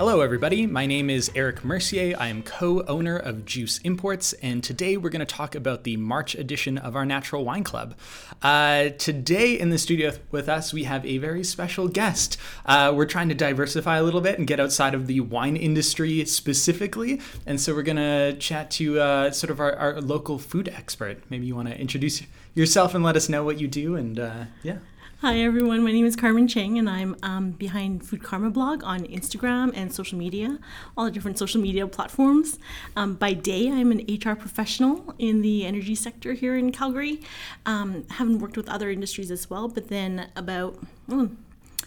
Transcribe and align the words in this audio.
Hello, 0.00 0.22
everybody. 0.22 0.66
My 0.66 0.86
name 0.86 1.10
is 1.10 1.30
Eric 1.34 1.62
Mercier. 1.62 2.16
I 2.18 2.28
am 2.28 2.42
co 2.42 2.82
owner 2.84 3.18
of 3.18 3.44
Juice 3.44 3.76
Imports, 3.84 4.32
and 4.32 4.64
today 4.64 4.96
we're 4.96 5.10
going 5.10 5.20
to 5.20 5.26
talk 5.26 5.54
about 5.54 5.84
the 5.84 5.98
March 5.98 6.34
edition 6.34 6.78
of 6.78 6.96
our 6.96 7.04
Natural 7.04 7.44
Wine 7.44 7.64
Club. 7.64 7.94
Uh, 8.40 8.88
today 8.96 9.60
in 9.60 9.68
the 9.68 9.76
studio 9.76 10.12
with 10.30 10.48
us, 10.48 10.72
we 10.72 10.84
have 10.84 11.04
a 11.04 11.18
very 11.18 11.44
special 11.44 11.86
guest. 11.86 12.38
Uh, 12.64 12.94
we're 12.96 13.04
trying 13.04 13.28
to 13.28 13.34
diversify 13.34 13.98
a 13.98 14.02
little 14.02 14.22
bit 14.22 14.38
and 14.38 14.46
get 14.46 14.58
outside 14.58 14.94
of 14.94 15.06
the 15.06 15.20
wine 15.20 15.54
industry 15.54 16.24
specifically, 16.24 17.20
and 17.44 17.60
so 17.60 17.74
we're 17.74 17.82
going 17.82 17.96
to 17.98 18.34
chat 18.38 18.70
to 18.70 18.98
uh, 19.00 19.30
sort 19.30 19.50
of 19.50 19.60
our, 19.60 19.76
our, 19.76 20.00
local 20.00 20.38
food 20.38 20.70
expert. 20.70 21.22
Maybe 21.28 21.44
you 21.44 21.54
want 21.54 21.68
to 21.68 21.78
introduce 21.78 22.22
yourself 22.54 22.94
and 22.94 23.04
let 23.04 23.16
us 23.16 23.28
know 23.28 23.44
what 23.44 23.60
you 23.60 23.68
do, 23.68 23.96
and 23.96 24.18
uh, 24.18 24.44
yeah. 24.62 24.78
Hi 25.22 25.38
everyone, 25.40 25.84
my 25.84 25.92
name 25.92 26.06
is 26.06 26.16
Carmen 26.16 26.48
Cheng 26.48 26.78
and 26.78 26.88
I'm 26.88 27.14
um, 27.22 27.50
behind 27.50 28.02
Food 28.02 28.22
Karma 28.22 28.48
blog 28.48 28.82
on 28.82 29.00
Instagram 29.00 29.70
and 29.74 29.92
social 29.92 30.16
media, 30.16 30.58
all 30.96 31.04
the 31.04 31.10
different 31.10 31.36
social 31.36 31.60
media 31.60 31.86
platforms. 31.86 32.58
Um, 32.96 33.16
by 33.16 33.34
day, 33.34 33.70
I'm 33.70 33.92
an 33.92 34.06
HR 34.08 34.34
professional 34.34 35.14
in 35.18 35.42
the 35.42 35.66
energy 35.66 35.94
sector 35.94 36.32
here 36.32 36.56
in 36.56 36.72
Calgary. 36.72 37.20
Um, 37.66 38.06
haven't 38.08 38.38
worked 38.38 38.56
with 38.56 38.66
other 38.70 38.88
industries 38.88 39.30
as 39.30 39.50
well, 39.50 39.68
but 39.68 39.88
then 39.88 40.30
about 40.36 40.78
oh, 41.10 41.28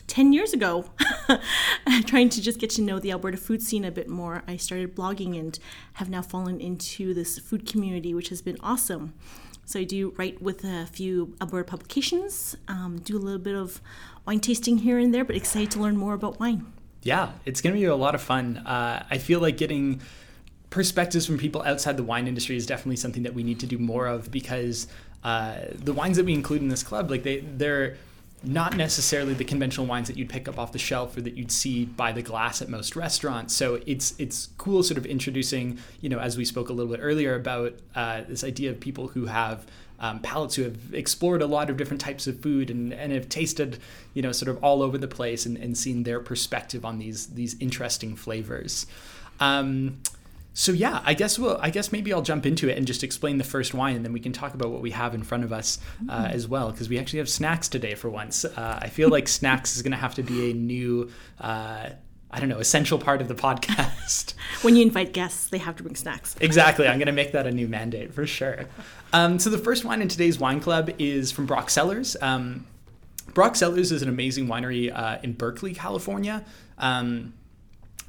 10 0.05 0.31
years 0.31 0.53
ago, 0.53 0.91
trying 2.05 2.29
to 2.29 2.39
just 2.39 2.59
get 2.59 2.69
to 2.69 2.83
know 2.83 2.99
the 2.99 3.09
Alberta 3.09 3.37
food 3.37 3.63
scene 3.63 3.83
a 3.83 3.89
bit 3.89 4.09
more, 4.09 4.43
I 4.47 4.57
started 4.57 4.95
blogging 4.95 5.39
and 5.39 5.57
have 5.93 6.07
now 6.07 6.21
fallen 6.21 6.61
into 6.61 7.15
this 7.15 7.39
food 7.39 7.65
community, 7.65 8.13
which 8.13 8.29
has 8.29 8.43
been 8.43 8.57
awesome. 8.61 9.15
So 9.65 9.79
I 9.79 9.83
do 9.83 10.13
write 10.17 10.41
with 10.41 10.63
a 10.63 10.87
few 10.87 11.35
Alberta 11.41 11.65
publications, 11.65 12.55
um, 12.67 12.99
do 13.03 13.17
a 13.17 13.19
little 13.19 13.39
bit 13.39 13.55
of 13.55 13.81
wine 14.25 14.39
tasting 14.39 14.79
here 14.79 14.97
and 14.97 15.13
there, 15.13 15.23
but 15.23 15.35
excited 15.35 15.71
to 15.71 15.79
learn 15.79 15.97
more 15.97 16.13
about 16.13 16.39
wine. 16.39 16.65
Yeah, 17.01 17.31
it's 17.45 17.61
going 17.61 17.73
to 17.73 17.79
be 17.79 17.85
a 17.85 17.95
lot 17.95 18.15
of 18.15 18.21
fun. 18.21 18.57
Uh, 18.57 19.05
I 19.09 19.17
feel 19.17 19.39
like 19.39 19.57
getting 19.57 20.01
perspectives 20.69 21.25
from 21.25 21.37
people 21.37 21.61
outside 21.63 21.97
the 21.97 22.03
wine 22.03 22.27
industry 22.27 22.57
is 22.57 22.65
definitely 22.65 22.95
something 22.95 23.23
that 23.23 23.33
we 23.33 23.43
need 23.43 23.59
to 23.59 23.67
do 23.67 23.77
more 23.77 24.07
of 24.07 24.31
because 24.31 24.87
uh, 25.23 25.59
the 25.73 25.93
wines 25.93 26.17
that 26.17 26.25
we 26.25 26.33
include 26.33 26.61
in 26.61 26.67
this 26.67 26.83
club, 26.83 27.09
like 27.09 27.23
they, 27.23 27.39
they're 27.39 27.95
not 28.43 28.75
necessarily 28.75 29.33
the 29.33 29.43
conventional 29.45 29.85
wines 29.85 30.07
that 30.07 30.17
you'd 30.17 30.29
pick 30.29 30.47
up 30.47 30.59
off 30.59 30.71
the 30.71 30.79
shelf 30.79 31.15
or 31.15 31.21
that 31.21 31.37
you'd 31.37 31.51
see 31.51 31.85
by 31.85 32.11
the 32.11 32.21
glass 32.21 32.61
at 32.61 32.69
most 32.69 32.95
restaurants. 32.95 33.55
So 33.55 33.79
it's 33.85 34.13
it's 34.19 34.49
cool, 34.57 34.83
sort 34.83 34.97
of 34.97 35.05
introducing, 35.05 35.79
you 36.01 36.09
know, 36.09 36.19
as 36.19 36.37
we 36.37 36.45
spoke 36.45 36.69
a 36.69 36.73
little 36.73 36.91
bit 36.91 36.99
earlier 37.01 37.35
about 37.35 37.73
uh, 37.95 38.21
this 38.27 38.43
idea 38.43 38.71
of 38.71 38.79
people 38.79 39.07
who 39.09 39.27
have 39.27 39.65
um, 39.99 40.19
palates 40.19 40.55
who 40.55 40.63
have 40.63 40.93
explored 40.93 41.41
a 41.41 41.45
lot 41.47 41.69
of 41.69 41.77
different 41.77 42.01
types 42.01 42.27
of 42.27 42.41
food 42.41 42.69
and, 42.69 42.93
and 42.93 43.13
have 43.13 43.29
tasted, 43.29 43.79
you 44.13 44.21
know, 44.21 44.33
sort 44.33 44.49
of 44.49 44.61
all 44.61 44.83
over 44.83 44.97
the 44.97 45.07
place 45.07 45.45
and, 45.45 45.55
and 45.55 45.77
seen 45.77 46.03
their 46.03 46.19
perspective 46.19 46.83
on 46.83 46.99
these 46.99 47.27
these 47.27 47.55
interesting 47.61 48.15
flavors. 48.15 48.85
Um, 49.39 49.99
so 50.53 50.71
yeah, 50.71 51.01
I 51.03 51.15
guess 51.15 51.39
we'll. 51.39 51.57
I 51.59 51.71
guess 51.71 51.91
maybe 51.91 52.13
I'll 52.13 52.21
jump 52.21 52.45
into 52.45 52.69
it 52.69 52.77
and 52.77 52.85
just 52.85 53.03
explain 53.03 53.39
the 53.39 53.43
first 53.43 53.73
wine, 53.73 53.95
and 53.95 54.05
then 54.05 54.13
we 54.13 54.19
can 54.19 54.31
talk 54.31 54.53
about 54.53 54.69
what 54.69 54.81
we 54.81 54.91
have 54.91 55.15
in 55.15 55.23
front 55.23 55.43
of 55.43 55.51
us 55.51 55.79
uh, 56.07 56.25
mm-hmm. 56.25 56.33
as 56.33 56.47
well, 56.47 56.71
because 56.71 56.89
we 56.89 56.99
actually 56.99 57.19
have 57.19 57.29
snacks 57.29 57.67
today 57.67 57.95
for 57.95 58.09
once. 58.09 58.45
Uh, 58.45 58.79
I 58.81 58.89
feel 58.89 59.09
like 59.09 59.27
snacks 59.39 59.75
is 59.75 59.81
going 59.81 59.91
to 59.91 59.97
have 59.97 60.15
to 60.15 60.23
be 60.23 60.51
a 60.51 60.53
new. 60.53 61.11
Uh, 61.39 61.89
I 62.29 62.39
don't 62.39 62.49
know, 62.49 62.57
essential 62.57 62.97
part 62.97 63.21
of 63.21 63.27
the 63.27 63.35
podcast. 63.35 64.33
when 64.63 64.75
you 64.75 64.81
invite 64.81 65.13
guests, 65.13 65.49
they 65.49 65.59
have 65.59 65.75
to 65.75 65.83
bring 65.83 65.95
snacks. 65.95 66.35
exactly. 66.41 66.87
I'm 66.87 66.97
going 66.97 67.05
to 67.05 67.11
make 67.11 67.31
that 67.33 67.45
a 67.45 67.51
new 67.59 67.67
mandate 67.67 68.11
for 68.11 68.25
sure. 68.25 68.65
Um, 69.11 69.37
so, 69.37 69.51
the 69.51 69.59
first 69.59 69.85
wine 69.85 70.01
in 70.01 70.07
today's 70.07 70.39
wine 70.39 70.59
club 70.59 70.89
is 70.97 71.31
from 71.31 71.45
Brock 71.45 71.69
Cellars. 71.69 72.15
Um, 72.21 72.65
Brock 73.33 73.55
Cellars 73.55 73.91
is 73.91 74.01
an 74.01 74.09
amazing 74.09 74.47
winery 74.47 74.95
uh, 74.95 75.17
in 75.23 75.33
Berkeley, 75.33 75.73
California. 75.73 76.43
Um, 76.77 77.33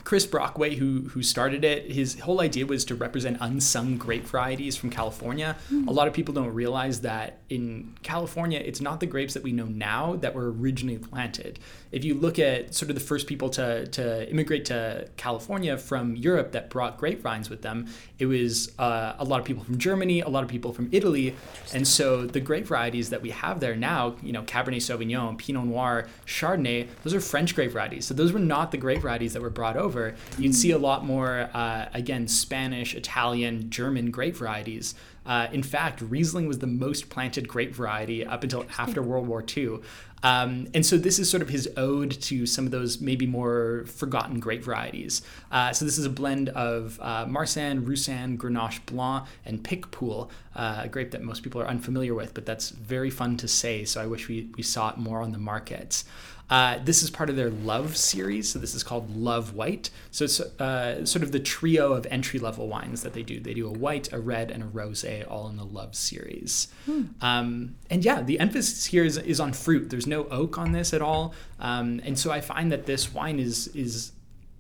Chris 0.05 0.27
Brockway, 0.27 0.75
who 0.75 1.09
who 1.09 1.23
started 1.23 1.65
it, 1.65 1.91
his 1.91 2.21
whole 2.21 2.43
idea 2.43 2.67
was 2.67 2.85
to 2.85 2.95
represent 2.95 3.39
unsung 3.41 3.97
grape 3.97 4.27
varieties 4.27 4.77
from 4.77 4.91
California. 4.91 5.57
Mm. 5.73 5.89
A 5.89 5.91
lot 5.91 6.07
of 6.07 6.13
people 6.13 6.35
don't 6.35 6.53
realize 6.53 7.01
that 7.01 7.39
in 7.49 7.95
California, 8.03 8.61
it's 8.63 8.83
not 8.83 9.01
the 9.01 9.07
grapes 9.07 9.33
that 9.33 9.43
we 9.43 9.51
know 9.53 9.65
now 9.65 10.17
that 10.17 10.35
were 10.35 10.53
originally 10.53 10.99
planted. 10.99 11.59
If 11.91 12.05
you 12.05 12.15
look 12.15 12.39
at 12.39 12.75
sort 12.75 12.91
of 12.91 12.97
the 12.97 13.01
first 13.01 13.27
people 13.27 13.49
to 13.51 13.87
to 13.87 14.31
immigrate 14.31 14.67
to 14.67 15.09
California 15.17 15.79
from 15.79 16.17
Europe 16.17 16.53
that 16.53 16.69
brought 16.69 16.99
grapevines 16.99 17.49
with 17.49 17.63
them, 17.63 17.87
it 18.19 18.27
was 18.27 18.79
uh, 18.79 19.15
a 19.19 19.25
lot 19.25 19.41
of 19.41 19.47
people 19.47 19.65
from 19.65 19.79
Germany, 19.79 20.21
a 20.21 20.29
lot 20.29 20.45
of 20.45 20.51
people 20.51 20.75
from 20.75 20.91
Italy, 20.93 21.35
and 21.73 21.89
so 21.89 22.27
the 22.27 22.41
grape 22.41 22.67
varieties 22.67 23.09
that 23.09 23.23
we 23.23 23.31
have 23.31 23.59
there 23.59 23.75
now, 23.75 24.17
you 24.23 24.33
know, 24.33 24.43
Cabernet 24.43 24.83
Sauvignon, 24.83 25.39
Pinot 25.39 25.65
Noir, 25.65 26.09
Chardonnay, 26.27 26.89
those 27.03 27.15
are 27.15 27.21
French 27.21 27.55
grape 27.55 27.73
varieties. 27.73 28.05
So 28.05 28.13
those 28.13 28.33
were 28.33 28.39
not 28.39 28.71
the 28.71 28.77
grape 28.77 29.01
varieties 29.01 29.33
that 29.33 29.41
were 29.41 29.51
brought 29.51 29.79
over 29.79 29.94
over, 29.95 30.15
you'd 30.39 30.55
see 30.55 30.73
a 30.73 30.79
lot 30.79 31.05
more, 31.05 31.49
uh, 31.55 31.87
again, 31.95 32.27
Spanish, 32.29 32.95
Italian, 32.95 33.71
German 33.71 34.11
grape 34.11 34.37
varieties. 34.37 34.95
Uh, 35.27 35.47
in 35.53 35.63
fact, 35.63 36.03
Riesling 36.03 36.47
was 36.47 36.59
the 36.59 36.67
most 36.67 37.09
planted 37.09 37.49
grape 37.49 37.75
variety 37.75 38.27
up 38.27 38.43
until 38.43 38.67
after 38.79 39.03
World 39.03 39.27
War 39.27 39.45
II. 39.57 39.79
Um, 40.23 40.69
and 40.73 40.85
so 40.85 40.97
this 40.97 41.19
is 41.19 41.31
sort 41.31 41.43
of 41.43 41.51
his 41.51 41.69
ode 41.77 42.11
to 42.23 42.47
some 42.47 42.65
of 42.65 42.71
those 42.71 42.99
maybe 42.99 43.27
more 43.27 43.85
forgotten 43.87 44.41
grape 44.41 44.65
varieties. 44.65 45.21
Uh, 45.53 45.73
so 45.75 45.85
this 45.85 45.99
is 45.99 46.07
a 46.07 46.11
blend 46.11 46.49
of 46.51 46.99
uh, 47.03 47.27
Marsanne, 47.27 47.85
Roussanne, 47.85 48.39
Grenache 48.39 48.85
Blanc, 48.87 49.27
and 49.45 49.63
Picpoul, 49.63 50.31
uh, 50.57 50.81
a 50.85 50.89
grape 50.89 51.11
that 51.11 51.23
most 51.23 51.43
people 51.43 51.61
are 51.61 51.67
unfamiliar 51.67 52.15
with, 52.15 52.33
but 52.33 52.47
that's 52.47 52.71
very 52.71 53.11
fun 53.11 53.37
to 53.37 53.47
say. 53.47 53.85
So 53.85 54.01
I 54.01 54.07
wish 54.07 54.27
we, 54.29 54.49
we 54.57 54.63
saw 54.63 54.89
it 54.91 54.97
more 54.97 55.21
on 55.21 55.33
the 55.33 55.39
markets. 55.39 56.05
Uh, 56.51 56.79
this 56.85 57.03
is 57.03 57.11
part 57.11 57.31
of 57.31 57.37
their 57.37 57.51
Love 57.51 57.97
series, 57.97 58.51
so 58.51 58.59
this 58.59 58.75
is 58.75 58.83
called 58.83 59.17
Love 59.17 59.55
White. 59.55 59.91
So 60.11 60.25
it's 60.25 60.41
uh, 60.41 61.05
sort 61.07 61.23
of 61.23 61.33
the 61.33 61.41
trio 61.41 61.93
of 61.93 62.07
entry 62.11 62.39
level 62.39 62.69
wines 62.69 63.03
that 63.03 63.15
they 63.15 63.23
do. 63.23 63.41
They 63.41 63.55
do 63.55 63.67
a 63.67 63.73
white, 63.73 64.13
a 64.13 64.21
red, 64.21 64.51
and 64.51 64.63
a 64.63 64.67
rosé, 64.67 65.29
all 65.31 65.49
in 65.49 65.57
the 65.57 65.65
Love 65.65 65.95
series. 65.95 66.69
Hmm. 66.85 67.03
Um, 67.21 67.77
and 67.91 68.05
yeah, 68.05 68.23
the 68.23 68.41
emphasis 68.41 68.85
here 68.87 69.05
is, 69.05 69.17
is 69.17 69.41
on 69.41 69.53
fruit. 69.53 69.91
There's 69.91 70.07
no 70.07 70.25
oak 70.29 70.59
on 70.59 70.73
this 70.73 70.93
at 70.93 71.01
all, 71.01 71.35
um, 71.61 72.01
and 72.05 72.19
so 72.19 72.31
I 72.31 72.41
find 72.41 72.71
that 72.73 72.87
this 72.87 73.13
wine 73.13 73.39
is 73.39 73.69
is 73.69 74.13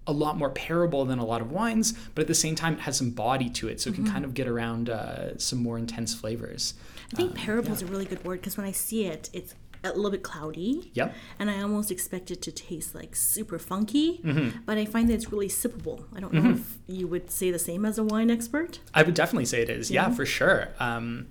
a 0.06 0.12
lot 0.12 0.37
more 0.37 0.50
parable 0.50 1.05
than 1.05 1.19
a 1.19 1.25
lot 1.25 1.41
of 1.41 1.50
wines, 1.50 1.93
but 2.15 2.23
at 2.23 2.28
the 2.28 2.34
same 2.34 2.55
time, 2.55 2.75
it 2.75 2.81
has 2.81 2.97
some 2.97 3.11
body 3.11 3.49
to 3.49 3.69
it, 3.69 3.81
so 3.81 3.91
it 3.91 3.94
can 3.94 4.05
mm-hmm. 4.05 4.12
kind 4.12 4.25
of 4.25 4.34
get 4.34 4.47
around 4.47 4.91
uh, 4.91 5.37
some 5.39 5.62
more 5.62 5.78
intense 5.78 6.15
flavors. 6.15 6.75
I 7.12 7.17
think 7.17 7.34
parable 7.34 7.73
is 7.73 7.81
yeah. 7.81 7.89
a 7.89 7.91
really 7.91 8.05
good 8.05 8.25
word 8.25 8.41
because 8.41 8.56
when 8.56 8.67
I 8.67 8.73
see 8.73 9.06
it, 9.06 9.31
it's 9.33 9.55
a 9.93 9.97
little 9.97 10.11
bit 10.11 10.22
cloudy. 10.22 10.91
Yep. 10.95 11.15
And 11.39 11.50
I 11.50 11.61
almost 11.62 11.91
expect 11.91 12.31
it 12.31 12.43
to 12.43 12.53
taste 12.53 12.95
like 12.95 13.15
super 13.15 13.59
funky, 13.59 14.19
mm-hmm. 14.19 14.59
but 14.65 14.78
I 14.78 14.84
find 14.84 15.09
that 15.11 15.15
it's 15.15 15.31
really 15.31 15.49
sippable. 15.49 16.05
I 16.15 16.21
don't 16.21 16.33
know 16.33 16.41
mm-hmm. 16.41 16.61
if 16.61 16.78
you 16.87 17.06
would 17.06 17.31
say 17.31 17.50
the 17.50 17.59
same 17.59 17.84
as 17.84 17.99
a 17.99 18.05
wine 18.05 18.31
expert. 18.31 18.81
I 18.94 19.03
would 19.03 19.15
definitely 19.15 19.47
say 19.47 19.62
it 19.62 19.71
is. 19.71 19.91
Yeah, 19.91 20.09
yeah 20.09 20.15
for 20.15 20.27
sure. 20.27 20.69
Um, 20.78 21.27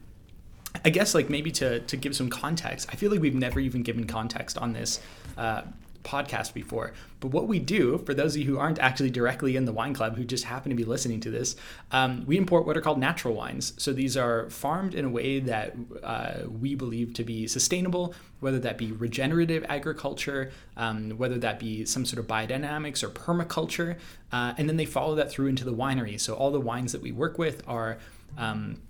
I 0.86 0.90
guess 0.90 1.14
like 1.14 1.30
maybe 1.30 1.52
to 1.52 1.80
to 1.82 1.98
give 1.98 2.16
some 2.16 2.30
context, 2.30 2.90
I 2.92 2.96
feel 2.96 3.12
like 3.12 3.22
we've 3.22 3.36
never 3.36 3.60
even 3.60 3.84
given 3.84 4.08
context 4.08 4.58
on 4.58 4.74
this. 4.74 5.00
Uh, 5.38 5.64
podcast 6.04 6.54
before. 6.54 6.94
But 7.20 7.30
what 7.30 7.48
we 7.48 7.60
do, 7.60 7.98
for 8.00 8.14
those 8.14 8.36
of 8.36 8.42
you 8.42 8.48
who 8.48 8.60
aren't 8.60 8.80
actually 8.80 9.10
directly 9.10 9.56
in 9.56 9.66
the 9.66 9.72
wine 9.72 9.94
club, 9.94 10.18
who 10.18 10.26
just 10.26 10.44
happen 10.44 10.70
to 10.70 10.76
be 10.76 10.84
listening 10.84 11.20
to 11.22 11.32
this, 11.32 11.56
um, 11.92 12.26
we 12.26 12.38
import 12.38 12.66
what 12.66 12.76
are 12.76 12.82
called 12.82 13.00
natural 13.00 13.34
wines. 13.34 13.74
So 13.78 13.94
these 13.94 14.18
are 14.18 14.50
farmed 14.50 14.94
in 14.94 15.06
a 15.06 15.10
way 15.10 15.40
that 15.40 15.76
uh, 16.04 16.34
we 16.48 16.76
believe 16.76 17.14
to 17.14 17.24
be 17.24 17.48
sustainable, 17.48 18.14
whether 18.42 18.60
that 18.60 18.78
be 18.78 18.92
regenerative 18.92 19.66
agriculture, 19.70 20.52
um, 20.76 21.12
whether 21.12 21.38
that 21.38 21.60
be 21.60 21.86
some 21.86 22.06
sort 22.06 22.20
of 22.20 22.28
biodynamics 22.28 23.04
or 23.04 23.10
permaculture. 23.10 23.98
Uh, 24.32 24.54
and 24.58 24.68
then 24.68 24.78
they 24.78 24.86
follow 24.86 25.16
that 25.16 25.32
through 25.32 25.48
into 25.48 25.64
the 25.64 25.74
winery. 25.74 26.20
So 26.20 26.34
all 26.34 26.52
the 26.52 26.60
wines 26.60 26.92
that 26.92 27.02
we 27.02 27.12
work 27.12 27.38
with 27.38 27.64
are 27.68 27.98
um, 28.38 28.82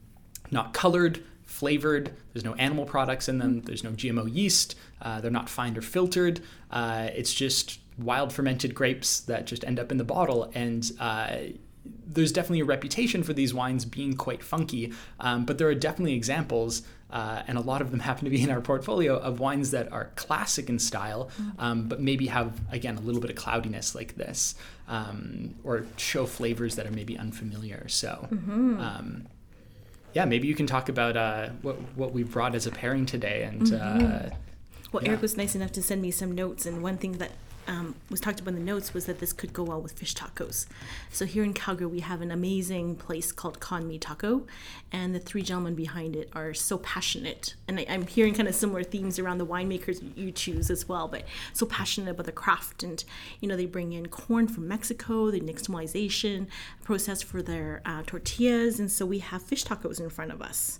not 0.51 0.73
colored, 0.73 1.23
flavored. 1.63 2.11
There's 2.33 2.43
no 2.43 2.55
animal 2.55 2.83
products 2.83 3.29
in 3.29 3.37
them. 3.37 3.61
There's 3.61 3.85
no 3.85 3.91
GMO 3.91 4.27
yeast. 4.29 4.75
Uh, 5.01 5.21
they're 5.21 5.31
not 5.31 5.47
fined 5.47 5.77
or 5.77 5.81
filtered. 5.81 6.41
Uh, 6.69 7.07
it's 7.15 7.33
just 7.33 7.79
wild 7.97 8.33
fermented 8.33 8.75
grapes 8.75 9.21
that 9.21 9.45
just 9.45 9.63
end 9.63 9.79
up 9.79 9.89
in 9.89 9.97
the 9.97 10.03
bottle. 10.03 10.51
And 10.53 10.91
uh, 10.99 11.37
there's 12.05 12.33
definitely 12.33 12.59
a 12.59 12.65
reputation 12.65 13.23
for 13.23 13.31
these 13.31 13.53
wines 13.53 13.85
being 13.85 14.13
quite 14.17 14.43
funky, 14.43 14.91
um, 15.21 15.45
but 15.45 15.57
there 15.57 15.69
are 15.69 15.75
definitely 15.75 16.15
examples, 16.15 16.83
uh, 17.11 17.43
and 17.47 17.57
a 17.57 17.61
lot 17.61 17.81
of 17.81 17.91
them 17.91 17.99
happen 18.09 18.25
to 18.25 18.29
be 18.29 18.43
in 18.43 18.51
our 18.51 18.59
portfolio, 18.59 19.15
of 19.17 19.39
wines 19.39 19.71
that 19.71 19.89
are 19.93 20.11
classic 20.15 20.67
in 20.67 20.79
style, 20.79 21.29
um, 21.59 21.87
but 21.87 22.01
maybe 22.01 22.27
have, 22.27 22.59
again, 22.73 22.97
a 22.97 23.01
little 23.01 23.21
bit 23.21 23.29
of 23.29 23.37
cloudiness 23.37 23.95
like 23.95 24.17
this, 24.17 24.55
um, 24.89 25.55
or 25.63 25.85
show 25.95 26.25
flavors 26.25 26.75
that 26.75 26.85
are 26.85 26.91
maybe 26.91 27.17
unfamiliar. 27.17 27.87
So, 27.87 28.27
mm-hmm. 28.29 28.81
Yeah, 30.13 30.25
maybe 30.25 30.47
you 30.47 30.55
can 30.55 30.67
talk 30.67 30.89
about 30.89 31.17
uh, 31.17 31.49
what 31.61 31.75
what 31.95 32.13
we 32.13 32.23
brought 32.23 32.55
as 32.55 32.67
a 32.67 32.71
pairing 32.71 33.05
today. 33.05 33.43
And 33.43 33.61
mm-hmm. 33.61 34.05
uh, 34.05 34.35
well, 34.91 35.03
yeah. 35.03 35.09
Eric 35.09 35.21
was 35.21 35.37
nice 35.37 35.55
enough 35.55 35.71
to 35.73 35.81
send 35.81 36.01
me 36.01 36.11
some 36.11 36.33
notes, 36.33 36.65
and 36.65 36.83
one 36.83 36.97
thing 36.97 37.13
that 37.13 37.31
um, 37.67 37.95
was 38.09 38.19
talked 38.19 38.39
about 38.39 38.53
in 38.53 38.59
the 38.59 38.65
notes 38.65 38.93
was 38.93 39.05
that 39.05 39.19
this 39.19 39.33
could 39.33 39.53
go 39.53 39.63
well 39.63 39.81
with 39.81 39.93
fish 39.93 40.13
tacos. 40.13 40.67
So 41.11 41.25
here 41.25 41.43
in 41.43 41.53
Calgary, 41.53 41.87
we 41.87 41.99
have 42.01 42.21
an 42.21 42.31
amazing 42.31 42.95
place 42.95 43.31
called 43.31 43.59
Con 43.59 43.87
Me 43.87 43.97
Taco, 43.97 44.45
and 44.91 45.13
the 45.13 45.19
three 45.19 45.41
gentlemen 45.41 45.75
behind 45.75 46.15
it 46.15 46.29
are 46.33 46.53
so 46.53 46.77
passionate. 46.79 47.55
And 47.67 47.79
I, 47.79 47.85
I'm 47.89 48.05
hearing 48.07 48.33
kind 48.33 48.47
of 48.47 48.55
similar 48.55 48.83
themes 48.83 49.19
around 49.19 49.37
the 49.37 49.45
winemakers 49.45 50.01
you 50.15 50.31
choose 50.31 50.69
as 50.69 50.87
well, 50.87 51.07
but 51.07 51.25
so 51.53 51.65
passionate 51.65 52.11
about 52.11 52.25
the 52.25 52.31
craft. 52.31 52.83
And 52.83 53.03
you 53.39 53.47
know, 53.47 53.55
they 53.55 53.65
bring 53.65 53.93
in 53.93 54.07
corn 54.07 54.47
from 54.47 54.67
Mexico, 54.67 55.31
the 55.31 55.41
nixtamalization 55.41 56.47
process 56.83 57.21
for 57.21 57.41
their 57.41 57.81
uh, 57.85 58.03
tortillas, 58.05 58.79
and 58.79 58.91
so 58.91 59.05
we 59.05 59.19
have 59.19 59.41
fish 59.41 59.63
tacos 59.65 59.99
in 59.99 60.09
front 60.09 60.31
of 60.31 60.41
us 60.41 60.79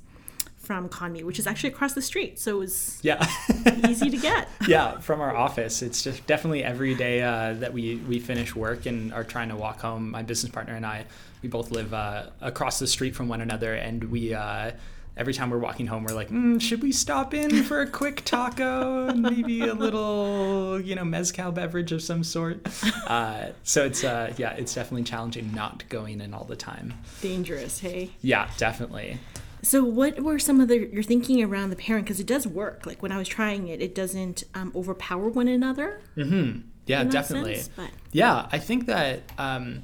from 0.63 0.89
Conme, 0.89 1.23
which 1.23 1.39
is 1.39 1.45
actually 1.45 1.69
across 1.69 1.93
the 1.93 2.01
street. 2.01 2.39
So 2.39 2.55
it 2.55 2.59
was 2.59 2.99
Yeah. 3.03 3.25
easy 3.87 4.09
to 4.09 4.17
get. 4.17 4.47
yeah, 4.67 4.97
from 4.99 5.21
our 5.21 5.35
office. 5.35 5.81
It's 5.81 6.01
just 6.01 6.25
definitely 6.25 6.63
every 6.63 6.95
day 6.95 7.21
uh, 7.21 7.53
that 7.55 7.73
we, 7.73 7.97
we 8.07 8.19
finish 8.19 8.55
work 8.55 8.85
and 8.85 9.13
are 9.13 9.23
trying 9.25 9.49
to 9.49 9.55
walk 9.55 9.81
home. 9.81 10.09
My 10.11 10.23
business 10.23 10.51
partner 10.51 10.73
and 10.75 10.85
I, 10.85 11.05
we 11.41 11.49
both 11.49 11.69
live 11.71 11.93
uh, 11.93 12.27
across 12.41 12.79
the 12.79 12.87
street 12.87 13.13
from 13.15 13.27
one 13.27 13.41
another, 13.41 13.73
and 13.75 14.05
we. 14.05 14.33
Uh, 14.33 14.71
Every 15.15 15.35
time 15.35 15.51
we're 15.51 15.59
walking 15.59 15.85
home, 15.85 16.05
we're 16.05 16.15
like, 16.15 16.29
mm, 16.29 16.59
should 16.59 16.81
we 16.81 16.91
stop 16.91 17.35
in 17.35 17.61
for 17.65 17.81
a 17.81 17.87
quick 17.87 18.25
taco 18.25 19.09
and 19.09 19.21
maybe 19.21 19.61
a 19.61 19.75
little, 19.75 20.81
you 20.81 20.95
know, 20.95 21.03
mezcal 21.05 21.51
beverage 21.51 21.91
of 21.91 22.01
some 22.01 22.23
sort? 22.23 22.65
Uh, 23.05 23.49
so 23.61 23.85
it's, 23.85 24.03
uh, 24.03 24.33
yeah, 24.37 24.53
it's 24.53 24.73
definitely 24.73 25.03
challenging 25.03 25.53
not 25.53 25.87
going 25.89 26.19
in 26.19 26.33
all 26.33 26.45
the 26.45 26.55
time. 26.55 26.95
Dangerous, 27.21 27.77
hey? 27.79 28.09
Yeah, 28.23 28.49
definitely. 28.57 29.19
So, 29.63 29.83
what 29.83 30.19
were 30.19 30.37
some 30.39 30.59
of 30.59 30.67
the 30.67 30.87
your 30.93 31.03
thinking 31.03 31.41
around 31.41 31.69
the 31.69 31.75
pairing? 31.77 32.03
Because 32.03 32.19
it 32.19 32.27
does 32.27 32.45
work. 32.45 32.85
Like 32.85 33.01
when 33.01 33.11
I 33.13 33.17
was 33.17 33.27
trying 33.29 33.69
it, 33.69 33.81
it 33.81 33.95
doesn't 33.95 34.43
um, 34.53 34.71
overpower 34.75 35.29
one 35.29 35.47
another. 35.47 36.01
Mm-hmm. 36.17 36.67
Yeah, 36.85 37.05
definitely. 37.05 37.55
sense, 37.55 37.69
but- 37.75 37.89
Yeah, 38.11 38.47
I 38.51 38.59
think 38.59 38.85
that. 38.87 39.21
Um, 39.37 39.83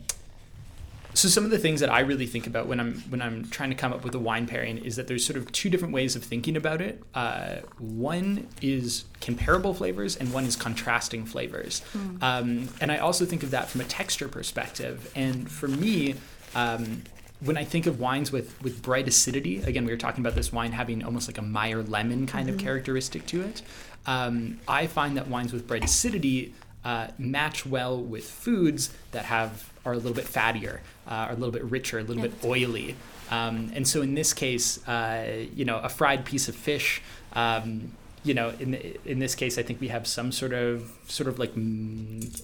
so 1.14 1.28
some 1.28 1.44
of 1.44 1.50
the 1.50 1.58
things 1.58 1.80
that 1.80 1.90
I 1.90 2.02
really 2.02 2.28
think 2.28 2.46
about 2.46 2.68
when 2.68 2.80
I'm 2.80 2.96
when 3.10 3.22
I'm 3.22 3.46
trying 3.50 3.70
to 3.70 3.76
come 3.76 3.92
up 3.94 4.04
with 4.04 4.14
a 4.16 4.20
wine 4.20 4.48
pairing 4.48 4.78
is 4.80 4.96
that 4.98 5.08
there's 5.08 5.26
sort 5.26 5.38
of 5.38 5.52
two 5.52 5.70
different 5.70 5.94
ways 5.94 6.16
of 6.16 6.24
thinking 6.24 6.56
about 6.58 6.82
it. 6.82 7.02
Uh, 7.16 7.56
one 7.80 8.48
is 8.62 9.06
comparable 9.22 9.74
flavors, 9.74 10.16
and 10.18 10.32
one 10.34 10.44
is 10.46 10.56
contrasting 10.56 11.26
flavors. 11.26 11.82
Um, 12.22 12.68
and 12.82 12.92
I 12.92 12.98
also 12.98 13.26
think 13.26 13.44
of 13.44 13.52
that 13.52 13.70
from 13.70 13.82
a 13.82 13.86
texture 13.86 14.28
perspective. 14.28 15.10
And 15.16 15.50
for 15.50 15.68
me. 15.70 16.16
Um, 16.54 17.04
when 17.42 17.58
I 17.58 17.64
think 17.64 17.86
of 17.86 18.00
wines 18.00 18.32
with, 18.32 18.62
with 18.62 18.82
bright 18.82 19.08
acidity, 19.08 19.62
again, 19.62 19.86
we 19.86 19.92
were 19.92 19.98
talking 19.98 20.22
about 20.22 20.36
this 20.36 20.52
wine 20.52 20.74
having 20.74 21.04
almost 21.04 21.30
like 21.30 21.38
a 21.38 21.42
Meyer 21.42 21.82
lemon 21.82 22.28
kind 22.28 22.50
of 22.50 22.58
characteristic 22.58 23.26
to 23.28 23.42
it. 23.42 23.62
Um, 24.06 24.60
I 24.68 24.88
find 24.88 25.16
that 25.18 25.28
wines 25.28 25.54
with 25.54 25.68
bright 25.68 25.84
acidity 25.84 26.54
uh, 26.84 27.08
match 27.18 27.66
well 27.66 28.02
with 28.02 28.30
foods 28.30 28.94
that 29.12 29.26
have 29.26 29.70
are 29.86 29.94
a 29.94 29.98
little 29.98 30.14
bit 30.14 30.26
fattier, 30.26 30.80
uh, 31.08 31.28
are 31.28 31.32
a 31.32 31.36
little 31.36 31.52
bit 31.52 31.64
richer, 31.64 32.00
a 32.00 32.04
little 32.04 32.22
bit 32.22 32.34
oily. 32.44 32.96
Um, 33.32 33.72
and 33.74 33.88
so 33.88 34.02
in 34.02 34.16
this 34.16 34.34
case, 34.34 34.86
uh, 34.88 35.46
you 35.54 35.66
know, 35.66 35.78
a 35.80 35.90
fried 35.90 36.26
piece 36.26 36.50
of 36.50 36.56
fish. 36.56 37.02
Um, 37.34 37.92
you 38.24 38.34
know, 38.34 38.50
in 38.60 38.74
in 39.06 39.20
this 39.20 39.34
case, 39.36 39.58
I 39.58 39.64
think 39.64 39.80
we 39.80 39.88
have 39.88 40.06
some 40.06 40.32
sort 40.32 40.54
of 40.54 40.92
sort 41.08 41.30
of 41.30 41.40
like 41.40 41.56
mm, 41.56 42.42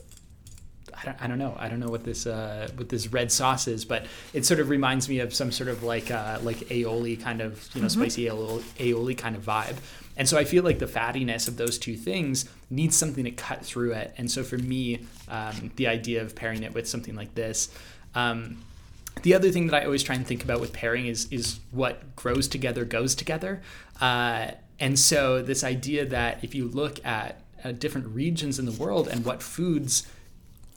I 1.02 1.06
don't, 1.06 1.22
I 1.24 1.28
don't 1.28 1.40
know. 1.40 1.56
I 1.58 1.70
don't 1.70 1.80
know 1.80 1.90
what 1.90 2.04
this 2.04 2.26
uh, 2.26 2.70
what 2.76 2.90
this 2.90 3.08
red 3.08 3.32
sauce 3.32 3.68
is, 3.68 3.86
but 3.86 4.06
it 4.34 4.46
sort 4.46 4.60
of 4.60 4.70
reminds 4.70 5.10
me 5.10 5.20
of 5.20 5.34
some 5.34 5.52
sort 5.52 5.70
of 5.70 5.84
like 5.84 6.12
uh, 6.12 6.40
like 6.42 6.58
aioli 6.70 7.22
kind 7.22 7.42
of 7.42 7.68
you 7.74 7.82
know 7.82 7.88
spicy 7.88 8.26
aioli, 8.26 8.62
aioli 8.78 9.18
kind 9.18 9.36
of 9.36 9.44
vibe. 9.44 9.76
And 10.18 10.30
so 10.30 10.38
I 10.38 10.46
feel 10.46 10.64
like 10.64 10.80
the 10.80 10.86
fattiness 10.88 11.48
of 11.48 11.58
those 11.58 11.78
two 11.78 11.96
things 11.96 12.46
needs 12.70 12.96
something 12.96 13.26
to 13.26 13.32
cut 13.32 13.66
through 13.66 13.92
it. 13.94 14.14
And 14.18 14.32
so 14.32 14.44
for 14.44 14.58
me, 14.58 15.06
um, 15.28 15.72
the 15.76 15.88
idea 15.88 16.22
of 16.22 16.36
pairing 16.36 16.64
it 16.64 16.74
with 16.74 16.88
something 16.88 17.16
like 17.16 17.36
this. 17.36 17.70
Um, 18.14 18.58
the 19.24 19.34
other 19.34 19.52
thing 19.52 19.68
that 19.68 19.82
I 19.82 19.86
always 19.86 20.04
try 20.04 20.16
and 20.16 20.26
think 20.26 20.44
about 20.44 20.62
with 20.62 20.74
pairing 20.74 21.08
is 21.08 21.28
is 21.32 21.60
what 21.72 22.16
grows 22.16 22.48
together 22.48 22.86
goes 22.86 23.16
together. 23.16 23.62
Uh, 24.00 24.52
and 24.80 25.00
so 25.00 25.42
this 25.42 25.64
idea 25.64 26.06
that 26.06 26.44
if 26.44 26.54
you 26.54 26.68
look 26.68 27.06
at 27.06 27.42
uh, 27.64 27.72
different 27.72 28.08
regions 28.08 28.60
in 28.60 28.66
the 28.66 28.72
world 28.72 29.08
and 29.08 29.26
what 29.26 29.42
foods 29.42 30.06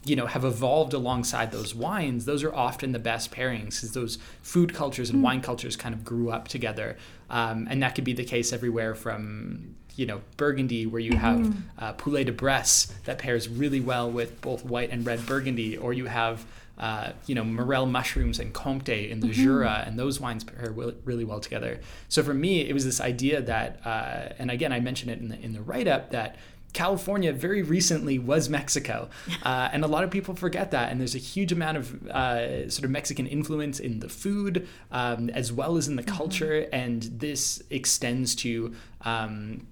you 0.04 0.16
know 0.16 0.26
have 0.26 0.44
evolved 0.44 0.94
alongside 0.94 1.50
those 1.50 1.74
wines 1.74 2.24
those 2.24 2.44
are 2.44 2.54
often 2.54 2.92
the 2.92 2.98
best 2.98 3.30
pairings 3.30 3.76
because 3.76 3.92
those 3.92 4.18
food 4.42 4.74
cultures 4.74 5.10
and 5.10 5.22
wine 5.22 5.40
cultures 5.40 5.76
kind 5.76 5.94
of 5.94 6.04
grew 6.04 6.30
up 6.30 6.48
together. 6.48 6.96
Um, 7.30 7.66
and 7.70 7.82
that 7.82 7.94
could 7.94 8.04
be 8.04 8.14
the 8.14 8.24
case 8.24 8.52
everywhere 8.52 8.94
from 8.94 9.74
you 9.96 10.06
know 10.06 10.20
burgundy 10.36 10.86
where 10.86 11.00
you 11.00 11.16
have 11.16 11.54
uh, 11.78 11.92
poulet 11.94 12.26
de 12.26 12.32
bresse 12.32 12.86
that 13.04 13.18
pairs 13.18 13.48
really 13.48 13.80
well 13.80 14.10
with 14.10 14.40
both 14.40 14.64
white 14.64 14.90
and 14.90 15.04
red 15.04 15.26
burgundy 15.26 15.76
or 15.76 15.92
you 15.92 16.06
have 16.06 16.46
uh, 16.78 17.10
you 17.26 17.34
know 17.34 17.42
morel 17.42 17.84
mushrooms 17.84 18.38
and 18.38 18.54
comte 18.54 18.88
in 18.88 19.18
the 19.20 19.28
jura 19.28 19.82
and 19.84 19.98
those 19.98 20.20
wines 20.20 20.44
pair 20.44 20.70
really 21.04 21.24
well 21.24 21.40
together. 21.40 21.80
So 22.08 22.22
for 22.22 22.34
me 22.34 22.60
it 22.60 22.72
was 22.72 22.84
this 22.84 23.00
idea 23.00 23.42
that 23.42 23.80
uh, 23.84 24.34
and 24.38 24.50
again 24.50 24.72
i 24.72 24.80
mentioned 24.80 25.10
it 25.10 25.18
in 25.18 25.28
the, 25.28 25.38
in 25.40 25.52
the 25.52 25.62
write-up 25.62 26.10
that 26.12 26.36
California 26.72 27.32
very 27.32 27.62
recently 27.62 28.18
was 28.18 28.48
Mexico, 28.48 29.08
uh, 29.42 29.68
and 29.72 29.84
a 29.84 29.88
lot 29.88 30.04
of 30.04 30.10
people 30.10 30.34
forget 30.34 30.70
that. 30.70 30.90
And 30.90 31.00
there's 31.00 31.14
a 31.14 31.18
huge 31.18 31.52
amount 31.52 31.76
of 31.76 32.06
uh, 32.08 32.68
sort 32.70 32.84
of 32.84 32.90
Mexican 32.90 33.26
influence 33.26 33.80
in 33.80 34.00
the 34.00 34.08
food 34.08 34.68
um, 34.90 35.30
as 35.30 35.52
well 35.52 35.76
as 35.76 35.88
in 35.88 35.96
the 35.96 36.02
culture, 36.02 36.68
and 36.72 37.02
this 37.02 37.62
extends 37.70 38.34
to. 38.36 38.74
Um, 39.02 39.66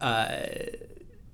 uh, 0.00 0.36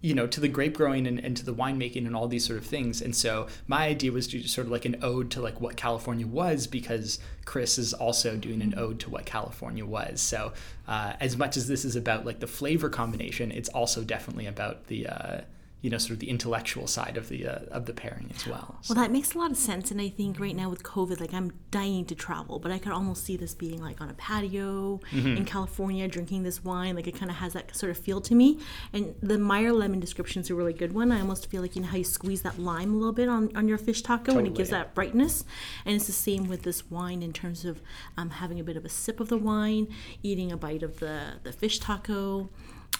you 0.02 0.14
know, 0.14 0.26
to 0.26 0.40
the 0.40 0.48
grape 0.48 0.76
growing 0.76 1.06
and, 1.06 1.18
and 1.18 1.36
to 1.36 1.44
the 1.44 1.54
winemaking 1.54 2.06
and 2.06 2.16
all 2.16 2.26
these 2.26 2.46
sort 2.46 2.58
of 2.58 2.64
things. 2.64 3.02
And 3.02 3.14
so 3.14 3.46
my 3.66 3.86
idea 3.86 4.12
was 4.12 4.26
to 4.28 4.42
sort 4.48 4.66
of 4.66 4.72
like 4.72 4.86
an 4.86 4.96
ode 5.02 5.30
to 5.32 5.42
like 5.42 5.60
what 5.60 5.76
California 5.76 6.26
was 6.26 6.66
because 6.66 7.18
Chris 7.44 7.78
is 7.78 7.92
also 7.92 8.36
doing 8.36 8.62
an 8.62 8.74
ode 8.78 8.98
to 9.00 9.10
what 9.10 9.26
California 9.26 9.84
was. 9.84 10.20
So 10.20 10.52
uh, 10.88 11.14
as 11.20 11.36
much 11.36 11.56
as 11.56 11.68
this 11.68 11.84
is 11.84 11.96
about 11.96 12.24
like 12.24 12.40
the 12.40 12.46
flavor 12.46 12.88
combination, 12.88 13.52
it's 13.52 13.68
also 13.68 14.02
definitely 14.02 14.46
about 14.46 14.86
the 14.86 15.06
uh, 15.06 15.40
you 15.82 15.88
know 15.90 15.98
sort 15.98 16.12
of 16.12 16.18
the 16.18 16.28
intellectual 16.28 16.86
side 16.86 17.16
of 17.16 17.28
the 17.28 17.46
uh, 17.46 17.58
of 17.70 17.86
the 17.86 17.92
pairing 17.92 18.30
as 18.34 18.46
well. 18.46 18.78
Well, 18.88 18.96
that 18.96 19.10
makes 19.10 19.34
a 19.34 19.38
lot 19.38 19.50
of 19.50 19.56
sense. 19.56 19.90
And 19.90 20.00
I 20.00 20.08
think 20.08 20.38
right 20.38 20.54
now 20.54 20.68
with 20.68 20.82
COVID, 20.82 21.20
like 21.20 21.32
I'm 21.32 21.52
dying 21.70 22.04
to 22.06 22.14
travel, 22.14 22.58
but 22.58 22.70
I 22.70 22.78
could 22.78 22.92
almost 22.92 23.24
see 23.24 23.36
this 23.36 23.54
being 23.54 23.82
like 23.82 24.00
on 24.00 24.10
a 24.10 24.14
patio 24.14 25.00
in 25.12 25.44
California, 25.44 26.06
drinking 26.08 26.42
this 26.42 26.62
wine. 26.62 26.96
Like 26.96 27.06
it 27.06 27.16
kind 27.16 27.30
of 27.30 27.38
has 27.38 27.54
that 27.54 27.74
sort 27.74 27.90
of 27.90 27.98
feel 27.98 28.20
to 28.22 28.34
me. 28.34 28.58
And 28.92 29.14
the 29.22 29.38
Meyer 29.38 29.72
lemon 29.72 30.00
description 30.00 30.42
is 30.42 30.50
a 30.50 30.54
really 30.54 30.72
good 30.74 30.92
one. 30.92 31.10
I 31.12 31.20
almost 31.20 31.50
feel 31.50 31.62
like 31.62 31.76
you 31.76 31.82
know 31.82 31.88
how 31.88 31.96
you 31.96 32.04
squeeze 32.04 32.42
that 32.42 32.58
lime 32.58 32.92
a 32.92 32.96
little 32.96 33.12
bit 33.12 33.28
on, 33.28 33.54
on 33.56 33.66
your 33.66 33.78
fish 33.78 34.02
taco 34.02 34.36
and 34.36 34.46
it 34.46 34.54
gives 34.54 34.70
Totally. 34.70 34.84
that 34.84 34.94
brightness. 34.94 35.44
And 35.84 35.96
it's 35.96 36.06
the 36.06 36.12
same 36.12 36.48
with 36.48 36.62
this 36.62 36.90
wine 36.90 37.22
in 37.22 37.32
terms 37.32 37.64
of 37.64 37.80
um, 38.16 38.30
having 38.30 38.60
a 38.60 38.64
bit 38.64 38.76
of 38.76 38.84
a 38.84 38.88
sip 38.88 39.20
of 39.20 39.28
the 39.28 39.38
wine, 39.38 39.88
eating 40.22 40.52
a 40.52 40.56
bite 40.56 40.82
of 40.82 41.00
the, 41.00 41.34
the 41.42 41.52
fish 41.52 41.78
taco. 41.78 42.50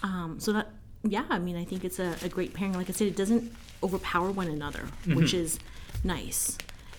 Um, 0.02 0.40
so 0.40 0.52
that 0.52 0.72
yeah, 1.02 1.24
I 1.30 1.38
mean, 1.38 1.56
I 1.56 1.64
think 1.64 1.84
it's 1.84 1.98
a, 1.98 2.14
a 2.22 2.28
great 2.28 2.54
pairing. 2.54 2.74
Like 2.74 2.88
I 2.88 2.92
said, 2.92 3.08
it 3.08 3.16
doesn't 3.16 3.52
overpower 3.82 4.30
one 4.30 4.48
another, 4.48 4.84
which 5.06 5.32
is 5.34 5.58
nice. 6.04 6.58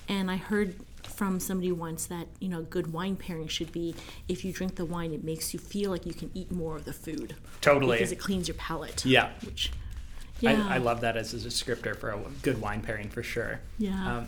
And 0.10 0.30
I 0.32 0.38
heard 0.38 0.76
from 1.04 1.40
somebody 1.40 1.72
once 1.72 2.06
that 2.08 2.28
you 2.40 2.50
know 2.50 2.60
a 2.60 2.64
good 2.64 2.92
wine 2.92 3.16
pairing 3.16 3.48
should 3.48 3.72
be 3.72 3.94
if 4.28 4.44
you 4.44 4.52
drink 4.52 4.76
the 4.76 4.86
wine, 4.86 5.14
it 5.14 5.24
makes 5.24 5.54
you 5.54 5.60
feel 5.60 5.92
like 5.92 6.06
you 6.06 6.14
can 6.14 6.32
eat 6.34 6.52
more 6.52 6.76
of 6.76 6.86
the 6.86 6.94
food 6.94 7.36
Totally. 7.62 7.98
because 7.98 8.12
it 8.12 8.20
cleans 8.20 8.48
your 8.48 8.56
palate. 8.56 9.06
Yeah. 9.06 9.30
Which, 9.46 9.72
yeah, 10.40 10.68
I, 10.68 10.76
I 10.76 10.78
love 10.80 11.02
that 11.02 11.18
as 11.18 11.34
a 11.34 11.38
descriptor 11.38 11.96
for 11.96 12.10
a 12.10 12.20
good 12.42 12.60
wine 12.60 12.82
pairing 12.82 13.10
for 13.10 13.22
sure. 13.22 13.60
Yeah. 13.78 14.18
Um, 14.18 14.28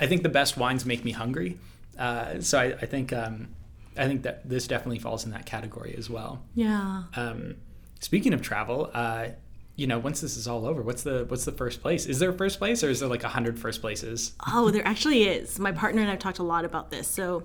I 0.00 0.06
think 0.08 0.24
the 0.24 0.28
best 0.28 0.56
wines 0.56 0.84
make 0.84 1.04
me 1.04 1.12
hungry. 1.12 1.56
Uh, 1.96 2.40
so 2.40 2.58
I, 2.58 2.64
I 2.82 2.86
think 2.86 3.12
um, 3.12 3.48
I 3.96 4.06
think 4.06 4.22
that 4.22 4.48
this 4.48 4.66
definitely 4.66 4.98
falls 4.98 5.24
in 5.24 5.30
that 5.30 5.46
category 5.46 5.94
as 5.96 6.10
well. 6.10 6.42
yeah. 6.54 7.04
Um, 7.14 7.56
speaking 8.00 8.32
of 8.32 8.42
travel, 8.42 8.90
uh, 8.94 9.28
you 9.76 9.86
know, 9.86 9.98
once 9.98 10.20
this 10.20 10.36
is 10.36 10.48
all 10.48 10.66
over, 10.66 10.82
what's 10.82 11.04
the 11.04 11.24
what's 11.28 11.44
the 11.44 11.52
first 11.52 11.80
place? 11.80 12.06
Is 12.06 12.18
there 12.18 12.30
a 12.30 12.32
first 12.32 12.58
place, 12.58 12.82
or 12.82 12.90
is 12.90 13.00
there 13.00 13.08
like 13.08 13.22
a 13.22 13.28
hundred 13.28 13.58
first 13.58 13.80
places? 13.80 14.32
Oh, 14.46 14.70
there 14.70 14.86
actually 14.86 15.24
is. 15.24 15.58
My 15.60 15.70
partner 15.70 16.00
and 16.00 16.08
I 16.08 16.14
have 16.14 16.20
talked 16.20 16.40
a 16.40 16.42
lot 16.42 16.64
about 16.64 16.90
this. 16.90 17.06
So 17.06 17.44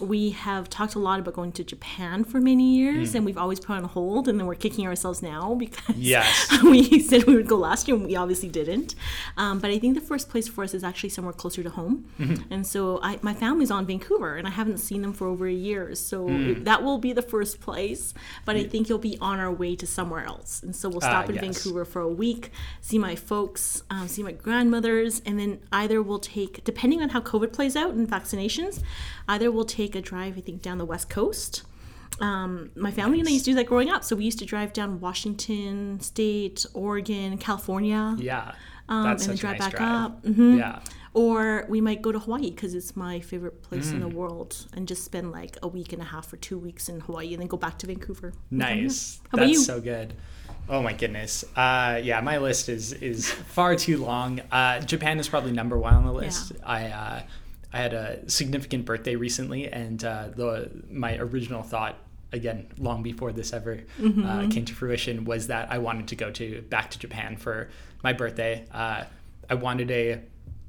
we 0.00 0.30
have 0.30 0.68
talked 0.68 0.94
a 0.94 0.98
lot 0.98 1.18
about 1.20 1.34
going 1.34 1.52
to 1.52 1.64
Japan 1.64 2.24
for 2.24 2.40
many 2.40 2.74
years, 2.76 3.14
and 3.14 3.24
we've 3.24 3.38
always 3.38 3.60
put 3.60 3.74
on 3.76 3.84
hold, 3.84 4.28
and 4.28 4.38
then 4.38 4.46
we're 4.46 4.54
kicking 4.54 4.86
ourselves 4.86 5.22
now 5.22 5.54
because 5.54 5.96
Yes. 5.96 6.48
we 6.62 7.00
said 7.00 7.24
we 7.24 7.34
would 7.34 7.46
go 7.48 7.56
last 7.56 7.88
year, 7.88 7.96
and 7.96 8.06
we 8.06 8.14
obviously 8.16 8.48
didn't. 8.48 8.94
Um, 9.36 9.58
but 9.58 9.70
I 9.70 9.78
think 9.78 9.94
the 9.94 10.00
first 10.00 10.28
place 10.28 10.48
for 10.48 10.64
us 10.64 10.74
is 10.74 10.84
actually 10.84 11.08
somewhere 11.10 11.32
closer 11.32 11.62
to 11.62 11.70
home, 11.70 12.04
and 12.50 12.66
so 12.66 13.00
I, 13.02 13.18
my 13.22 13.32
family's 13.34 13.70
on 13.70 13.86
Vancouver, 13.86 14.36
and 14.36 14.46
I 14.46 14.50
haven't 14.50 14.78
seen 14.78 15.02
them 15.02 15.12
for 15.12 15.26
over 15.26 15.46
a 15.46 15.52
year, 15.52 15.94
so 15.94 16.26
that 16.64 16.82
will 16.82 16.98
be 16.98 17.12
the 17.12 17.22
first 17.22 17.60
place. 17.60 18.12
But 18.44 18.56
I 18.56 18.64
think 18.64 18.88
you'll 18.88 18.98
be 18.98 19.16
on 19.20 19.38
our 19.40 19.52
way 19.52 19.76
to 19.76 19.86
somewhere 19.86 20.24
else, 20.24 20.62
and 20.62 20.74
so 20.76 20.88
we'll 20.88 20.98
Ah, 21.04 21.08
stop 21.08 21.28
in 21.30 21.36
yes. 21.36 21.44
Vancouver 21.44 21.84
for 21.84 22.00
a 22.02 22.08
week, 22.08 22.50
see 22.80 22.98
my 22.98 23.14
folks, 23.16 23.82
um, 23.90 24.08
see 24.08 24.22
my 24.22 24.32
grandmothers, 24.32 25.22
and 25.24 25.38
then 25.38 25.60
either 25.72 26.02
we'll 26.02 26.18
take, 26.18 26.64
depending 26.64 27.00
on 27.02 27.10
how 27.10 27.20
COVID 27.20 27.52
plays 27.52 27.76
out 27.76 27.94
and 27.94 28.08
vaccinations, 28.08 28.82
either 29.28 29.50
we'll 29.50 29.64
take 29.64 29.75
a 29.78 30.00
drive, 30.00 30.36
I 30.36 30.40
think, 30.40 30.62
down 30.62 30.78
the 30.78 30.84
West 30.84 31.08
Coast. 31.10 31.62
Um, 32.20 32.70
my 32.76 32.90
family 32.90 33.18
and 33.20 33.28
I 33.28 33.32
used 33.32 33.44
to 33.44 33.50
do 33.50 33.54
that 33.56 33.66
growing 33.66 33.90
up. 33.90 34.02
So 34.02 34.16
we 34.16 34.24
used 34.24 34.38
to 34.38 34.46
drive 34.46 34.72
down 34.72 35.00
Washington 35.00 36.00
State, 36.00 36.64
Oregon, 36.72 37.36
California. 37.38 38.16
Yeah, 38.18 38.52
um, 38.88 39.06
and 39.06 39.18
then 39.20 39.36
drive 39.36 39.58
nice 39.58 39.68
back 39.68 39.76
drive. 39.76 40.04
up. 40.04 40.22
Mhm. 40.24 40.58
Yeah. 40.58 40.80
Or 41.12 41.66
we 41.68 41.80
might 41.80 42.02
go 42.02 42.12
to 42.12 42.18
Hawaii 42.18 42.50
because 42.50 42.74
it's 42.74 42.94
my 42.96 43.20
favorite 43.20 43.62
place 43.62 43.88
Mm. 43.90 43.94
in 43.94 44.00
the 44.00 44.08
world, 44.08 44.66
and 44.74 44.86
just 44.88 45.04
spend 45.04 45.30
like 45.30 45.58
a 45.62 45.68
week 45.68 45.92
and 45.92 46.00
a 46.02 46.04
half 46.06 46.32
or 46.32 46.36
two 46.36 46.58
weeks 46.58 46.88
in 46.88 47.00
Hawaii, 47.00 47.32
and 47.32 47.40
then 47.40 47.48
go 47.48 47.56
back 47.56 47.78
to 47.80 47.86
Vancouver. 47.86 48.28
and 48.50 48.60
come 48.60 48.68
here. 48.76 48.82
Nice. 48.84 49.20
How 49.30 49.36
about 49.36 49.46
That's 49.46 49.58
you? 49.58 49.64
so 49.64 49.80
good. 49.80 50.14
Oh 50.68 50.82
my 50.82 50.92
goodness. 50.94 51.44
Uh, 51.54 52.00
yeah, 52.02 52.20
my 52.22 52.38
list 52.38 52.68
is 52.68 52.92
is 52.94 53.30
far 53.30 53.76
too 53.76 53.98
long. 54.02 54.40
Uh, 54.50 54.80
Japan 54.80 55.18
is 55.20 55.28
probably 55.28 55.52
number 55.52 55.78
one 55.78 55.94
on 55.94 56.04
the 56.06 56.12
list. 56.12 56.52
I 56.64 56.86
uh, 56.86 57.22
I 57.76 57.78
had 57.78 57.92
a 57.92 58.30
significant 58.30 58.86
birthday 58.86 59.16
recently, 59.16 59.70
and 59.70 60.02
uh, 60.02 60.28
the 60.34 60.70
my 60.90 61.16
original 61.18 61.62
thought 61.62 61.96
again 62.32 62.66
long 62.78 63.02
before 63.02 63.32
this 63.32 63.52
ever 63.52 63.74
Mm-hmm. 64.00 64.24
uh, 64.26 64.48
came 64.48 64.64
to 64.64 64.74
fruition 64.74 65.24
was 65.26 65.48
that 65.48 65.70
I 65.70 65.78
wanted 65.78 66.08
to 66.08 66.16
go 66.16 66.30
to 66.30 66.62
back 66.62 66.90
to 66.92 66.98
Japan 66.98 67.36
for 67.36 67.68
my 68.02 68.14
birthday. 68.14 68.64
Uh, 68.72 69.04
I 69.50 69.54
wanted 69.54 69.90
a 69.90 70.22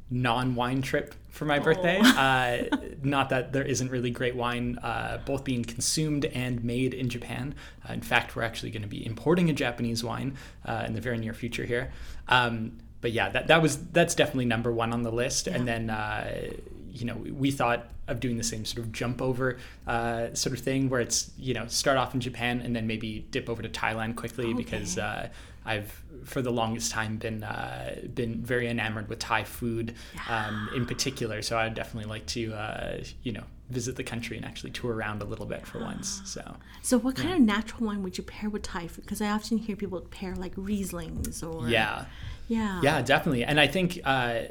non-wine 0.10 0.82
trip 0.82 1.16
for 1.30 1.46
my 1.46 1.60
birthday. 1.60 2.00
Uh, 2.04 2.78
not 3.04 3.30
that 3.30 3.54
there 3.54 3.64
isn't 3.74 3.90
really 3.90 4.10
great 4.12 4.36
wine, 4.36 4.78
uh, 4.80 5.20
both 5.26 5.44
being 5.46 5.64
consumed 5.64 6.26
and 6.26 6.64
made 6.64 6.94
in 6.94 7.08
Japan. 7.10 7.56
Uh, 7.88 7.94
in 7.94 8.02
fact, 8.02 8.36
we're 8.36 8.44
actually 8.44 8.72
going 8.72 8.82
to 8.82 8.88
be 8.88 9.06
importing 9.06 9.50
a 9.50 9.54
Japanese 9.54 10.04
wine 10.04 10.36
uh, 10.66 10.84
in 10.88 10.94
the 10.94 11.02
very 11.02 11.18
near 11.18 11.34
future 11.34 11.66
here. 11.66 11.92
Um, 12.28 12.80
but 13.00 13.12
yeah, 13.12 13.30
that, 13.30 13.48
that 13.48 13.62
was 13.62 13.78
that's 13.92 14.16
definitely 14.16 14.46
number 14.46 14.72
one 14.72 14.92
on 14.92 15.04
the 15.04 15.12
list. 15.12 15.48
And 15.48 15.68
then 15.68 15.90
uh, 15.90 16.52
you 16.98 17.06
know 17.06 17.16
we 17.16 17.52
thought 17.52 17.88
of 18.08 18.20
doing 18.20 18.38
the 18.38 18.44
same 18.44 18.66
sort 18.66 18.86
of 18.86 18.92
jump 18.92 19.22
over 19.22 19.58
uh, 19.86 20.34
sort 20.34 20.58
of 20.58 20.64
thing 20.64 20.90
where 20.90 21.02
it's 21.02 21.32
you 21.38 21.54
know 21.54 21.68
start 21.68 21.98
off 21.98 22.14
in 22.14 22.20
Japan 22.20 22.62
and 22.62 22.76
then 22.76 22.88
maybe 22.88 23.26
dip 23.32 23.50
over 23.50 23.62
to 23.62 23.70
Thailand 23.70 24.16
quickly 24.16 24.54
because 24.54 24.98
uh, 24.98 25.30
I've 25.66 26.04
for 26.24 26.42
the 26.42 26.52
longest 26.52 26.92
time 26.92 27.18
been 27.18 27.44
uh, 27.44 27.96
been 28.14 28.44
very 28.44 28.68
enamored 28.68 29.10
with 29.10 29.20
Thai 29.20 29.44
food 29.44 29.96
um, 30.30 30.70
in 30.76 30.86
particular. 30.86 31.42
So 31.42 31.58
I'd 31.58 31.74
definitely 31.74 32.10
like 32.10 32.26
to 32.28 32.54
uh, 32.54 33.04
you 33.24 33.34
know 33.34 33.44
visit 33.70 33.98
the 33.98 34.04
country 34.04 34.38
and 34.38 34.46
actually 34.46 34.72
tour 34.72 34.94
around 34.94 35.22
a 35.22 35.26
little 35.26 35.46
bit 35.46 35.68
for 35.68 35.80
once. 35.80 36.22
So 36.26 36.56
So, 36.82 36.98
what 36.98 37.16
kind 37.16 37.34
of 37.34 37.42
natural 37.42 37.88
wine 37.88 38.02
would 38.04 38.18
you 38.18 38.24
pair 38.24 38.50
with 38.50 38.64
Thai 38.64 38.88
food? 38.88 39.04
Because 39.04 39.22
I 39.22 39.30
often 39.30 39.58
hear 39.58 39.76
people 39.76 40.00
pair 40.02 40.36
like 40.36 40.56
Rieslings 40.56 41.44
or 41.44 41.68
yeah. 41.68 42.06
yeah, 42.48 42.82
Yeah, 42.82 43.02
definitely. 43.02 43.44
And 43.44 43.60
I 43.60 43.68
think 43.68 44.00
uh, 44.06 44.44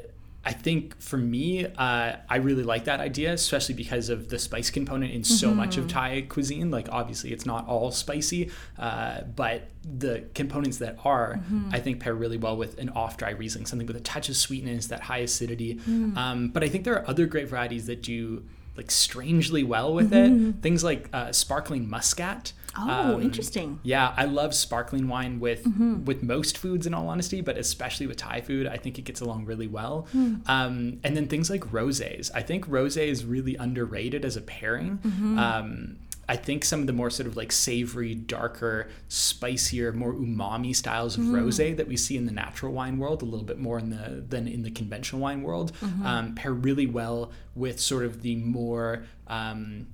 I 0.47 0.53
think 0.53 0.99
for 1.01 1.17
me, 1.17 1.65
uh, 1.65 2.15
I 2.29 2.37
really 2.37 2.63
like 2.63 2.85
that 2.85 3.01
idea, 3.01 3.33
especially 3.33 3.75
because 3.75 4.07
of 4.07 4.29
the 4.29 4.39
spice 4.39 4.69
component 4.69 5.11
in 5.11 5.25
so 5.25 5.53
much 5.53 5.75
of 5.75 5.89
Thai 5.89 6.21
cuisine. 6.29 6.71
Like, 6.71 6.87
obviously, 6.89 7.33
it's 7.33 7.45
not 7.45 7.67
all 7.67 7.91
spicy, 7.91 8.49
uh, 8.79 9.23
but 9.35 9.67
the 9.83 10.23
components 10.33 10.77
that 10.77 10.95
are, 11.03 11.41
I 11.73 11.79
think, 11.81 11.99
pair 11.99 12.15
really 12.15 12.37
well 12.37 12.55
with 12.55 12.79
an 12.79 12.89
off-dry 12.91 13.31
Riesling, 13.31 13.65
something 13.65 13.87
with 13.87 13.97
a 13.97 14.01
touch 14.01 14.29
of 14.29 14.37
sweetness, 14.37 14.87
that 14.87 15.01
high 15.01 15.17
acidity. 15.17 15.81
Um, 16.15 16.47
but 16.53 16.63
I 16.63 16.69
think 16.69 16.85
there 16.85 16.97
are 16.97 17.05
other 17.09 17.25
great 17.25 17.49
varieties 17.49 17.87
that 17.87 18.01
do 18.01 18.45
like 18.77 18.89
strangely 18.89 19.63
well 19.63 19.93
with 19.93 20.13
it. 20.13 20.61
Things 20.61 20.81
like 20.81 21.09
uh, 21.11 21.33
sparkling 21.33 21.89
muscat. 21.89 22.53
Oh, 22.79 23.15
Um, 23.15 23.21
interesting. 23.21 23.79
yeah, 23.83 24.13
I 24.15 24.25
love 24.25 24.53
sparkling 24.53 25.07
wine 25.07 25.39
with 25.39 25.65
with 26.05 26.21
most 26.23 26.57
foods, 26.57 26.85
in 26.87 26.93
all 26.93 27.07
honesty, 27.09 27.41
but 27.41 27.57
especially 27.57 28.07
with 28.07 28.17
Thai 28.17 28.41
food, 28.41 28.67
I 28.67 28.77
think 28.77 28.97
it 28.99 29.03
gets 29.03 29.21
along 29.21 29.45
really 29.45 29.67
well. 29.67 30.07
Um, 30.47 30.99
and 31.03 31.15
then 31.17 31.27
things 31.27 31.49
like 31.49 31.61
rosés. 31.71 32.29
I 32.33 32.41
think 32.41 32.67
rosé 32.69 33.07
is 33.07 33.25
really 33.25 33.55
underrated 33.55 34.23
as 34.25 34.35
a 34.37 34.41
pairing. 34.41 34.99
Um, 35.37 35.97
I 36.29 36.35
think 36.35 36.65
some 36.65 36.81
of 36.81 36.87
the 36.87 36.93
more 36.93 37.09
sort 37.09 37.25
of 37.27 37.37
like 37.37 37.53
savory, 37.53 38.13
darker, 38.13 38.89
spicier, 39.07 39.93
more 39.93 40.13
umami 40.13 40.75
styles 40.75 41.17
of 41.17 41.23
rosé 41.23 41.75
that 41.77 41.87
we 41.87 41.95
see 41.95 42.17
in 42.17 42.25
the 42.25 42.33
natural 42.33 42.73
wine 42.73 42.97
world, 42.97 43.21
a 43.21 43.25
little 43.25 43.45
bit 43.45 43.59
more 43.59 43.79
in 43.79 43.89
the 43.91 44.23
than 44.27 44.45
in 44.47 44.61
the 44.63 44.71
conventional 44.71 45.21
wine 45.21 45.41
world, 45.41 45.71
um, 46.03 46.35
pair 46.35 46.51
really 46.53 46.85
well 46.85 47.31
with 47.55 47.79
sort 47.79 48.03
of 48.03 48.21
the 48.23 48.35
more 48.35 49.03
um, 49.27 49.87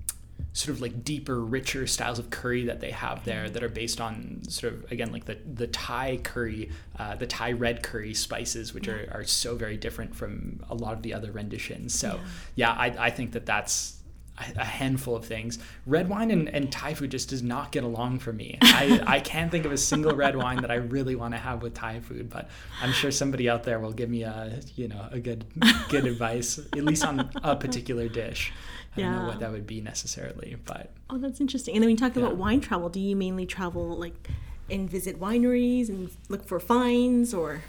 sort 0.53 0.75
of 0.75 0.81
like 0.81 1.03
deeper, 1.03 1.39
richer 1.39 1.87
styles 1.87 2.19
of 2.19 2.29
curry 2.29 2.65
that 2.65 2.79
they 2.79 2.91
have 2.91 3.25
there 3.25 3.49
that 3.49 3.63
are 3.63 3.69
based 3.69 3.99
on 3.99 4.41
sort 4.47 4.73
of 4.73 4.91
again 4.91 5.11
like 5.11 5.25
the 5.25 5.37
the 5.51 5.67
Thai 5.67 6.19
curry, 6.23 6.69
uh, 6.97 7.15
the 7.15 7.27
Thai 7.27 7.53
red 7.53 7.81
curry 7.83 8.13
spices, 8.13 8.73
which 8.73 8.87
are, 8.87 9.09
are 9.11 9.23
so 9.23 9.55
very 9.55 9.77
different 9.77 10.15
from 10.15 10.63
a 10.69 10.75
lot 10.75 10.93
of 10.93 11.01
the 11.01 11.13
other 11.13 11.31
renditions. 11.31 11.93
So 11.93 12.19
yeah, 12.55 12.71
I, 12.71 13.07
I 13.07 13.09
think 13.09 13.31
that 13.31 13.45
that's 13.45 13.99
a 14.37 14.43
a 14.57 14.65
handful 14.65 15.15
of 15.15 15.25
things. 15.25 15.59
Red 15.85 16.09
wine 16.09 16.31
and, 16.31 16.49
and 16.49 16.71
Thai 16.71 16.93
food 16.95 17.11
just 17.11 17.29
does 17.29 17.43
not 17.43 17.71
get 17.71 17.83
along 17.83 18.19
for 18.19 18.33
me. 18.33 18.57
I, 18.61 19.01
I 19.05 19.19
can't 19.19 19.51
think 19.51 19.65
of 19.65 19.71
a 19.71 19.77
single 19.77 20.15
red 20.15 20.35
wine 20.35 20.61
that 20.61 20.71
I 20.71 20.75
really 20.75 21.15
want 21.15 21.33
to 21.33 21.39
have 21.39 21.61
with 21.61 21.73
Thai 21.73 21.99
food, 21.99 22.29
but 22.29 22.49
I'm 22.81 22.91
sure 22.91 23.11
somebody 23.11 23.49
out 23.49 23.63
there 23.63 23.79
will 23.79 23.93
give 23.93 24.09
me 24.09 24.23
a 24.23 24.59
you 24.75 24.87
know 24.87 25.07
a 25.11 25.19
good 25.19 25.45
good 25.89 26.05
advice, 26.13 26.57
at 26.57 26.83
least 26.83 27.05
on 27.05 27.29
a 27.43 27.55
particular 27.55 28.07
dish. 28.07 28.51
I 28.97 29.01
don't 29.01 29.11
know 29.13 29.27
what 29.27 29.39
that 29.39 29.51
would 29.51 29.67
be 29.67 29.81
necessarily, 29.81 30.55
but 30.65 30.91
Oh, 31.09 31.17
that's 31.17 31.39
interesting. 31.41 31.75
And 31.75 31.81
then 31.83 31.87
when 31.87 31.91
you 31.91 31.97
talk 31.97 32.15
Yeah. 32.15 32.23
about 32.23 32.37
wine 32.37 32.61
travel, 32.61 32.89
do 32.89 32.99
you 32.99 33.15
mainly 33.15 33.45
travel 33.45 33.97
like 33.97 34.29
and 34.69 34.89
visit 34.89 35.19
wineries 35.19 35.89
and 35.89 36.09
look 36.29 36.45
for 36.47 36.59
finds 36.59 37.33
or? 37.33 37.61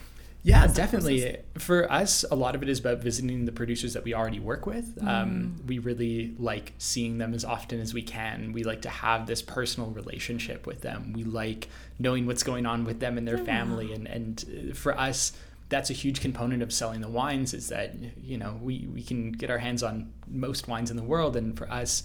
Yeah, 0.46 0.66
definitely. 0.66 1.38
For 1.56 1.90
us, 1.90 2.22
a 2.30 2.34
lot 2.34 2.54
of 2.54 2.62
it 2.62 2.68
is 2.68 2.78
about 2.78 2.98
visiting 2.98 3.46
the 3.46 3.52
producers 3.52 3.94
that 3.94 4.04
we 4.04 4.12
already 4.12 4.40
work 4.40 4.66
with. 4.66 4.98
Um, 5.02 5.56
we 5.66 5.78
really 5.78 6.34
like 6.38 6.74
seeing 6.76 7.16
them 7.16 7.32
as 7.32 7.46
often 7.46 7.80
as 7.80 7.94
we 7.94 8.02
can. 8.02 8.52
We 8.52 8.62
like 8.62 8.82
to 8.82 8.90
have 8.90 9.26
this 9.26 9.40
personal 9.40 9.88
relationship 9.90 10.66
with 10.66 10.82
them. 10.82 11.14
We 11.14 11.24
like 11.24 11.68
knowing 11.98 12.26
what's 12.26 12.42
going 12.42 12.66
on 12.66 12.84
with 12.84 13.00
them 13.00 13.16
and 13.16 13.26
their 13.26 13.38
family. 13.38 13.94
And, 13.94 14.06
and 14.06 14.44
uh, 14.70 14.74
for 14.74 14.96
us, 14.98 15.32
that's 15.68 15.90
a 15.90 15.94
huge 15.94 16.20
component 16.20 16.62
of 16.62 16.72
selling 16.72 17.00
the 17.00 17.08
wines 17.08 17.54
is 17.54 17.68
that, 17.68 17.94
you 18.22 18.38
know, 18.38 18.58
we, 18.62 18.86
we 18.92 19.02
can 19.02 19.32
get 19.32 19.50
our 19.50 19.58
hands 19.58 19.82
on 19.82 20.12
most 20.28 20.68
wines 20.68 20.90
in 20.90 20.96
the 20.96 21.02
world. 21.02 21.36
And 21.36 21.56
for 21.56 21.70
us, 21.70 22.04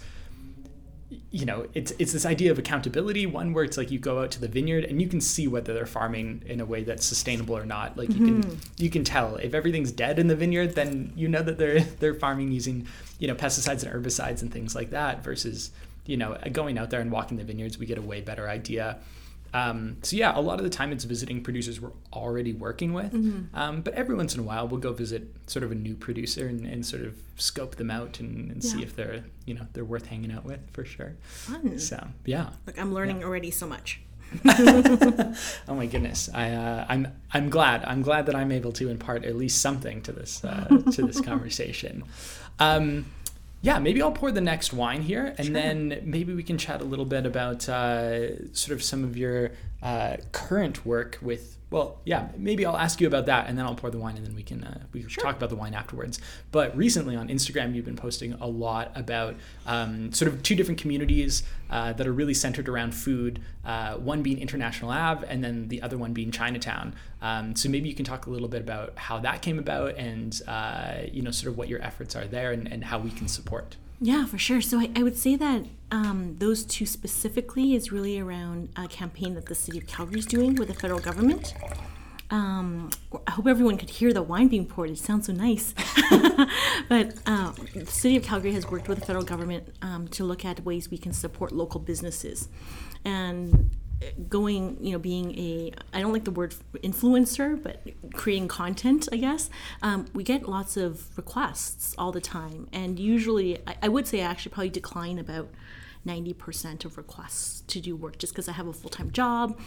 you 1.32 1.46
know, 1.46 1.68
it's 1.74 1.92
it's 1.98 2.14
this 2.14 2.26
idea 2.26 2.52
of 2.52 2.60
accountability. 2.60 3.26
One 3.26 3.54
where 3.54 3.64
it's 3.64 3.78
like 3.78 3.90
you 3.90 3.98
go 3.98 4.22
out 4.22 4.32
to 4.32 4.42
the 4.42 4.48
vineyard 4.48 4.84
and 4.84 5.02
you 5.02 5.08
can 5.08 5.22
see 5.22 5.48
whether 5.48 5.74
they're 5.74 5.88
farming 5.88 6.44
in 6.46 6.60
a 6.60 6.66
way 6.66 6.84
that's 6.84 7.06
sustainable 7.06 7.58
or 7.58 7.66
not. 7.66 7.98
Like 7.98 8.10
you 8.10 8.26
can 8.26 8.44
mm-hmm. 8.44 8.56
you 8.78 8.90
can 8.90 9.04
tell 9.04 9.36
if 9.38 9.54
everything's 9.54 9.92
dead 9.92 10.20
in 10.20 10.28
the 10.28 10.36
vineyard, 10.36 10.76
then 10.76 11.12
you 11.16 11.28
know 11.28 11.42
that 11.42 11.58
they're 11.58 11.82
they're 12.00 12.14
farming 12.14 12.52
using 12.52 12.88
you 13.18 13.28
know 13.28 13.34
pesticides 13.34 13.84
and 13.84 13.92
herbicides 13.92 14.42
and 14.42 14.52
things 14.52 14.76
like 14.76 14.92
that. 14.92 15.24
Versus 15.24 15.72
you 16.06 16.18
know 16.18 16.38
going 16.52 16.78
out 16.78 16.92
there 16.92 17.02
and 17.02 17.12
walking 17.12 17.38
the 17.38 17.44
vineyards, 17.44 17.80
we 17.80 17.88
get 17.88 17.98
a 17.98 18.04
way 18.04 18.22
better 18.22 18.48
idea. 18.48 19.00
Um, 19.54 19.98
so 20.04 20.16
yeah, 20.16 20.32
a 20.38 20.42
lot 20.42 20.60
of 20.60 20.64
the 20.64 20.70
time 20.70 20.92
it's 20.92 21.04
visiting 21.04 21.42
producers 21.42 21.82
we're 21.82 21.92
already 22.14 22.54
working 22.54 22.94
with, 22.94 23.14
um, 23.54 23.82
but 23.82 23.94
every 23.94 24.16
once 24.16 24.34
in 24.34 24.40
a 24.40 24.44
while 24.44 24.68
we'll 24.68 24.80
go 24.80 24.94
visit 24.94 25.24
sort 25.48 25.64
of 25.64 25.72
a 25.72 25.76
new 25.76 25.96
producer 25.96 26.48
and, 26.48 26.66
and 26.66 26.86
sort 26.86 27.04
of 27.04 27.16
scope 27.38 27.76
them 27.76 27.90
out 27.90 28.20
and, 28.20 28.52
and 28.52 28.64
see 28.64 28.84
if 28.84 28.96
they're 28.96 29.24
you 29.46 29.54
know 29.54 29.66
they're 29.74 29.86
worth 29.86 30.08
hanging 30.08 30.32
out 30.32 30.46
with 30.46 30.60
for 30.72 30.86
sure. 30.86 31.16
Fun. 31.24 31.80
So 31.80 32.08
yeah. 32.26 32.52
Look, 32.66 32.80
I'm 32.80 32.94
learning 32.94 33.24
already 33.24 33.52
so 33.52 33.66
much. 33.68 34.02
Oh 35.68 35.76
my 35.76 35.86
goodness. 35.86 36.30
I 36.34 36.52
uh, 36.52 36.86
I'm 36.88 37.08
I'm 37.34 37.50
glad. 37.50 37.84
I'm 37.86 38.02
glad 38.02 38.26
that 38.28 38.36
I'm 38.36 38.52
able 38.52 38.72
to 38.74 38.90
impart 38.90 39.26
at 39.26 39.36
least 39.36 39.62
something 39.62 40.02
to 40.04 40.12
this 40.12 40.44
uh, 40.44 40.68
to 40.92 41.02
this 41.06 41.22
conversation. 41.32 42.04
Um, 42.60 43.06
yeah, 43.62 43.80
maybe 43.80 44.02
I'll 44.02 44.12
pour 44.12 44.32
the 44.32 44.42
next 44.42 44.72
wine 44.72 45.02
here, 45.02 45.36
and 45.38 45.56
then 45.56 46.02
maybe 46.04 46.34
we 46.34 46.44
can 46.44 46.58
chat 46.58 46.82
a 46.82 46.86
little 46.86 47.06
bit 47.06 47.26
about 47.26 47.68
uh, 47.68 48.54
sort 48.54 48.74
of 48.74 48.84
some 48.84 49.04
of 49.04 49.18
your 49.18 49.52
uh, 49.82 50.18
current 50.32 50.86
work 50.86 51.20
with. 51.22 51.58
Well, 51.72 52.00
yeah, 52.04 52.30
maybe 52.36 52.66
I'll 52.66 52.78
ask 52.78 53.00
you 53.00 53.06
about 53.06 53.28
that, 53.28 53.48
and 53.48 53.56
then 53.56 53.66
I'll 53.66 53.76
pour 53.76 53.92
the 53.92 54.00
wine, 54.00 54.18
and 54.18 54.26
then 54.26 54.36
we 54.36 54.42
can 54.42 54.64
uh, 54.64 54.86
we 54.92 55.02
can 55.02 55.10
talk 55.10 55.38
about 55.38 55.50
the 55.50 55.56
wine 55.56 55.76
afterwards. 55.76 56.20
But 56.52 56.76
recently 56.76 57.16
on 57.16 57.28
Instagram, 57.28 57.76
you've 57.76 57.86
been 57.86 57.96
posting 57.96 58.34
a 58.34 58.48
lot 58.48 58.92
about 58.96 59.36
um, 59.68 60.12
sort 60.12 60.32
of 60.32 60.42
two 60.42 60.56
different 60.56 60.82
communities 60.82 61.44
uh, 61.70 61.94
that 61.94 62.08
are 62.08 62.12
really 62.12 62.34
centered 62.34 62.68
around 62.68 62.96
food. 62.96 63.40
Uh, 63.64 63.94
one 63.96 64.24
being 64.24 64.40
International 64.40 64.90
Ave, 64.90 65.28
and 65.28 65.44
then 65.44 65.68
the 65.68 65.84
other 65.84 65.98
one 65.98 66.12
being 66.12 66.32
Chinatown. 66.32 66.96
Um, 67.22 67.56
so 67.56 67.70
maybe 67.70 67.88
you 67.88 67.96
can 67.96 68.06
talk 68.06 68.26
a 68.26 68.32
little 68.32 68.48
bit 68.48 68.62
about 68.62 68.98
how 68.98 69.20
that 69.20 69.44
came 69.44 69.60
about, 69.60 69.96
and 69.96 70.42
uh, 70.48 71.02
you 71.12 71.22
know, 71.22 71.32
sort 71.32 71.52
of 71.52 71.58
what 71.58 71.68
your 71.68 71.82
efforts 71.84 72.16
are 72.16 72.26
there, 72.26 72.52
and, 72.52 72.68
and 72.72 72.84
how 72.84 72.98
we 72.98 73.12
can 73.12 73.28
support. 73.28 73.78
Yeah, 74.02 74.26
for 74.26 74.38
sure. 74.38 74.62
So 74.62 74.80
I, 74.80 74.90
I 74.96 75.04
would 75.04 75.18
say 75.18 75.36
that 75.36 75.66
um, 75.92 76.36
those 76.40 76.64
two 76.64 76.86
specifically 76.86 77.76
is 77.76 77.92
really 77.92 78.20
around 78.20 78.70
a 78.76 78.88
campaign 78.88 79.36
that 79.36 79.48
the 79.48 79.56
city 79.56 79.78
of 79.78 79.88
Calgary 79.88 80.20
is 80.20 80.26
doing 80.26 80.56
with 80.56 80.70
the 80.70 80.74
federal 80.74 81.00
government. 81.00 81.54
Um, 82.32 82.92
I 83.28 83.32
hope 83.32 83.48
everyone 83.48 83.78
could 83.78 83.90
hear 83.90 84.14
the 84.14 84.22
wine 84.22 84.48
being 84.48 84.66
poured. 84.66 84.92
It 84.92 85.00
sounds 85.00 85.26
so 85.26 85.34
nice. 85.34 85.74
but 86.88 87.16
uh, 87.26 87.52
the 87.74 87.88
city 87.88 88.16
of 88.18 88.24
Calgary 88.24 88.54
has 88.54 88.70
worked 88.70 88.88
with 88.88 89.00
the 89.00 89.06
federal 89.06 89.26
government 89.26 89.74
um, 89.82 90.08
to 90.10 90.24
look 90.24 90.46
at 90.46 90.64
ways 90.64 90.92
we 90.92 90.98
can 90.98 91.12
support 91.12 91.52
local 91.52 91.80
businesses, 91.80 92.48
and 93.04 93.72
going, 94.30 94.78
you 94.82 94.94
know, 94.94 95.00
being 95.00 95.38
a 95.38 95.72
I 95.94 96.02
don't 96.02 96.14
like 96.14 96.24
the 96.24 96.32
word 96.32 96.56
influencer, 96.76 97.62
but 97.62 97.82
creating 98.14 98.48
content, 98.48 99.10
I 99.12 99.18
guess. 99.18 99.50
Um, 99.82 100.06
we 100.14 100.24
get 100.24 100.48
lots 100.48 100.78
of 100.78 101.16
requests 101.18 101.96
all 101.98 102.12
the 102.12 102.22
time, 102.22 102.68
and 102.72 103.00
usually 103.00 103.58
I, 103.68 103.76
I 103.84 103.88
would 103.90 104.08
say 104.08 104.22
I 104.22 104.26
actually 104.26 104.52
probably 104.52 104.70
decline 104.70 105.20
about 105.20 105.50
ninety 106.06 106.34
percent 106.34 106.86
of 106.86 106.98
requests 106.98 107.62
to 107.68 107.80
do 107.80 107.96
work 107.96 108.18
just 108.18 108.34
because 108.34 108.48
I 108.48 108.54
have 108.54 108.68
a 108.68 108.74
full 108.74 108.90
time 108.90 109.12
job 109.12 109.60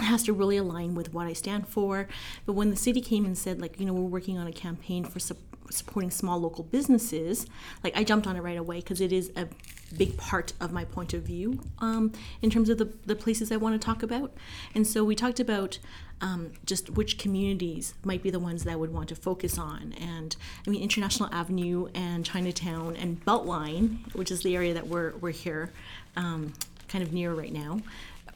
it 0.00 0.04
has 0.04 0.22
to 0.24 0.32
really 0.32 0.56
align 0.56 0.94
with 0.94 1.12
what 1.12 1.26
I 1.26 1.32
stand 1.32 1.68
for. 1.68 2.08
But 2.46 2.52
when 2.52 2.70
the 2.70 2.76
city 2.76 3.00
came 3.00 3.24
and 3.24 3.36
said, 3.36 3.60
like, 3.60 3.80
you 3.80 3.86
know, 3.86 3.92
we're 3.92 4.02
working 4.02 4.38
on 4.38 4.46
a 4.46 4.52
campaign 4.52 5.04
for 5.04 5.18
su- 5.18 5.36
supporting 5.70 6.10
small 6.10 6.38
local 6.38 6.64
businesses, 6.64 7.46
like, 7.84 7.96
I 7.96 8.04
jumped 8.04 8.26
on 8.26 8.36
it 8.36 8.42
right 8.42 8.58
away 8.58 8.76
because 8.76 9.00
it 9.00 9.12
is 9.12 9.30
a 9.36 9.48
big 9.96 10.16
part 10.16 10.52
of 10.60 10.72
my 10.72 10.84
point 10.84 11.14
of 11.14 11.22
view 11.22 11.60
um, 11.78 12.12
in 12.42 12.50
terms 12.50 12.68
of 12.68 12.78
the, 12.78 12.92
the 13.06 13.16
places 13.16 13.50
I 13.50 13.56
want 13.56 13.80
to 13.80 13.84
talk 13.84 14.02
about. 14.02 14.32
And 14.74 14.86
so 14.86 15.02
we 15.04 15.14
talked 15.14 15.40
about 15.40 15.78
um, 16.20 16.52
just 16.66 16.90
which 16.90 17.16
communities 17.16 17.94
might 18.04 18.22
be 18.22 18.30
the 18.30 18.40
ones 18.40 18.64
that 18.64 18.72
I 18.72 18.76
would 18.76 18.92
want 18.92 19.08
to 19.10 19.14
focus 19.14 19.56
on. 19.56 19.94
And 20.00 20.36
I 20.66 20.70
mean, 20.70 20.82
International 20.82 21.28
Avenue 21.32 21.88
and 21.94 22.24
Chinatown 22.24 22.96
and 22.96 23.24
Beltline, 23.24 24.14
which 24.14 24.30
is 24.30 24.42
the 24.42 24.56
area 24.56 24.74
that 24.74 24.88
we're, 24.88 25.14
we're 25.16 25.30
here 25.30 25.72
um, 26.16 26.52
kind 26.88 27.04
of 27.04 27.12
near 27.12 27.32
right 27.32 27.52
now 27.52 27.80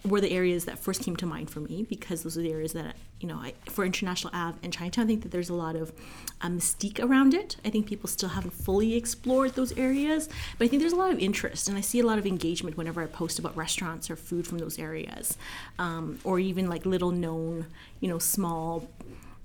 were 0.04 0.20
the 0.20 0.32
areas 0.32 0.64
that 0.64 0.78
first 0.78 1.02
came 1.02 1.14
to 1.16 1.26
mind 1.26 1.50
for 1.50 1.60
me 1.60 1.86
because 1.88 2.22
those 2.22 2.36
are 2.36 2.42
the 2.42 2.50
areas 2.50 2.72
that 2.72 2.96
you 3.20 3.28
know 3.28 3.36
I, 3.36 3.54
for 3.66 3.84
International 3.84 4.32
Ave 4.34 4.58
and 4.62 4.72
Chinatown. 4.72 5.04
I 5.04 5.06
think 5.06 5.22
that 5.22 5.30
there's 5.30 5.48
a 5.48 5.54
lot 5.54 5.76
of 5.76 5.92
um, 6.40 6.58
mystique 6.58 7.02
around 7.02 7.34
it. 7.34 7.56
I 7.64 7.70
think 7.70 7.86
people 7.86 8.08
still 8.08 8.30
haven't 8.30 8.52
fully 8.52 8.94
explored 8.94 9.54
those 9.54 9.72
areas, 9.78 10.28
but 10.58 10.64
I 10.64 10.68
think 10.68 10.80
there's 10.80 10.92
a 10.92 10.96
lot 10.96 11.12
of 11.12 11.18
interest 11.18 11.68
and 11.68 11.78
I 11.78 11.80
see 11.80 12.00
a 12.00 12.06
lot 12.06 12.18
of 12.18 12.26
engagement 12.26 12.76
whenever 12.76 13.02
I 13.02 13.06
post 13.06 13.38
about 13.38 13.56
restaurants 13.56 14.10
or 14.10 14.16
food 14.16 14.46
from 14.46 14.58
those 14.58 14.78
areas, 14.78 15.38
um, 15.78 16.18
or 16.24 16.40
even 16.40 16.68
like 16.68 16.84
little 16.84 17.12
known, 17.12 17.66
you 18.00 18.08
know, 18.08 18.18
small 18.18 18.88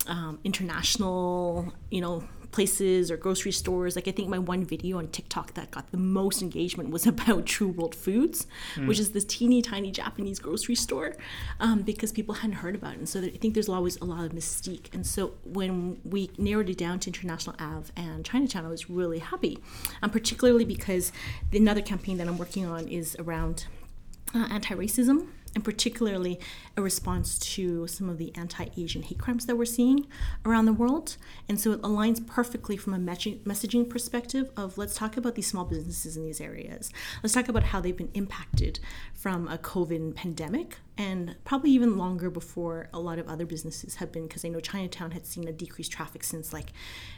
um, 0.08 0.40
international, 0.44 1.74
you 1.92 2.02
know, 2.02 2.24
places 2.52 3.12
or 3.12 3.18
grocery 3.18 3.52
stores. 3.52 3.96
Like 3.96 4.08
I 4.08 4.12
think 4.12 4.30
my 4.30 4.40
one 4.40 4.64
video 4.64 4.98
on 4.98 5.08
TikTok 5.08 5.54
that 5.54 5.72
got 5.72 5.92
the 5.92 5.98
most 5.98 6.42
engagement 6.42 6.90
was 6.90 7.06
about 7.14 7.46
True 7.46 7.70
World 7.70 7.96
Foods, 7.96 8.48
mm. 8.76 8.88
which 8.88 9.00
is 9.00 9.12
this 9.12 9.26
teeny 9.26 9.62
tiny 9.62 9.92
Japanese 9.92 10.40
grocery 10.40 10.76
store, 10.76 11.16
um, 11.60 11.82
because 11.82 12.12
people 12.12 12.36
hadn't 12.36 12.58
heard 12.58 12.76
about 12.76 12.94
it. 12.94 13.00
And 13.00 13.10
so 13.10 13.22
I 13.22 13.30
think 13.30 13.54
there's 13.54 13.70
always 13.70 13.98
a 13.98 14.06
lot 14.06 14.26
of 14.26 14.32
mystique. 14.32 14.94
And 14.94 15.06
so 15.06 15.34
when 15.44 16.00
we 16.04 16.32
narrowed 16.38 16.70
it 16.70 16.78
down 16.78 17.00
to 17.02 17.10
International 17.10 17.56
Ave 17.60 17.92
and 17.96 18.26
Chinatown, 18.26 18.66
I 18.66 18.70
was 18.70 18.90
really 18.90 19.20
happy, 19.20 19.60
um, 20.02 20.10
particularly 20.10 20.66
because 20.66 21.12
another 21.54 21.82
campaign 21.82 22.18
that 22.18 22.28
I'm 22.28 22.38
working 22.38 22.66
on 22.66 22.88
is 22.88 23.16
around 23.20 23.66
uh, 24.36 24.48
anti-racism 24.52 25.28
and 25.58 25.64
particularly 25.64 26.40
a 26.78 26.84
response 26.84 27.40
to 27.40 27.88
some 27.88 28.10
of 28.10 28.20
the 28.20 28.32
anti 28.36 28.68
Asian 28.78 29.02
hate 29.02 29.18
crimes 29.18 29.48
that 29.48 29.56
we're 29.56 29.66
seeing 29.66 30.06
around 30.46 30.66
the 30.66 30.72
world. 30.72 31.18
And 31.50 31.60
so 31.60 31.72
it 31.72 31.82
aligns 31.82 32.24
perfectly 32.28 32.78
from 32.78 32.94
a 32.94 33.00
messaging 33.00 33.90
perspective 33.90 34.52
of 34.56 34.78
let's 34.78 34.94
talk 34.94 35.18
about 35.18 35.34
these 35.34 35.48
small 35.48 35.66
businesses 35.66 36.16
in 36.16 36.26
these 36.26 36.40
areas. 36.40 36.92
Let's 37.24 37.34
talk 37.34 37.50
about 37.50 37.64
how 37.64 37.82
they've 37.82 37.98
been 37.98 38.12
impacted 38.14 38.80
from 39.18 39.48
a 39.48 39.58
COVID 39.58 40.14
pandemic 40.16 40.78
and 40.98 41.36
probably 41.44 41.72
even 41.72 41.98
longer 41.98 42.30
before 42.30 42.90
a 42.92 43.00
lot 43.00 43.20
of 43.20 43.28
other 43.28 43.46
businesses 43.46 43.96
have 43.96 44.12
been, 44.12 44.28
because 44.28 44.44
I 44.44 44.48
know 44.48 44.60
Chinatown 44.60 45.12
had 45.12 45.28
seen 45.28 45.48
a 45.48 45.52
decreased 45.52 45.92
traffic 45.92 46.24
since 46.24 46.52
like 46.52 46.74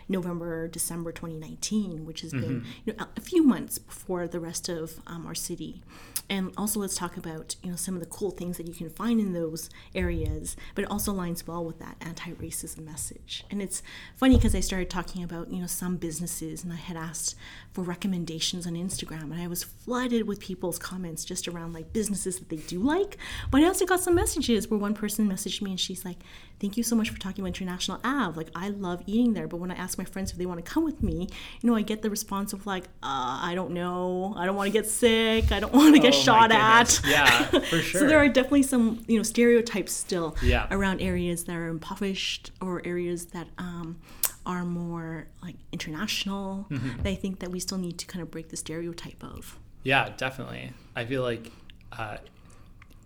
November, 0.10 0.68
December 0.68 1.12
2019, 1.12 2.06
which 2.06 2.22
has 2.22 2.34
mm-hmm. 2.34 2.42
been 2.42 2.66
you 2.86 2.94
know, 2.94 3.06
a 3.16 3.22
few 3.22 3.44
months 3.44 3.78
before 3.78 4.28
the 4.28 4.40
rest 4.40 4.68
of 4.68 5.00
um, 5.08 5.26
our 5.26 5.36
city. 5.36 5.82
And 6.30 6.52
also, 6.58 6.80
let's 6.80 6.96
talk 6.96 7.18
about 7.18 7.56
you 7.64 7.72
know 7.72 7.76
some 7.76 7.96
of 7.96 8.02
the 8.02 8.08
cool 8.08 8.32
things 8.32 8.58
that 8.58 8.68
you 8.68 8.74
can 8.74 8.90
find 8.90 9.20
in 9.20 9.34
those 9.34 9.70
areas, 9.96 10.56
but 10.76 10.84
it 10.84 10.92
also 10.92 11.14
aligns 11.14 11.48
well 11.48 11.66
with 11.66 11.80
that 11.80 11.96
anti-racism 12.02 12.80
message. 12.86 13.44
And 13.50 13.62
it's 13.62 13.82
funny 14.16 14.36
because 14.36 14.54
I 14.54 14.60
started 14.60 14.90
talking 14.90 15.24
about 15.24 15.52
you 15.52 15.60
know 15.62 15.68
some 15.68 15.98
businesses, 15.98 16.64
and 16.64 16.72
I 16.72 16.76
had 16.76 16.98
asked 16.98 17.36
for 17.72 17.82
recommendations 17.82 18.68
on 18.68 18.74
Instagram, 18.74 19.32
and 19.32 19.42
I 19.42 19.48
was 19.48 19.64
flooded 19.64 20.28
with 20.28 20.40
people's 20.40 20.78
comments 20.78 21.26
just 21.26 21.48
around 21.48 21.74
like 21.74 21.94
businesses 22.00 22.40
that 22.40 22.48
they 22.48 22.56
do 22.56 22.80
like. 22.80 23.18
But 23.52 23.62
I 23.62 23.66
also 23.66 23.86
got 23.86 24.00
some 24.00 24.16
messages 24.16 24.70
where 24.70 24.80
one 24.80 24.94
person 24.94 25.28
messaged 25.28 25.62
me 25.62 25.72
and 25.72 25.80
she's 25.80 26.06
like, 26.06 26.20
"Thank 26.62 26.78
you 26.78 26.84
so 26.84 26.96
much 26.96 27.10
for 27.10 27.20
talking 27.20 27.44
about 27.44 27.50
International 27.50 28.00
Ave. 28.06 28.38
Like 28.38 28.50
I 28.56 28.70
love 28.70 29.04
eating 29.06 29.34
there, 29.34 29.50
but 29.50 29.58
when 29.58 29.70
I 29.70 29.76
ask 29.76 29.98
my 29.98 30.06
friends 30.06 30.32
if 30.32 30.38
they 30.38 30.46
want 30.46 30.64
to 30.64 30.72
come 30.72 30.86
with 30.86 31.04
me, 31.04 31.28
you 31.60 31.70
know, 31.70 31.76
I 31.76 31.82
get 31.82 32.02
the 32.02 32.10
response 32.10 32.54
of 32.54 32.66
like, 32.66 32.86
uh, 33.04 33.36
I 33.50 33.52
don't 33.54 33.72
know, 33.72 34.34
I 34.38 34.46
don't 34.46 34.56
want 34.56 34.68
to 34.68 34.72
get 34.80 34.88
sick, 34.88 35.52
I 35.52 35.60
don't 35.60 35.74
want 35.82 35.94
to 35.94 36.02
get 36.02 36.14
oh, 36.14 36.24
shot 36.28 36.54
at. 36.54 37.02
Yeah, 37.06 37.44
for 37.72 37.80
sure. 37.80 38.02
so 38.02 38.08
there 38.08 38.20
are 38.20 38.30
definitely 38.30 38.64
some 38.64 39.04
you 39.08 39.18
know 39.18 39.24
stereotypes 39.24 39.92
still 39.92 40.38
yeah. 40.42 40.68
around 40.72 41.02
areas 41.02 41.44
that 41.44 41.56
are 41.56 41.68
impoverished 41.68 42.52
or 42.62 42.82
areas 42.86 43.26
that 43.34 43.48
um, 43.58 44.00
are 44.46 44.64
more 44.64 45.28
like 45.44 45.56
international. 45.74 46.66
Mm-hmm. 46.70 47.04
That 47.04 47.10
I 47.10 47.16
think 47.16 47.40
that 47.40 47.52
we 47.52 47.60
still 47.60 47.78
need 47.78 47.98
to 48.00 48.06
kind 48.06 48.24
of 48.24 48.32
break 48.32 48.48
the 48.50 48.58
stereotype 48.58 49.22
of. 49.22 49.60
Yeah, 49.84 50.10
definitely. 50.18 50.74
I 50.96 51.06
feel 51.06 51.24
like. 51.24 51.52
Uh, 51.92 52.18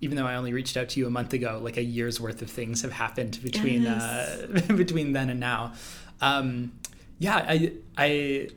even 0.02 0.18
though 0.18 0.26
I 0.26 0.36
only 0.36 0.52
reached 0.52 0.76
out 0.76 0.90
to 0.90 1.00
you 1.00 1.08
a 1.08 1.10
month 1.10 1.34
ago, 1.34 1.60
like 1.64 1.78
a 1.78 1.84
year's 1.84 2.20
worth 2.20 2.42
of 2.42 2.50
things 2.50 2.82
have 2.82 2.92
happened 2.92 3.40
between 3.42 3.84
yes. 3.84 4.02
uh, 4.02 4.48
between 4.76 5.14
then 5.14 5.30
and 5.30 5.40
now. 5.40 5.74
Um, 6.20 6.74
yeah, 7.20 7.38
I 7.48 7.72
I 7.98 8.50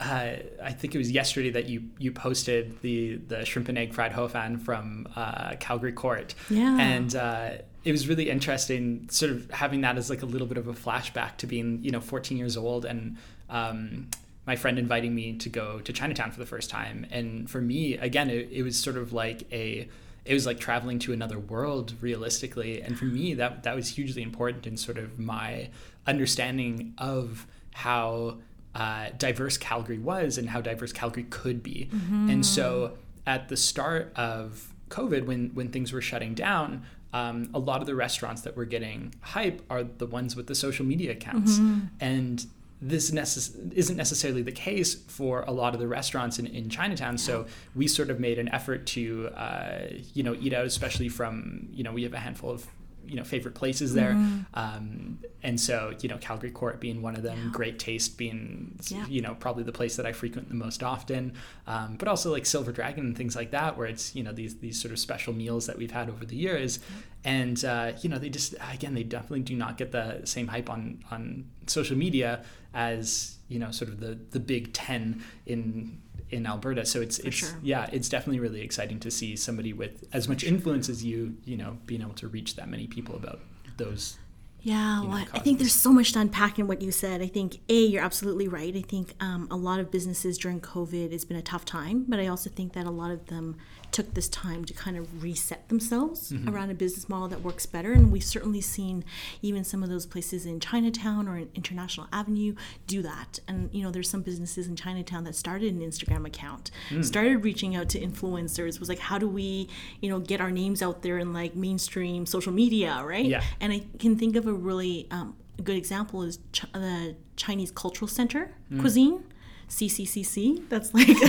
uh, 0.00 0.36
I 0.62 0.72
think 0.72 0.94
it 0.94 0.98
was 0.98 1.10
yesterday 1.10 1.50
that 1.50 1.68
you 1.68 1.84
you 1.98 2.12
posted 2.12 2.80
the 2.80 3.16
the 3.16 3.44
shrimp 3.44 3.68
and 3.68 3.76
egg 3.76 3.92
fried 3.92 4.12
ho 4.12 4.28
fan 4.28 4.58
from 4.58 5.08
uh, 5.14 5.56
Calgary 5.60 5.92
Court. 5.92 6.34
Yeah, 6.48 6.78
and 6.78 7.14
uh, 7.14 7.50
it 7.84 7.92
was 7.92 8.08
really 8.08 8.30
interesting, 8.30 9.08
sort 9.10 9.32
of 9.32 9.50
having 9.50 9.82
that 9.82 9.98
as 9.98 10.08
like 10.08 10.22
a 10.22 10.26
little 10.26 10.46
bit 10.46 10.56
of 10.56 10.68
a 10.68 10.72
flashback 10.72 11.36
to 11.38 11.46
being 11.46 11.80
you 11.82 11.90
know 11.90 12.00
14 12.00 12.36
years 12.36 12.56
old 12.56 12.84
and. 12.84 13.16
Um, 13.50 14.08
my 14.48 14.56
friend 14.56 14.78
inviting 14.78 15.14
me 15.14 15.34
to 15.34 15.50
go 15.50 15.78
to 15.80 15.92
Chinatown 15.92 16.32
for 16.32 16.40
the 16.40 16.46
first 16.46 16.70
time, 16.70 17.06
and 17.10 17.48
for 17.50 17.60
me, 17.60 17.98
again, 17.98 18.30
it, 18.30 18.48
it 18.50 18.62
was 18.62 18.76
sort 18.78 18.96
of 18.96 19.12
like 19.12 19.44
a 19.52 19.88
it 20.24 20.34
was 20.34 20.46
like 20.46 20.58
traveling 20.58 20.98
to 20.98 21.12
another 21.12 21.38
world 21.38 21.94
realistically 22.00 22.82
and 22.82 22.98
for 22.98 23.06
me 23.06 23.32
that 23.34 23.62
that 23.62 23.74
was 23.74 23.88
hugely 23.88 24.22
important 24.22 24.66
in 24.66 24.76
sort 24.76 24.98
of 24.98 25.18
my 25.18 25.70
understanding 26.06 26.92
of 26.98 27.46
how 27.72 28.36
uh, 28.74 29.08
diverse 29.16 29.56
Calgary 29.56 29.98
was 29.98 30.36
and 30.36 30.50
how 30.50 30.60
diverse 30.60 30.92
Calgary 30.92 31.26
could 31.30 31.62
be. 31.62 31.88
Mm-hmm. 31.90 32.30
And 32.30 32.44
so 32.44 32.98
at 33.26 33.48
the 33.48 33.56
start 33.56 34.12
of 34.16 34.74
COVID, 34.90 35.24
when 35.24 35.50
when 35.54 35.68
things 35.70 35.92
were 35.92 36.02
shutting 36.02 36.34
down, 36.34 36.84
um, 37.12 37.50
a 37.52 37.58
lot 37.58 37.80
of 37.80 37.86
the 37.86 37.94
restaurants 37.94 38.42
that 38.42 38.56
were 38.56 38.66
getting 38.66 39.14
hype 39.20 39.62
are 39.70 39.84
the 39.84 40.06
ones 40.06 40.36
with 40.36 40.46
the 40.46 40.54
social 40.54 40.84
media 40.84 41.12
accounts, 41.12 41.58
mm-hmm. 41.58 41.86
and 42.00 42.46
this 42.80 43.10
necess- 43.10 43.72
isn't 43.72 43.96
necessarily 43.96 44.42
the 44.42 44.52
case 44.52 44.94
for 44.94 45.42
a 45.42 45.52
lot 45.52 45.74
of 45.74 45.80
the 45.80 45.88
restaurants 45.88 46.38
in, 46.38 46.46
in 46.46 46.68
Chinatown. 46.68 47.18
So 47.18 47.46
we 47.74 47.88
sort 47.88 48.10
of 48.10 48.20
made 48.20 48.38
an 48.38 48.48
effort 48.50 48.86
to, 48.88 49.28
uh, 49.34 49.86
you 50.14 50.22
know, 50.22 50.34
eat 50.38 50.52
out, 50.52 50.64
especially 50.64 51.08
from, 51.08 51.68
you 51.72 51.82
know, 51.82 51.92
we 51.92 52.04
have 52.04 52.14
a 52.14 52.18
handful 52.18 52.50
of 52.50 52.66
you 53.08 53.16
know 53.16 53.24
favorite 53.24 53.54
places 53.54 53.94
there 53.94 54.12
mm-hmm. 54.12 54.40
um, 54.54 55.18
and 55.42 55.60
so 55.60 55.94
you 56.00 56.08
know 56.08 56.18
calgary 56.18 56.50
court 56.50 56.80
being 56.80 57.00
one 57.02 57.16
of 57.16 57.22
them 57.22 57.38
yeah. 57.44 57.50
great 57.52 57.78
taste 57.78 58.18
being 58.18 58.78
yeah. 58.88 59.06
you 59.06 59.20
know 59.20 59.34
probably 59.34 59.62
the 59.62 59.72
place 59.72 59.96
that 59.96 60.06
i 60.06 60.12
frequent 60.12 60.48
the 60.48 60.54
most 60.54 60.82
often 60.82 61.32
um, 61.66 61.96
but 61.96 62.06
also 62.06 62.30
like 62.30 62.44
silver 62.44 62.72
dragon 62.72 63.06
and 63.06 63.16
things 63.16 63.34
like 63.34 63.50
that 63.50 63.76
where 63.76 63.86
it's 63.86 64.14
you 64.14 64.22
know 64.22 64.32
these 64.32 64.58
these 64.58 64.80
sort 64.80 64.92
of 64.92 64.98
special 64.98 65.32
meals 65.32 65.66
that 65.66 65.78
we've 65.78 65.90
had 65.90 66.08
over 66.08 66.24
the 66.24 66.36
years 66.36 66.80
and 67.24 67.64
uh, 67.64 67.92
you 68.00 68.08
know 68.08 68.18
they 68.18 68.28
just 68.28 68.54
again 68.72 68.94
they 68.94 69.02
definitely 69.02 69.40
do 69.40 69.54
not 69.54 69.76
get 69.76 69.90
the 69.92 70.20
same 70.24 70.46
hype 70.46 70.70
on 70.70 71.02
on 71.10 71.44
social 71.66 71.96
media 71.96 72.44
as 72.74 73.38
you 73.48 73.58
know 73.58 73.70
sort 73.70 73.90
of 73.90 74.00
the 74.00 74.18
the 74.30 74.40
big 74.40 74.72
10 74.72 75.22
in 75.46 76.00
in 76.30 76.46
Alberta. 76.46 76.84
So 76.84 77.00
it's 77.00 77.18
For 77.18 77.28
it's 77.28 77.36
sure. 77.36 77.58
yeah, 77.62 77.88
it's 77.92 78.08
definitely 78.08 78.40
really 78.40 78.60
exciting 78.60 79.00
to 79.00 79.10
see 79.10 79.36
somebody 79.36 79.72
with 79.72 80.04
as 80.12 80.28
much 80.28 80.44
influence 80.44 80.88
as 80.88 81.04
you, 81.04 81.36
you 81.44 81.56
know, 81.56 81.78
being 81.86 82.02
able 82.02 82.14
to 82.14 82.28
reach 82.28 82.56
that 82.56 82.68
many 82.68 82.86
people 82.86 83.16
about 83.16 83.40
those 83.76 84.18
yeah, 84.60 85.02
well, 85.02 85.24
I 85.32 85.38
think 85.38 85.58
there's 85.58 85.72
so 85.72 85.92
much 85.92 86.12
to 86.12 86.20
unpack 86.20 86.58
in 86.58 86.66
what 86.66 86.82
you 86.82 86.90
said. 86.90 87.22
I 87.22 87.28
think 87.28 87.60
a 87.68 87.86
you're 87.86 88.02
absolutely 88.02 88.48
right. 88.48 88.74
I 88.76 88.82
think 88.82 89.14
um, 89.20 89.46
a 89.50 89.56
lot 89.56 89.78
of 89.78 89.90
businesses 89.90 90.36
during 90.36 90.60
COVID 90.60 91.12
has 91.12 91.24
been 91.24 91.36
a 91.36 91.42
tough 91.42 91.64
time, 91.64 92.04
but 92.08 92.18
I 92.18 92.26
also 92.26 92.50
think 92.50 92.72
that 92.72 92.84
a 92.84 92.90
lot 92.90 93.12
of 93.12 93.26
them 93.26 93.56
took 93.92 94.14
this 94.14 94.28
time 94.28 94.64
to 94.64 94.74
kind 94.74 94.96
of 94.96 95.22
reset 95.22 95.68
themselves 95.68 96.32
mm-hmm. 96.32 96.48
around 96.48 96.70
a 96.70 96.74
business 96.74 97.08
model 97.08 97.28
that 97.28 97.42
works 97.42 97.66
better. 97.66 97.92
And 97.92 98.12
we've 98.12 98.24
certainly 98.24 98.60
seen 98.60 99.04
even 99.42 99.64
some 99.64 99.82
of 99.82 99.88
those 99.88 100.06
places 100.06 100.46
in 100.46 100.60
Chinatown 100.60 101.28
or 101.28 101.38
in 101.38 101.48
International 101.54 102.06
Avenue 102.12 102.54
do 102.86 103.02
that. 103.02 103.40
And, 103.48 103.70
you 103.72 103.82
know, 103.82 103.90
there's 103.90 104.08
some 104.08 104.22
businesses 104.22 104.66
in 104.66 104.76
Chinatown 104.76 105.24
that 105.24 105.34
started 105.34 105.74
an 105.74 105.80
Instagram 105.80 106.26
account, 106.26 106.70
mm. 106.90 107.04
started 107.04 107.44
reaching 107.44 107.76
out 107.76 107.88
to 107.90 108.00
influencers, 108.00 108.78
was 108.78 108.88
like, 108.88 108.98
how 108.98 109.18
do 109.18 109.28
we, 109.28 109.68
you 110.00 110.08
know, 110.08 110.18
get 110.18 110.40
our 110.40 110.50
names 110.50 110.82
out 110.82 111.02
there 111.02 111.18
in 111.18 111.32
like 111.32 111.54
mainstream 111.54 112.26
social 112.26 112.52
media, 112.52 113.02
right? 113.04 113.26
Yeah. 113.26 113.42
And 113.60 113.72
I 113.72 113.82
can 113.98 114.16
think 114.16 114.36
of 114.36 114.46
a 114.46 114.52
really 114.52 115.06
um, 115.10 115.36
good 115.62 115.76
example 115.76 116.22
is 116.22 116.38
Ch- 116.52 116.70
the 116.72 117.16
Chinese 117.36 117.70
Cultural 117.70 118.08
Center 118.08 118.54
mm. 118.72 118.80
cuisine 118.80 119.24
CCCC. 119.68 120.68
That's 120.68 120.92
like 120.94 121.08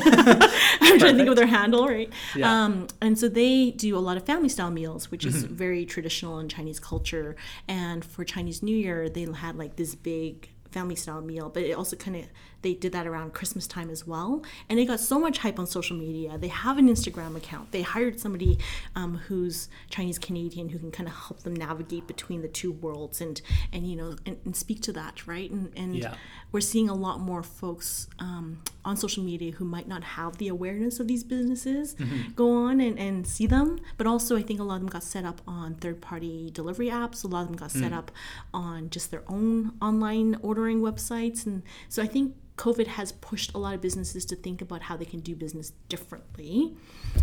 I'm 0.82 0.99
trying 0.99 1.13
to 1.13 1.17
think 1.17 1.30
of 1.30 1.36
their 1.36 1.47
handle, 1.47 1.88
right? 1.88 2.12
Yeah. 2.36 2.63
Um, 2.63 2.88
and 3.02 3.17
so 3.17 3.28
they 3.28 3.71
do 3.71 3.97
a 3.97 3.99
lot 3.99 4.17
of 4.17 4.25
family 4.25 4.49
style 4.49 4.71
meals, 4.71 5.12
which 5.12 5.25
is 5.25 5.43
mm-hmm. 5.43 5.54
very 5.54 5.86
traditional 5.86 6.39
in 6.39 6.49
Chinese 6.49 6.80
culture. 6.80 7.36
And 7.67 8.04
for 8.04 8.23
Chinese 8.23 8.63
New 8.63 8.75
Year, 8.75 9.10
they 9.10 9.28
had 9.32 9.58
like 9.58 9.75
this 9.75 9.95
big 9.95 10.49
family 10.71 10.95
style 10.95 11.21
meal, 11.21 11.49
but 11.49 11.63
it 11.63 11.73
also 11.73 11.95
kind 11.95 12.17
of 12.17 12.25
they 12.62 12.74
did 12.74 12.91
that 12.91 13.08
around 13.08 13.34
Christmas 13.34 13.67
time 13.67 13.89
as 13.89 14.06
well, 14.08 14.43
and 14.69 14.78
they 14.80 14.86
got 14.86 15.00
so 15.00 15.19
much 15.19 15.39
hype 15.39 15.60
on 15.60 15.67
social 15.67 15.95
media. 15.98 16.38
They 16.38 16.48
have 16.50 16.78
an 16.78 16.88
Instagram 16.89 17.36
account. 17.36 17.72
They 17.72 17.82
hired 17.82 18.19
somebody 18.19 18.58
um, 18.95 19.17
who's 19.28 19.69
Chinese 19.89 20.19
Canadian 20.19 20.69
who 20.69 20.80
can 20.80 20.91
kind 20.91 21.08
of 21.08 21.15
help 21.15 21.43
them 21.43 21.56
navigate 21.56 22.08
between 22.08 22.41
the 22.41 22.48
two 22.48 22.72
worlds 22.72 23.22
and 23.22 23.41
and 23.74 23.89
you 23.89 23.95
know 23.95 24.15
and, 24.26 24.38
and 24.45 24.56
speak 24.56 24.82
to 24.84 24.93
that 24.93 25.28
right. 25.28 25.50
And 25.50 25.72
and 25.76 25.95
Yeah. 25.95 26.15
we're 26.52 26.62
seeing 26.62 26.89
a 26.89 26.93
lot 26.95 27.19
more 27.19 27.43
folks 27.43 28.08
um, 28.19 28.62
on 28.86 28.98
social 28.98 29.24
media 29.24 29.52
who 29.52 29.65
might 29.65 29.88
not 29.88 30.04
have 30.04 30.38
the 30.38 30.48
awareness 30.48 31.00
of 31.00 31.08
these 31.08 31.24
businesses 31.24 31.95
go 32.36 32.52
on 32.52 32.80
and, 32.82 32.98
and 33.00 33.26
see 33.28 33.45
them. 33.48 33.80
But 33.98 34.08
also, 34.08 34.36
I 34.38 34.41
think 34.41 34.60
a 34.60 34.63
lot 34.63 34.76
of 34.76 34.82
them 34.82 34.89
got 34.89 35.04
set 35.04 35.26
up 35.26 35.41
on 35.48 35.76
third 35.76 36.02
party 36.02 36.50
delivery 36.52 36.88
apps. 36.89 37.24
A 37.24 37.28
lot 37.28 37.41
of 37.41 37.48
them 37.48 37.56
got 37.58 37.72
set 37.72 37.93
up 37.93 38.12
on 38.54 38.89
just 38.89 39.12
their 39.12 39.24
own 39.28 39.74
online 39.82 40.38
ordering 40.41 40.82
websites. 40.82 41.45
And 41.45 41.62
so 41.88 42.02
I 42.02 42.08
think 42.08 42.36
COVID 42.60 42.88
has 42.88 43.13
pushed 43.13 43.54
a 43.54 43.58
lot 43.58 43.74
of 43.74 43.80
businesses 43.80 44.26
to 44.26 44.36
think 44.36 44.62
about 44.62 44.82
how 44.82 44.98
they 44.98 45.06
can 45.06 45.22
do 45.22 45.34
business 45.34 45.72
differently. 45.88 46.76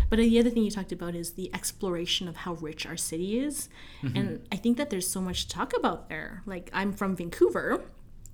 But 0.08 0.18
the 0.18 0.38
other 0.38 0.48
thing 0.48 0.62
you 0.62 0.70
talked 0.70 0.92
about 0.92 1.14
is 1.14 1.34
the 1.34 1.50
exploration 1.52 2.26
of 2.26 2.36
how 2.36 2.54
rich 2.54 2.86
our 2.86 2.96
city 2.96 3.38
is. 3.38 3.68
Mm-hmm. 4.02 4.16
And 4.16 4.48
I 4.50 4.56
think 4.56 4.78
that 4.78 4.88
there's 4.88 5.06
so 5.06 5.20
much 5.20 5.42
to 5.42 5.48
talk 5.50 5.76
about 5.76 6.08
there. 6.08 6.42
Like, 6.46 6.70
I'm 6.72 6.90
from 6.90 7.14
Vancouver. 7.14 7.84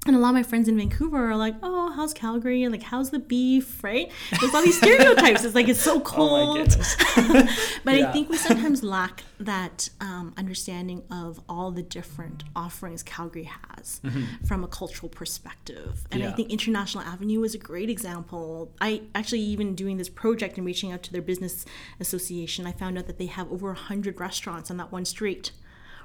And 0.05 0.17
a 0.17 0.19
lot 0.19 0.31
of 0.31 0.35
my 0.35 0.43
friends 0.43 0.67
in 0.67 0.77
Vancouver 0.77 1.31
are 1.31 1.37
like, 1.37 1.55
"Oh, 1.63 1.93
how's 1.93 2.13
Calgary? 2.13 2.67
Like, 2.69 2.83
how's 2.83 3.11
the 3.11 3.21
beef? 3.21 3.85
Right? 3.85 4.11
There's 4.41 4.53
all 4.53 4.63
these 4.63 4.77
stereotypes. 4.77 5.45
It's 5.45 5.55
like 5.55 5.69
it's 5.69 5.81
so 5.81 5.97
Oh 5.99 6.01
cold. 6.01 6.57
goodness. 6.59 6.97
but 7.85 7.95
Yeah. 7.95 8.09
I 8.09 8.13
think 8.13 8.29
we 8.29 8.37
sometimes 8.37 8.83
lack 8.83 9.23
that 9.39 9.91
um, 10.01 10.35
understanding 10.37 11.05
of 11.09 11.41
all 11.49 11.71
the 11.71 11.85
different 11.85 12.43
offerings 12.57 13.05
Calgary 13.05 13.49
has 13.75 14.01
from 14.45 14.65
a 14.65 14.69
cultural 14.69 15.09
perspective. 15.09 16.05
And 16.11 16.23
I 16.23 16.27
Mm-hmm. 16.27 16.37
Think 16.37 16.51
International 16.51 17.05
Avenue 17.05 17.45
is 17.45 17.55
a 17.55 17.59
great 17.59 17.89
example. 17.91 18.73
I 18.81 19.03
actually, 19.15 19.41
even 19.41 19.75
doing 19.77 19.99
this 19.99 20.09
project 20.09 20.57
and 20.57 20.67
reaching 20.67 20.91
out 20.93 21.03
to 21.05 21.13
their 21.13 21.23
business 21.23 21.65
association, 22.01 22.67
I 22.67 22.73
found 22.73 22.99
out 22.99 23.07
that 23.07 23.19
they 23.19 23.27
have 23.27 23.51
over 23.53 23.69
100 23.69 24.19
restaurants 24.21 24.69
on 24.71 24.79
that 24.79 24.91
one 24.91 25.05
street. 25.05 25.53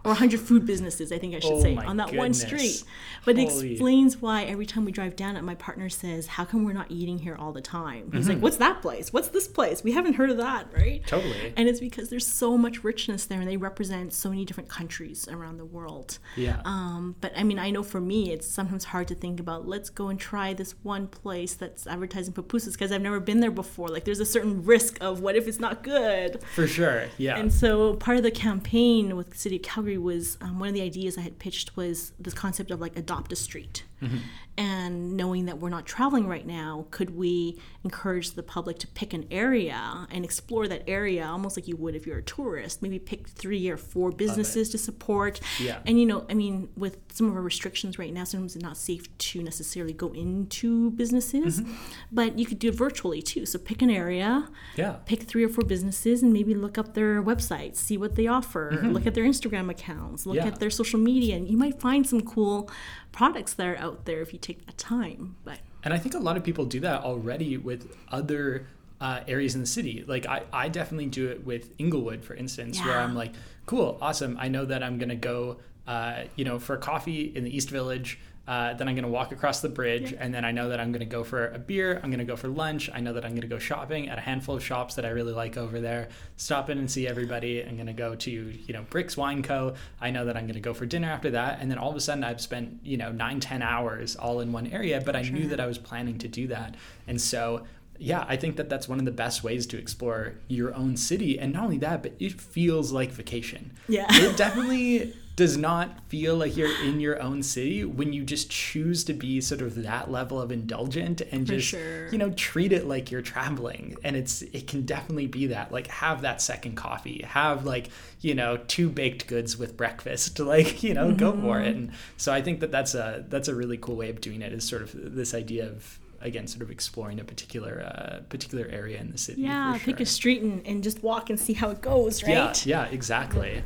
Or 0.05 0.11
100 0.11 0.39
food 0.39 0.65
businesses, 0.65 1.11
I 1.11 1.17
think 1.17 1.35
I 1.35 1.39
should 1.39 1.53
Oh 1.53 1.61
say, 1.61 1.75
on 1.75 1.97
that 1.97 2.13
one 2.13 2.33
street. 2.33 2.83
But 3.25 3.37
it 3.37 3.43
explains 3.43 4.21
why 4.21 4.43
every 4.43 4.65
time 4.65 4.85
we 4.85 4.91
drive 4.91 5.15
down 5.15 5.35
it, 5.35 5.43
my 5.43 5.55
partner 5.55 5.89
says, 5.89 6.27
How 6.27 6.45
come 6.45 6.63
we're 6.63 6.73
not 6.73 6.89
eating 6.89 7.19
here 7.19 7.35
all 7.35 7.51
the 7.51 7.61
time? 7.61 8.11
He's 8.13 8.21
Mm-hmm. 8.25 8.33
like, 8.35 8.43
What's 8.43 8.57
that 8.57 8.81
place? 8.81 9.11
What's 9.11 9.29
this 9.29 9.47
place? 9.47 9.83
We 9.83 9.91
haven't 9.91 10.13
heard 10.13 10.29
of 10.29 10.37
that, 10.37 10.67
right? 10.73 11.05
Totally. 11.05 11.53
And 11.57 11.67
it's 11.67 11.79
because 11.79 12.09
there's 12.09 12.25
so 12.27 12.57
much 12.57 12.83
richness 12.83 13.25
there 13.25 13.39
and 13.39 13.49
they 13.49 13.57
represent 13.57 14.13
so 14.13 14.29
many 14.29 14.45
different 14.45 14.69
countries 14.69 15.27
around 15.27 15.57
the 15.57 15.65
world. 15.65 16.19
Yeah. 16.35 16.61
Um, 16.65 17.15
but 17.21 17.31
I 17.35 17.43
mean, 17.43 17.59
I 17.59 17.69
know 17.71 17.83
for 17.83 17.99
me, 17.99 18.31
it's 18.31 18.47
sometimes 18.47 18.85
hard 18.85 19.07
to 19.09 19.15
think 19.15 19.39
about, 19.39 19.67
let's 19.67 19.89
go 19.89 20.07
and 20.09 20.19
try 20.19 20.53
this 20.53 20.73
one 20.83 21.07
place 21.07 21.53
that's 21.55 21.87
advertising 21.87 22.33
pupusas 22.33 22.73
because 22.73 22.91
I've 22.91 23.01
never 23.01 23.19
been 23.19 23.39
there 23.39 23.51
before. 23.51 23.87
Like, 23.89 24.05
there's 24.05 24.19
a 24.19 24.25
certain 24.25 24.63
risk 24.63 24.97
of 25.01 25.21
what 25.21 25.35
if 25.35 25.47
it's 25.47 25.59
not 25.59 25.83
good? 25.83 26.41
For 26.55 26.67
sure. 26.67 27.05
Yeah. 27.17 27.37
And 27.37 27.51
so 27.51 27.95
part 27.95 28.17
of 28.17 28.23
the 28.23 28.31
campaign 28.31 29.15
with 29.15 29.31
the 29.31 29.37
city 29.37 29.55
of 29.57 29.61
Calgary 29.61 29.86
was 29.95 30.37
um, 30.41 30.59
one 30.59 30.67
of 30.67 30.73
the 30.73 30.81
ideas 30.81 31.17
I 31.17 31.21
had 31.21 31.39
pitched 31.39 31.77
was 31.77 32.11
this 32.19 32.33
concept 32.33 32.71
of 32.71 32.81
like 32.81 32.97
adopt 32.97 33.31
a 33.31 33.35
street. 33.37 33.85
Mm-hmm. 34.01 34.17
And 34.59 35.15
knowing 35.15 35.45
that 35.45 35.59
we're 35.59 35.69
not 35.69 35.85
traveling 35.85 36.27
right 36.27 36.45
now, 36.45 36.87
could 36.89 37.15
we 37.15 37.59
encourage 37.83 38.31
the 38.31 38.41
public 38.41 38.79
to 38.79 38.87
pick 38.87 39.13
an 39.13 39.27
area 39.29 40.07
and 40.09 40.25
explore 40.25 40.67
that 40.67 40.83
area 40.87 41.27
almost 41.27 41.57
like 41.57 41.67
you 41.67 41.75
would 41.77 41.95
if 41.95 42.07
you're 42.07 42.17
a 42.17 42.23
tourist? 42.23 42.81
Maybe 42.81 42.97
pick 42.97 43.27
three 43.27 43.69
or 43.69 43.77
four 43.77 44.11
businesses 44.11 44.69
to 44.69 44.79
support. 44.79 45.39
Yeah. 45.59 45.79
And 45.85 45.99
you 45.99 46.07
know, 46.07 46.25
I 46.27 46.33
mean, 46.33 46.69
with 46.75 46.97
some 47.13 47.29
of 47.29 47.35
our 47.35 47.41
restrictions 47.41 47.99
right 47.99 48.11
now, 48.11 48.23
sometimes 48.23 48.55
it's 48.55 48.63
not 48.63 48.77
safe 48.77 49.15
to 49.17 49.43
necessarily 49.43 49.93
go 49.93 50.11
into 50.13 50.89
businesses, 50.91 51.61
mm-hmm. 51.61 51.73
but 52.11 52.39
you 52.39 52.45
could 52.47 52.57
do 52.57 52.69
it 52.69 52.75
virtually 52.75 53.21
too. 53.21 53.45
So 53.45 53.59
pick 53.59 53.83
an 53.83 53.91
area, 53.91 54.49
yeah. 54.75 54.97
pick 55.05 55.23
three 55.23 55.43
or 55.43 55.49
four 55.49 55.65
businesses 55.65 56.23
and 56.23 56.33
maybe 56.33 56.55
look 56.55 56.79
up 56.79 56.95
their 56.95 57.21
websites, 57.21 57.75
see 57.75 57.97
what 57.97 58.15
they 58.15 58.25
offer, 58.25 58.71
mm-hmm. 58.71 58.91
look 58.91 59.05
at 59.05 59.13
their 59.13 59.25
Instagram 59.25 59.69
accounts, 59.69 60.25
look 60.25 60.37
Yeah. 60.37 60.47
at 60.47 60.59
their 60.59 60.71
social 60.71 60.99
media, 60.99 61.35
and 61.35 61.47
you 61.47 61.57
might 61.57 61.79
find 61.79 62.07
some 62.07 62.21
cool 62.21 62.69
products 63.17 63.55
that 63.55 63.65
are 63.65 63.77
out 63.79 64.05
there 64.05 64.21
if 64.21 64.31
you 64.31 64.37
take 64.37 64.67
the 64.67 64.73
time. 64.73 65.35
But 65.43 65.57
And 65.83 65.91
I 65.91 65.97
think 65.97 66.13
a 66.13 66.19
lot 66.19 66.37
of 66.37 66.43
people 66.43 66.65
do 66.65 66.79
that 66.81 67.01
already 67.01 67.57
with 67.57 67.91
other 68.09 68.67
uh, 69.01 69.21
areas 69.27 69.55
in 69.55 69.61
the 69.61 69.67
city. 69.67 70.05
Like 70.05 70.27
I, 70.27 70.43
I 70.53 70.69
definitely 70.69 71.07
do 71.07 71.27
it 71.29 71.43
with 71.43 71.73
Inglewood, 71.79 72.23
for 72.23 72.35
instance, 72.35 72.79
where 72.79 72.99
I'm 72.99 73.15
like, 73.15 73.33
cool, 73.65 73.97
awesome. 74.01 74.37
I 74.39 74.49
know 74.49 74.65
that 74.65 74.83
I'm 74.83 74.99
gonna 74.99 75.15
go, 75.15 75.57
uh, 75.87 76.25
you 76.35 76.45
know, 76.45 76.59
for 76.59 76.77
coffee 76.77 77.35
in 77.35 77.43
the 77.43 77.55
East 77.55 77.71
Village. 77.71 78.19
Uh, 78.47 78.73
then 78.73 78.87
I'm 78.87 78.95
gonna 78.95 79.09
walk 79.09 79.31
across 79.31 79.59
the 79.59 79.69
bridge, 79.69 80.13
and 80.17 80.33
then 80.33 80.45
I 80.45 80.51
know 80.51 80.69
that 80.69 80.79
I'm 80.79 80.91
gonna 80.91 81.05
go 81.05 81.23
for 81.23 81.47
a 81.49 81.59
beer. 81.59 81.99
I'm 82.01 82.09
gonna 82.09 82.23
go 82.23 82.37
for 82.37 82.47
lunch. 82.47 82.89
I 82.93 83.01
know 83.01 83.11
that 83.13 83.25
I'm 83.25 83.35
gonna 83.35 83.47
go 83.47 83.59
shopping 83.59 84.07
at 84.07 84.17
a 84.17 84.21
handful 84.21 84.55
of 84.55 84.63
shops 84.63 84.95
that 84.95 85.05
I 85.05 85.09
really 85.09 85.33
like 85.33 85.57
over 85.57 85.81
there. 85.81 86.07
Stop 86.37 86.69
in 86.69 86.77
and 86.77 86.89
see 86.89 87.07
everybody. 87.07 87.63
I'm 87.63 87.77
gonna 87.77 87.93
go 87.93 88.15
to 88.15 88.31
you 88.31 88.73
know 88.73 88.85
Bricks 88.89 89.17
Wine 89.17 89.43
Co. 89.43 89.73
I 89.99 90.11
know 90.11 90.25
that 90.25 90.37
I'm 90.37 90.47
gonna 90.47 90.61
go 90.61 90.73
for 90.73 90.85
dinner 90.85 91.09
after 91.09 91.31
that, 91.31 91.59
and 91.59 91.69
then 91.69 91.77
all 91.77 91.89
of 91.89 91.95
a 91.97 92.01
sudden 92.01 92.23
I've 92.23 92.39
spent 92.39 92.79
you 92.83 92.95
know 92.95 93.11
nine 93.11 93.39
ten 93.39 93.61
hours 93.61 94.15
all 94.15 94.39
in 94.39 94.53
one 94.53 94.67
area. 94.67 95.01
But 95.05 95.15
I 95.15 95.23
knew 95.23 95.47
that 95.49 95.59
I 95.59 95.67
was 95.67 95.77
planning 95.77 96.17
to 96.19 96.27
do 96.29 96.47
that, 96.47 96.75
and 97.05 97.19
so 97.19 97.65
yeah, 97.99 98.25
I 98.27 98.35
think 98.35 98.57
that 98.57 98.69
that's 98.69 98.87
one 98.87 98.99
of 98.99 99.05
the 99.05 99.11
best 99.11 99.43
ways 99.43 99.65
to 99.67 99.77
explore 99.77 100.35
your 100.47 100.73
own 100.73 100.97
city. 100.97 101.39
And 101.39 101.53
not 101.53 101.63
only 101.63 101.79
that, 101.79 102.03
but 102.03 102.13
it 102.19 102.39
feels 102.39 102.91
like 102.91 103.11
vacation. 103.11 103.71
Yeah. 103.87 104.05
It 104.09 104.37
definitely 104.37 105.13
does 105.37 105.55
not 105.55 106.01
feel 106.09 106.35
like 106.35 106.57
you're 106.57 106.83
in 106.83 106.99
your 106.99 107.21
own 107.21 107.43
city 107.43 107.85
when 107.85 108.11
you 108.11 108.23
just 108.23 108.49
choose 108.49 109.03
to 109.03 109.13
be 109.13 109.39
sort 109.39 109.61
of 109.61 109.75
that 109.83 110.09
level 110.09 110.41
of 110.41 110.51
indulgent 110.51 111.21
and 111.31 111.45
just 111.45 111.67
sure. 111.67 112.07
you 112.09 112.17
know 112.17 112.31
treat 112.31 112.73
it 112.73 112.87
like 112.87 113.11
you're 113.11 113.21
traveling 113.21 113.95
and 114.03 114.15
it's 114.15 114.41
it 114.41 114.65
can 114.65 114.81
definitely 114.81 115.27
be 115.27 115.45
that 115.45 115.71
like 115.71 115.85
have 115.87 116.21
that 116.23 116.41
second 116.41 116.73
coffee 116.75 117.23
have 117.23 117.65
like 117.65 117.89
you 118.19 118.33
know 118.33 118.57
two 118.67 118.89
baked 118.89 119.27
goods 119.27 119.55
with 119.55 119.77
breakfast 119.77 120.39
like 120.39 120.81
you 120.81 120.95
know 120.95 121.13
go 121.13 121.31
for 121.39 121.61
it 121.61 121.75
and 121.75 121.91
so 122.17 122.33
i 122.33 122.41
think 122.41 122.59
that 122.59 122.71
that's 122.71 122.95
a 122.95 123.23
that's 123.29 123.47
a 123.47 123.53
really 123.53 123.77
cool 123.77 123.95
way 123.95 124.09
of 124.09 124.19
doing 124.19 124.41
it 124.41 124.51
is 124.51 124.67
sort 124.67 124.81
of 124.81 124.91
this 125.15 125.35
idea 125.35 125.67
of 125.67 125.99
again 126.19 126.47
sort 126.47 126.63
of 126.63 126.71
exploring 126.71 127.19
a 127.19 127.23
particular 127.23 127.83
uh, 127.83 128.23
particular 128.27 128.67
area 128.71 128.99
in 128.99 129.11
the 129.11 129.17
city 129.19 129.43
yeah, 129.43 129.73
for 129.73 129.85
pick 129.85 129.99
a 129.99 130.05
street 130.05 130.41
and, 130.41 130.65
and 130.65 130.83
just 130.83 131.03
walk 131.03 131.29
and 131.29 131.39
see 131.39 131.53
how 131.53 131.69
it 131.69 131.79
goes, 131.79 132.23
right? 132.23 132.65
Yeah, 132.65 132.85
yeah, 132.85 132.89
exactly. 132.91 133.61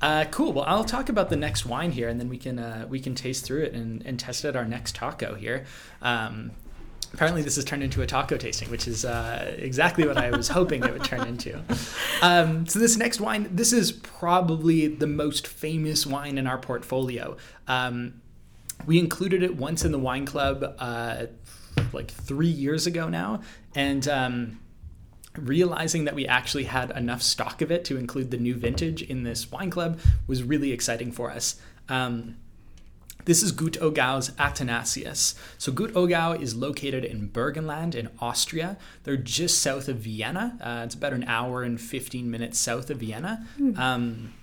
Uh, 0.00 0.24
cool. 0.30 0.52
Well, 0.52 0.64
I'll 0.66 0.84
talk 0.84 1.08
about 1.08 1.28
the 1.28 1.36
next 1.36 1.66
wine 1.66 1.92
here, 1.92 2.08
and 2.08 2.18
then 2.18 2.28
we 2.28 2.38
can 2.38 2.58
uh, 2.58 2.86
we 2.88 3.00
can 3.00 3.14
taste 3.14 3.44
through 3.44 3.62
it 3.64 3.74
and, 3.74 4.04
and 4.06 4.18
test 4.18 4.44
it 4.44 4.56
our 4.56 4.64
next 4.64 4.94
taco 4.94 5.34
here. 5.34 5.66
Um, 6.00 6.52
apparently, 7.12 7.42
this 7.42 7.56
has 7.56 7.64
turned 7.64 7.82
into 7.82 8.00
a 8.00 8.06
taco 8.06 8.38
tasting, 8.38 8.70
which 8.70 8.88
is 8.88 9.04
uh, 9.04 9.54
exactly 9.58 10.06
what 10.06 10.16
I 10.16 10.30
was 10.30 10.48
hoping 10.58 10.82
it 10.82 10.92
would 10.92 11.04
turn 11.04 11.26
into. 11.26 11.62
Um, 12.22 12.66
so 12.66 12.78
this 12.78 12.96
next 12.96 13.20
wine, 13.20 13.50
this 13.52 13.72
is 13.72 13.92
probably 13.92 14.86
the 14.86 15.06
most 15.06 15.46
famous 15.46 16.06
wine 16.06 16.38
in 16.38 16.46
our 16.46 16.58
portfolio. 16.58 17.36
Um, 17.68 18.22
we 18.86 18.98
included 18.98 19.42
it 19.42 19.56
once 19.56 19.84
in 19.84 19.92
the 19.92 19.98
wine 19.98 20.24
club 20.24 20.76
uh, 20.78 21.26
like 21.92 22.10
three 22.10 22.48
years 22.48 22.86
ago 22.86 23.08
now, 23.08 23.42
and. 23.74 24.56
Realizing 25.36 26.04
that 26.06 26.14
we 26.14 26.26
actually 26.26 26.64
had 26.64 26.90
enough 26.90 27.22
stock 27.22 27.62
of 27.62 27.70
it 27.70 27.84
to 27.86 27.96
include 27.96 28.30
the 28.30 28.36
new 28.36 28.54
vintage 28.54 29.02
in 29.02 29.22
this 29.22 29.50
wine 29.50 29.70
club 29.70 30.00
was 30.26 30.42
really 30.42 30.72
exciting 30.72 31.12
for 31.12 31.30
us. 31.30 31.60
Um, 31.88 32.36
this 33.26 33.42
is 33.42 33.52
Gut 33.52 33.74
Oggau's 33.74 34.32
Athanasius. 34.38 35.34
So 35.58 35.70
Gut 35.72 35.92
Oggau 35.92 36.40
is 36.40 36.56
located 36.56 37.04
in 37.04 37.28
Burgenland 37.28 37.94
in 37.94 38.08
Austria. 38.18 38.76
They're 39.04 39.16
just 39.16 39.60
south 39.60 39.88
of 39.88 39.98
Vienna. 39.98 40.58
Uh, 40.60 40.82
it's 40.84 40.94
about 40.94 41.12
an 41.12 41.24
hour 41.24 41.62
and 41.62 41.80
15 41.80 42.30
minutes 42.30 42.58
south 42.58 42.90
of 42.90 42.98
Vienna. 42.98 43.46
Um, 43.78 44.34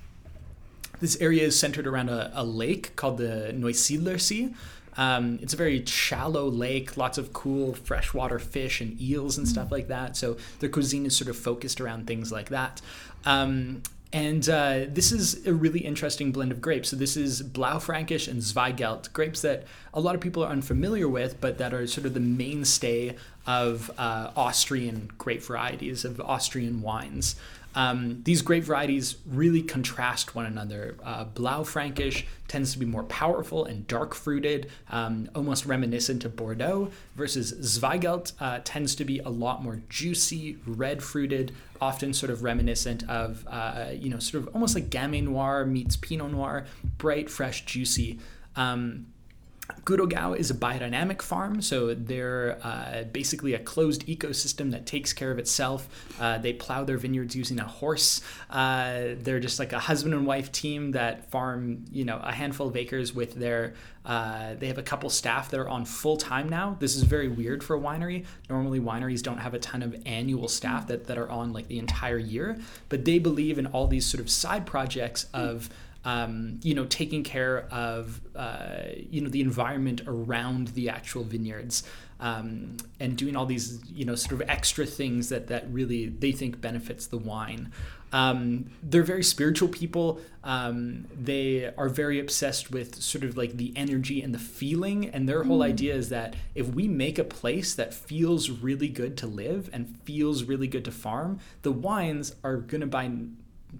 this 0.99 1.15
area 1.21 1.43
is 1.43 1.59
centered 1.59 1.85
around 1.87 2.09
a, 2.09 2.31
a 2.33 2.43
lake 2.43 2.95
called 2.95 3.17
the 3.17 3.53
Neusiedlersee. 3.55 4.53
Um, 4.97 5.39
it's 5.41 5.53
a 5.53 5.57
very 5.57 5.85
shallow 5.85 6.47
lake, 6.47 6.97
lots 6.97 7.17
of 7.17 7.31
cool 7.31 7.73
freshwater 7.73 8.39
fish 8.39 8.81
and 8.81 8.99
eels 8.99 9.37
and 9.37 9.47
stuff 9.47 9.71
like 9.71 9.87
that. 9.87 10.17
So 10.17 10.37
their 10.59 10.69
cuisine 10.69 11.05
is 11.05 11.15
sort 11.15 11.29
of 11.29 11.37
focused 11.37 11.79
around 11.79 12.07
things 12.07 12.31
like 12.31 12.49
that. 12.49 12.81
Um, 13.25 13.83
and 14.13 14.47
uh, 14.47 14.85
this 14.87 15.11
is 15.11 15.45
a 15.45 15.53
really 15.53 15.81
interesting 15.81 16.31
blend 16.31 16.51
of 16.51 16.61
grapes. 16.61 16.89
So 16.89 16.95
this 16.95 17.17
is 17.17 17.43
Blaufränkisch 17.43 18.27
and 18.29 18.41
Zweigelt, 18.41 19.11
grapes 19.11 19.41
that 19.41 19.65
a 19.93 19.99
lot 19.99 20.15
of 20.15 20.21
people 20.21 20.43
are 20.43 20.49
unfamiliar 20.49 21.09
with, 21.09 21.41
but 21.41 21.57
that 21.57 21.73
are 21.73 21.85
sort 21.87 22.07
of 22.07 22.13
the 22.13 22.21
mainstay 22.21 23.15
of 23.45 23.91
uh, 23.97 24.31
Austrian 24.35 25.11
grape 25.17 25.43
varieties, 25.43 26.05
of 26.05 26.21
Austrian 26.21 26.81
wines. 26.81 27.35
Um, 27.77 28.21
these 28.23 28.41
grape 28.41 28.63
varieties 28.63 29.17
really 29.27 29.61
contrast 29.61 30.33
one 30.33 30.47
another. 30.47 30.97
Uh, 31.03 31.25
Blaufränkisch 31.25 32.25
tends 32.47 32.73
to 32.73 32.79
be 32.79 32.87
more 32.87 33.03
powerful 33.03 33.65
and 33.65 33.85
dark 33.85 34.15
fruited, 34.15 34.71
um, 34.89 35.29
almost 35.35 35.67
reminiscent 35.67 36.25
of 36.25 36.35
Bordeaux, 36.35 36.89
versus 37.15 37.53
Zweigelt 37.53 38.33
uh, 38.39 38.61
tends 38.63 38.95
to 38.95 39.05
be 39.05 39.19
a 39.19 39.29
lot 39.29 39.63
more 39.63 39.83
juicy, 39.89 40.57
red 40.65 41.03
fruited, 41.03 41.51
often 41.79 42.15
sort 42.15 42.31
of 42.31 42.41
reminiscent 42.41 43.07
of, 43.07 43.45
uh, 43.47 43.89
you 43.93 44.09
know, 44.09 44.17
sort 44.17 44.41
of 44.41 44.55
almost 44.55 44.73
like 44.73 44.89
Gamay 44.89 45.23
Noir 45.23 45.63
meets 45.63 45.95
Pinot 45.95 46.31
Noir, 46.31 46.65
bright, 46.97 47.29
fresh, 47.29 47.63
juicy. 47.63 48.17
Um, 48.55 49.05
Gut 49.85 49.99
Oggau 49.99 50.35
is 50.37 50.51
a 50.51 50.53
biodynamic 50.53 51.21
farm, 51.21 51.61
so 51.61 51.93
they're 51.93 52.59
uh, 52.63 53.03
basically 53.11 53.53
a 53.53 53.59
closed 53.59 54.05
ecosystem 54.07 54.71
that 54.71 54.85
takes 54.85 55.13
care 55.13 55.31
of 55.31 55.39
itself. 55.39 55.87
Uh, 56.19 56.37
they 56.37 56.53
plow 56.53 56.83
their 56.83 56.97
vineyards 56.97 57.35
using 57.35 57.59
a 57.59 57.65
horse. 57.65 58.21
Uh, 58.49 59.15
they're 59.19 59.39
just 59.39 59.59
like 59.59 59.73
a 59.73 59.79
husband 59.79 60.13
and 60.13 60.25
wife 60.25 60.51
team 60.51 60.91
that 60.91 61.29
farm, 61.31 61.85
you 61.91 62.05
know, 62.05 62.19
a 62.23 62.31
handful 62.31 62.67
of 62.67 62.75
acres 62.75 63.13
with 63.13 63.35
their. 63.35 63.73
Uh, 64.05 64.55
they 64.55 64.67
have 64.67 64.77
a 64.77 64.83
couple 64.83 65.09
staff 65.09 65.51
that 65.51 65.59
are 65.59 65.67
on 65.67 65.83
full 65.83 66.15
time 66.15 66.47
now. 66.47 66.77
This 66.79 66.95
is 66.95 67.03
very 67.03 67.27
weird 67.27 67.61
for 67.61 67.75
a 67.75 67.79
winery. 67.79 68.25
Normally, 68.49 68.79
wineries 68.79 69.21
don't 69.21 69.39
have 69.39 69.53
a 69.53 69.59
ton 69.59 69.83
of 69.83 69.95
annual 70.05 70.47
staff 70.47 70.87
that, 70.87 71.07
that 71.07 71.17
are 71.17 71.29
on 71.29 71.51
like 71.51 71.67
the 71.67 71.77
entire 71.77 72.17
year, 72.17 72.57
but 72.87 73.03
they 73.03 73.19
believe 73.19 73.57
in 73.57 73.67
all 73.67 73.87
these 73.87 74.05
sort 74.05 74.21
of 74.21 74.29
side 74.29 74.65
projects 74.65 75.27
of 75.33 75.69
um, 76.07 76.57
you 76.63 76.73
know, 76.73 76.85
taking 76.85 77.21
care 77.21 77.67
of, 77.69 78.21
uh, 78.33 78.83
you 79.09 79.19
know, 79.19 79.27
the 79.27 79.41
environment 79.41 79.99
around 80.07 80.69
the 80.69 80.87
actual 80.87 81.25
vineyards 81.25 81.83
um, 82.21 82.77
and 82.97 83.17
doing 83.17 83.35
all 83.35 83.45
these, 83.45 83.81
you 83.93 84.05
know, 84.05 84.15
sort 84.15 84.41
of 84.41 84.49
extra 84.49 84.85
things 84.85 85.27
that, 85.27 85.47
that 85.47 85.69
really 85.69 86.07
they 86.07 86.31
think 86.31 86.61
benefits 86.61 87.07
the 87.07 87.17
wine. 87.17 87.73
Um, 88.13 88.69
they're 88.81 89.03
very 89.03 89.21
spiritual 89.21 89.67
people. 89.67 90.21
Um, 90.45 91.07
they 91.13 91.73
are 91.77 91.89
very 91.89 92.21
obsessed 92.21 92.71
with 92.71 92.95
sort 93.01 93.25
of 93.25 93.35
like 93.35 93.57
the 93.57 93.73
energy 93.75 94.21
and 94.21 94.33
the 94.33 94.39
feeling. 94.39 95.09
And 95.09 95.27
their 95.27 95.43
whole 95.43 95.59
mm. 95.59 95.65
idea 95.65 95.93
is 95.93 96.07
that 96.07 96.37
if 96.55 96.69
we 96.69 96.87
make 96.87 97.19
a 97.19 97.25
place 97.25 97.75
that 97.75 97.93
feels 97.93 98.49
really 98.49 98.87
good 98.87 99.17
to 99.17 99.27
live 99.27 99.69
and 99.73 99.93
feels 100.05 100.45
really 100.45 100.67
good 100.67 100.85
to 100.85 100.91
farm, 100.91 101.39
the 101.63 101.71
wines 101.73 102.33
are 102.45 102.55
going 102.55 102.79
to 102.79 102.87
buy 102.87 103.11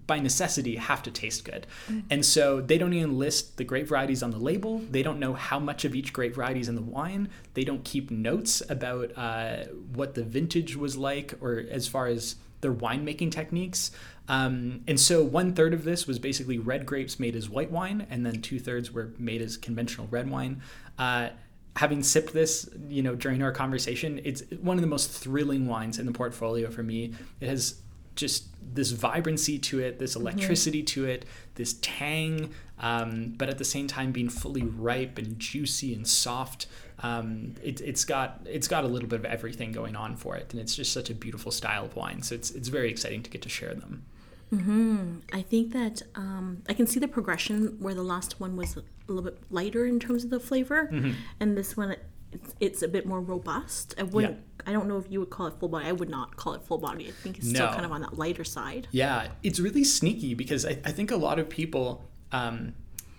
by 0.05 0.19
necessity 0.19 0.75
have 0.75 1.01
to 1.03 1.11
taste 1.11 1.45
good. 1.45 1.65
Mm. 1.89 2.03
And 2.09 2.25
so 2.25 2.61
they 2.61 2.77
don't 2.77 2.93
even 2.93 3.17
list 3.17 3.57
the 3.57 3.63
grape 3.63 3.87
varieties 3.87 4.21
on 4.21 4.31
the 4.31 4.37
label. 4.37 4.79
They 4.79 5.03
don't 5.03 5.19
know 5.19 5.33
how 5.33 5.59
much 5.59 5.85
of 5.85 5.95
each 5.95 6.13
grape 6.13 6.35
variety 6.35 6.59
is 6.59 6.67
in 6.67 6.75
the 6.75 6.81
wine. 6.81 7.29
They 7.53 7.63
don't 7.63 7.83
keep 7.83 8.11
notes 8.11 8.61
about 8.69 9.11
uh, 9.17 9.65
what 9.93 10.13
the 10.15 10.23
vintage 10.23 10.75
was 10.75 10.97
like 10.97 11.33
or 11.41 11.63
as 11.69 11.87
far 11.87 12.07
as 12.07 12.35
their 12.61 12.73
winemaking 12.73 13.31
techniques. 13.31 13.91
Um, 14.27 14.81
and 14.87 14.99
so 14.99 15.23
one 15.23 15.53
third 15.53 15.73
of 15.73 15.83
this 15.83 16.05
was 16.05 16.19
basically 16.19 16.57
red 16.57 16.85
grapes 16.85 17.19
made 17.19 17.35
as 17.35 17.49
white 17.49 17.71
wine, 17.71 18.07
and 18.09 18.25
then 18.25 18.41
two 18.41 18.59
thirds 18.59 18.91
were 18.91 19.13
made 19.17 19.41
as 19.41 19.57
conventional 19.57 20.07
red 20.11 20.29
wine. 20.29 20.61
Uh, 20.97 21.29
having 21.77 22.03
sipped 22.03 22.33
this, 22.33 22.69
you 22.89 23.03
know, 23.03 23.15
during 23.15 23.41
our 23.41 23.51
conversation, 23.51 24.19
it's 24.23 24.43
one 24.59 24.77
of 24.77 24.81
the 24.81 24.87
most 24.87 25.11
thrilling 25.11 25.67
wines 25.67 25.99
in 25.99 26.05
the 26.05 26.11
portfolio 26.11 26.69
for 26.69 26.83
me. 26.83 27.13
It 27.39 27.47
has 27.47 27.81
just 28.17 28.47
this 28.61 28.91
vibrancy 28.91 29.57
to 29.57 29.79
it, 29.79 29.99
this 29.99 30.15
mm-hmm. 30.15 30.27
electricity 30.27 30.79
mm-hmm. 30.79 31.01
to 31.01 31.05
it, 31.05 31.25
this 31.55 31.77
tang, 31.81 32.51
um, 32.79 33.33
but 33.37 33.49
at 33.49 33.57
the 33.57 33.65
same 33.65 33.87
time 33.87 34.11
being 34.11 34.29
fully 34.29 34.63
ripe 34.63 35.17
and 35.17 35.39
juicy 35.39 35.93
and 35.93 36.07
soft. 36.07 36.67
Um, 36.99 37.53
it, 37.63 37.79
has 37.79 38.05
got 38.05 38.41
it's 38.45 38.67
got 38.67 38.83
a 38.83 38.87
little 38.87 39.07
bit 39.07 39.19
of 39.19 39.25
everything 39.25 39.71
going 39.71 39.95
on 39.95 40.15
for 40.15 40.35
it, 40.35 40.51
and 40.51 40.59
it's 40.59 40.75
just 40.75 40.91
such 40.91 41.09
a 41.09 41.13
beautiful 41.13 41.51
style 41.51 41.85
of 41.85 41.95
wine. 41.95 42.23
So 42.23 42.35
it's 42.35 42.51
it's 42.51 42.69
very 42.69 42.89
exciting 42.89 43.23
to 43.23 43.29
get 43.29 43.41
to 43.43 43.49
share 43.49 43.73
them. 43.73 44.05
Mm-hmm. 44.53 45.17
I 45.33 45.41
think 45.41 45.73
that 45.73 46.01
um, 46.15 46.63
I 46.69 46.73
can 46.73 46.87
see 46.87 46.99
the 46.99 47.07
progression 47.07 47.77
where 47.79 47.93
the 47.93 48.03
last 48.03 48.39
one 48.39 48.55
was 48.55 48.77
a 48.77 48.83
little 49.07 49.23
bit 49.23 49.39
lighter 49.51 49.85
in 49.85 49.99
terms 49.99 50.23
of 50.23 50.29
the 50.29 50.39
flavor, 50.39 50.89
mm-hmm. 50.91 51.11
and 51.39 51.57
this 51.57 51.77
one 51.77 51.95
it's, 52.31 52.55
it's 52.59 52.81
a 52.81 52.87
bit 52.87 53.05
more 53.05 53.21
robust. 53.21 53.93
I 53.97 54.03
wouldn't. 54.03 54.39
I 54.67 54.73
don't 54.73 54.87
know 54.87 54.97
if 54.97 55.05
you 55.09 55.21
would 55.21 55.29
call 55.29 55.47
it 55.47 55.53
full 55.53 55.69
body. 55.69 55.85
I 55.85 55.93
would 55.93 56.09
not 56.09 56.35
call 56.35 56.53
it 56.53 56.61
full 56.61 56.77
body. 56.77 57.07
I 57.07 57.11
think 57.11 57.37
it's 57.37 57.47
no. 57.47 57.59
still 57.59 57.69
kind 57.69 57.85
of 57.85 57.91
on 57.93 58.01
that 58.01 58.17
lighter 58.17 58.43
side. 58.43 58.87
Yeah, 58.91 59.29
it's 59.41 59.59
really 59.59 59.85
sneaky 59.85 60.33
because 60.33 60.65
I, 60.65 60.71
I 60.83 60.91
think 60.91 61.09
a 61.09 61.15
lot 61.15 61.39
of 61.39 61.47
people 61.49 62.03
um, 62.33 62.73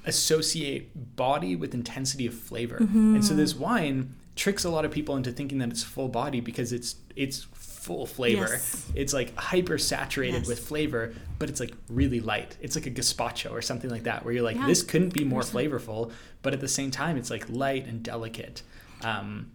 associate 0.05 1.17
body 1.17 1.57
with 1.57 1.73
intensity 1.73 2.27
of 2.27 2.35
flavor, 2.35 2.79
mm-hmm. 2.79 3.15
and 3.15 3.25
so 3.25 3.35
this 3.35 3.55
wine 3.55 4.15
tricks 4.37 4.65
a 4.65 4.71
lot 4.71 4.85
of 4.85 4.93
people 4.93 5.17
into 5.17 5.33
thinking 5.33 5.59
that 5.59 5.71
it's 5.71 5.83
full 5.83 6.09
body 6.09 6.41
because 6.41 6.73
it's 6.73 6.97
it's 7.17 7.47
full 7.55 8.07
flavor. 8.07 8.49
Yes. 8.51 8.93
It's 8.95 9.15
like 9.15 9.35
hyper 9.35 9.79
saturated 9.79 10.41
yes. 10.41 10.47
with 10.49 10.59
flavor, 10.59 11.15
but 11.39 11.49
it's 11.49 11.61
like 11.61 11.73
really 11.89 12.21
light. 12.21 12.59
It's 12.61 12.77
like 12.77 12.87
a 12.87 12.91
gazpacho 12.91 13.51
or 13.53 13.63
something 13.63 13.89
like 13.89 14.03
that, 14.03 14.25
where 14.25 14.35
you're 14.35 14.43
like, 14.43 14.57
yeah, 14.57 14.67
this 14.67 14.83
couldn't 14.83 15.15
be 15.15 15.25
more 15.25 15.41
flavorful, 15.41 16.13
but 16.43 16.53
at 16.53 16.61
the 16.61 16.69
same 16.69 16.91
time, 16.91 17.17
it's 17.17 17.31
like 17.31 17.49
light 17.49 17.87
and 17.87 18.03
delicate. 18.03 18.63
Um, 19.03 19.53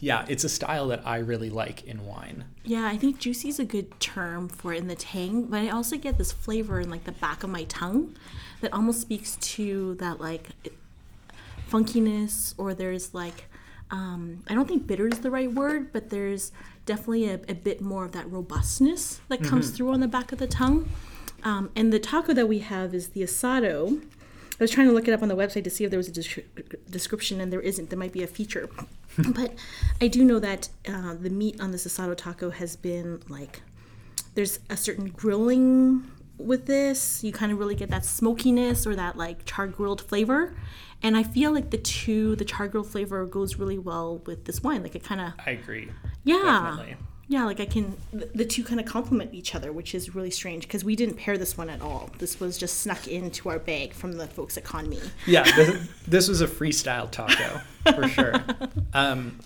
yeah, 0.00 0.24
it's 0.28 0.44
a 0.44 0.48
style 0.48 0.88
that 0.88 1.02
I 1.06 1.18
really 1.18 1.50
like 1.50 1.84
in 1.84 2.06
wine. 2.06 2.44
Yeah, 2.64 2.86
I 2.86 2.96
think 2.96 3.18
juicy 3.18 3.48
is 3.48 3.58
a 3.58 3.64
good 3.64 4.00
term 4.00 4.48
for 4.48 4.72
it 4.72 4.78
in 4.78 4.88
the 4.88 4.94
tang, 4.94 5.44
but 5.44 5.60
I 5.60 5.68
also 5.68 5.96
get 5.96 6.18
this 6.18 6.32
flavor 6.32 6.80
in 6.80 6.90
like 6.90 7.04
the 7.04 7.12
back 7.12 7.42
of 7.42 7.50
my 7.50 7.64
tongue 7.64 8.16
that 8.62 8.72
almost 8.72 9.00
speaks 9.00 9.36
to 9.36 9.94
that 9.96 10.20
like 10.20 10.48
funkiness 11.70 12.54
or 12.58 12.74
there's 12.74 13.14
like 13.14 13.44
um, 13.90 14.44
I 14.48 14.54
don't 14.54 14.68
think 14.68 14.86
bitter 14.86 15.08
is 15.08 15.18
the 15.18 15.30
right 15.30 15.52
word, 15.52 15.92
but 15.92 16.10
there's 16.10 16.52
definitely 16.86 17.28
a, 17.28 17.40
a 17.48 17.54
bit 17.54 17.80
more 17.80 18.04
of 18.04 18.12
that 18.12 18.30
robustness 18.30 19.20
that 19.28 19.42
comes 19.42 19.66
mm-hmm. 19.66 19.76
through 19.76 19.92
on 19.92 20.00
the 20.00 20.08
back 20.08 20.32
of 20.32 20.38
the 20.38 20.46
tongue. 20.46 20.88
Um, 21.42 21.70
and 21.74 21.92
the 21.92 21.98
taco 21.98 22.32
that 22.34 22.48
we 22.48 22.60
have 22.60 22.94
is 22.94 23.08
the 23.08 23.22
asado, 23.22 24.02
I 24.60 24.64
was 24.64 24.70
trying 24.70 24.88
to 24.88 24.92
look 24.92 25.08
it 25.08 25.14
up 25.14 25.22
on 25.22 25.28
the 25.28 25.36
website 25.36 25.64
to 25.64 25.70
see 25.70 25.84
if 25.84 25.90
there 25.90 25.98
was 25.98 26.08
a 26.08 26.12
description, 26.90 27.40
and 27.40 27.50
there 27.50 27.62
isn't. 27.62 27.88
There 27.88 27.98
might 27.98 28.12
be 28.12 28.22
a 28.22 28.26
feature, 28.26 28.68
but 29.16 29.54
I 30.02 30.08
do 30.08 30.22
know 30.22 30.38
that 30.38 30.68
uh, 30.86 31.14
the 31.14 31.30
meat 31.30 31.58
on 31.60 31.70
this 31.72 31.86
asado 31.86 32.14
taco 32.14 32.50
has 32.50 32.76
been 32.76 33.22
like 33.28 33.62
there's 34.34 34.60
a 34.68 34.76
certain 34.76 35.08
grilling 35.08 36.10
with 36.36 36.66
this. 36.66 37.24
You 37.24 37.32
kind 37.32 37.50
of 37.50 37.58
really 37.58 37.74
get 37.74 37.88
that 37.88 38.04
smokiness 38.04 38.86
or 38.86 38.94
that 38.94 39.16
like 39.16 39.46
char 39.46 39.66
grilled 39.66 40.02
flavor, 40.02 40.54
and 41.02 41.16
I 41.16 41.22
feel 41.22 41.52
like 41.52 41.70
the 41.70 41.78
two, 41.78 42.36
the 42.36 42.44
char 42.44 42.68
grilled 42.68 42.88
flavor 42.88 43.24
goes 43.24 43.56
really 43.56 43.78
well 43.78 44.18
with 44.26 44.44
this 44.44 44.62
wine. 44.62 44.82
Like 44.82 44.94
it 44.94 45.02
kind 45.02 45.22
of. 45.22 45.32
I 45.46 45.52
agree. 45.52 45.90
Yeah. 46.22 46.42
Definitely 46.42 46.96
yeah 47.30 47.44
like 47.44 47.60
i 47.60 47.64
can 47.64 47.96
the 48.34 48.44
two 48.44 48.64
kind 48.64 48.80
of 48.80 48.84
complement 48.86 49.32
each 49.32 49.54
other 49.54 49.72
which 49.72 49.94
is 49.94 50.16
really 50.16 50.30
strange 50.30 50.64
because 50.64 50.84
we 50.84 50.96
didn't 50.96 51.14
pair 51.14 51.38
this 51.38 51.56
one 51.56 51.70
at 51.70 51.80
all. 51.80 52.10
This 52.18 52.40
was 52.40 52.58
just 52.58 52.80
snuck 52.80 53.06
into 53.06 53.48
our 53.48 53.60
bag 53.60 53.94
from 53.94 54.12
the 54.12 54.26
folks 54.26 54.58
at 54.58 54.64
conmi 54.64 55.00
yeah 55.26 55.44
this, 55.44 55.88
this 56.08 56.28
was 56.28 56.40
a 56.40 56.48
freestyle 56.48 57.10
taco 57.10 57.60
for 57.94 58.08
sure. 58.08 58.34
Um, 58.92 59.38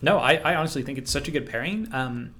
no 0.00 0.18
I, 0.18 0.34
I, 0.34 0.54
honestly 0.54 0.82
think 0.84 0.96
it's 0.96 1.10
such 1.10 1.26
a 1.26 1.32
good 1.32 1.50
pairing. 1.50 1.88
Um, 1.92 2.34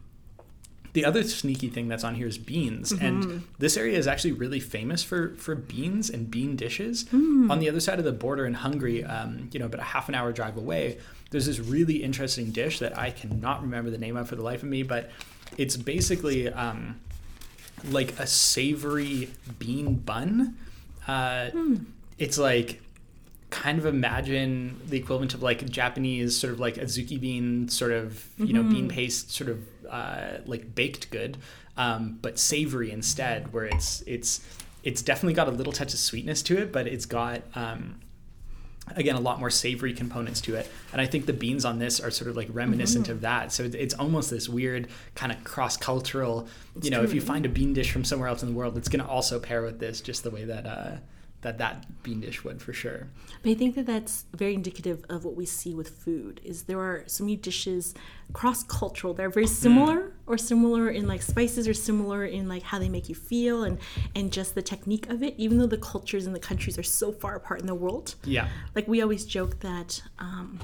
the 0.92 1.05
other 1.05 1.22
sneaky 1.22 1.68
thing 1.68 1.88
that's 1.88 2.05
on 2.05 2.14
here 2.14 2.26
is 2.26 2.37
beans, 2.37 2.92
mm-hmm. 2.92 3.05
and 3.05 3.44
this 3.59 3.76
area 3.76 3.96
is 3.96 4.07
actually 4.07 4.33
really 4.33 4.61
famous 4.61 5.02
for 5.02 5.35
for 5.37 5.55
beans 5.55 6.11
and 6.11 6.31
bean 6.31 6.55
dishes. 6.55 7.05
Mm. 7.05 7.50
On 7.50 7.59
the 7.61 7.68
other 7.68 7.81
side 7.81 7.98
of 7.98 8.05
the 8.05 8.12
border 8.12 8.44
in 8.44 8.55
Hungary, 8.55 9.02
um, 9.05 9.48
you 9.52 9.61
know, 9.61 9.66
about 9.66 9.81
a 9.81 9.85
half 9.85 10.09
an 10.09 10.14
hour 10.14 10.33
drive 10.33 10.57
away, 10.57 10.98
there's 11.31 11.46
this 11.46 11.59
really 11.59 12.02
interesting 12.02 12.50
dish 12.50 12.78
that 12.81 12.96
I 12.98 13.11
cannot 13.11 13.62
remember 13.62 13.90
the 13.90 13.98
name 13.98 14.16
of 14.16 14.28
for 14.28 14.37
the 14.37 14.42
life 14.42 14.62
of 14.62 14.68
me, 14.68 14.83
but 14.83 15.11
it's 15.57 15.78
basically 15.78 16.52
um, 16.52 17.00
like 17.90 18.18
a 18.18 18.26
savory 18.26 19.31
bean 19.59 19.94
bun. 19.94 20.57
Uh, 21.09 21.50
mm. 21.52 21.85
It's 22.18 22.37
like 22.37 22.83
kind 23.48 23.78
of 23.78 23.87
imagine 23.87 24.81
the 24.87 24.96
equivalent 24.96 25.35
of 25.35 25.42
like 25.42 25.68
Japanese 25.68 26.38
sort 26.38 26.52
of 26.52 26.61
like 26.61 26.76
azuki 26.76 27.20
bean 27.20 27.68
sort 27.68 27.92
of 27.92 28.26
you 28.38 28.46
mm-hmm. 28.46 28.57
know 28.57 28.62
bean 28.62 28.88
mm-hmm. 28.88 28.96
paste 28.96 29.31
sort 29.31 29.50
of 29.50 29.59
uh, 29.92 30.38
like 30.46 30.74
baked 30.74 31.11
good, 31.11 31.37
um, 31.76 32.18
but 32.20 32.38
savory 32.38 32.90
instead, 32.90 33.52
where 33.52 33.66
it's 33.66 34.02
it's 34.07 34.40
it's 34.83 35.02
definitely 35.02 35.35
got 35.35 35.46
a 35.46 35.52
little 35.52 35.72
touch 35.72 35.92
of 35.92 36.00
sweetness 36.00 36.42
to 36.42 36.59
it, 36.59 36.72
but 36.72 36.88
it's 36.88 37.07
got 37.07 37.42
um, 37.55 38.00
again 38.96 39.14
a 39.14 39.20
lot 39.20 39.38
more 39.38 39.50
savory 39.50 39.92
components 39.92 40.40
to 40.40 40.57
it 40.57 40.68
and 40.92 41.00
i 41.00 41.07
think 41.07 41.26
the 41.26 41.33
beans 41.33 41.64
on 41.64 41.78
this 41.78 42.00
are 42.00 42.11
sort 42.11 42.28
of 42.28 42.37
like 42.37 42.48
reminiscent 42.52 43.05
mm-hmm. 43.05 43.12
of 43.12 43.20
that 43.20 43.52
so 43.52 43.62
it's 43.62 43.94
almost 43.94 44.28
this 44.28 44.48
weird 44.48 44.88
kind 45.14 45.31
of 45.31 45.42
cross-cultural 45.44 46.48
you 46.83 46.90
know 46.90 46.98
true. 46.98 47.05
if 47.05 47.14
you 47.14 47.20
find 47.20 47.46
a 47.46 47.48
bean 47.48 47.72
dish 47.72 47.92
from 47.92 48.05
somewhere 48.05 48.28
else 48.28 48.42
in 48.42 48.48
the 48.48 48.55
world 48.55 48.76
it's 48.76 48.88
going 48.88 49.02
to 49.02 49.09
also 49.09 49.38
pair 49.38 49.62
with 49.62 49.78
this 49.78 50.00
just 50.00 50.24
the 50.24 50.31
way 50.31 50.44
that 50.44 50.66
uh, 50.66 50.96
that 51.42 51.59
that 51.59 52.02
bean 52.02 52.20
dish 52.20 52.42
would 52.44 52.62
for 52.62 52.72
sure. 52.72 53.09
But 53.42 53.50
I 53.50 53.55
think 53.55 53.74
that 53.74 53.87
that's 53.87 54.24
very 54.35 54.55
indicative 54.55 55.05
of 55.09 55.24
what 55.24 55.37
we 55.37 55.44
see 55.44 55.74
with 55.74 55.90
food. 55.90 56.40
Is 56.44 56.64
there 56.64 56.78
are 56.78 57.05
so 57.07 57.24
many 57.24 57.37
dishes 57.37 57.94
cross 58.33 58.62
cultural. 58.62 59.12
They're 59.12 59.28
very 59.28 59.46
similar 59.46 60.00
mm. 60.00 60.12
or 60.26 60.38
similar 60.38 60.88
in 60.88 61.07
like 61.07 61.20
spices 61.22 61.68
or 61.68 61.74
similar 61.74 62.24
in 62.24 62.48
like 62.48 62.62
how 62.62 62.78
they 62.78 62.88
make 62.88 63.09
you 63.09 63.14
feel 63.14 63.64
and 63.64 63.78
and 64.14 64.33
just 64.33 64.55
the 64.55 64.62
technique 64.62 65.09
of 65.09 65.22
it. 65.22 65.35
Even 65.37 65.59
though 65.59 65.66
the 65.66 65.78
cultures 65.78 66.26
and 66.26 66.35
the 66.35 66.40
countries 66.40 66.78
are 66.78 66.83
so 66.83 67.12
far 67.12 67.37
apart 67.37 67.61
in 67.61 67.66
the 67.66 67.74
world. 67.74 68.14
Yeah. 68.24 68.48
Like 68.74 68.88
we 68.88 69.02
always 69.02 69.24
joke 69.24 69.61
that. 69.61 70.02
Um, 70.18 70.59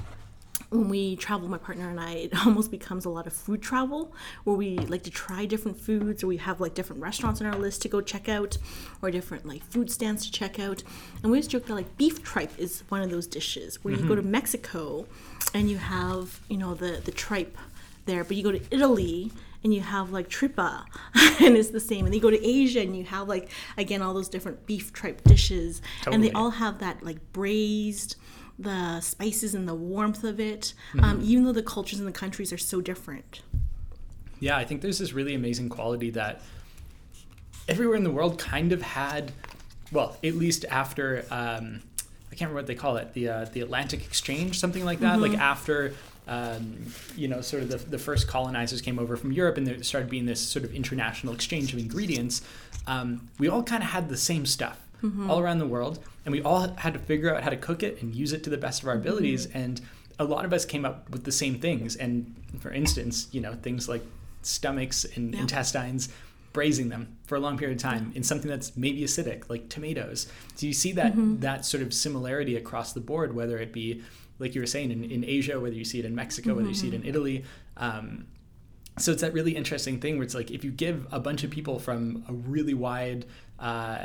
when 0.69 0.87
we 0.87 1.15
travel, 1.15 1.47
my 1.47 1.57
partner 1.57 1.89
and 1.89 1.99
I, 1.99 2.11
it 2.31 2.45
almost 2.45 2.71
becomes 2.71 3.05
a 3.05 3.09
lot 3.09 3.27
of 3.27 3.33
food 3.33 3.61
travel 3.61 4.13
where 4.43 4.55
we 4.55 4.77
like 4.77 5.03
to 5.03 5.11
try 5.11 5.45
different 5.45 5.79
foods 5.79 6.23
or 6.23 6.27
we 6.27 6.37
have 6.37 6.61
like 6.61 6.73
different 6.73 7.01
restaurants 7.01 7.41
on 7.41 7.47
our 7.47 7.55
list 7.55 7.81
to 7.83 7.89
go 7.89 8.01
check 8.01 8.29
out 8.29 8.57
or 9.01 9.11
different 9.11 9.45
like 9.45 9.63
food 9.63 9.91
stands 9.91 10.25
to 10.25 10.31
check 10.31 10.59
out. 10.59 10.83
And 11.21 11.31
we 11.31 11.37
always 11.37 11.47
joke 11.47 11.65
that 11.67 11.73
like 11.73 11.97
beef 11.97 12.23
tripe 12.23 12.57
is 12.57 12.83
one 12.89 13.01
of 13.01 13.09
those 13.09 13.27
dishes 13.27 13.83
where 13.83 13.93
mm-hmm. 13.93 14.03
you 14.03 14.09
go 14.09 14.15
to 14.15 14.21
mm-hmm. 14.21 14.31
Mexico 14.31 15.05
and 15.53 15.69
you 15.69 15.77
have, 15.77 16.39
you 16.49 16.57
know, 16.57 16.73
the, 16.73 17.01
the 17.03 17.11
tripe 17.11 17.57
there, 18.05 18.23
but 18.23 18.37
you 18.37 18.43
go 18.43 18.51
to 18.51 18.61
Italy 18.71 19.31
and 19.63 19.73
you 19.73 19.81
have 19.81 20.11
like 20.11 20.29
tripa 20.29 20.85
and 21.41 21.57
it's 21.57 21.69
the 21.69 21.79
same 21.79 22.05
and 22.05 22.15
you 22.15 22.21
go 22.21 22.29
to 22.29 22.47
asia 22.47 22.79
and 22.79 22.95
you 22.95 23.03
have 23.03 23.27
like 23.27 23.49
again 23.77 24.01
all 24.01 24.13
those 24.13 24.29
different 24.29 24.65
beef 24.65 24.93
tripe 24.93 25.21
dishes 25.25 25.81
totally. 25.99 26.15
and 26.15 26.23
they 26.23 26.31
all 26.31 26.51
have 26.51 26.79
that 26.79 27.03
like 27.03 27.17
braised 27.33 28.15
the 28.59 28.99
spices 29.01 29.55
and 29.55 29.67
the 29.67 29.73
warmth 29.75 30.23
of 30.23 30.39
it, 30.39 30.73
Mm-hmm. 30.93 31.03
um, 31.05 31.19
even 31.23 31.45
though 31.45 31.53
the 31.53 31.63
cultures 31.63 31.99
and 31.99 32.07
the 32.07 32.11
countries 32.11 32.51
are 32.51 32.57
so 32.57 32.81
different. 32.81 33.41
Yeah, 34.41 34.57
I 34.57 34.65
think 34.65 34.81
there's 34.81 34.99
this 34.99 35.13
really 35.13 35.33
amazing 35.33 35.69
quality 35.69 36.09
that 36.11 36.41
everywhere 37.67 37.95
in 37.97 38.03
the 38.03 38.11
world 38.11 38.37
kind 38.37 38.71
of 38.71 38.81
had, 38.81 39.31
well, 39.91 40.17
at 40.23 40.35
least 40.35 40.65
after 40.69 41.25
um, 41.31 41.81
I 42.31 42.35
can't 42.35 42.49
remember 42.49 42.55
what 42.55 42.67
they 42.67 42.75
call 42.75 42.97
it, 42.97 43.13
the 43.13 43.29
uh, 43.29 43.45
the 43.45 43.61
Atlantic 43.61 44.05
Exchange, 44.05 44.59
something 44.59 44.85
like 44.85 44.99
that. 44.99 45.19
Like 45.19 45.33
after. 45.37 45.93
Um, 46.27 46.93
you 47.15 47.27
know, 47.27 47.41
sort 47.41 47.63
of 47.63 47.69
the, 47.69 47.77
the 47.77 47.97
first 47.97 48.27
colonizers 48.27 48.81
came 48.81 48.99
over 48.99 49.17
from 49.17 49.31
Europe, 49.31 49.57
and 49.57 49.65
there 49.65 49.81
started 49.81 50.11
being 50.11 50.27
this 50.27 50.39
sort 50.39 50.63
of 50.63 50.75
international 50.75 51.33
exchange 51.33 51.73
of 51.73 51.79
ingredients. 51.79 52.43
Um, 52.85 53.27
we 53.39 53.49
all 53.49 53.63
kind 53.63 53.81
of 53.81 53.89
had 53.89 54.09
the 54.09 54.17
same 54.17 54.45
stuff 54.45 54.79
all 55.29 55.39
around 55.39 55.59
the 55.59 55.67
world, 55.67 55.99
and 56.25 56.31
we 56.33 56.41
all 56.41 56.67
had 56.75 56.93
to 56.93 56.99
figure 56.99 57.33
out 57.33 57.43
how 57.43 57.49
to 57.49 57.57
cook 57.57 57.83
it 57.83 58.01
and 58.01 58.13
use 58.13 58.33
it 58.33 58.43
to 58.43 58.49
the 58.49 58.57
best 58.57 58.81
of 58.83 58.89
our 58.89 58.95
abilities. 58.95 59.45
And 59.47 59.79
a 60.19 60.23
lot 60.25 60.43
of 60.45 60.51
us 60.53 60.65
came 60.65 60.83
up 60.85 61.09
with 61.09 61.23
the 61.23 61.31
same 61.31 61.59
things. 61.59 61.95
And 61.95 62.35
for 62.59 62.71
instance, 62.71 63.27
you 63.31 63.39
know, 63.41 63.53
things 63.53 63.87
like 63.87 64.03
stomachs 64.41 65.05
and 65.15 65.33
Yeah. 65.33 65.41
intestines, 65.41 66.09
braising 66.51 66.89
them 66.89 67.15
for 67.25 67.35
a 67.35 67.39
long 67.39 67.57
period 67.57 67.77
of 67.77 67.81
time 67.81 68.11
in 68.15 68.23
something 68.23 68.49
that's 68.49 68.75
maybe 68.75 69.01
acidic, 69.03 69.49
like 69.49 69.69
tomatoes. 69.69 70.27
Do 70.57 70.67
you 70.67 70.73
see 70.73 70.91
that 70.93 71.13
that 71.41 71.65
sort 71.65 71.83
of 71.83 71.93
similarity 71.93 72.55
across 72.55 72.91
the 72.93 72.99
board, 72.99 73.33
whether 73.35 73.57
it 73.59 73.71
be 73.71 74.01
like 74.39 74.55
you 74.55 74.61
were 74.61 74.67
saying 74.67 74.91
in, 74.91 75.03
in 75.03 75.23
Asia, 75.23 75.59
whether 75.59 75.75
you 75.75 75.85
see 75.85 75.99
it 75.99 76.05
in 76.05 76.15
Mexico, 76.15 76.55
whether 76.55 76.67
you 76.67 76.73
see 76.73 76.87
it 76.87 76.93
in 76.93 77.05
Italy? 77.05 77.43
Um, 77.77 78.25
so 78.97 79.11
it's 79.13 79.21
that 79.21 79.33
really 79.33 79.55
interesting 79.55 79.99
thing 80.01 80.17
where 80.17 80.23
it's 80.25 80.35
like 80.35 80.51
if 80.51 80.63
you 80.65 80.71
give 80.71 81.07
a 81.11 81.19
bunch 81.19 81.43
of 81.45 81.49
people 81.51 81.79
from 81.79 82.23
a 82.27 82.33
really 82.33 82.73
wide 82.73 83.25
uh, 83.59 83.99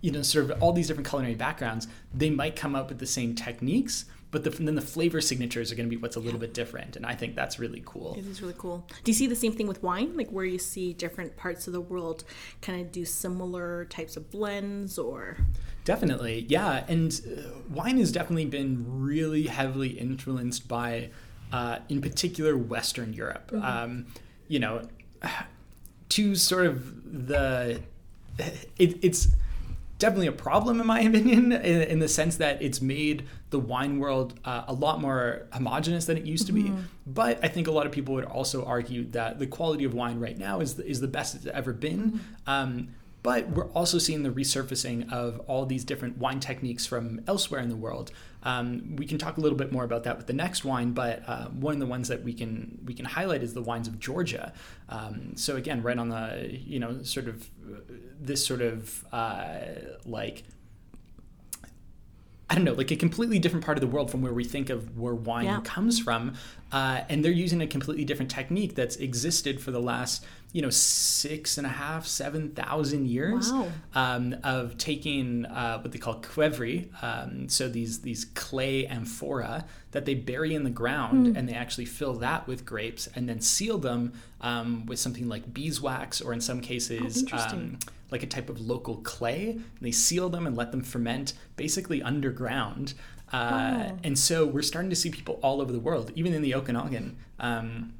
you 0.00 0.10
know 0.10 0.22
sort 0.22 0.50
of 0.50 0.62
all 0.62 0.72
these 0.72 0.88
different 0.88 1.08
culinary 1.08 1.34
backgrounds 1.34 1.88
they 2.14 2.30
might 2.30 2.56
come 2.56 2.74
up 2.74 2.88
with 2.88 2.98
the 2.98 3.06
same 3.06 3.34
techniques 3.34 4.04
but 4.30 4.44
the, 4.44 4.50
then 4.50 4.74
the 4.74 4.82
flavor 4.82 5.22
signatures 5.22 5.72
are 5.72 5.74
going 5.74 5.86
to 5.86 5.90
be 5.90 5.96
what's 5.96 6.16
a 6.16 6.20
little 6.20 6.38
bit 6.38 6.52
different 6.52 6.96
and 6.96 7.06
i 7.06 7.14
think 7.14 7.34
that's 7.34 7.58
really 7.58 7.82
cool 7.86 8.14
It 8.18 8.26
is 8.26 8.42
really 8.42 8.54
cool. 8.58 8.86
Do 9.02 9.10
you 9.10 9.14
see 9.14 9.26
the 9.26 9.36
same 9.36 9.52
thing 9.52 9.66
with 9.66 9.82
wine? 9.82 10.16
Like 10.16 10.30
where 10.30 10.44
you 10.44 10.58
see 10.58 10.92
different 10.92 11.36
parts 11.36 11.66
of 11.66 11.72
the 11.72 11.80
world 11.80 12.24
kind 12.60 12.80
of 12.80 12.92
do 12.92 13.04
similar 13.04 13.86
types 13.86 14.16
of 14.16 14.30
blends 14.30 14.98
or 14.98 15.38
Definitely, 15.88 16.44
yeah. 16.50 16.84
And 16.86 17.18
uh, 17.26 17.42
wine 17.70 17.96
has 17.96 18.12
definitely 18.12 18.44
been 18.44 18.84
really 19.00 19.44
heavily 19.46 19.88
influenced 19.88 20.68
by, 20.68 21.08
uh, 21.50 21.78
in 21.88 22.02
particular, 22.02 22.58
Western 22.58 23.14
Europe. 23.14 23.50
Um, 23.54 24.06
you 24.48 24.58
know, 24.58 24.86
to 26.10 26.34
sort 26.34 26.66
of 26.66 27.26
the, 27.26 27.80
it, 28.76 28.98
it's 29.02 29.28
definitely 29.98 30.28
a 30.28 30.32
problem 30.32 30.80
in 30.80 30.86
my 30.86 31.00
opinion, 31.08 31.52
in, 31.52 31.82
in 31.82 31.98
the 31.98 32.08
sense 32.08 32.36
that 32.36 32.62
it's 32.62 32.80
made 32.80 33.26
the 33.50 33.58
wine 33.58 33.98
world 33.98 34.38
uh, 34.44 34.64
a 34.66 34.72
lot 34.72 35.00
more 35.00 35.46
homogenous 35.52 36.06
than 36.06 36.16
it 36.16 36.24
used 36.24 36.46
to 36.46 36.52
be. 36.52 36.72
But 37.06 37.40
I 37.42 37.48
think 37.48 37.66
a 37.66 37.70
lot 37.70 37.86
of 37.86 37.92
people 37.92 38.14
would 38.14 38.24
also 38.24 38.64
argue 38.64 39.04
that 39.10 39.38
the 39.38 39.46
quality 39.46 39.84
of 39.84 39.94
wine 39.94 40.20
right 40.20 40.38
now 40.38 40.60
is 40.60 40.74
the, 40.74 40.86
is 40.86 41.00
the 41.00 41.08
best 41.08 41.34
it's 41.34 41.46
ever 41.46 41.72
been. 41.72 42.20
Um, 42.46 42.88
but 43.22 43.48
we're 43.50 43.66
also 43.72 43.98
seeing 43.98 44.22
the 44.22 44.30
resurfacing 44.30 45.12
of 45.12 45.40
all 45.46 45.66
these 45.66 45.84
different 45.84 46.18
wine 46.18 46.40
techniques 46.40 46.86
from 46.86 47.20
elsewhere 47.26 47.60
in 47.60 47.68
the 47.68 47.76
world. 47.76 48.12
Um, 48.44 48.94
we 48.96 49.06
can 49.06 49.18
talk 49.18 49.36
a 49.36 49.40
little 49.40 49.58
bit 49.58 49.72
more 49.72 49.84
about 49.84 50.04
that 50.04 50.16
with 50.16 50.26
the 50.28 50.32
next 50.32 50.64
wine, 50.64 50.92
but 50.92 51.22
uh, 51.26 51.46
one 51.48 51.74
of 51.74 51.80
the 51.80 51.86
ones 51.86 52.08
that 52.08 52.22
we 52.22 52.32
can 52.32 52.78
we 52.84 52.94
can 52.94 53.04
highlight 53.04 53.42
is 53.42 53.54
the 53.54 53.62
wines 53.62 53.88
of 53.88 53.98
Georgia. 53.98 54.52
Um, 54.88 55.32
so 55.36 55.56
again, 55.56 55.82
right 55.82 55.98
on 55.98 56.08
the 56.10 56.48
you 56.50 56.78
know 56.78 57.02
sort 57.02 57.26
of 57.28 57.50
uh, 57.66 57.80
this 58.20 58.46
sort 58.46 58.60
of 58.62 59.04
uh, 59.12 59.58
like 60.06 60.44
I 62.50 62.54
don't 62.54 62.64
know, 62.64 62.72
like 62.72 62.90
a 62.90 62.96
completely 62.96 63.38
different 63.38 63.62
part 63.66 63.76
of 63.76 63.82
the 63.82 63.86
world 63.88 64.10
from 64.10 64.22
where 64.22 64.32
we 64.32 64.42
think 64.44 64.70
of 64.70 64.96
where 64.98 65.14
wine 65.14 65.44
Yeah. 65.44 65.60
comes 65.64 65.98
from. 65.98 66.32
Uh, 66.72 67.02
and 67.10 67.22
they're 67.22 67.30
using 67.30 67.60
a 67.60 67.66
completely 67.66 68.06
different 68.06 68.30
technique 68.30 68.74
that's 68.74 68.96
existed 68.96 69.60
for 69.60 69.70
the 69.70 69.80
last, 69.80 70.24
you 70.52 70.62
know, 70.62 70.70
six 70.70 71.58
and 71.58 71.66
a 71.66 71.70
half, 71.70 72.06
seven 72.06 72.50
thousand 72.50 73.06
years 73.06 73.52
Wow. 73.52 73.68
um, 73.94 74.34
of 74.42 74.78
taking 74.78 75.44
uh, 75.46 75.78
what 75.80 75.92
they 75.92 75.98
call 75.98 76.20
qvevri, 76.22 76.88
um, 77.02 77.48
so 77.48 77.68
these 77.68 78.00
these 78.00 78.24
clay 78.34 78.86
amphora 78.86 79.66
that 79.90 80.04
they 80.06 80.14
bury 80.14 80.54
in 80.54 80.64
the 80.64 80.70
ground, 80.70 81.36
and 81.36 81.48
they 81.48 81.54
actually 81.54 81.84
fill 81.86 82.14
that 82.14 82.46
with 82.46 82.64
grapes, 82.64 83.08
and 83.14 83.28
then 83.28 83.40
seal 83.40 83.78
them 83.78 84.12
um, 84.40 84.86
with 84.86 84.98
something 84.98 85.28
like 85.28 85.52
beeswax, 85.52 86.20
or 86.20 86.32
in 86.32 86.40
some 86.40 86.60
cases, 86.60 87.18
interesting. 87.18 87.58
um, 87.58 87.78
like 88.10 88.22
a 88.22 88.26
type 88.26 88.48
of 88.48 88.58
local 88.60 88.96
clay. 88.98 89.50
And 89.50 89.62
they 89.82 89.90
seal 89.92 90.30
them 90.30 90.46
and 90.46 90.56
let 90.56 90.72
them 90.72 90.82
ferment 90.82 91.34
basically 91.56 92.02
underground. 92.02 92.94
Uh, 93.32 93.88
Oh. 93.90 93.98
And 94.04 94.18
so 94.18 94.46
we're 94.46 94.62
starting 94.62 94.88
to 94.88 94.96
see 94.96 95.10
people 95.10 95.38
all 95.42 95.60
over 95.60 95.70
the 95.72 95.78
world, 95.80 96.10
even 96.14 96.32
in 96.32 96.40
the 96.40 96.54
Okanagan. 96.54 97.18
Um, 97.38 97.92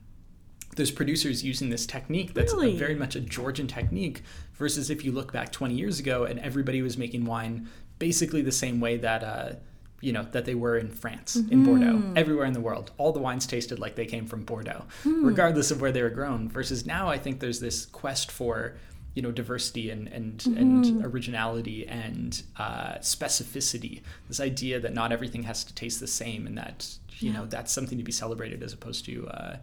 there's 0.78 0.90
producers 0.90 1.44
using 1.44 1.68
this 1.68 1.84
technique 1.84 2.32
that's 2.32 2.52
a- 2.54 2.56
Really? 2.56 2.76
very 2.78 2.94
much 2.94 3.14
a 3.14 3.20
Georgian 3.20 3.66
technique 3.66 4.22
versus 4.54 4.88
if 4.88 5.04
you 5.04 5.12
look 5.12 5.30
back 5.32 5.52
20 5.52 5.74
years 5.74 6.00
ago 6.00 6.24
and 6.24 6.40
everybody 6.40 6.80
was 6.80 6.96
making 6.96 7.26
wine 7.26 7.68
basically 7.98 8.40
the 8.42 8.52
same 8.52 8.80
way 8.80 8.96
that 8.96 9.22
uh, 9.22 9.52
you 10.00 10.12
know 10.12 10.24
that 10.32 10.44
they 10.46 10.54
were 10.54 10.76
in 10.78 10.88
France 10.90 11.34
in 11.36 11.64
Bordeaux 11.64 12.00
everywhere 12.16 12.46
in 12.46 12.52
the 12.54 12.60
world 12.60 12.92
all 12.96 13.12
the 13.12 13.18
wines 13.20 13.46
tasted 13.46 13.78
like 13.78 13.94
they 13.96 14.06
came 14.06 14.26
from 14.26 14.44
Bordeaux 14.44 14.84
regardless 15.04 15.70
of 15.72 15.80
where 15.80 15.92
they 15.92 16.02
were 16.02 16.10
grown 16.10 16.48
versus 16.48 16.86
now 16.86 17.08
I 17.08 17.18
think 17.18 17.40
there's 17.40 17.60
this 17.60 17.84
quest 17.86 18.30
for 18.30 18.76
you 19.14 19.22
know 19.22 19.32
diversity 19.32 19.90
and 19.90 20.06
and, 20.08 20.46
and 20.46 21.04
originality 21.04 21.88
and 21.88 22.40
uh, 22.56 22.94
specificity 23.00 24.02
this 24.28 24.38
idea 24.40 24.78
that 24.80 24.94
not 24.94 25.10
everything 25.10 25.42
has 25.42 25.64
to 25.64 25.74
taste 25.74 25.98
the 25.98 26.06
same 26.06 26.46
and 26.46 26.56
that 26.56 26.86
you 27.18 27.30
Yeah. 27.32 27.38
know 27.38 27.46
that's 27.46 27.72
something 27.72 27.98
to 27.98 28.04
be 28.04 28.12
celebrated 28.12 28.62
as 28.62 28.72
opposed 28.72 29.04
to 29.06 29.26
uh, 29.28 29.56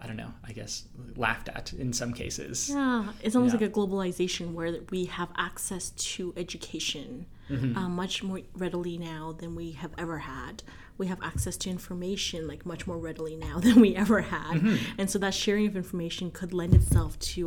I 0.00 0.06
don't 0.06 0.16
know, 0.16 0.32
I 0.44 0.52
guess 0.52 0.84
laughed 1.16 1.48
at 1.48 1.72
in 1.72 1.92
some 1.92 2.12
cases. 2.12 2.68
Yeah, 2.70 3.12
it's 3.22 3.34
almost 3.34 3.54
Yeah. 3.54 3.60
like 3.60 3.70
a 3.70 3.72
globalization 3.72 4.52
where 4.52 4.80
we 4.90 5.06
have 5.06 5.30
access 5.36 5.90
to 5.90 6.34
education 6.36 7.26
Mm-hmm. 7.50 7.76
uh, 7.78 7.88
much 7.88 8.22
more 8.24 8.40
readily 8.54 8.98
now 8.98 9.32
than 9.38 9.54
we 9.54 9.72
have 9.72 9.92
ever 9.96 10.18
had. 10.18 10.62
We 10.98 11.08
have 11.08 11.22
access 11.22 11.58
to 11.58 11.68
information 11.70 12.48
like 12.48 12.64
much 12.64 12.86
more 12.86 12.96
readily 12.96 13.36
now 13.36 13.58
than 13.66 13.80
we 13.80 13.94
ever 13.94 14.22
had, 14.22 14.56
Mm-hmm. 14.62 14.98
and 15.00 15.10
so 15.10 15.18
that 15.18 15.34
sharing 15.34 15.66
of 15.66 15.76
information 15.76 16.30
could 16.30 16.54
lend 16.54 16.72
itself 16.74 17.18
to 17.18 17.40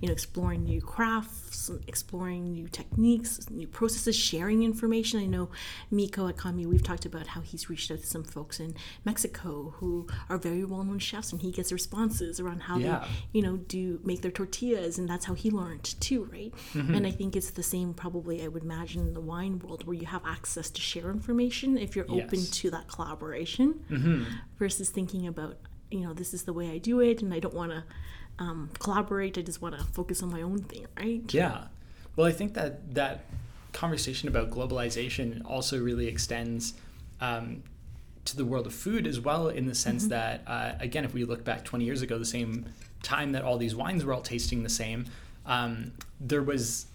you 0.00 0.06
know 0.06 0.12
exploring 0.12 0.62
new 0.64 0.80
crafts, 0.80 1.68
exploring 1.88 2.52
new 2.52 2.68
techniques, 2.68 3.50
new 3.50 3.66
processes, 3.66 4.14
sharing 4.16 4.62
information. 4.62 5.18
I 5.18 5.26
know 5.26 5.50
Miko 5.90 6.28
at 6.28 6.36
Kami, 6.36 6.64
we've 6.64 6.82
talked 6.82 7.04
about 7.04 7.26
how 7.26 7.40
he's 7.40 7.68
reached 7.68 7.90
out 7.90 7.98
to 7.98 8.06
some 8.06 8.22
folks 8.22 8.60
in 8.60 8.74
Mexico 9.04 9.74
who 9.78 10.06
are 10.30 10.38
very 10.38 10.64
well-known 10.64 11.00
chefs, 11.00 11.32
and 11.32 11.42
he 11.42 11.50
gets 11.50 11.72
responses 11.72 12.38
around 12.38 12.60
how 12.60 12.78
Yeah. 12.78 13.00
they 13.00 13.38
you 13.40 13.42
know, 13.42 13.56
do 13.56 13.98
make 14.04 14.22
their 14.22 14.30
tortillas, 14.30 14.96
and 14.98 15.08
that's 15.08 15.24
how 15.24 15.34
he 15.34 15.50
learned 15.50 15.82
too, 16.00 16.24
right? 16.32 16.52
Mm-hmm. 16.72 16.94
And 16.94 17.04
I 17.06 17.10
think 17.10 17.34
it's 17.34 17.50
the 17.50 17.64
same, 17.64 17.94
probably, 17.94 18.44
I 18.44 18.48
would 18.48 18.62
imagine, 18.62 19.00
in 19.08 19.12
the 19.14 19.20
wine 19.20 19.41
world 19.50 19.86
where 19.86 19.94
you 19.94 20.06
have 20.06 20.24
access 20.26 20.70
to 20.70 20.80
share 20.80 21.10
information 21.10 21.76
if 21.78 21.94
you're 21.96 22.10
open 22.10 22.44
to 22.46 22.70
that 22.70 22.88
collaboration 22.88 23.84
Mm-hmm. 23.90 24.24
versus 24.58 24.90
thinking 24.90 25.26
about, 25.26 25.56
you 25.90 26.00
know, 26.00 26.12
this 26.12 26.32
is 26.34 26.44
the 26.44 26.52
way 26.52 26.70
I 26.70 26.78
do 26.78 27.00
it, 27.00 27.22
and 27.22 27.32
I 27.34 27.38
don't 27.38 27.54
want 27.54 27.72
to 27.72 27.84
um, 28.38 28.70
collaborate, 28.78 29.36
I 29.38 29.42
just 29.42 29.60
want 29.60 29.76
to 29.78 29.84
focus 29.84 30.22
on 30.22 30.30
my 30.30 30.42
own 30.42 30.58
thing, 30.62 30.86
right? 30.98 31.22
Yeah. 31.32 31.64
Well, 32.16 32.26
I 32.26 32.32
think 32.32 32.54
that 32.54 32.94
that 32.94 33.24
conversation 33.72 34.28
about 34.28 34.50
globalization 34.50 35.42
also 35.48 35.80
really 35.80 36.06
extends 36.08 36.74
um, 37.20 37.62
to 38.24 38.36
the 38.36 38.44
world 38.44 38.66
of 38.66 38.74
food 38.74 39.06
as 39.06 39.20
well, 39.20 39.48
in 39.48 39.66
the 39.66 39.74
sense 39.74 40.06
that, 40.08 40.42
uh, 40.46 40.72
again, 40.80 41.04
if 41.04 41.12
we 41.14 41.24
look 41.24 41.44
back 41.44 41.64
20 41.64 41.84
years 41.84 42.02
ago, 42.02 42.18
the 42.18 42.24
same 42.24 42.66
time 43.02 43.32
that 43.32 43.42
all 43.42 43.58
these 43.58 43.74
wines 43.74 44.04
were 44.04 44.12
all 44.12 44.22
tasting 44.22 44.62
the 44.62 44.68
same, 44.68 45.06
um, 45.46 45.92
there 46.20 46.42
was 46.42 46.86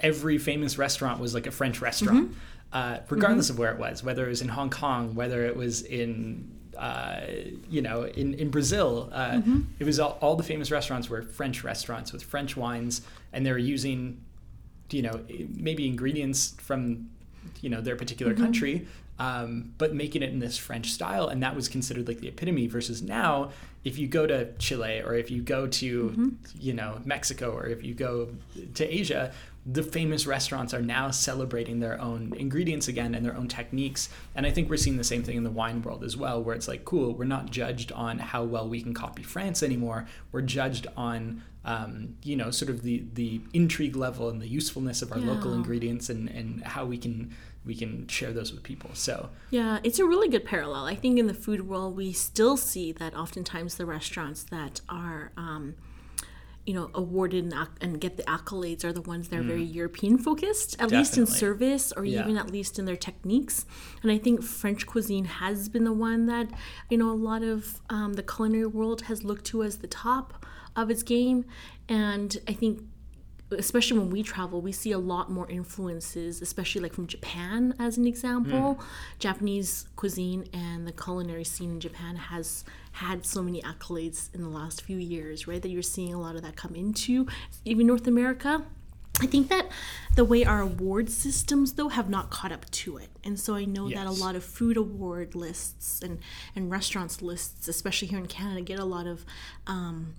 every 0.00 0.38
famous 0.38 0.78
restaurant 0.78 1.20
was 1.20 1.34
like 1.34 1.46
a 1.46 1.50
French 1.50 1.80
restaurant, 1.80 2.34
uh, 2.72 2.98
regardless 3.10 3.50
of 3.50 3.58
where 3.58 3.72
it 3.72 3.78
was, 3.78 4.02
whether 4.02 4.24
it 4.26 4.28
was 4.28 4.42
in 4.42 4.48
Hong 4.48 4.70
Kong, 4.70 5.14
whether 5.14 5.44
it 5.44 5.56
was 5.56 5.82
in 5.82 6.50
uh, 6.76 7.20
you 7.68 7.82
know, 7.82 8.04
in, 8.04 8.34
in 8.34 8.50
Brazil, 8.50 9.10
uh, 9.12 9.40
it 9.78 9.84
was 9.84 10.00
all, 10.00 10.18
all 10.20 10.36
the 10.36 10.42
famous 10.42 10.70
restaurants 10.70 11.08
were 11.08 11.22
French 11.22 11.62
restaurants 11.62 12.12
with 12.12 12.22
French 12.22 12.56
wines, 12.56 13.02
and 13.32 13.44
they 13.44 13.52
were 13.52 13.58
using, 13.58 14.20
you 14.90 15.02
know, 15.02 15.20
maybe 15.54 15.86
ingredients 15.86 16.54
from, 16.58 17.10
you 17.60 17.68
know, 17.68 17.80
their 17.80 17.96
particular 17.96 18.34
country, 18.34 18.86
um, 19.18 19.74
but 19.78 19.94
making 19.94 20.22
it 20.22 20.30
in 20.30 20.38
this 20.38 20.56
French 20.56 20.90
style, 20.90 21.28
and 21.28 21.42
that 21.42 21.54
was 21.54 21.68
considered 21.68 22.08
like 22.08 22.20
the 22.20 22.28
epitome. 22.28 22.66
Versus 22.66 23.02
now, 23.02 23.50
if 23.84 23.98
you 23.98 24.06
go 24.06 24.26
to 24.26 24.52
Chile 24.58 25.02
or 25.02 25.14
if 25.14 25.30
you 25.30 25.42
go 25.42 25.66
to, 25.66 26.36
you 26.58 26.72
know, 26.72 27.00
Mexico 27.04 27.50
or 27.50 27.66
if 27.66 27.82
you 27.84 27.94
go 27.94 28.28
to 28.74 28.94
Asia, 28.94 29.32
the 29.64 29.82
famous 29.82 30.26
restaurants 30.26 30.74
are 30.74 30.82
now 30.82 31.10
celebrating 31.10 31.78
their 31.78 32.00
own 32.00 32.32
ingredients 32.36 32.88
again 32.88 33.14
and 33.14 33.24
their 33.24 33.36
own 33.36 33.46
techniques. 33.46 34.08
And 34.34 34.44
I 34.44 34.50
think 34.50 34.68
we're 34.68 34.76
seeing 34.76 34.96
the 34.96 35.04
same 35.04 35.22
thing 35.22 35.36
in 35.36 35.44
the 35.44 35.50
wine 35.50 35.82
world 35.82 36.02
as 36.02 36.16
well, 36.16 36.42
where 36.42 36.54
it's 36.56 36.66
like, 36.66 36.84
cool, 36.84 37.14
we're 37.14 37.24
not 37.24 37.50
judged 37.50 37.92
on 37.92 38.18
how 38.18 38.42
well 38.42 38.68
we 38.68 38.82
can 38.82 38.92
copy 38.92 39.22
France 39.22 39.62
anymore. 39.62 40.06
We're 40.32 40.42
judged 40.42 40.88
on, 40.96 41.42
um, 41.64 42.16
you 42.24 42.34
know, 42.34 42.50
sort 42.50 42.70
of 42.70 42.82
the, 42.82 43.04
the 43.14 43.40
intrigue 43.52 43.94
level 43.94 44.28
and 44.28 44.40
the 44.40 44.48
usefulness 44.48 45.00
of 45.00 45.12
our 45.12 45.18
local 45.18 45.52
ingredients 45.54 46.10
and, 46.10 46.28
and 46.28 46.64
how 46.64 46.84
we 46.84 46.98
can 46.98 47.32
we 47.64 47.74
can 47.74 48.08
share 48.08 48.32
those 48.32 48.52
with 48.52 48.62
people. 48.62 48.90
So 48.94 49.30
Yeah, 49.50 49.78
it's 49.84 49.98
a 49.98 50.04
really 50.04 50.28
good 50.28 50.44
parallel. 50.44 50.84
I 50.84 50.94
think 50.96 51.18
in 51.18 51.26
the 51.26 51.34
food 51.34 51.68
world, 51.68 51.96
we 51.96 52.12
still 52.12 52.56
see 52.56 52.92
that 52.92 53.14
oftentimes 53.14 53.76
the 53.76 53.86
restaurants 53.86 54.42
that 54.44 54.80
are, 54.88 55.32
um, 55.36 55.74
you 56.66 56.74
know, 56.74 56.90
awarded 56.94 57.44
and, 57.44 57.68
and 57.80 58.00
get 58.00 58.16
the 58.16 58.22
accolades 58.24 58.84
are 58.84 58.92
the 58.92 59.00
ones 59.02 59.28
that 59.28 59.38
are 59.38 59.42
very 59.42 59.64
European 59.64 60.16
focused, 60.18 60.76
at 60.80 60.90
least 60.92 61.18
in 61.18 61.26
service 61.26 61.92
or 61.96 62.04
Yeah. 62.04 62.20
even 62.20 62.36
at 62.36 62.50
least 62.50 62.78
in 62.78 62.84
their 62.84 62.96
techniques. 62.96 63.66
And 64.02 64.12
I 64.12 64.18
think 64.18 64.42
French 64.42 64.86
cuisine 64.86 65.24
has 65.24 65.68
been 65.68 65.84
the 65.84 65.92
one 65.92 66.26
that, 66.26 66.48
you 66.88 66.98
know, 66.98 67.10
a 67.10 67.14
lot 67.30 67.42
of 67.42 67.80
um, 67.90 68.12
the 68.14 68.22
culinary 68.22 68.66
world 68.66 69.02
has 69.02 69.24
looked 69.24 69.44
to 69.46 69.62
as 69.64 69.78
the 69.78 69.88
top 69.88 70.46
of 70.76 70.88
its 70.90 71.02
game. 71.02 71.44
And 71.88 72.36
I 72.46 72.52
think 72.52 72.82
especially 73.58 73.98
when 73.98 74.10
we 74.10 74.22
travel, 74.22 74.60
we 74.60 74.72
see 74.72 74.92
a 74.92 74.98
lot 74.98 75.30
more 75.30 75.48
influences, 75.50 76.42
especially 76.42 76.80
like 76.80 76.94
from 76.94 77.06
Japan 77.06 77.74
as 77.78 77.96
an 77.98 78.06
example. 78.06 78.80
Japanese 79.18 79.86
cuisine 79.96 80.48
and 80.52 80.86
the 80.86 80.92
culinary 80.92 81.44
scene 81.44 81.70
in 81.72 81.80
Japan 81.80 82.16
has 82.16 82.64
had 82.92 83.24
so 83.24 83.42
many 83.42 83.62
accolades 83.62 84.34
in 84.34 84.42
the 84.42 84.48
last 84.48 84.82
few 84.82 84.98
years, 84.98 85.46
right? 85.46 85.62
That 85.62 85.70
you're 85.70 85.82
seeing 85.82 86.12
a 86.14 86.20
lot 86.20 86.36
of 86.36 86.42
that 86.42 86.56
come 86.56 86.74
into 86.74 87.26
even 87.64 87.86
North 87.86 88.06
America. 88.06 88.64
I 89.20 89.26
think 89.26 89.48
that 89.50 89.68
the 90.16 90.24
way 90.24 90.44
our 90.44 90.60
award 90.60 91.10
systems 91.10 91.74
though 91.74 91.88
have 91.88 92.08
not 92.08 92.30
caught 92.30 92.50
up 92.50 92.68
to 92.70 92.96
it. 92.96 93.08
And 93.22 93.38
so 93.38 93.54
I 93.54 93.64
know 93.64 93.88
that 93.90 94.06
a 94.06 94.10
lot 94.10 94.34
of 94.34 94.44
food 94.44 94.76
award 94.76 95.34
lists 95.34 96.00
and, 96.02 96.18
and 96.56 96.70
restaurants 96.70 97.22
lists, 97.22 97.68
especially 97.68 98.08
here 98.08 98.18
in 98.18 98.26
Canada, 98.26 98.62
get 98.62 98.78
a 98.78 98.84
lot 98.84 99.06
of 99.06 99.24
um, 99.66 100.14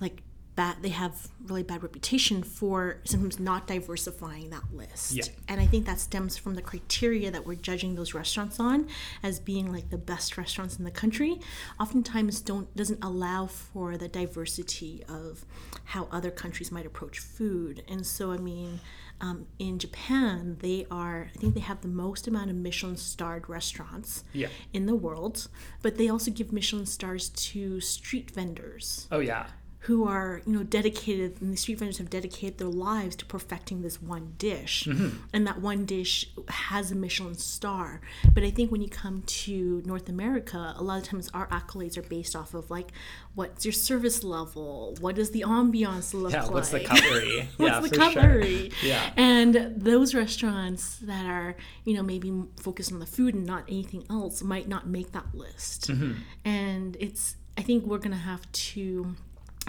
like 0.00 0.22
bad 0.54 0.76
they 0.82 0.90
have 0.90 1.28
really 1.46 1.62
bad 1.62 1.82
reputation 1.82 2.42
for 2.42 2.98
sometimes 3.04 3.40
not 3.40 3.66
diversifying 3.66 4.50
that 4.50 4.62
list. 4.72 5.12
Yeah. 5.14 5.24
and 5.48 5.60
i 5.60 5.66
think 5.66 5.86
that 5.86 5.98
stems 5.98 6.36
from 6.36 6.54
the 6.54 6.62
criteria 6.62 7.30
that 7.30 7.46
we're 7.46 7.54
judging 7.54 7.94
those 7.94 8.12
restaurants 8.14 8.60
on 8.60 8.86
as 9.22 9.40
being 9.40 9.72
like 9.72 9.90
the 9.90 9.98
best 9.98 10.36
restaurants 10.36 10.78
in 10.78 10.84
the 10.84 10.90
country. 10.90 11.40
Oftentimes 11.80 12.40
don't 12.40 12.74
doesn't 12.76 13.02
allow 13.02 13.46
for 13.46 13.96
the 13.96 14.08
diversity 14.08 15.02
of 15.08 15.44
how 15.84 16.06
other 16.10 16.30
countries 16.30 16.70
might 16.70 16.86
approach 16.86 17.18
food. 17.18 17.82
And 17.88 18.06
so 18.06 18.30
i 18.32 18.36
mean 18.36 18.80
um, 19.20 19.46
in 19.60 19.78
japan 19.78 20.56
they 20.60 20.84
are 20.90 21.30
i 21.34 21.38
think 21.38 21.54
they 21.54 21.60
have 21.60 21.80
the 21.80 21.88
most 21.88 22.26
amount 22.26 22.50
of 22.50 22.56
michelin 22.56 22.96
starred 22.96 23.48
restaurants 23.48 24.24
Yeah. 24.32 24.48
in 24.72 24.86
the 24.86 24.96
world 24.96 25.48
but 25.80 25.96
they 25.96 26.08
also 26.08 26.30
give 26.32 26.52
michelin 26.52 26.86
stars 26.86 27.28
to 27.28 27.80
street 27.80 28.30
vendors. 28.32 29.06
Oh 29.12 29.20
yeah, 29.20 29.46
who 29.86 30.06
are 30.06 30.40
you 30.46 30.52
know 30.52 30.62
dedicated 30.62 31.40
and 31.40 31.52
the 31.52 31.56
street 31.56 31.78
vendors 31.78 31.98
have 31.98 32.08
dedicated 32.08 32.56
their 32.58 32.68
lives 32.68 33.16
to 33.16 33.26
perfecting 33.26 33.82
this 33.82 34.00
one 34.00 34.34
dish 34.38 34.86
and 35.32 35.46
that 35.46 35.60
one 35.60 35.84
dish 35.84 36.28
has 36.48 36.92
a 36.92 36.94
michelin 36.94 37.34
star 37.34 38.00
but 38.32 38.44
i 38.44 38.50
think 38.50 38.70
when 38.70 38.80
you 38.80 38.88
come 38.88 39.22
to 39.26 39.82
north 39.84 40.08
america 40.08 40.74
a 40.76 40.82
lot 40.82 40.98
of 40.98 41.04
times 41.04 41.28
our 41.34 41.48
accolades 41.48 41.96
are 41.98 42.02
based 42.02 42.36
off 42.36 42.54
of 42.54 42.70
like 42.70 42.92
what's 43.34 43.64
your 43.64 43.72
service 43.72 44.22
level 44.22 44.94
what 45.00 45.14
does 45.16 45.30
the 45.32 45.40
ambiance 45.42 46.14
look 46.14 46.32
yeah. 46.32 46.42
like 46.44 46.52
What's 46.54 46.68
the 46.70 46.80
cutlery? 46.80 47.48
what's 47.56 47.72
yeah, 47.74 47.80
the 47.80 47.96
cutlery 47.96 48.70
Sure. 48.70 48.88
Yeah. 48.88 49.10
and 49.16 49.72
those 49.76 50.14
restaurants 50.14 50.98
that 50.98 51.26
are 51.26 51.56
you 51.84 51.94
know 51.94 52.02
maybe 52.02 52.32
focused 52.60 52.92
on 52.92 53.00
the 53.00 53.06
food 53.06 53.34
and 53.34 53.44
not 53.46 53.64
anything 53.68 54.04
else 54.08 54.42
might 54.42 54.68
not 54.68 54.86
make 54.86 55.10
that 55.12 55.34
list 55.34 55.88
Mm-hmm. 55.90 56.12
and 56.44 56.96
it's 57.00 57.34
i 57.58 57.62
think 57.62 57.84
we're 57.84 57.98
gonna 57.98 58.16
have 58.16 58.50
to 58.52 59.16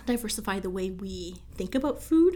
diversify 0.06 0.60
the 0.60 0.70
way 0.70 0.90
we 0.90 1.38
think 1.56 1.76
about 1.76 2.02
food 2.02 2.36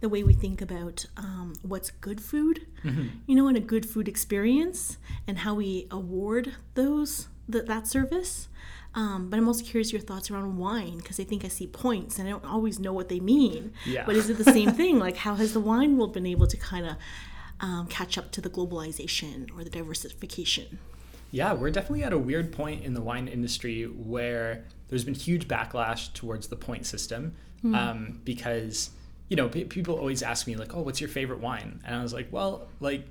the 0.00 0.08
way 0.08 0.22
we 0.22 0.34
think 0.34 0.60
about 0.60 1.06
um, 1.16 1.54
what's 1.62 1.90
good 1.90 2.20
food 2.20 2.66
Mm-hmm. 2.84 3.06
you 3.26 3.34
know 3.34 3.48
and 3.48 3.56
a 3.56 3.60
good 3.60 3.86
food 3.88 4.06
experience 4.08 4.98
and 5.26 5.38
how 5.38 5.54
we 5.54 5.86
award 5.90 6.54
those 6.74 7.28
th- 7.50 7.64
that 7.64 7.86
service 7.86 8.48
um, 8.94 9.30
but 9.30 9.38
i'm 9.38 9.48
also 9.48 9.64
curious 9.64 9.90
your 9.92 10.02
thoughts 10.02 10.30
around 10.30 10.58
wine 10.58 10.98
because 10.98 11.18
i 11.18 11.24
think 11.24 11.44
i 11.46 11.48
see 11.48 11.66
points 11.66 12.18
and 12.18 12.28
i 12.28 12.30
don't 12.30 12.44
always 12.44 12.78
know 12.78 12.92
what 12.92 13.08
they 13.08 13.20
mean 13.20 13.72
Yeah. 13.86 14.04
but 14.04 14.16
is 14.16 14.28
it 14.28 14.36
the 14.36 14.44
same 14.44 14.72
thing 14.72 14.98
like 14.98 15.16
how 15.16 15.34
has 15.36 15.54
the 15.54 15.60
wine 15.60 15.96
world 15.96 16.12
been 16.12 16.26
able 16.26 16.46
to 16.46 16.56
kind 16.58 16.84
of 16.86 16.96
um, 17.60 17.86
catch 17.86 18.18
up 18.18 18.30
to 18.32 18.40
the 18.42 18.50
globalization 18.50 19.48
or 19.56 19.64
the 19.64 19.70
diversification 19.70 20.78
Yeah, 21.30 21.52
we're 21.52 21.70
definitely 21.70 22.04
at 22.04 22.12
a 22.12 22.18
weird 22.18 22.52
point 22.52 22.84
in 22.84 22.94
the 22.94 23.00
wine 23.00 23.28
industry 23.28 23.84
where 23.84 24.64
there's 24.88 25.04
been 25.04 25.14
huge 25.14 25.48
backlash 25.48 26.12
towards 26.12 26.48
the 26.48 26.56
point 26.56 26.86
system 26.86 27.34
um, 27.64 28.20
because 28.24 28.90
you 29.28 29.36
know 29.36 29.48
pe- 29.48 29.64
people 29.64 29.96
always 29.98 30.22
ask 30.22 30.46
me 30.46 30.54
like, 30.54 30.74
"Oh, 30.76 30.82
what's 30.82 31.00
your 31.00 31.08
favorite 31.08 31.40
wine?" 31.40 31.80
And 31.84 31.96
I 31.96 32.02
was 32.02 32.12
like, 32.12 32.28
"Well, 32.30 32.68
like 32.80 33.06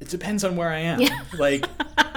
it 0.00 0.08
depends 0.08 0.44
on 0.44 0.56
where 0.56 0.70
I 0.70 0.78
am. 0.80 1.00
Yeah. 1.00 1.20
Like, 1.38 1.66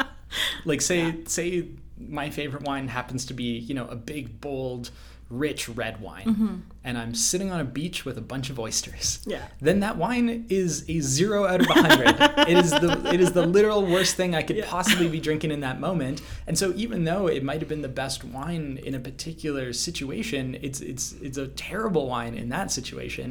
like 0.65 0.81
say 0.81 1.23
say 1.25 1.67
my 1.97 2.29
favorite 2.29 2.63
wine 2.63 2.87
happens 2.87 3.25
to 3.27 3.33
be 3.33 3.57
you 3.59 3.73
know 3.75 3.87
a 3.87 3.95
big 3.95 4.41
bold 4.41 4.91
rich 5.29 5.67
red 5.69 5.99
wine 6.01 6.63
and 6.87 6.97
i'm 6.97 7.13
sitting 7.13 7.49
on 7.51 7.59
a 7.59 7.63
beach 7.79 7.99
with 8.05 8.17
a 8.17 8.21
bunch 8.33 8.47
of 8.49 8.57
oysters. 8.59 9.19
Yeah. 9.25 9.45
then 9.67 9.77
that 9.85 9.95
wine 9.97 10.45
is 10.49 10.71
a 10.95 10.97
zero 11.01 11.39
out 11.51 11.59
of 11.61 11.67
a 11.67 11.73
hundred. 11.85 12.15
It 12.51 12.57
is 12.65 12.71
the 12.71 12.91
it 13.13 13.19
is 13.25 13.31
the 13.39 13.45
literal 13.57 13.81
worst 13.93 14.15
thing 14.19 14.29
i 14.33 14.41
could 14.47 14.57
Yeah. 14.57 14.65
possibly 14.77 15.07
be 15.17 15.19
drinking 15.27 15.51
in 15.51 15.61
that 15.67 15.77
moment. 15.87 16.21
And 16.47 16.55
so 16.61 16.67
even 16.83 16.99
though 17.09 17.27
it 17.27 17.43
might 17.49 17.59
have 17.63 17.69
been 17.73 17.81
the 17.89 17.95
best 18.03 18.19
wine 18.23 18.79
in 18.87 18.93
a 18.95 18.99
particular 19.09 19.65
situation 19.73 20.57
it's 20.67 20.79
it's 20.91 21.05
it's 21.27 21.37
a 21.37 21.47
terrible 21.69 22.05
wine 22.13 22.33
in 22.43 22.47
that 22.49 22.67
situation. 22.79 23.27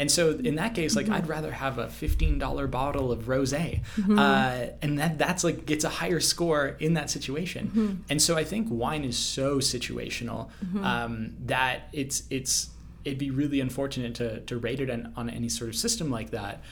And 0.00 0.08
so 0.16 0.22
in 0.50 0.54
that 0.62 0.72
case 0.74 0.92
like 0.98 1.08
i'd 1.16 1.28
rather 1.36 1.52
have 1.64 1.74
a 1.78 1.88
$15 1.88 2.70
bottle 2.70 3.08
of 3.16 3.20
rosé 3.34 3.80
uh, 4.18 4.72
and 4.82 4.98
that 5.00 5.18
that's 5.18 5.42
like 5.48 5.58
gets 5.66 5.84
a 5.84 5.92
higher 6.00 6.20
score 6.32 6.64
in 6.86 6.92
that 6.98 7.08
situation. 7.16 7.62
Mm-hmm. 7.68 7.92
and 8.10 8.18
so 8.26 8.32
i 8.42 8.44
think 8.52 8.64
wine 8.84 9.04
is 9.12 9.18
so 9.18 9.46
situational 9.74 10.40
um, 10.92 11.14
that 11.46 11.76
it's 11.92 12.22
it's 12.38 12.54
it'd 13.04 13.18
be 13.18 13.30
really 13.30 13.60
unfortunate 13.60 14.14
to 14.16 14.40
to 14.40 14.58
rate 14.58 14.80
it 14.80 14.90
on, 14.90 15.12
on 15.16 15.30
any 15.30 15.48
sort 15.48 15.70
of 15.70 15.76
system 15.76 16.10
like 16.10 16.30
that. 16.30 16.62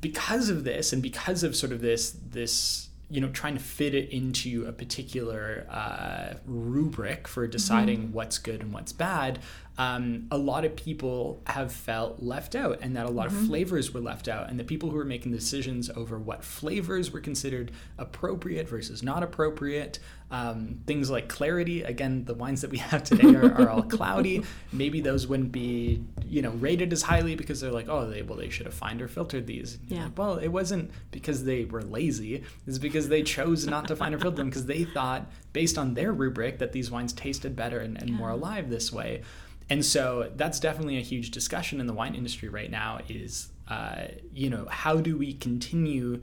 Because 0.00 0.48
of 0.48 0.64
this 0.64 0.92
and 0.92 1.02
because 1.02 1.42
of 1.42 1.56
sort 1.56 1.72
of 1.72 1.80
this 1.80 2.16
this 2.30 2.88
you 3.10 3.20
know 3.20 3.28
trying 3.28 3.54
to 3.54 3.62
fit 3.62 3.94
it 3.94 4.10
into 4.10 4.66
a 4.66 4.72
particular 4.72 5.66
uh, 5.70 6.34
rubric 6.46 7.28
for 7.28 7.46
deciding 7.46 8.12
what's 8.12 8.38
good 8.38 8.62
and 8.62 8.72
what's 8.72 8.92
bad 8.92 9.38
um, 9.76 10.28
a 10.30 10.38
lot 10.38 10.64
of 10.64 10.76
people 10.76 11.42
have 11.46 11.72
felt 11.72 12.22
left 12.22 12.54
out 12.54 12.78
and 12.80 12.96
that 12.96 13.06
a 13.06 13.10
lot 13.10 13.26
of 13.26 13.32
flavors 13.46 13.92
were 13.92 14.00
left 14.00 14.28
out. 14.28 14.48
And 14.48 14.58
the 14.58 14.64
people 14.64 14.90
who 14.90 14.96
were 14.96 15.04
making 15.04 15.32
decisions 15.32 15.90
over 15.90 16.18
what 16.18 16.44
flavors 16.44 17.10
were 17.10 17.20
considered 17.20 17.72
appropriate 17.98 18.68
versus 18.68 19.02
not 19.02 19.22
appropriate 19.22 19.98
um, 20.34 20.80
things 20.84 21.10
like 21.10 21.28
clarity 21.28 21.82
again 21.84 22.24
the 22.24 22.34
wines 22.34 22.62
that 22.62 22.70
we 22.70 22.78
have 22.78 23.04
today 23.04 23.34
are, 23.36 23.54
are 23.54 23.70
all 23.70 23.82
cloudy. 23.82 24.42
Maybe 24.72 25.00
those 25.00 25.28
wouldn't 25.28 25.52
be 25.52 26.02
you 26.26 26.42
know 26.42 26.50
rated 26.50 26.92
as 26.92 27.02
highly 27.02 27.36
because 27.36 27.60
they're 27.60 27.70
like 27.70 27.88
oh 27.88 28.10
they 28.10 28.22
well 28.22 28.36
they 28.36 28.50
should 28.50 28.66
have 28.66 28.74
fined 28.74 29.00
or 29.00 29.06
filtered 29.06 29.46
these. 29.46 29.78
Yeah. 29.86 30.04
like, 30.04 30.18
well 30.18 30.38
it 30.38 30.48
wasn't 30.48 30.90
because 31.12 31.44
they 31.44 31.66
were 31.66 31.82
lazy. 31.82 32.42
It's 32.66 32.78
because 32.78 33.08
they 33.08 33.22
chose 33.22 33.66
not 33.66 33.86
to 33.88 33.96
find 33.96 34.12
or 34.12 34.18
filter 34.18 34.38
them 34.38 34.48
because 34.48 34.66
they 34.66 34.82
thought 34.84 35.30
based 35.52 35.78
on 35.78 35.94
their 35.94 36.12
rubric 36.12 36.58
that 36.58 36.72
these 36.72 36.90
wines 36.90 37.12
tasted 37.12 37.54
better 37.54 37.78
and, 37.78 37.96
and 37.96 38.10
more 38.10 38.30
alive 38.30 38.70
this 38.70 38.92
way. 38.92 39.22
And 39.70 39.84
so 39.84 40.32
that's 40.34 40.58
definitely 40.58 40.98
a 40.98 41.02
huge 41.02 41.30
discussion 41.30 41.80
in 41.80 41.86
the 41.86 41.94
wine 41.94 42.16
industry 42.16 42.48
right 42.48 42.70
now 42.70 42.98
is 43.08 43.50
uh, 43.68 44.08
you 44.34 44.50
know 44.50 44.66
how 44.68 44.96
do 44.96 45.16
we 45.16 45.32
continue 45.32 46.20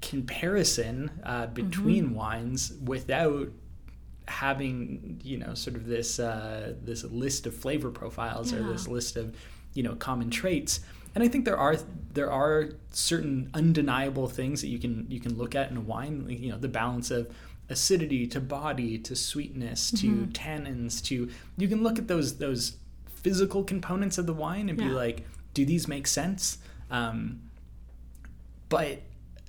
comparison 0.00 1.10
uh, 1.24 1.46
between 1.46 2.14
wines 2.14 2.72
without 2.84 3.48
having 4.28 5.20
you 5.22 5.38
know 5.38 5.54
sort 5.54 5.76
of 5.76 5.86
this 5.86 6.18
uh, 6.18 6.74
this 6.82 7.04
list 7.04 7.46
of 7.46 7.54
flavor 7.54 7.90
profiles 7.90 8.52
or 8.52 8.62
this 8.62 8.88
list 8.88 9.16
of 9.16 9.36
you 9.74 9.82
know 9.82 9.94
common 9.96 10.30
traits. 10.30 10.80
And 11.14 11.24
I 11.24 11.28
think 11.28 11.44
there 11.44 11.56
are 11.56 11.76
there 12.12 12.30
are 12.30 12.70
certain 12.92 13.50
undeniable 13.54 14.28
things 14.28 14.60
that 14.60 14.68
you 14.68 14.78
can 14.78 15.06
you 15.08 15.20
can 15.20 15.36
look 15.36 15.54
at 15.54 15.70
in 15.70 15.76
a 15.76 15.80
wine 15.80 16.26
you 16.28 16.50
know 16.50 16.58
the 16.58 16.68
balance 16.68 17.10
of 17.10 17.34
acidity 17.68 18.28
to 18.28 18.40
body 18.40 18.96
to 18.96 19.16
sweetness 19.16 19.90
to 19.90 20.26
tannins 20.26 21.02
to 21.04 21.28
you 21.56 21.66
can 21.66 21.82
look 21.82 21.98
at 21.98 22.06
those 22.06 22.38
those 22.38 22.76
physical 23.06 23.64
components 23.64 24.18
of 24.18 24.26
the 24.26 24.32
wine 24.32 24.68
and 24.68 24.78
be 24.78 24.84
like 24.84 25.24
do 25.56 25.64
these 25.64 25.88
make 25.88 26.06
sense? 26.06 26.58
Um, 26.90 27.40
but 28.68 29.00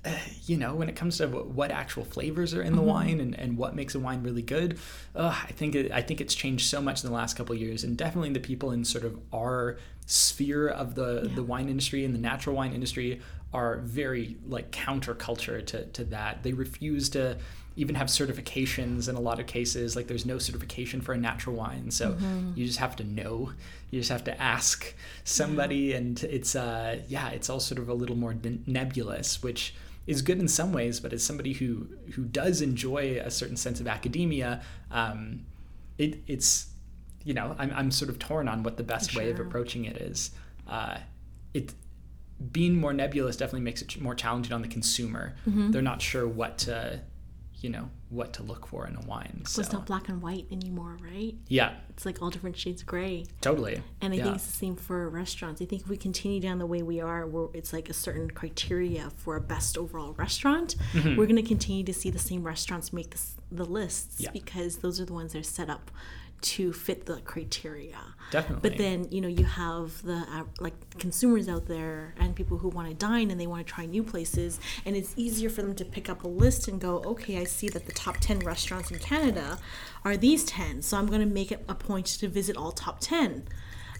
you 0.46 0.56
know 0.56 0.74
when 0.74 0.88
it 0.88 0.96
comes 0.96 1.18
to 1.18 1.26
what 1.28 1.70
actual 1.70 2.04
flavors 2.04 2.54
are 2.54 2.62
in 2.62 2.74
the 2.76 2.82
wine 2.82 3.20
and, 3.20 3.38
and 3.38 3.56
what 3.56 3.74
makes 3.74 3.94
a 3.94 3.98
wine 4.00 4.22
really 4.22 4.42
good 4.42 4.78
uh, 5.16 5.36
i 5.48 5.52
think 5.52 5.74
it, 5.74 5.90
i 5.92 6.00
think 6.00 6.20
it's 6.20 6.34
changed 6.34 6.66
so 6.66 6.80
much 6.80 7.02
in 7.02 7.10
the 7.10 7.14
last 7.14 7.36
couple 7.36 7.54
of 7.54 7.60
years. 7.60 7.84
And 7.84 7.96
definitely 7.96 8.30
the 8.30 8.40
people 8.40 8.70
in 8.72 8.84
sort 8.84 9.04
of 9.04 9.18
our 9.34 9.76
sphere 10.06 10.68
of 10.68 10.94
the 10.94 11.30
the 11.34 11.42
wine 11.42 11.68
industry 11.68 12.04
and 12.04 12.14
the 12.14 12.18
natural 12.18 12.56
wine 12.56 12.72
industry 12.72 13.20
are 13.52 13.78
very 13.78 14.36
like 14.46 14.70
counterculture 14.70 15.64
to, 15.66 15.84
to 15.86 16.04
that. 16.04 16.42
They 16.42 16.52
refuse 16.52 17.08
to 17.10 17.36
even 17.76 17.94
have 17.94 18.08
certifications 18.08 19.08
in 19.08 19.14
a 19.16 19.20
lot 19.20 19.38
of 19.40 19.46
cases. 19.46 19.96
Like 19.96 20.06
there's 20.06 20.26
no 20.26 20.38
certification 20.38 21.00
for 21.00 21.12
a 21.12 21.18
natural 21.18 21.56
wine, 21.56 21.90
so 21.90 22.12
Mm-hmm. 22.12 22.52
you 22.56 22.66
just 22.66 22.78
have 22.78 22.96
to 22.96 23.04
know. 23.04 23.52
You 23.90 24.00
just 24.00 24.10
have 24.10 24.24
to 24.24 24.38
ask 24.40 24.94
somebody, 25.24 25.92
and 25.94 26.22
it's 26.24 26.54
uh, 26.54 27.00
yeah, 27.08 27.28
it's 27.30 27.48
all 27.50 27.60
sort 27.60 27.78
of 27.78 27.88
a 27.88 27.94
little 27.94 28.16
more 28.16 28.34
nebulous, 28.66 29.42
which 29.42 29.74
is 30.08 30.22
good 30.22 30.40
in 30.40 30.48
some 30.48 30.72
ways. 30.72 30.98
But 30.98 31.12
as 31.12 31.22
somebody 31.22 31.52
who 31.52 31.86
who 32.14 32.24
does 32.24 32.60
enjoy 32.60 33.20
a 33.22 33.30
certain 33.30 33.56
sense 33.56 33.78
of 33.78 33.86
academia, 33.86 34.62
um, 34.90 35.44
it 35.98 36.22
it's 36.26 36.66
you 37.24 37.34
know 37.34 37.54
I'm 37.58 37.70
I'm 37.72 37.90
sort 37.92 38.08
of 38.10 38.18
torn 38.18 38.48
on 38.48 38.64
what 38.64 38.76
the 38.78 38.82
best 38.82 39.14
way 39.14 39.30
of 39.30 39.38
approaching 39.38 39.84
it 39.84 39.98
is. 39.98 40.32
Uh, 40.66 40.98
it 41.54 41.74
being 42.52 42.76
more 42.76 42.92
nebulous 42.92 43.36
definitely 43.36 43.60
makes 43.60 43.82
it 43.82 44.00
more 44.00 44.14
challenging 44.14 44.52
on 44.52 44.62
the 44.62 44.68
consumer. 44.68 45.34
Mm-hmm. 45.46 45.72
They're 45.72 45.82
not 45.82 46.00
sure 46.00 46.26
what 46.26 46.58
to, 46.58 47.00
you 47.60 47.68
know, 47.70 47.90
what 48.08 48.32
to 48.34 48.42
look 48.42 48.66
for 48.66 48.86
in 48.86 48.94
a 48.96 49.00
wine. 49.00 49.42
So 49.44 49.60
it's 49.60 49.72
not 49.72 49.84
black 49.86 50.08
and 50.08 50.22
white 50.22 50.46
anymore, 50.52 50.96
right? 51.02 51.34
yeah, 51.48 51.74
It's 51.90 52.06
like 52.06 52.22
all 52.22 52.30
different 52.30 52.56
shades 52.56 52.82
of 52.82 52.86
gray. 52.86 53.26
totally. 53.40 53.82
And 54.00 54.12
I 54.14 54.16
yeah. 54.16 54.22
think 54.24 54.36
it's 54.36 54.46
the 54.46 54.52
same 54.52 54.76
for 54.76 55.08
restaurants. 55.08 55.60
I 55.60 55.64
think 55.64 55.82
if 55.82 55.88
we 55.88 55.96
continue 55.96 56.40
down 56.40 56.58
the 56.58 56.66
way 56.66 56.82
we 56.82 57.00
are, 57.00 57.26
where 57.26 57.48
it's 57.54 57.72
like 57.72 57.88
a 57.90 57.94
certain 57.94 58.30
criteria 58.30 59.10
for 59.16 59.34
a 59.36 59.40
best 59.40 59.76
overall 59.76 60.12
restaurant, 60.12 60.76
Mm-hmm. 60.92 61.16
we're 61.16 61.26
going 61.26 61.36
to 61.36 61.42
continue 61.42 61.82
to 61.84 61.92
see 61.92 62.10
the 62.10 62.18
same 62.18 62.42
restaurants 62.44 62.92
make 62.92 63.10
this, 63.10 63.34
the 63.50 63.64
lists 63.64 64.20
Yeah. 64.20 64.30
because 64.30 64.78
those 64.78 65.00
are 65.00 65.04
the 65.04 65.12
ones 65.14 65.32
that 65.32 65.40
are 65.40 65.42
set 65.42 65.68
up 65.68 65.90
to 66.40 66.72
fit 66.72 67.06
the 67.06 67.20
criteria. 67.20 67.98
Definitely. 68.30 68.68
But 68.68 68.78
then 68.78 69.08
you 69.10 69.20
know 69.20 69.28
you 69.28 69.44
have 69.44 70.02
the 70.02 70.24
uh, 70.30 70.44
like 70.60 70.98
consumers 70.98 71.48
out 71.48 71.66
there 71.66 72.14
and 72.18 72.36
people 72.36 72.58
who 72.58 72.68
want 72.68 72.88
to 72.88 72.94
dine 72.94 73.30
and 73.30 73.40
they 73.40 73.46
want 73.46 73.66
to 73.66 73.72
try 73.72 73.86
new 73.86 74.02
places, 74.02 74.60
and 74.84 74.96
it's 74.96 75.14
easier 75.16 75.50
for 75.50 75.62
them 75.62 75.74
to 75.76 75.84
pick 75.84 76.08
up 76.08 76.24
a 76.24 76.28
list 76.28 76.68
and 76.68 76.80
go, 76.80 77.02
okay, 77.04 77.38
I 77.38 77.44
see 77.44 77.68
that 77.70 77.86
the 77.86 77.92
top 77.92 78.18
ten 78.18 78.40
restaurants 78.40 78.90
in 78.90 78.98
Canada 78.98 79.58
are 80.04 80.16
these 80.16 80.44
ten, 80.44 80.82
so 80.82 80.96
I'm 80.96 81.06
going 81.06 81.20
to 81.20 81.26
make 81.26 81.50
it 81.50 81.64
a 81.68 81.74
point 81.74 82.06
to 82.06 82.28
visit 82.28 82.56
all 82.56 82.72
top 82.72 83.00
ten. 83.00 83.46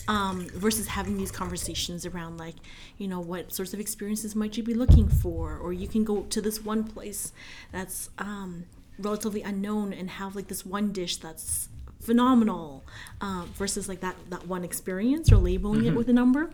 Um, 0.07 0.49
versus 0.55 0.87
having 0.89 1.19
these 1.19 1.31
conversations 1.31 2.07
around 2.07 2.39
like 2.39 2.55
you 2.97 3.07
know 3.07 3.21
what 3.21 3.53
sorts 3.53 3.75
of 3.75 3.81
experiences 3.81 4.35
might 4.35 4.57
you 4.57 4.63
be 4.63 4.73
looking 4.73 5.07
for 5.07 5.59
or 5.59 5.75
you 5.75 5.87
can 5.87 6.03
go 6.03 6.23
to 6.23 6.41
this 6.41 6.65
one 6.65 6.85
place 6.85 7.35
that's 7.73 8.09
um, 8.17 8.65
relatively 8.99 9.43
unknown 9.43 9.93
and 9.93 10.09
have 10.09 10.35
like 10.35 10.49
this 10.49 10.65
one 10.65 10.93
dish 10.93 11.19
that's 11.19 11.69
phenomenal 12.01 12.85
um, 13.21 13.51
versus 13.55 13.89
like 13.89 14.01
that 14.01 14.17
that 14.31 14.47
one 14.47 14.65
experience 14.65 15.31
or 15.33 15.37
labeling 15.37 15.85
it 15.85 15.95
with 15.95 16.09
a 16.09 16.13
number 16.13 16.51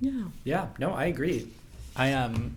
yeah 0.00 0.24
Yeah, 0.44 0.66
no, 0.78 0.92
I 0.92 1.06
agree. 1.06 1.48
I 1.94 2.12
um 2.12 2.56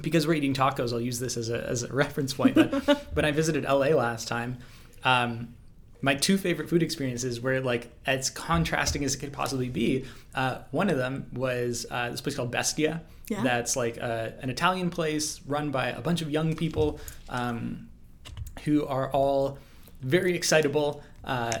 because 0.00 0.26
we're 0.26 0.34
eating 0.34 0.54
tacos, 0.54 0.92
I'll 0.92 1.00
use 1.00 1.18
this 1.18 1.36
as 1.36 1.50
a 1.50 1.66
as 1.66 1.82
a 1.82 1.92
reference 1.92 2.34
point. 2.34 2.54
But 2.54 2.70
when 3.14 3.24
I 3.24 3.32
visited 3.32 3.64
LA 3.64 3.88
last 3.88 4.28
time, 4.28 4.58
um, 5.04 5.54
my 6.02 6.14
two 6.14 6.38
favorite 6.38 6.68
food 6.68 6.82
experiences 6.82 7.40
were 7.40 7.60
like 7.60 7.90
as 8.06 8.30
contrasting 8.30 9.04
as 9.04 9.14
it 9.14 9.18
could 9.18 9.32
possibly 9.32 9.68
be. 9.68 10.04
Uh, 10.34 10.58
one 10.70 10.88
of 10.90 10.98
them 10.98 11.26
was 11.32 11.86
uh, 11.90 12.10
this 12.10 12.20
place 12.20 12.36
called 12.36 12.52
Bestia. 12.52 13.02
Yeah. 13.28 13.42
That's 13.42 13.74
like 13.74 13.96
a, 13.96 14.34
an 14.40 14.50
Italian 14.50 14.90
place 14.90 15.40
run 15.46 15.70
by 15.72 15.88
a 15.88 16.00
bunch 16.00 16.22
of 16.22 16.30
young 16.30 16.54
people 16.54 17.00
um, 17.28 17.88
who 18.64 18.86
are 18.86 19.10
all 19.10 19.58
very 20.00 20.34
excitable, 20.34 21.02
uh, 21.24 21.58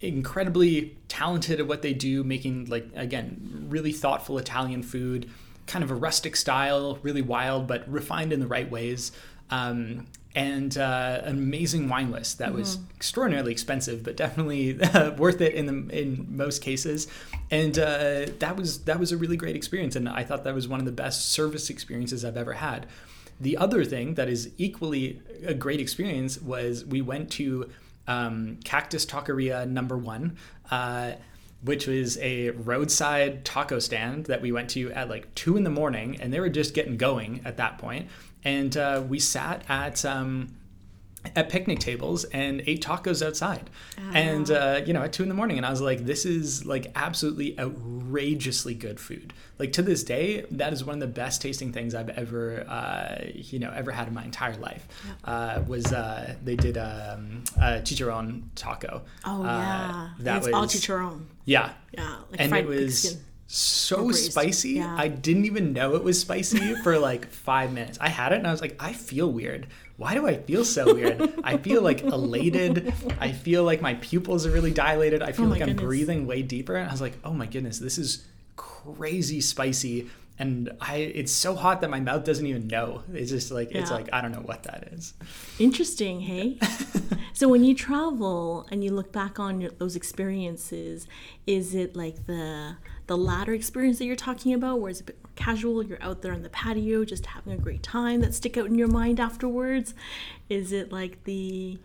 incredibly 0.00 0.96
talented 1.08 1.60
at 1.60 1.66
what 1.66 1.82
they 1.82 1.94
do, 1.94 2.24
making 2.24 2.66
like 2.66 2.88
again 2.94 3.66
really 3.68 3.92
thoughtful 3.92 4.38
Italian 4.38 4.82
food, 4.82 5.30
kind 5.66 5.84
of 5.84 5.90
a 5.90 5.94
rustic 5.94 6.36
style, 6.36 6.98
really 7.02 7.22
wild 7.22 7.66
but 7.66 7.88
refined 7.90 8.32
in 8.32 8.40
the 8.40 8.46
right 8.46 8.70
ways. 8.70 9.12
Um, 9.50 10.06
and 10.34 10.78
uh, 10.78 11.20
an 11.24 11.36
amazing 11.36 11.88
wine 11.90 12.10
list 12.10 12.38
that 12.38 12.54
was 12.54 12.78
extraordinarily 12.96 13.52
expensive, 13.52 14.02
but 14.02 14.16
definitely 14.16 14.74
worth 15.18 15.42
it 15.42 15.54
in 15.54 15.66
the 15.66 16.00
in 16.00 16.26
most 16.34 16.62
cases. 16.62 17.06
And 17.50 17.78
uh, 17.78 18.26
that 18.38 18.56
was 18.56 18.84
that 18.84 18.98
was 18.98 19.12
a 19.12 19.18
really 19.18 19.36
great 19.36 19.56
experience, 19.56 19.94
and 19.94 20.08
I 20.08 20.24
thought 20.24 20.44
that 20.44 20.54
was 20.54 20.68
one 20.68 20.80
of 20.80 20.86
the 20.86 20.92
best 20.92 21.32
service 21.32 21.68
experiences 21.68 22.24
I've 22.24 22.38
ever 22.38 22.54
had. 22.54 22.86
The 23.40 23.56
other 23.56 23.84
thing 23.84 24.14
that 24.14 24.28
is 24.28 24.50
equally 24.58 25.20
a 25.44 25.54
great 25.54 25.80
experience 25.80 26.40
was 26.40 26.84
we 26.84 27.00
went 27.02 27.30
to 27.32 27.70
um, 28.06 28.58
Cactus 28.64 29.06
Taqueria 29.06 29.68
Number 29.68 29.96
One, 29.96 30.36
uh, 30.70 31.12
which 31.62 31.86
was 31.86 32.18
a 32.18 32.50
roadside 32.50 33.44
taco 33.44 33.78
stand 33.78 34.26
that 34.26 34.42
we 34.42 34.50
went 34.50 34.70
to 34.70 34.90
at 34.92 35.08
like 35.08 35.32
two 35.34 35.56
in 35.56 35.64
the 35.64 35.70
morning, 35.70 36.20
and 36.20 36.32
they 36.32 36.40
were 36.40 36.48
just 36.48 36.74
getting 36.74 36.96
going 36.96 37.40
at 37.44 37.56
that 37.56 37.78
point. 37.78 38.08
And 38.44 38.76
uh, 38.76 39.02
we 39.08 39.20
sat 39.20 39.64
at 39.68 40.04
um, 40.04 40.48
at 41.36 41.48
picnic 41.48 41.78
tables 41.78 42.24
and 42.24 42.62
ate 42.66 42.82
tacos 42.84 43.24
outside, 43.24 43.70
and 44.12 44.50
uh, 44.50 44.80
you 44.84 44.92
know 44.92 45.02
at 45.02 45.12
two 45.12 45.22
in 45.22 45.28
the 45.28 45.34
morning, 45.34 45.56
and 45.56 45.64
I 45.64 45.70
was 45.70 45.80
like, 45.80 46.04
this 46.04 46.24
is 46.26 46.66
like 46.66 46.90
absolutely 46.96 47.58
outrageously 47.58 48.74
good 48.74 48.98
food. 49.00 49.32
Like 49.58 49.72
to 49.72 49.82
this 49.82 50.02
day, 50.02 50.44
that 50.50 50.72
is 50.72 50.84
one 50.84 50.94
of 50.94 51.00
the 51.00 51.06
best 51.06 51.40
tasting 51.40 51.72
things 51.72 51.94
I've 51.94 52.08
ever 52.10 52.64
uh, 52.68 53.24
you 53.34 53.58
know 53.58 53.70
ever 53.74 53.92
had 53.92 54.08
in 54.08 54.14
my 54.14 54.24
entire 54.24 54.56
life. 54.56 54.86
Uh, 55.24 55.62
was 55.66 55.92
uh, 55.92 56.34
they 56.42 56.56
did 56.56 56.76
um, 56.76 57.44
a 57.56 57.80
chicharron 57.80 58.42
taco? 58.54 59.02
oh 59.24 59.42
Uh, 59.42 59.46
yeah 59.46 60.10
that 60.20 60.36
it's 60.38 60.46
was 60.46 60.54
all 60.54 60.64
chicharron 60.66 61.20
yeah, 61.44 61.72
yeah 61.92 62.16
like 62.30 62.40
and 62.40 62.50
fried 62.50 62.64
it 62.64 62.68
was. 62.68 63.16
So 63.54 64.10
spicy. 64.12 64.70
yeah. 64.70 64.94
I 64.98 65.08
didn't 65.08 65.44
even 65.44 65.72
know 65.74 65.94
it 65.94 66.02
was 66.02 66.18
spicy 66.18 66.74
for 66.76 66.98
like 66.98 67.26
five 67.30 67.72
minutes. 67.72 67.98
I 68.00 68.08
had 68.08 68.32
it 68.32 68.36
and 68.36 68.46
I 68.46 68.50
was 68.50 68.60
like, 68.62 68.76
I 68.82 68.92
feel 68.94 69.30
weird. 69.30 69.66
Why 69.98 70.14
do 70.14 70.26
I 70.26 70.36
feel 70.38 70.64
so 70.64 70.94
weird? 70.94 71.34
I 71.44 71.58
feel 71.58 71.82
like 71.82 72.00
elated. 72.02 72.94
I 73.20 73.32
feel 73.32 73.62
like 73.64 73.82
my 73.82 73.94
pupils 73.94 74.46
are 74.46 74.50
really 74.50 74.70
dilated. 74.72 75.22
I 75.22 75.28
oh 75.28 75.32
feel 75.32 75.44
Oh 75.46 75.48
like 75.48 75.60
I'm 75.60 75.68
goodness. 75.68 75.84
breathing 75.84 76.26
way 76.26 76.40
deeper. 76.42 76.76
And 76.76 76.88
I 76.88 76.92
was 76.92 77.02
like, 77.02 77.12
oh 77.24 77.34
my 77.34 77.46
goodness, 77.46 77.78
this 77.78 77.98
is 77.98 78.24
crazy 78.56 79.40
spicy. 79.42 80.08
And 80.38 80.72
I, 80.80 80.96
it's 80.96 81.30
so 81.30 81.54
hot 81.54 81.82
that 81.82 81.90
my 81.90 82.00
mouth 82.00 82.24
doesn't 82.24 82.46
even 82.46 82.66
know. 82.66 83.02
It's 83.12 83.30
just 83.30 83.52
like 83.52 83.70
it's 83.72 83.90
Yeah. 83.90 83.96
like 83.98 84.08
I 84.14 84.22
don't 84.22 84.32
know 84.32 84.38
what 84.40 84.62
that 84.62 84.88
is. 84.92 85.12
Interesting, 85.58 86.22
hey? 86.22 86.58
so 87.34 87.48
when 87.48 87.62
you 87.64 87.74
travel 87.74 88.66
and 88.72 88.82
you 88.82 88.92
look 88.92 89.12
back 89.12 89.38
on 89.38 89.60
your, 89.60 89.70
those 89.72 89.94
experiences, 89.94 91.06
is 91.46 91.74
it 91.74 91.94
like 91.94 92.26
the 92.26 92.76
the 93.06 93.16
latter 93.16 93.52
experience 93.52 93.98
that 93.98 94.04
you're 94.06 94.16
talking 94.16 94.54
about, 94.54 94.80
where 94.80 94.90
it's 94.90 95.00
a 95.00 95.04
bit 95.04 95.18
more 95.22 95.30
casual, 95.34 95.82
you're 95.82 96.02
out 96.02 96.22
there 96.22 96.32
on 96.32 96.42
the 96.42 96.48
patio 96.50 97.04
just 97.04 97.26
having 97.26 97.52
a 97.52 97.56
great 97.58 97.82
time 97.82 98.20
that 98.20 98.34
stick 98.34 98.56
out 98.56 98.66
in 98.66 98.76
your 98.76 98.88
mind 98.88 99.18
afterwards? 99.20 99.94
Is 100.48 100.72
it 100.72 100.92
like 100.92 101.24
the 101.24 101.78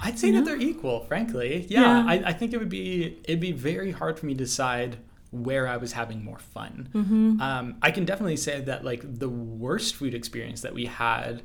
I'd 0.00 0.18
say 0.18 0.30
that 0.30 0.44
they're 0.46 0.56
equal, 0.60 1.00
frankly. 1.04 1.66
Yeah, 1.68 1.80
Yeah. 1.82 2.04
I, 2.08 2.14
I 2.30 2.32
think 2.32 2.52
it 2.54 2.58
would 2.58 2.68
be 2.70 3.18
it'd 3.24 3.40
be 3.40 3.52
very 3.52 3.90
hard 3.90 4.18
for 4.18 4.26
me 4.26 4.34
to 4.34 4.38
decide 4.38 4.96
where 5.30 5.66
I 5.66 5.76
was 5.78 5.92
having 5.92 6.22
more 6.24 6.38
fun. 6.38 6.88
Mm-hmm. 6.94 7.40
Um, 7.40 7.76
I 7.82 7.90
can 7.90 8.04
definitely 8.04 8.36
say 8.36 8.60
that 8.60 8.84
like 8.84 9.02
the 9.18 9.28
worst 9.28 9.94
food 9.96 10.14
experience 10.14 10.60
that 10.60 10.74
we 10.74 10.86
had 10.86 11.42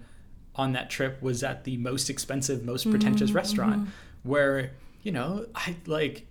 on 0.55 0.73
that 0.73 0.89
trip 0.89 1.21
was 1.21 1.43
at 1.43 1.63
the 1.63 1.77
most 1.77 2.09
expensive, 2.09 2.63
most 2.65 2.89
pretentious 2.89 3.29
Mm-hmm. 3.29 3.37
restaurant, 3.37 3.89
where 4.23 4.71
you 5.01 5.11
know 5.11 5.45
I 5.55 5.75
like 5.85 6.26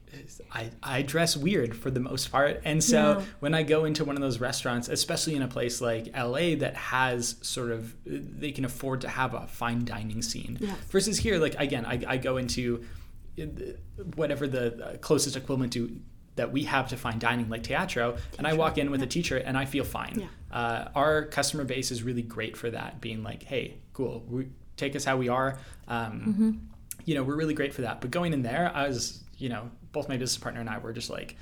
I 0.52 0.70
I 0.82 1.02
dress 1.02 1.36
weird 1.36 1.76
for 1.76 1.90
the 1.90 2.00
most 2.00 2.30
part, 2.32 2.60
and 2.64 2.82
so 2.82 3.18
Yeah. 3.18 3.24
when 3.40 3.54
I 3.54 3.62
go 3.62 3.84
into 3.84 4.04
one 4.04 4.16
of 4.16 4.22
those 4.22 4.40
restaurants, 4.40 4.88
especially 4.88 5.34
in 5.34 5.42
a 5.42 5.48
place 5.48 5.80
like 5.80 6.08
LA 6.16 6.54
that 6.56 6.74
has 6.76 7.36
sort 7.42 7.70
of 7.70 7.94
they 8.04 8.52
can 8.52 8.64
afford 8.64 9.00
to 9.02 9.08
have 9.08 9.34
a 9.34 9.46
fine 9.46 9.84
dining 9.84 10.22
scene 10.22 10.58
Yeah. 10.60 10.74
versus 10.90 11.18
here 11.18 11.38
like 11.38 11.54
again 11.58 11.84
I, 11.86 12.00
I 12.06 12.16
go 12.16 12.36
into 12.36 12.84
uh, 13.40 13.44
whatever 14.14 14.46
the 14.46 14.84
uh, 14.84 14.96
closest 14.98 15.36
equivalent 15.36 15.72
to 15.74 16.00
that 16.36 16.52
we 16.52 16.64
have 16.64 16.88
to 16.88 16.96
fine 16.96 17.18
dining 17.18 17.48
like 17.48 17.62
teatro 17.62 18.16
and 18.38 18.46
i 18.46 18.52
walk 18.52 18.76
in 18.78 18.90
with 18.90 19.02
a 19.02 19.06
teacher 19.06 19.38
and 19.38 19.56
i 19.56 19.64
feel 19.64 19.84
fine 19.84 20.20
Yeah. 20.20 20.56
uh, 20.58 20.88
our 20.94 21.24
customer 21.26 21.64
base 21.64 21.90
is 21.90 22.02
really 22.02 22.22
great 22.22 22.56
for 22.56 22.70
that 22.70 23.00
being 23.00 23.22
like 23.22 23.42
hey 23.42 23.78
cool 23.94 24.24
we, 24.28 24.48
take 24.76 24.94
us 24.94 25.04
how 25.04 25.16
we 25.16 25.28
are 25.28 25.58
um, 25.88 26.20
Mm-hmm. 26.26 26.50
you 27.06 27.14
know 27.14 27.22
we're 27.22 27.36
really 27.36 27.54
great 27.54 27.72
for 27.74 27.82
that 27.82 28.00
but 28.02 28.10
going 28.10 28.32
in 28.34 28.42
there 28.42 28.70
i 28.74 28.86
was 28.86 29.22
you 29.38 29.48
know 29.48 29.70
both 29.96 30.08
my 30.08 30.16
business 30.16 30.36
partner 30.38 30.60
and 30.60 30.70
i 30.70 30.76
were 30.78 30.92
just 30.92 31.10
like 31.18 31.36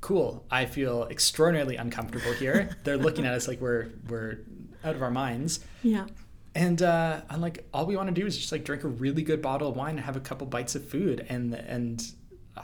cool 0.00 0.44
i 0.50 0.62
feel 0.66 0.96
extraordinarily 1.10 1.76
uncomfortable 1.76 2.32
here. 2.34 2.58
They're 2.84 2.98
looking 3.06 3.24
at 3.28 3.32
us 3.38 3.48
like 3.48 3.60
we're 3.66 3.88
we're 4.08 4.38
out 4.84 4.94
of 4.94 5.02
our 5.02 5.10
minds. 5.10 5.60
Yeah. 5.82 6.06
And 6.54 6.80
uh, 6.82 7.22
I'm 7.30 7.40
like, 7.40 7.66
all 7.74 7.84
we 7.86 7.96
want 7.96 8.08
to 8.14 8.20
do 8.20 8.26
is 8.26 8.36
just 8.36 8.52
like 8.52 8.64
drink 8.64 8.84
a 8.84 8.88
really 8.88 9.22
good 9.30 9.40
bottle 9.42 9.68
of 9.70 9.76
wine 9.76 9.96
and 9.96 10.00
have 10.04 10.14
a 10.14 10.20
couple 10.20 10.46
bites 10.46 10.74
of 10.76 10.82
food, 10.86 11.24
and 11.30 11.54
and 11.54 12.04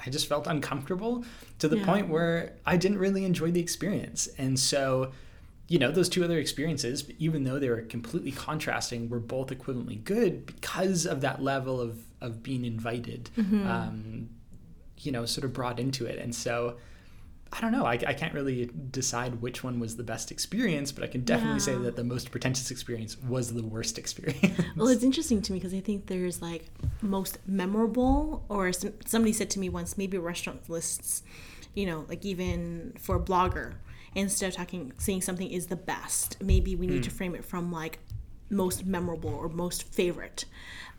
I 0.05 0.11
just 0.11 0.26
felt 0.28 0.47
uncomfortable 0.47 1.24
to 1.61 1.66
the 1.66 1.78
Yeah. 1.78 1.86
point 1.91 2.09
where 2.09 2.53
I 2.72 2.76
didn't 2.76 2.99
really 2.99 3.24
enjoy 3.24 3.51
the 3.51 3.61
experience, 3.61 4.28
and 4.38 4.59
so. 4.59 5.12
You 5.72 5.78
know, 5.78 5.93
those 5.93 6.09
two 6.09 6.24
other 6.24 6.36
experiences, 6.38 7.09
even 7.20 7.45
though 7.45 7.61
they 7.61 7.70
were 7.70 7.82
completely 7.82 8.32
contrasting, 8.32 9.09
were 9.09 9.20
both 9.20 9.51
equivalently 9.57 10.03
good 10.03 10.45
because 10.45 11.07
of 11.07 11.20
that 11.20 11.41
level 11.45 11.80
of, 11.80 11.93
of 12.20 12.43
being 12.43 12.64
invited, 12.64 13.30
um, 13.38 14.30
you 15.01 15.12
know, 15.12 15.24
sort 15.26 15.44
of 15.44 15.53
brought 15.53 15.78
into 15.78 16.07
it. 16.07 16.18
And 16.18 16.34
so 16.34 16.76
I 17.53 17.61
don't 17.61 17.72
know. 17.72 17.84
I, 17.84 17.94
I 17.94 18.14
can't 18.14 18.32
really 18.32 18.70
decide 18.90 19.40
which 19.42 19.64
one 19.64 19.80
was 19.80 19.96
the 19.96 20.05
best 20.05 20.30
experience, 20.30 20.92
but 20.92 21.03
I 21.03 21.09
can 21.09 21.22
definitely 21.22 21.59
say 21.59 21.74
that 21.74 21.96
the 21.96 22.05
most 22.05 22.30
pretentious 22.30 22.70
experience 22.70 23.18
was 23.18 23.53
the 23.53 23.64
worst 23.64 23.98
experience. 24.03 24.62
Well, 24.76 24.88
it's 24.88 25.03
interesting 25.03 25.42
to 25.42 25.53
me 25.53 25.59
because 25.59 25.74
I 25.74 25.80
think 25.80 26.07
there's 26.07 26.40
like 26.40 26.66
most 27.03 27.38
memorable, 27.46 28.44
or 28.48 28.72
some, 28.72 28.92
somebody 29.05 29.32
said 29.32 29.51
to 29.51 29.59
me 29.59 29.68
once, 29.68 29.98
maybe 29.98 30.16
restaurant 30.16 30.70
lists, 30.70 31.24
you 31.74 31.86
know, 31.86 32.05
like 32.09 32.24
even 32.24 32.92
for 33.01 33.16
a 33.16 33.20
blogger, 33.20 33.74
instead 34.14 34.48
of 34.48 34.55
talking, 34.55 34.92
saying 34.98 35.22
something 35.22 35.51
is 35.51 35.66
the 35.66 35.76
best, 35.76 36.40
maybe 36.40 36.76
we 36.76 36.86
need 36.86 37.03
to 37.03 37.11
mm. 37.11 37.14
frame 37.14 37.34
it 37.34 37.44
from 37.44 37.72
like 37.72 37.98
most 38.51 38.84
memorable 38.84 39.30
or 39.30 39.48
most 39.48 39.82
favorite. 39.82 40.44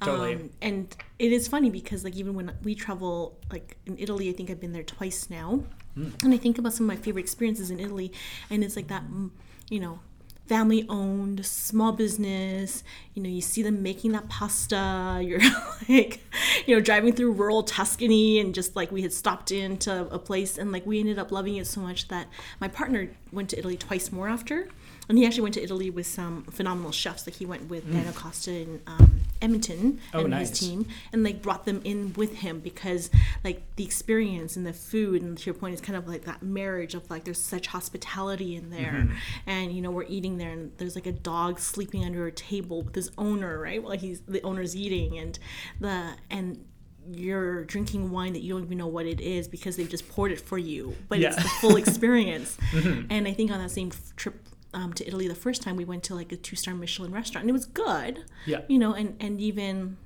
Totally. 0.01 0.35
Um, 0.35 0.49
and 0.61 0.95
it 1.19 1.31
is 1.31 1.47
funny 1.47 1.69
because 1.69 2.03
like 2.03 2.15
even 2.15 2.33
when 2.33 2.51
we 2.63 2.73
travel, 2.73 3.37
like 3.51 3.77
in 3.85 3.97
Italy, 3.99 4.29
I 4.29 4.33
think 4.33 4.49
I've 4.49 4.59
been 4.59 4.73
there 4.73 4.83
twice 4.83 5.29
now, 5.29 5.63
and 5.95 6.33
I 6.33 6.37
think 6.37 6.57
about 6.57 6.73
some 6.73 6.89
of 6.89 6.97
my 6.97 7.01
favorite 7.01 7.21
experiences 7.21 7.69
in 7.69 7.79
Italy, 7.79 8.11
and 8.49 8.63
it's 8.63 8.75
like 8.75 8.87
that, 8.87 9.03
mm, 9.03 9.29
you 9.69 9.79
know, 9.79 9.99
family 10.47 10.85
owned 10.89 11.45
small 11.45 11.93
business 11.93 12.83
you 13.13 13.23
know 13.23 13.29
you 13.29 13.39
see 13.39 13.63
them 13.63 13.81
making 13.81 14.11
that 14.11 14.27
pasta 14.27 15.21
you're 15.23 15.39
like 15.87 16.19
you 16.65 16.75
know 16.75 16.81
driving 16.81 17.13
through 17.13 17.31
rural 17.31 17.63
tuscany 17.63 18.37
and 18.37 18.53
just 18.53 18.75
like 18.75 18.91
we 18.91 19.01
had 19.01 19.13
stopped 19.13 19.49
into 19.49 20.05
a 20.07 20.19
place 20.19 20.57
and 20.57 20.73
like 20.73 20.85
we 20.85 20.99
ended 20.99 21.17
up 21.17 21.31
loving 21.31 21.55
it 21.55 21.65
so 21.65 21.79
much 21.79 22.09
that 22.09 22.27
my 22.59 22.67
partner 22.67 23.09
went 23.31 23.49
to 23.49 23.57
italy 23.57 23.77
twice 23.77 24.11
more 24.11 24.27
after 24.27 24.67
and 25.09 25.17
he 25.17 25.25
actually 25.25 25.41
went 25.41 25.53
to 25.55 25.61
italy 25.63 25.89
with 25.89 26.05
some 26.07 26.43
phenomenal 26.45 26.91
chefs 26.91 27.25
like 27.27 27.35
he 27.35 27.45
went 27.45 27.69
with 27.69 27.91
daniel 27.91 28.13
costa 28.13 28.51
in 28.51 28.81
um, 28.87 29.19
edmonton 29.41 29.99
Oh, 30.13 30.19
and 30.21 30.29
nice. 30.29 30.49
his 30.49 30.59
team 30.59 30.85
and 31.11 31.23
like 31.23 31.41
brought 31.41 31.65
them 31.65 31.81
in 31.83 32.13
with 32.13 32.35
him 32.37 32.59
because 32.59 33.09
like 33.43 33.63
the 33.75 33.83
experience 33.83 34.55
and 34.55 34.65
the 34.65 34.73
food 34.73 35.21
and 35.23 35.37
to 35.37 35.45
your 35.45 35.55
point 35.55 35.73
is 35.73 35.81
kind 35.81 35.97
of 35.97 36.07
like 36.07 36.25
that 36.25 36.43
marriage 36.43 36.93
of 36.93 37.09
like 37.09 37.23
there's 37.23 37.41
such 37.41 37.67
hospitality 37.67 38.55
in 38.55 38.69
there. 38.69 39.05
Mm-hmm. 39.07 39.15
and 39.49 39.71
you 39.73 39.81
know 39.81 39.89
we're 39.89 40.03
eating 40.03 40.37
there 40.37 40.51
and 40.51 40.71
there's 40.77 40.93
like 40.95 41.07
a 41.07 41.11
dog 41.11 41.59
sleeping 41.59 42.05
under 42.05 42.27
a 42.27 42.31
table 42.31 42.83
with 42.83 42.93
his 42.93 43.09
owner 43.17 43.59
right 43.59 43.81
while 43.81 43.97
he's 43.97 44.21
the 44.21 44.41
owner's 44.43 44.75
eating. 44.75 45.17
And 45.17 45.39
the 45.79 46.11
and 46.29 46.63
you're 47.11 47.63
drinking 47.65 48.11
wine 48.11 48.33
that 48.33 48.41
you 48.43 48.53
don't 48.53 48.63
even 48.63 48.77
know 48.77 48.85
what 48.87 49.07
it 49.07 49.19
is 49.19 49.47
because 49.47 49.75
they've 49.75 49.89
just 49.89 50.07
poured 50.09 50.31
it 50.31 50.39
for 50.39 50.59
you 50.59 50.95
but 51.09 51.19
it's 51.19 51.35
the 51.35 51.49
full 51.61 51.75
experience. 51.77 52.57
And 53.09 53.27
i 53.27 53.33
think 53.33 53.49
on 53.51 53.57
that 53.59 53.71
same 53.71 53.91
trip 54.15 54.35
um, 54.73 54.93
to 54.93 55.05
italy 55.07 55.27
the 55.27 55.35
first 55.35 55.61
time 55.61 55.75
we 55.75 55.85
went 55.85 56.03
to 56.03 56.15
like 56.15 56.31
a 56.31 56.37
two-star 56.37 56.73
michelin 56.73 57.11
restaurant 57.11 57.43
and 57.43 57.49
it 57.49 57.53
was 57.53 57.65
good 57.65 58.23
Yeah. 58.45 58.61
you 58.67 58.79
know 58.79 58.93
and 58.93 59.15
and 59.19 59.39
even 59.41 59.97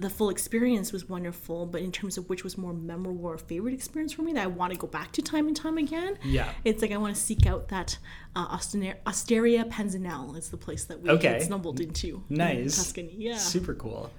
the 0.00 0.08
full 0.08 0.30
experience 0.30 0.92
was 0.92 1.08
wonderful 1.08 1.66
but 1.66 1.82
in 1.82 1.90
terms 1.90 2.16
of 2.18 2.28
which 2.28 2.44
was 2.44 2.56
more 2.56 2.72
memorable 2.72 3.26
or 3.26 3.36
favorite 3.36 3.74
experience 3.74 4.12
for 4.12 4.22
me 4.22 4.32
that 4.32 4.44
i 4.44 4.46
want 4.46 4.72
to 4.72 4.78
go 4.78 4.86
back 4.86 5.10
to 5.12 5.22
time 5.22 5.48
and 5.48 5.56
time 5.56 5.76
again 5.76 6.16
Yeah. 6.24 6.50
it's 6.64 6.82
like 6.82 6.92
i 6.92 6.96
want 6.96 7.14
to 7.16 7.20
seek 7.20 7.46
out 7.46 7.68
that 7.68 7.98
uh, 8.36 8.46
Osteria, 8.52 8.96
Osteria 9.06 9.64
Panzanel 9.64 10.36
is 10.38 10.50
the 10.50 10.56
place 10.56 10.84
that 10.84 11.00
we 11.00 11.10
Okay. 11.10 11.40
stumbled 11.40 11.80
into 11.80 12.22
in 12.30 12.36
Nice. 12.36 12.76
tuscany 12.76 13.14
yeah 13.18 13.36
Super 13.38 13.74
cool. 13.74 14.10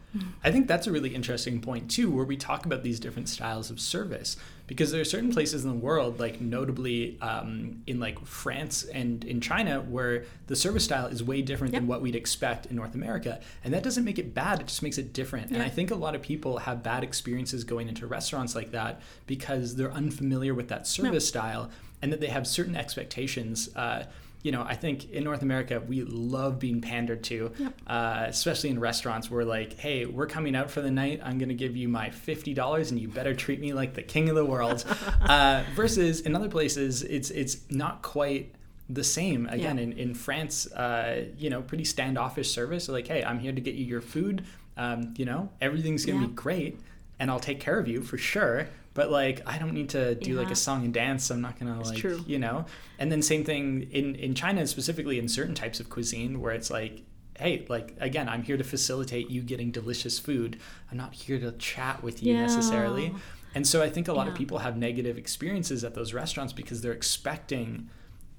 I 0.43 0.51
think 0.51 0.67
that's 0.67 0.87
a 0.87 0.91
really 0.91 1.13
interesting 1.13 1.61
point 1.61 1.89
too, 1.91 2.09
where 2.09 2.25
we 2.25 2.35
talk 2.35 2.65
about 2.65 2.81
these 2.81 2.99
different 2.99 3.29
styles 3.29 3.69
of 3.69 3.79
service 3.79 4.35
because 4.69 4.91
there 4.91 5.01
are 5.01 5.05
certain 5.05 5.33
places 5.33 5.65
in 5.65 5.71
the 5.71 5.75
world, 5.75 6.19
like 6.19 6.39
notably 6.39 7.17
um, 7.21 7.81
in 7.87 7.99
like 7.99 8.23
France 8.23 8.83
and 8.83 9.25
in 9.25 9.41
China, 9.41 9.81
where 9.81 10.25
the 10.45 10.55
service 10.55 10.83
style 10.83 11.07
is 11.07 11.23
way 11.23 11.41
different 11.41 11.73
than 11.73 11.87
what 11.87 12.03
we'd 12.03 12.15
expect 12.15 12.67
in 12.67 12.75
North 12.75 12.93
America, 12.93 13.41
and 13.63 13.73
that 13.73 13.81
doesn't 13.81 14.05
make 14.05 14.19
it 14.19 14.35
bad; 14.35 14.61
it 14.61 14.67
just 14.67 14.83
makes 14.83 14.99
it 14.99 15.11
different. 15.11 15.49
And 15.49 15.63
I 15.63 15.69
think 15.69 15.89
a 15.89 15.95
lot 15.95 16.13
of 16.13 16.21
people 16.21 16.59
have 16.59 16.83
bad 16.83 17.03
experiences 17.03 17.63
going 17.63 17.89
into 17.89 18.05
restaurants 18.05 18.53
like 18.53 18.69
that 18.71 19.01
because 19.25 19.75
they're 19.75 19.91
unfamiliar 19.91 20.53
with 20.53 20.67
that 20.67 20.85
service 20.85 21.27
style, 21.27 21.71
and 22.03 22.13
that 22.13 22.21
they 22.21 22.27
have 22.27 22.45
certain 22.45 22.75
expectations. 22.75 23.75
Uh, 23.75 24.03
you 24.41 24.51
know, 24.51 24.63
I 24.63 24.75
think 24.75 25.11
in 25.11 25.23
North 25.25 25.41
America, 25.41 25.81
we 25.85 26.03
love 26.03 26.59
being 26.59 26.79
pandered 26.81 27.23
to, 27.25 27.51
Yep. 27.59 27.73
uh, 27.87 28.25
especially 28.27 28.69
in 28.69 28.79
restaurants. 28.79 29.29
We're 29.29 29.43
like, 29.43 29.77
hey, 29.77 30.05
we're 30.05 30.27
coming 30.27 30.55
out 30.55 30.71
for 30.71 30.81
the 30.81 30.91
night. 30.91 31.19
I'm 31.23 31.37
going 31.37 31.49
to 31.49 31.55
give 31.55 31.75
you 31.75 31.89
my 31.89 32.09
$50 32.09 32.89
and 32.91 32.99
you 32.99 33.07
better 33.09 33.33
treat 33.33 33.59
me 33.59 33.73
like 33.73 33.93
the 33.95 34.01
king 34.03 34.29
of 34.29 34.35
the 34.35 34.45
world. 34.45 34.85
uh, 35.21 35.63
versus 35.75 36.21
in 36.21 36.35
other 36.35 36.47
places, 36.49 37.03
it's, 37.03 37.31
it's 37.31 37.57
not 37.69 38.01
quite 38.01 38.53
the 38.89 39.03
same. 39.03 39.45
Again, 39.47 39.77
Yeah. 39.77 39.83
in, 39.83 39.91
in 39.93 40.13
France, 40.13 40.71
uh, 40.71 41.25
you 41.37 41.49
know, 41.49 41.61
pretty 41.61 41.83
standoffish 41.85 42.49
service. 42.51 42.85
So 42.85 42.93
like, 42.93 43.07
hey, 43.07 43.23
I'm 43.23 43.39
here 43.39 43.51
to 43.51 43.61
get 43.61 43.75
you 43.75 43.85
your 43.85 44.01
food. 44.01 44.45
Um, 44.77 45.13
you 45.17 45.25
know, 45.25 45.49
everything's 45.59 46.05
going 46.05 46.19
to 46.19 46.23
Yeah. 46.23 46.29
be 46.29 46.33
great 46.35 46.79
and 47.19 47.29
I'll 47.29 47.39
take 47.41 47.59
care 47.59 47.77
of 47.77 47.89
you 47.89 48.01
for 48.01 48.17
sure. 48.17 48.69
But 48.99 49.11
like, 49.11 49.41
I 49.45 49.57
don't 49.57 49.73
need 49.73 49.87
to 49.91 50.15
do 50.15 50.35
like 50.35 50.51
a 50.51 50.55
song 50.57 50.83
and 50.83 50.93
dance. 50.93 51.29
I'm 51.29 51.39
not 51.39 51.57
gonna 51.57 51.81
like, 51.81 51.97
true. 51.97 52.21
you 52.27 52.37
know. 52.37 52.65
And 52.97 53.09
then 53.09 53.21
same 53.21 53.45
thing 53.45 53.87
in 53.91 54.13
in 54.15 54.35
China, 54.35 54.67
specifically 54.67 55.17
in 55.19 55.29
certain 55.29 55.55
types 55.55 55.79
of 55.79 55.89
cuisine, 55.89 56.41
where 56.41 56.51
it's 56.51 56.69
like, 56.69 57.03
hey, 57.37 57.65
like 57.69 57.95
again, 58.01 58.27
I'm 58.27 58.43
here 58.43 58.57
to 58.57 58.63
facilitate 58.65 59.29
you 59.29 59.41
getting 59.41 59.71
delicious 59.71 60.19
food. 60.19 60.59
I'm 60.91 60.97
not 60.97 61.13
here 61.13 61.39
to 61.39 61.53
chat 61.53 62.03
with 62.03 62.21
you 62.21 62.33
Yeah. 62.33 62.41
necessarily. 62.41 63.15
And 63.55 63.65
so 63.65 63.81
I 63.81 63.89
think 63.89 64.09
a 64.09 64.13
lot 64.13 64.27
of 64.27 64.35
people 64.35 64.57
have 64.57 64.75
negative 64.75 65.17
experiences 65.17 65.85
at 65.85 65.93
those 65.95 66.13
restaurants 66.13 66.51
because 66.51 66.81
they're 66.81 66.91
expecting 66.91 67.89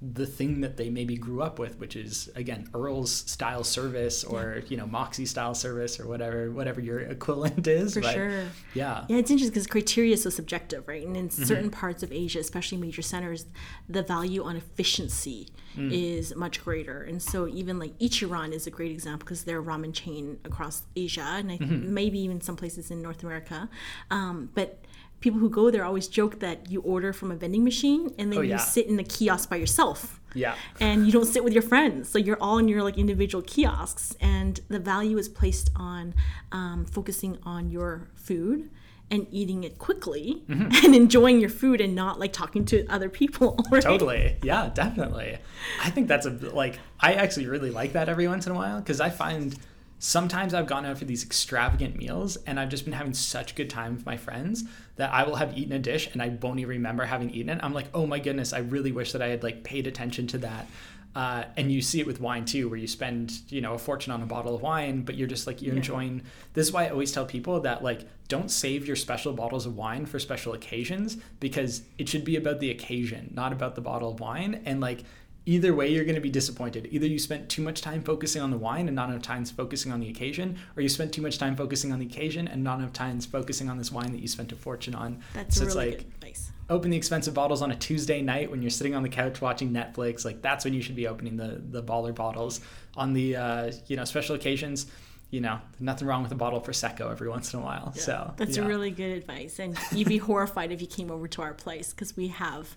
the 0.02 0.24
thing 0.26 0.62
that 0.62 0.78
they 0.78 0.88
maybe 0.88 1.16
grew 1.16 1.42
up 1.42 1.58
with, 1.58 1.78
which 1.78 1.94
is 1.94 2.30
again 2.34 2.66
Earl's 2.74 3.12
style 3.12 3.64
service 3.64 4.24
or 4.24 4.62
you 4.68 4.76
know 4.78 4.86
Moxie 4.86 5.26
style 5.26 5.54
service 5.54 6.00
or 6.00 6.06
whatever 6.08 6.50
whatever 6.50 6.80
your 6.80 7.00
equivalent 7.00 7.66
is. 7.66 7.94
for 7.94 8.00
But, 8.00 8.14
sure 8.14 8.44
Yeah. 8.72 9.04
Yeah, 9.08 9.16
it's 9.18 9.30
interesting 9.30 9.52
because 9.52 9.66
criteria 9.66 10.14
is 10.14 10.22
so 10.22 10.30
subjective, 10.30 10.88
right? 10.88 11.06
And 11.06 11.16
in 11.16 11.28
Mm-hmm. 11.28 11.44
certain 11.44 11.70
parts 11.70 12.02
of 12.02 12.10
Asia, 12.12 12.38
especially 12.38 12.78
major 12.78 13.02
centers, 13.02 13.44
the 13.88 14.02
value 14.02 14.42
on 14.42 14.56
efficiency 14.56 15.48
Mm. 15.76 15.92
is 15.92 16.34
much 16.34 16.64
greater. 16.64 17.02
And 17.02 17.22
so 17.22 17.46
even 17.46 17.78
like 17.78 17.96
Ichiran 18.00 18.52
is 18.52 18.66
a 18.66 18.70
great 18.72 18.90
example 18.90 19.24
because 19.24 19.44
they're 19.44 19.60
a 19.60 19.62
ramen 19.62 19.94
chain 19.94 20.38
across 20.44 20.82
Asia 20.96 21.22
and 21.22 21.52
I 21.52 21.58
think 21.58 21.70
Mm-hmm. 21.70 21.94
maybe 21.94 22.18
even 22.18 22.40
some 22.40 22.56
places 22.56 22.90
in 22.90 23.00
North 23.02 23.22
America. 23.22 23.68
Um, 24.10 24.50
but 24.54 24.82
people 25.20 25.38
who 25.38 25.50
go 25.50 25.70
there 25.70 25.84
always 25.84 26.08
joke 26.08 26.40
that 26.40 26.70
you 26.70 26.80
order 26.80 27.12
from 27.12 27.30
a 27.30 27.36
vending 27.36 27.62
machine 27.64 28.14
and 28.18 28.32
then 28.32 28.38
Oh, 28.38 28.42
you 28.42 28.58
sit 28.58 28.86
in 28.86 28.98
a 28.98 29.04
kiosk 29.04 29.50
by 29.50 29.56
yourself 29.56 30.20
Yeah. 30.34 30.54
and 30.80 31.04
you 31.06 31.12
don't 31.12 31.26
sit 31.26 31.44
with 31.44 31.52
your 31.52 31.62
friends 31.62 32.08
so 32.08 32.18
you're 32.18 32.38
all 32.40 32.58
in 32.58 32.68
your 32.68 32.82
like 32.82 32.96
individual 32.98 33.42
kiosks 33.42 34.16
and 34.20 34.60
the 34.68 34.78
value 34.78 35.18
is 35.18 35.28
placed 35.28 35.70
on 35.76 36.14
um, 36.52 36.84
focusing 36.86 37.38
on 37.44 37.70
your 37.70 38.08
food 38.14 38.70
and 39.12 39.26
eating 39.30 39.64
it 39.64 39.76
quickly 39.78 40.44
Mm-hmm. 40.48 40.84
and 40.86 40.94
enjoying 40.94 41.40
your 41.40 41.50
food 41.50 41.80
and 41.80 41.94
not 41.94 42.18
like 42.20 42.32
talking 42.32 42.64
to 42.66 42.86
other 42.86 43.08
people 43.08 43.58
right? 43.70 43.82
Totally. 43.82 44.36
Yeah, 44.42 44.70
definitely. 44.72 45.38
I 45.84 45.90
think 45.90 46.08
that's 46.08 46.26
a 46.26 46.30
like 46.30 46.78
I 47.00 47.14
actually 47.14 47.46
really 47.46 47.70
like 47.70 47.92
that 47.92 48.08
every 48.08 48.26
once 48.28 48.46
in 48.46 48.52
a 48.52 48.54
while 48.54 48.78
because 48.78 49.00
I 49.00 49.10
find 49.10 49.54
sometimes 50.00 50.54
I've 50.54 50.66
gone 50.66 50.84
out 50.86 50.98
for 50.98 51.04
these 51.04 51.22
extravagant 51.22 51.94
meals 51.94 52.36
and 52.46 52.58
I've 52.58 52.70
just 52.70 52.84
been 52.84 52.94
having 52.94 53.12
such 53.14 53.54
good 53.54 53.70
time 53.70 53.94
with 53.94 54.06
my 54.06 54.16
friends 54.16 54.64
that 54.96 55.12
I 55.12 55.22
will 55.24 55.36
have 55.36 55.56
eaten 55.56 55.72
a 55.74 55.78
dish 55.78 56.08
and 56.12 56.20
I 56.22 56.28
won't 56.40 56.58
even 56.58 56.70
remember 56.70 57.04
having 57.04 57.30
eaten 57.30 57.50
it. 57.50 57.60
I'm 57.62 57.74
like, 57.74 57.86
"Oh 57.94 58.06
my 58.06 58.18
goodness, 58.18 58.52
I 58.52 58.58
really 58.58 58.92
wish 58.92 59.12
that 59.12 59.22
I 59.22 59.28
had 59.28 59.42
like 59.42 59.62
paid 59.62 59.86
attention 59.86 60.26
to 60.28 60.38
that." 60.38 60.66
Uh, 61.14 61.42
and 61.56 61.72
you 61.72 61.82
see 61.82 61.98
it 62.00 62.06
with 62.06 62.20
wine 62.20 62.44
too, 62.44 62.68
where 62.68 62.78
you 62.78 62.86
spend, 62.86 63.32
you 63.48 63.60
know, 63.60 63.74
a 63.74 63.78
fortune 63.78 64.12
on 64.12 64.22
a 64.22 64.26
bottle 64.26 64.54
of 64.54 64.62
wine, 64.62 65.02
but 65.02 65.16
you're 65.16 65.26
just 65.26 65.44
like 65.46 65.60
you're 65.60 65.74
Yeah. 65.74 65.78
enjoying. 65.78 66.22
This 66.54 66.68
is 66.68 66.72
why 66.72 66.86
I 66.86 66.90
always 66.90 67.10
tell 67.12 67.26
people 67.26 67.60
that 67.62 67.82
like 67.82 68.06
don't 68.28 68.50
save 68.50 68.86
your 68.86 68.94
special 68.96 69.32
bottles 69.32 69.66
of 69.66 69.76
wine 69.76 70.06
for 70.06 70.18
special 70.20 70.52
occasions 70.54 71.16
because 71.40 71.82
it 71.98 72.08
should 72.08 72.24
be 72.24 72.36
about 72.36 72.60
the 72.60 72.70
occasion, 72.70 73.32
not 73.34 73.52
about 73.52 73.74
the 73.74 73.80
bottle 73.80 74.12
of 74.12 74.20
wine. 74.20 74.62
And 74.64 74.80
like 74.80 75.02
either 75.46 75.74
way, 75.74 75.88
you're 75.88 76.04
going 76.04 76.14
to 76.14 76.20
be 76.20 76.30
disappointed. 76.30 76.88
Either 76.90 77.06
you 77.06 77.18
spent 77.18 77.48
too 77.48 77.62
much 77.62 77.80
time 77.80 78.02
focusing 78.02 78.42
on 78.42 78.50
the 78.50 78.58
wine 78.58 78.86
and 78.88 78.94
not 78.94 79.08
enough 79.10 79.22
time 79.22 79.44
focusing 79.44 79.92
on 79.92 80.00
the 80.00 80.08
occasion, 80.08 80.58
or 80.76 80.82
you 80.82 80.88
spent 80.88 81.12
too 81.12 81.22
much 81.22 81.38
time 81.38 81.56
focusing 81.56 81.92
on 81.92 81.98
the 81.98 82.06
occasion 82.06 82.48
and 82.48 82.62
not 82.62 82.78
enough 82.78 82.92
time 82.92 83.20
focusing 83.20 83.68
on 83.68 83.78
this 83.78 83.90
wine 83.90 84.12
that 84.12 84.20
you 84.20 84.28
spent 84.28 84.52
a 84.52 84.56
fortune 84.56 84.94
on. 84.94 85.22
that's 85.34 85.56
so 85.56 85.66
really 85.66 85.68
it's 85.68 85.76
like 85.76 85.98
good 85.98 86.14
advice 86.14 86.50
open 86.70 86.90
the 86.90 86.96
expensive 86.96 87.34
bottles 87.34 87.60
on 87.62 87.72
a 87.72 87.76
Tuesday 87.76 88.22
night 88.22 88.50
when 88.50 88.62
you're 88.62 88.70
sitting 88.70 88.94
on 88.94 89.02
the 89.02 89.08
couch 89.08 89.40
watching 89.42 89.72
Netflix. 89.72 90.24
Like 90.24 90.40
that's 90.40 90.64
when 90.64 90.72
you 90.72 90.80
should 90.80 90.96
be 90.96 91.08
opening 91.08 91.36
the 91.36 91.60
the 91.68 91.82
baller 91.82 92.14
bottles. 92.14 92.60
On 92.96 93.12
the 93.12 93.36
uh, 93.36 93.72
you 93.88 93.96
know 93.96 94.04
special 94.04 94.36
occasions, 94.36 94.86
you 95.30 95.40
know 95.40 95.60
nothing 95.80 96.08
wrong 96.08 96.22
with 96.22 96.32
a 96.32 96.36
bottle 96.36 96.60
of 96.60 96.64
prosecco 96.64 97.10
every 97.10 97.28
once 97.28 97.52
in 97.52 97.60
a 97.60 97.62
while. 97.62 97.92
So 97.94 98.32
that's 98.36 98.56
yeah. 98.56 98.66
really 98.66 98.90
good 98.90 99.16
advice 99.16 99.58
and 99.58 99.76
you'd 99.92 100.08
be 100.08 100.18
horrified 100.18 100.72
if 100.72 100.80
you 100.80 100.86
came 100.86 101.10
over 101.10 101.28
to 101.28 101.42
our 101.42 101.54
place 101.54 101.92
because 101.92 102.16
we 102.16 102.28
have 102.28 102.76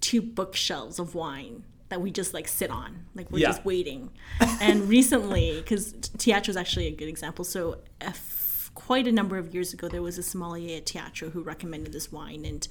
two 0.00 0.20
bookshelves 0.20 0.98
of 0.98 1.14
wine 1.14 1.64
that 1.90 2.00
we 2.00 2.10
just 2.10 2.32
like 2.34 2.48
sit 2.48 2.70
on. 2.70 3.04
Like 3.14 3.30
we're 3.30 3.40
Yeah. 3.40 3.48
just 3.48 3.64
waiting. 3.64 4.10
And 4.60 4.88
recently 4.88 5.56
because 5.60 5.92
teatro 6.18 6.50
is 6.50 6.56
actually 6.56 6.86
a 6.86 6.90
good 6.92 7.08
example. 7.08 7.44
So 7.44 7.78
f- 8.00 8.70
quite 8.74 9.06
a 9.06 9.12
number 9.12 9.36
of 9.38 9.54
years 9.54 9.72
ago 9.72 9.88
there 9.88 10.02
was 10.02 10.18
a 10.18 10.22
sommelier 10.22 10.78
at 10.78 10.86
teatro 10.86 11.30
who 11.30 11.42
recommended 11.42 11.92
this 11.92 12.10
wine. 12.10 12.44
And 12.44 12.66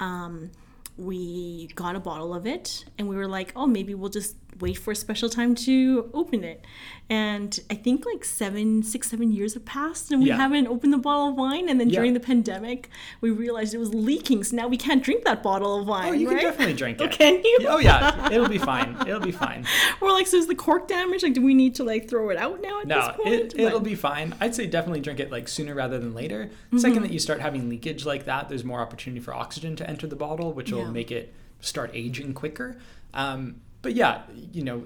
um, 0.00 0.50
we 0.96 1.68
got 1.74 1.96
a 1.96 2.00
bottle 2.00 2.34
of 2.34 2.46
it 2.46 2.84
and 2.98 3.08
we 3.08 3.14
were 3.16 3.28
like 3.28 3.52
oh 3.54 3.66
maybe 3.68 3.94
we'll 3.94 4.10
just 4.10 4.34
wait 4.60 4.74
for 4.78 4.90
a 4.90 4.96
special 4.96 5.28
time 5.28 5.54
to 5.54 6.10
open 6.12 6.42
it. 6.42 6.64
And 7.10 7.58
I 7.70 7.74
think 7.74 8.04
like 8.04 8.24
seven, 8.24 8.82
six, 8.82 9.08
seven 9.10 9.32
years 9.32 9.54
have 9.54 9.64
passed, 9.64 10.10
and 10.10 10.20
we 10.20 10.28
Yeah. 10.28 10.36
haven't 10.36 10.66
opened 10.66 10.92
the 10.92 10.98
bottle 10.98 11.28
of 11.28 11.36
wine. 11.36 11.68
And 11.68 11.80
then 11.80 11.88
Yeah. 11.88 11.96
during 12.00 12.12
the 12.14 12.20
pandemic, 12.20 12.90
we 13.20 13.30
realized 13.30 13.72
it 13.72 13.78
was 13.78 13.94
leaking, 13.94 14.44
so 14.44 14.56
now 14.56 14.66
we 14.68 14.76
can't 14.76 15.02
drink 15.02 15.24
that 15.24 15.42
bottle 15.42 15.80
of 15.80 15.86
wine. 15.86 16.08
Oh, 16.08 16.12
you 16.12 16.28
right? 16.28 16.38
can 16.40 16.50
definitely 16.50 16.74
drink 16.74 16.98
Oh, 17.00 17.04
it. 17.04 17.12
can 17.12 17.34
you? 17.42 17.58
Oh 17.68 17.78
yeah, 17.78 18.30
it'll 18.32 18.48
be 18.48 18.58
fine. 18.58 18.96
It'll 19.06 19.20
be 19.20 19.32
fine. 19.32 19.64
We're 20.00 20.12
like, 20.12 20.26
so 20.26 20.36
is 20.36 20.48
the 20.48 20.54
cork 20.54 20.88
damaged? 20.88 21.22
Like, 21.22 21.34
do 21.34 21.40
we 21.42 21.54
need 21.54 21.74
to 21.76 21.84
like 21.84 22.08
throw 22.08 22.28
it 22.30 22.36
out 22.36 22.60
now 22.60 22.80
at 22.80 22.86
No, 22.88 22.96
this 23.00 23.16
point? 23.16 23.54
it, 23.54 23.58
it'll 23.60 23.80
be 23.80 23.94
fine. 23.94 24.34
I'd 24.40 24.54
say 24.54 24.66
definitely 24.66 25.00
drink 25.00 25.20
it 25.20 25.30
like 25.30 25.48
sooner 25.48 25.74
rather 25.74 25.98
than 25.98 26.14
later. 26.14 26.50
Mm-hmm. 26.66 26.78
Second 26.78 27.02
that 27.04 27.12
you 27.12 27.20
start 27.20 27.40
having 27.40 27.68
leakage 27.68 28.04
like 28.04 28.24
that, 28.26 28.48
there's 28.48 28.64
more 28.64 28.80
opportunity 28.80 29.20
for 29.20 29.32
oxygen 29.34 29.76
to 29.76 29.88
enter 29.88 30.06
the 30.06 30.16
bottle, 30.16 30.52
which 30.52 30.72
will 30.72 30.80
Yeah. 30.80 30.90
make 30.90 31.10
it 31.12 31.32
start 31.60 31.90
aging 31.94 32.34
quicker. 32.34 32.76
Um, 33.14 33.56
but 33.80 33.94
yeah, 33.94 34.22
you 34.52 34.64
know, 34.64 34.82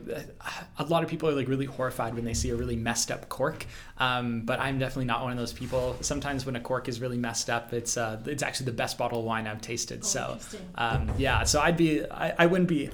a 0.78 0.84
lot 0.84 1.02
of 1.02 1.08
people 1.08 1.28
are 1.28 1.32
like 1.32 1.48
really 1.48 1.64
horrified 1.64 2.14
when 2.14 2.24
they 2.24 2.34
see 2.34 2.50
a 2.50 2.54
really 2.54 2.76
messed 2.76 3.10
up 3.10 3.28
cork. 3.28 3.64
Um, 3.98 4.42
but 4.42 4.60
I'm 4.60 4.78
definitely 4.78 5.06
not 5.06 5.22
one 5.22 5.32
of 5.32 5.38
those 5.38 5.52
people. 5.52 5.96
Sometimes 6.00 6.44
when 6.44 6.56
a 6.56 6.60
cork 6.60 6.88
is 6.88 7.00
really 7.00 7.16
messed 7.16 7.48
up, 7.48 7.72
it's 7.72 7.96
uh, 7.96 8.20
it's 8.26 8.42
actually 8.42 8.66
the 8.66 8.72
best 8.72 8.98
bottle 8.98 9.20
of 9.20 9.24
wine 9.24 9.46
I've 9.46 9.62
tasted. 9.62 10.04
so 10.04 10.26
Oh, 10.28 10.32
interesting. 10.34 10.68
um, 10.74 11.10
yeah, 11.16 11.44
so 11.44 11.60
I'd 11.60 11.76
be 11.76 12.04
I, 12.10 12.34
I 12.38 12.46
wouldn't 12.46 12.68
be 12.68 12.90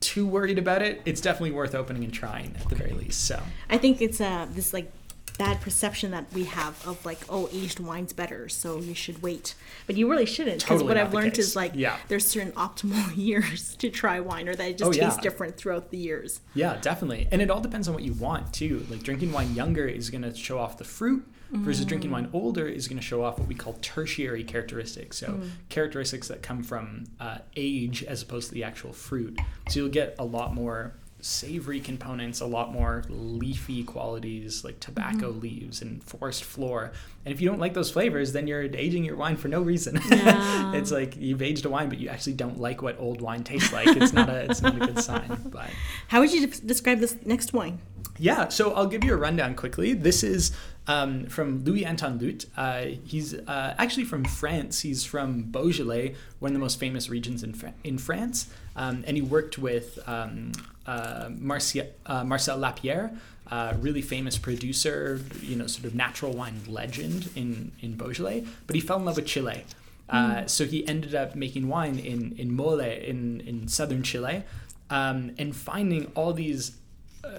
too 0.00 0.26
worried 0.26 0.58
about 0.58 0.82
it. 0.82 1.02
It's 1.04 1.20
definitely 1.20 1.52
worth 1.52 1.74
opening 1.74 2.04
and 2.04 2.12
trying 2.12 2.54
at 2.60 2.68
the 2.68 2.74
very 2.76 2.92
least. 2.92 3.24
So. 3.24 3.40
I 3.70 3.78
think 3.78 4.02
it's 4.02 4.20
uh, 4.20 4.46
this 4.50 4.72
like 4.72 4.90
bad 5.38 5.60
perception 5.60 6.10
that 6.12 6.26
we 6.32 6.44
have 6.44 6.86
of 6.86 7.04
like, 7.04 7.18
oh, 7.28 7.48
aged 7.52 7.78
wine's 7.80 8.12
better, 8.12 8.48
so 8.48 8.80
you 8.80 8.94
should 8.94 9.22
wait. 9.22 9.54
But 9.86 9.96
you 9.96 10.10
really 10.10 10.26
shouldn't, 10.26 10.58
because 10.60 10.80
Totally 10.80 10.88
what 10.88 10.96
I've 10.98 11.12
learned 11.14 11.34
case. 11.34 11.48
is 11.48 11.56
like, 11.56 11.72
Yeah. 11.74 11.96
there's 12.08 12.26
certain 12.26 12.52
optimal 12.52 13.16
years 13.16 13.76
to 13.76 13.90
try 13.90 14.20
wine, 14.20 14.48
or 14.48 14.54
that 14.54 14.68
it 14.68 14.78
just 14.78 14.88
Oh, 14.88 14.92
yeah. 14.92 15.06
tastes 15.08 15.20
different 15.22 15.56
throughout 15.56 15.90
the 15.90 15.98
years. 15.98 16.40
Yeah, 16.54 16.78
definitely. 16.80 17.28
And 17.30 17.40
it 17.42 17.50
all 17.50 17.60
depends 17.60 17.86
on 17.88 17.94
what 17.94 18.02
you 18.02 18.12
want 18.14 18.52
too. 18.52 18.86
Like 18.90 19.02
drinking 19.02 19.32
wine 19.32 19.54
younger 19.54 19.86
is 19.86 20.10
going 20.10 20.22
to 20.22 20.34
show 20.34 20.58
off 20.58 20.78
the 20.78 20.84
fruit 20.84 21.26
versus 21.52 21.84
drinking 21.84 22.10
wine 22.10 22.28
older 22.32 22.66
is 22.66 22.88
going 22.88 22.98
to 22.98 23.02
show 23.06 23.22
off 23.22 23.38
what 23.38 23.46
we 23.46 23.54
call 23.54 23.74
tertiary 23.74 24.42
characteristics. 24.42 25.16
So 25.18 25.40
characteristics 25.68 26.26
that 26.28 26.42
come 26.42 26.62
from 26.62 27.04
uh, 27.20 27.38
age 27.54 28.02
as 28.02 28.20
opposed 28.22 28.48
to 28.48 28.54
the 28.54 28.64
actual 28.64 28.92
fruit. 28.92 29.38
So 29.68 29.80
you'll 29.80 29.88
get 29.88 30.16
a 30.18 30.24
lot 30.24 30.54
more 30.54 30.94
savory 31.20 31.80
components, 31.80 32.40
a 32.40 32.46
lot 32.46 32.72
more 32.72 33.02
leafy 33.08 33.82
qualities 33.82 34.64
like 34.64 34.78
tobacco 34.80 35.30
leaves 35.30 35.82
and 35.82 36.02
forest 36.04 36.44
floor. 36.44 36.92
And 37.24 37.34
if 37.34 37.40
you 37.40 37.48
don't 37.48 37.58
like 37.58 37.74
those 37.74 37.90
flavors, 37.90 38.32
then 38.32 38.46
you're 38.46 38.62
aging 38.62 39.04
your 39.04 39.16
wine 39.16 39.36
for 39.36 39.48
no 39.48 39.60
reason. 39.62 39.98
Yeah. 40.10 40.74
it's 40.74 40.90
like 40.92 41.16
you've 41.16 41.42
aged 41.42 41.64
a 41.64 41.70
wine, 41.70 41.88
but 41.88 41.98
you 41.98 42.08
actually 42.08 42.34
don't 42.34 42.58
like 42.60 42.80
what 42.82 42.98
old 43.00 43.20
wine 43.20 43.44
tastes 43.44 43.72
like. 43.72 43.88
It's 43.88 44.12
not 44.12 44.28
a 44.28 44.50
it's 44.50 44.62
not 44.62 44.76
a 44.80 44.86
good 44.86 45.00
sign. 45.00 45.40
But 45.50 45.70
How 46.08 46.20
would 46.20 46.32
you 46.32 46.46
de- 46.46 46.60
describe 46.66 46.98
this 47.00 47.16
next 47.24 47.52
wine? 47.52 47.80
yeah, 48.18 48.48
so 48.48 48.72
I'll 48.72 48.86
give 48.86 49.04
you 49.04 49.12
a 49.12 49.16
rundown 49.16 49.54
quickly. 49.54 49.92
This 49.92 50.22
is 50.22 50.52
um, 50.86 51.26
from 51.26 51.64
Louis 51.64 51.84
Antoine 51.86 52.18
Luyt. 52.18 52.46
Uh, 52.56 52.96
he's 53.04 53.34
uh, 53.34 53.74
actually 53.78 54.04
from 54.04 54.24
France. 54.24 54.80
He's 54.80 55.04
from 55.04 55.42
Beaujolais, 55.42 56.14
one 56.38 56.50
of 56.50 56.54
the 56.54 56.58
most 56.60 56.78
famous 56.80 57.10
regions 57.10 57.42
in, 57.42 57.52
Fra- 57.52 57.74
in 57.84 57.98
France. 57.98 58.48
Um, 58.76 59.04
and 59.06 59.16
he 59.16 59.22
worked 59.22 59.58
with 59.58 59.98
um, 60.06 60.52
uh, 60.86 61.28
Marcia, 61.30 61.88
uh, 62.04 62.24
Marcel 62.24 62.58
Lapierre, 62.58 63.10
uh, 63.50 63.74
really 63.80 64.02
famous 64.02 64.38
producer, 64.38 65.20
you 65.40 65.56
know, 65.56 65.66
sort 65.66 65.86
of 65.86 65.94
natural 65.94 66.32
wine 66.32 66.60
legend 66.68 67.30
in, 67.34 67.72
in 67.80 67.96
Beaujolais. 67.96 68.44
But 68.66 68.76
he 68.76 68.80
fell 68.80 68.98
in 68.98 69.04
love 69.04 69.16
with 69.16 69.26
Chile. 69.26 69.64
Uh, 70.08 70.46
so 70.46 70.64
he 70.64 70.86
ended 70.86 71.14
up 71.14 71.34
making 71.34 71.68
wine 71.68 71.98
in, 71.98 72.34
in 72.38 72.54
Maule 72.54 72.80
in, 72.80 73.40
in 73.40 73.66
southern 73.66 74.02
Chile 74.02 74.44
um, 74.90 75.32
and 75.38 75.54
finding 75.54 76.06
all 76.14 76.32
these 76.32 76.76
uh, 77.24 77.38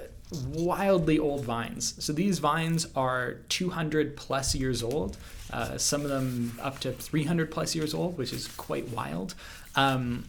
wildly 0.53 1.17
old 1.17 1.45
vines. 1.45 2.03
So 2.03 2.11
these 2.11 2.39
vines 2.39 2.87
are 2.95 3.35
200 3.49 4.17
plus 4.17 4.53
years 4.53 4.83
old, 4.83 5.17
uh, 5.51 5.77
some 5.77 6.01
of 6.01 6.09
them 6.09 6.57
up 6.61 6.79
to 6.79 6.91
300 6.91 7.49
plus 7.51 7.73
years 7.75 7.93
old, 7.93 8.17
which 8.17 8.33
is 8.33 8.47
quite 8.49 8.89
wild. 8.89 9.33
Um, 9.75 10.25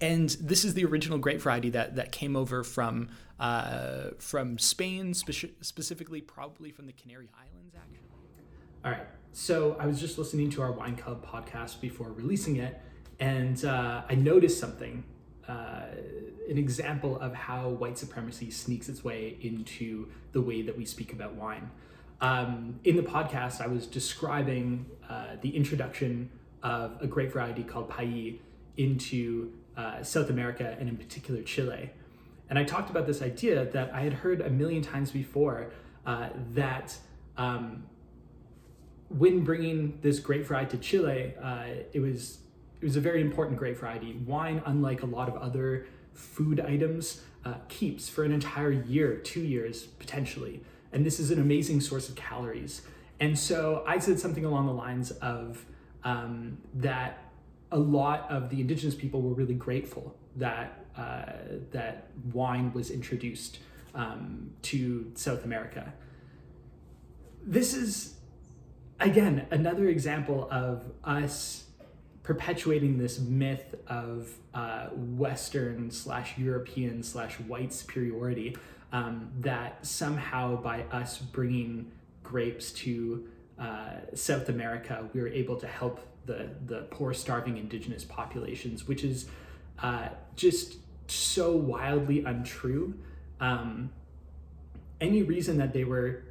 and 0.00 0.30
this 0.40 0.64
is 0.64 0.74
the 0.74 0.84
original 0.84 1.18
grape 1.18 1.40
variety 1.40 1.70
that, 1.70 1.96
that 1.96 2.12
came 2.12 2.36
over 2.36 2.64
from 2.64 3.08
uh, 3.38 4.10
from 4.18 4.58
Spain, 4.58 5.12
speci- 5.12 5.52
specifically 5.60 6.20
probably 6.20 6.70
from 6.70 6.86
the 6.86 6.92
Canary 6.92 7.28
Islands, 7.34 7.74
actually. 7.74 8.08
All 8.84 8.92
right. 8.92 9.06
So 9.32 9.76
I 9.78 9.86
was 9.86 10.00
just 10.00 10.16
listening 10.16 10.48
to 10.50 10.62
our 10.62 10.72
Wine 10.72 10.96
Club 10.96 11.26
podcast 11.26 11.80
before 11.80 12.10
releasing 12.12 12.56
it, 12.56 12.80
and 13.20 13.62
uh, 13.64 14.02
I 14.08 14.14
noticed 14.14 14.58
something 14.58 15.04
uh, 15.48 15.86
an 16.48 16.58
example 16.58 17.18
of 17.20 17.34
how 17.34 17.68
white 17.68 17.98
supremacy 17.98 18.50
sneaks 18.50 18.88
its 18.88 19.04
way 19.04 19.36
into 19.40 20.08
the 20.32 20.40
way 20.40 20.62
that 20.62 20.76
we 20.76 20.84
speak 20.84 21.12
about 21.12 21.34
wine. 21.34 21.70
Um, 22.20 22.80
in 22.84 22.96
the 22.96 23.02
podcast, 23.02 23.60
I 23.60 23.66
was 23.66 23.86
describing 23.86 24.86
uh, 25.08 25.36
the 25.42 25.54
introduction 25.54 26.30
of 26.62 27.00
a 27.00 27.06
grape 27.06 27.32
variety 27.32 27.62
called 27.62 27.90
País 27.90 28.38
into 28.76 29.52
uh, 29.76 30.02
South 30.02 30.30
America 30.30 30.76
and 30.78 30.88
in 30.88 30.96
particular 30.96 31.42
Chile. 31.42 31.90
And 32.48 32.58
I 32.58 32.64
talked 32.64 32.90
about 32.90 33.06
this 33.06 33.22
idea 33.22 33.64
that 33.66 33.92
I 33.92 34.00
had 34.00 34.12
heard 34.12 34.40
a 34.40 34.50
million 34.50 34.82
times 34.82 35.10
before 35.10 35.70
uh, 36.06 36.28
that 36.54 36.96
um, 37.36 37.84
when 39.08 39.44
bringing 39.44 39.98
this 40.02 40.20
grape 40.20 40.46
variety 40.46 40.76
to 40.76 40.82
Chile, 40.82 41.34
uh, 41.42 41.66
it 41.92 42.00
was 42.00 42.38
it 42.80 42.84
was 42.84 42.96
a 42.96 43.00
very 43.00 43.20
important 43.20 43.58
grape 43.58 43.78
variety. 43.78 44.12
Wine, 44.26 44.62
unlike 44.66 45.02
a 45.02 45.06
lot 45.06 45.28
of 45.28 45.36
other 45.36 45.86
food 46.12 46.60
items, 46.60 47.22
uh, 47.44 47.54
keeps 47.68 48.08
for 48.08 48.22
an 48.22 48.32
entire 48.32 48.70
year, 48.70 49.16
two 49.16 49.40
years 49.40 49.84
potentially, 49.84 50.60
and 50.92 51.04
this 51.04 51.18
is 51.18 51.30
an 51.30 51.40
amazing 51.40 51.80
source 51.80 52.08
of 52.08 52.14
calories. 52.14 52.82
And 53.18 53.38
so 53.38 53.82
I 53.86 53.98
said 53.98 54.20
something 54.20 54.44
along 54.44 54.66
the 54.66 54.74
lines 54.74 55.10
of 55.10 55.64
um, 56.04 56.58
that 56.74 57.25
a 57.76 57.78
lot 57.78 58.28
of 58.30 58.48
the 58.48 58.58
indigenous 58.62 58.94
people 58.94 59.20
were 59.20 59.34
really 59.34 59.54
grateful 59.54 60.16
that 60.36 60.86
uh, 60.96 61.32
that 61.72 62.08
wine 62.32 62.72
was 62.72 62.90
introduced 62.90 63.58
um, 63.94 64.50
to 64.62 65.12
South 65.14 65.44
America. 65.44 65.92
This 67.44 67.74
is 67.74 68.14
again 68.98 69.46
another 69.50 69.88
example 69.88 70.48
of 70.50 70.84
us 71.04 71.66
perpetuating 72.22 72.96
this 72.96 73.20
myth 73.20 73.74
of 73.88 74.30
uh, 74.54 74.86
Western 74.94 75.90
slash 75.90 76.38
European 76.38 77.02
slash 77.02 77.38
white 77.40 77.74
superiority 77.74 78.56
um, 78.90 79.30
that 79.40 79.86
somehow 79.86 80.56
by 80.56 80.80
us 80.84 81.18
bringing 81.18 81.92
grapes 82.22 82.72
to 82.72 83.28
uh, 83.58 83.90
South 84.14 84.48
America, 84.48 85.08
we 85.12 85.20
were 85.20 85.28
able 85.28 85.56
to 85.56 85.66
help 85.66 86.00
the 86.26 86.50
the 86.66 86.82
poor, 86.90 87.14
starving 87.14 87.56
indigenous 87.56 88.04
populations, 88.04 88.86
which 88.86 89.04
is 89.04 89.26
uh, 89.82 90.08
just 90.34 90.76
so 91.08 91.56
wildly 91.56 92.24
untrue. 92.24 92.94
Um, 93.40 93.90
any 95.00 95.22
reason 95.22 95.58
that 95.58 95.72
they 95.72 95.84
were 95.84 96.22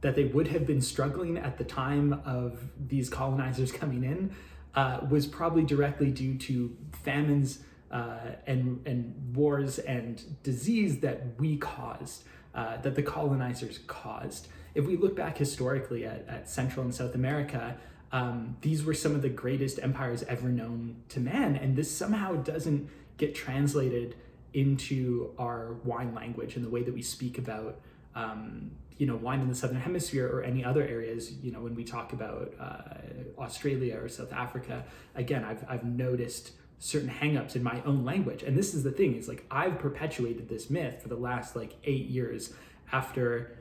that 0.00 0.14
they 0.14 0.24
would 0.24 0.48
have 0.48 0.66
been 0.66 0.80
struggling 0.80 1.36
at 1.36 1.58
the 1.58 1.64
time 1.64 2.20
of 2.24 2.58
these 2.88 3.10
colonizers 3.10 3.70
coming 3.80 4.04
in 4.04 4.34
uh, 4.74 5.00
was 5.08 5.26
probably 5.26 5.64
directly 5.64 6.10
due 6.10 6.36
to 6.36 6.76
famines 7.02 7.60
uh, 7.90 8.18
and 8.46 8.80
and 8.86 9.34
wars 9.34 9.78
and 9.80 10.22
disease 10.42 11.00
that 11.00 11.22
we 11.38 11.56
caused, 11.56 12.24
uh, 12.54 12.76
that 12.78 12.94
the 12.94 13.02
colonizers 13.02 13.80
caused. 13.86 14.48
If 14.74 14.86
we 14.86 14.96
look 14.96 15.16
back 15.16 15.36
historically 15.36 16.06
at, 16.06 16.24
at 16.28 16.48
Central 16.48 16.84
and 16.84 16.94
South 16.94 17.16
America, 17.16 17.76
um, 18.12 18.56
these 18.60 18.84
were 18.84 18.94
some 18.94 19.14
of 19.14 19.22
the 19.22 19.28
greatest 19.28 19.78
empires 19.82 20.22
ever 20.24 20.48
known 20.48 21.02
to 21.10 21.20
man, 21.20 21.56
and 21.56 21.76
this 21.76 21.90
somehow 21.94 22.34
doesn't 22.34 22.88
get 23.16 23.34
translated 23.34 24.16
into 24.52 25.32
our 25.38 25.74
wine 25.84 26.14
language 26.14 26.56
and 26.56 26.64
the 26.64 26.70
way 26.70 26.82
that 26.82 26.92
we 26.92 27.02
speak 27.02 27.38
about 27.38 27.80
um, 28.14 28.72
you 29.00 29.06
know 29.06 29.16
wine 29.16 29.40
in 29.40 29.48
the 29.48 29.54
southern 29.54 29.80
hemisphere 29.80 30.28
or 30.28 30.42
any 30.42 30.64
other 30.64 30.82
areas 30.82 31.32
you 31.42 31.50
know 31.50 31.60
when 31.60 31.74
we 31.74 31.84
talk 31.84 32.12
about 32.12 32.52
uh, 32.60 33.40
australia 33.40 33.96
or 33.96 34.08
south 34.08 34.32
africa. 34.32 34.84
Again 35.14 35.44
i've, 35.44 35.64
I've 35.68 35.84
noticed 35.84 36.52
certain 36.78 37.08
hangups 37.08 37.56
in 37.56 37.62
my 37.62 37.82
own 37.84 38.04
language 38.04 38.42
and 38.42 38.56
this 38.56 38.74
is 38.74 38.82
the 38.82 38.90
thing 38.90 39.14
is 39.16 39.28
like 39.28 39.44
i've 39.50 39.78
perpetuated 39.78 40.48
this 40.48 40.68
myth 40.68 41.02
for 41.02 41.08
the 41.08 41.16
last 41.16 41.54
like 41.54 41.76
eight 41.84 42.06
years 42.06 42.52
after 42.92 43.58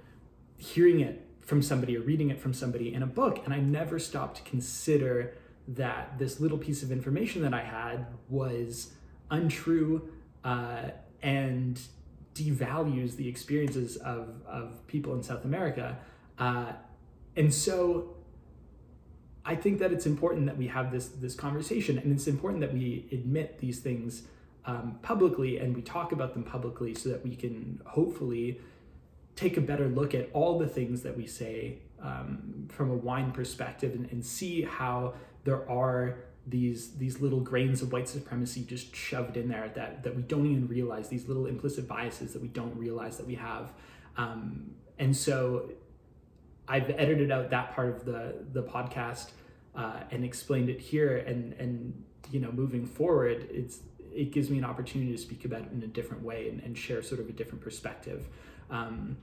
hearing 0.57 0.99
it 1.01 1.28
from 1.49 1.61
somebody 1.61 1.97
or 1.97 2.01
reading 2.01 2.29
it 2.29 2.39
from 2.39 2.53
somebody 2.53 2.93
in 2.93 3.03
a 3.03 3.07
book 3.07 3.41
and 3.43 3.53
i 3.53 3.59
never 3.59 3.99
stopped 3.99 4.37
to 4.37 4.43
consider 4.43 5.33
that 5.67 6.17
this 6.17 6.39
little 6.39 6.57
piece 6.57 6.83
of 6.83 6.91
information 6.91 7.41
that 7.41 7.53
i 7.53 7.61
had 7.61 8.05
was 8.29 8.91
untrue 9.31 10.09
uh, 10.43 10.89
and 11.21 11.81
devalues 12.33 13.15
the 13.15 13.27
experiences 13.27 13.97
of, 13.97 14.41
of 14.47 14.85
people 14.87 15.13
in 15.13 15.23
South 15.23 15.43
America. 15.45 15.97
Uh, 16.37 16.71
and 17.35 17.53
so 17.53 18.15
I 19.45 19.55
think 19.55 19.79
that 19.79 19.91
it's 19.91 20.05
important 20.05 20.45
that 20.45 20.57
we 20.57 20.67
have 20.67 20.91
this, 20.91 21.07
this 21.07 21.35
conversation 21.35 21.97
and 21.97 22.11
it's 22.11 22.27
important 22.27 22.61
that 22.61 22.73
we 22.73 23.07
admit 23.11 23.59
these 23.59 23.79
things 23.79 24.23
um, 24.65 24.99
publicly 25.01 25.57
and 25.57 25.75
we 25.75 25.81
talk 25.81 26.11
about 26.11 26.33
them 26.33 26.43
publicly 26.43 26.93
so 26.93 27.09
that 27.09 27.23
we 27.23 27.35
can 27.35 27.81
hopefully 27.85 28.59
take 29.39 29.55
a 29.55 29.61
better 29.61 29.87
look 29.87 30.13
at 30.13 30.29
all 30.33 30.59
the 30.59 30.67
things 30.67 31.01
that 31.03 31.15
we 31.15 31.25
say 31.25 31.77
um, 32.01 32.67
from 32.69 32.91
a 32.91 32.95
wine 32.95 33.31
perspective 33.31 33.95
and, 33.95 34.11
and 34.11 34.25
see 34.25 34.63
how 34.63 35.13
there 35.45 35.69
are 35.69 36.17
these 36.45 36.97
these 36.97 37.21
little 37.21 37.39
grains 37.39 37.81
of 37.81 37.91
white 37.93 38.09
supremacy 38.09 38.63
just 38.63 38.93
shoved 38.93 39.37
in 39.37 39.47
there 39.47 39.71
that 39.75 40.03
that 40.03 40.13
we 40.13 40.23
don't 40.23 40.45
even 40.45 40.67
realize 40.67 41.07
these 41.07 41.25
little 41.27 41.45
implicit 41.45 41.87
biases 41.87 42.33
that 42.33 42.41
we 42.41 42.49
don't 42.49 42.75
realize 42.75 43.15
that 43.15 43.25
we 43.25 43.35
have. 43.35 43.71
Um, 44.17 44.71
and 44.97 45.15
so 45.15 45.69
I've 46.67 46.89
edited 46.89 47.31
out 47.31 47.49
that 47.51 47.73
part 47.73 47.95
of 47.95 48.03
the 48.03 48.43
the 48.51 48.63
podcast 48.63 49.29
uh, 49.73 50.01
and 50.11 50.25
explained 50.25 50.69
it 50.69 50.81
here. 50.81 51.17
And 51.17 51.53
and 51.53 52.03
you 52.29 52.41
know 52.41 52.51
moving 52.51 52.85
forward 52.85 53.47
it's 53.49 53.79
it 54.11 54.31
gives 54.31 54.49
me 54.49 54.57
an 54.57 54.65
opportunity 54.65 55.11
to 55.11 55.17
speak 55.17 55.45
about 55.45 55.61
it 55.61 55.71
in 55.71 55.81
a 55.83 55.87
different 55.87 56.23
way 56.23 56.49
and, 56.49 56.61
and 56.63 56.77
share 56.77 57.01
sort 57.01 57.21
of 57.21 57.29
a 57.29 57.31
different 57.31 57.61
perspective. 57.61 58.27
Um, 58.69 59.17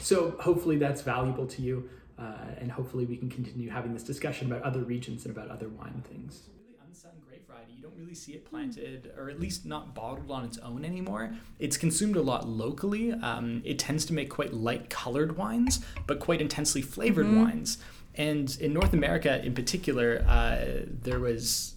so 0.00 0.36
hopefully 0.40 0.76
that's 0.76 1.02
valuable 1.02 1.46
to 1.46 1.62
you 1.62 1.88
uh, 2.20 2.54
and 2.58 2.70
hopefully 2.70 3.06
we 3.06 3.16
can 3.16 3.30
continue 3.30 3.70
having 3.70 3.94
this 3.94 4.02
discussion 4.02 4.50
about 4.50 4.62
other 4.62 4.80
regions 4.80 5.24
and 5.24 5.34
about 5.34 5.50
other 5.50 5.68
wine 5.68 6.04
things. 6.06 6.42
Really 6.62 6.76
unsung 6.86 7.12
grape 7.26 7.46
variety. 7.48 7.72
You 7.72 7.82
don't 7.82 7.96
really 7.96 8.14
see 8.14 8.32
it 8.32 8.44
planted 8.44 9.10
or 9.16 9.30
at 9.30 9.40
least 9.40 9.64
not 9.64 9.94
bottled 9.94 10.30
on 10.30 10.44
its 10.44 10.58
own 10.58 10.84
anymore. 10.84 11.34
It's 11.58 11.78
consumed 11.78 12.16
a 12.16 12.22
lot 12.22 12.46
locally. 12.46 13.12
Um, 13.12 13.62
it 13.64 13.78
tends 13.78 14.04
to 14.06 14.12
make 14.12 14.28
quite 14.28 14.52
light 14.52 14.90
colored 14.90 15.38
wines 15.38 15.82
but 16.06 16.20
quite 16.20 16.42
intensely 16.42 16.82
flavored 16.82 17.26
mm-hmm. 17.26 17.42
wines. 17.42 17.78
And 18.16 18.54
in 18.60 18.74
north 18.74 18.92
america 18.92 19.42
in 19.42 19.54
particular 19.54 20.22
uh, 20.28 20.84
there 21.02 21.20
was 21.20 21.76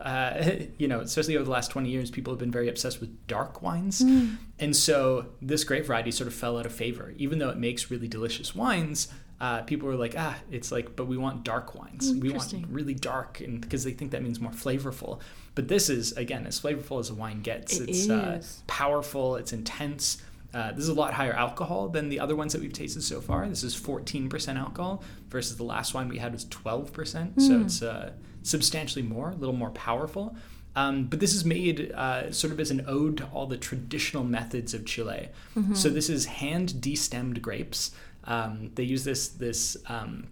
uh, 0.00 0.50
you 0.78 0.88
know, 0.88 1.00
especially 1.00 1.36
over 1.36 1.44
the 1.44 1.50
last 1.50 1.70
20 1.70 1.88
years, 1.88 2.10
people 2.10 2.32
have 2.32 2.40
been 2.40 2.50
very 2.50 2.68
obsessed 2.68 3.00
with 3.00 3.26
dark 3.26 3.62
wines. 3.62 4.02
Mm. 4.02 4.36
And 4.58 4.76
so 4.76 5.26
this 5.40 5.64
grape 5.64 5.86
variety 5.86 6.10
sort 6.10 6.28
of 6.28 6.34
fell 6.34 6.58
out 6.58 6.66
of 6.66 6.72
favor. 6.72 7.14
Even 7.16 7.38
though 7.38 7.50
it 7.50 7.58
makes 7.58 7.90
really 7.90 8.08
delicious 8.08 8.54
wines, 8.54 9.08
uh, 9.40 9.62
people 9.62 9.88
were 9.88 9.96
like, 9.96 10.14
ah, 10.16 10.36
it's 10.50 10.70
like, 10.70 10.96
but 10.96 11.06
we 11.06 11.16
want 11.16 11.44
dark 11.44 11.74
wines. 11.74 12.14
We 12.14 12.30
want 12.30 12.54
really 12.70 12.94
dark, 12.94 13.40
and 13.40 13.60
because 13.60 13.84
they 13.84 13.92
think 13.92 14.12
that 14.12 14.22
means 14.22 14.40
more 14.40 14.52
flavorful. 14.52 15.20
But 15.54 15.68
this 15.68 15.90
is, 15.90 16.12
again, 16.12 16.46
as 16.46 16.60
flavorful 16.60 17.00
as 17.00 17.10
a 17.10 17.14
wine 17.14 17.42
gets. 17.42 17.78
It 17.78 17.88
it's 17.88 18.08
uh, 18.08 18.42
powerful, 18.66 19.36
it's 19.36 19.52
intense. 19.52 20.22
Uh, 20.52 20.70
this 20.70 20.84
is 20.84 20.88
a 20.88 20.94
lot 20.94 21.12
higher 21.12 21.32
alcohol 21.32 21.88
than 21.88 22.08
the 22.08 22.20
other 22.20 22.36
ones 22.36 22.52
that 22.52 22.62
we've 22.62 22.72
tasted 22.72 23.02
so 23.02 23.20
far. 23.20 23.48
This 23.48 23.64
is 23.64 23.74
14% 23.74 24.56
alcohol 24.56 25.02
versus 25.28 25.56
the 25.56 25.64
last 25.64 25.94
wine 25.94 26.08
we 26.08 26.18
had 26.18 26.32
was 26.32 26.44
12%. 26.46 26.92
Mm. 26.92 27.40
So 27.40 27.58
hmm. 27.58 27.62
it's 27.62 27.82
uh, 27.82 28.12
substantially 28.44 29.02
more, 29.02 29.30
a 29.30 29.34
little 29.34 29.54
more 29.54 29.70
powerful. 29.70 30.36
Um, 30.76 31.04
but 31.04 31.20
this 31.20 31.34
is 31.34 31.44
made 31.44 31.92
uh, 31.92 32.32
sort 32.32 32.52
of 32.52 32.60
as 32.60 32.70
an 32.70 32.84
ode 32.86 33.18
to 33.18 33.24
all 33.26 33.46
the 33.46 33.56
traditional 33.56 34.24
methods 34.24 34.74
of 34.74 34.84
Chile. 34.84 35.28
Mm-hmm. 35.56 35.74
So 35.74 35.88
this 35.88 36.08
is 36.08 36.26
hand 36.26 36.74
destemmed 36.80 37.40
grapes. 37.40 37.92
Um, 38.24 38.70
they 38.74 38.82
use 38.82 39.04
this 39.04 39.28
this 39.28 39.76
um, 39.88 40.28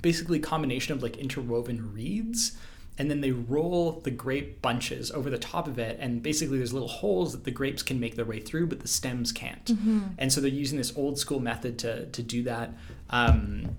basically 0.00 0.38
combination 0.38 0.94
of 0.94 1.02
like 1.02 1.16
interwoven 1.16 1.92
reeds 1.92 2.56
and 2.96 3.10
then 3.10 3.20
they 3.20 3.32
roll 3.32 3.92
the 4.04 4.10
grape 4.10 4.62
bunches 4.62 5.10
over 5.10 5.28
the 5.30 5.38
top 5.38 5.66
of 5.66 5.78
it 5.78 5.96
and 6.00 6.22
basically 6.22 6.58
there's 6.58 6.72
little 6.72 6.88
holes 6.88 7.32
that 7.32 7.44
the 7.44 7.50
grapes 7.50 7.82
can 7.82 7.98
make 7.98 8.14
their 8.14 8.24
way 8.24 8.38
through 8.38 8.66
but 8.66 8.80
the 8.80 8.88
stems 8.88 9.32
can't 9.32 9.64
mm-hmm. 9.64 10.00
and 10.18 10.32
so 10.32 10.40
they're 10.40 10.50
using 10.50 10.78
this 10.78 10.96
old 10.96 11.18
school 11.18 11.40
method 11.40 11.78
to, 11.78 12.06
to 12.06 12.22
do 12.22 12.42
that 12.42 12.70
um, 13.10 13.76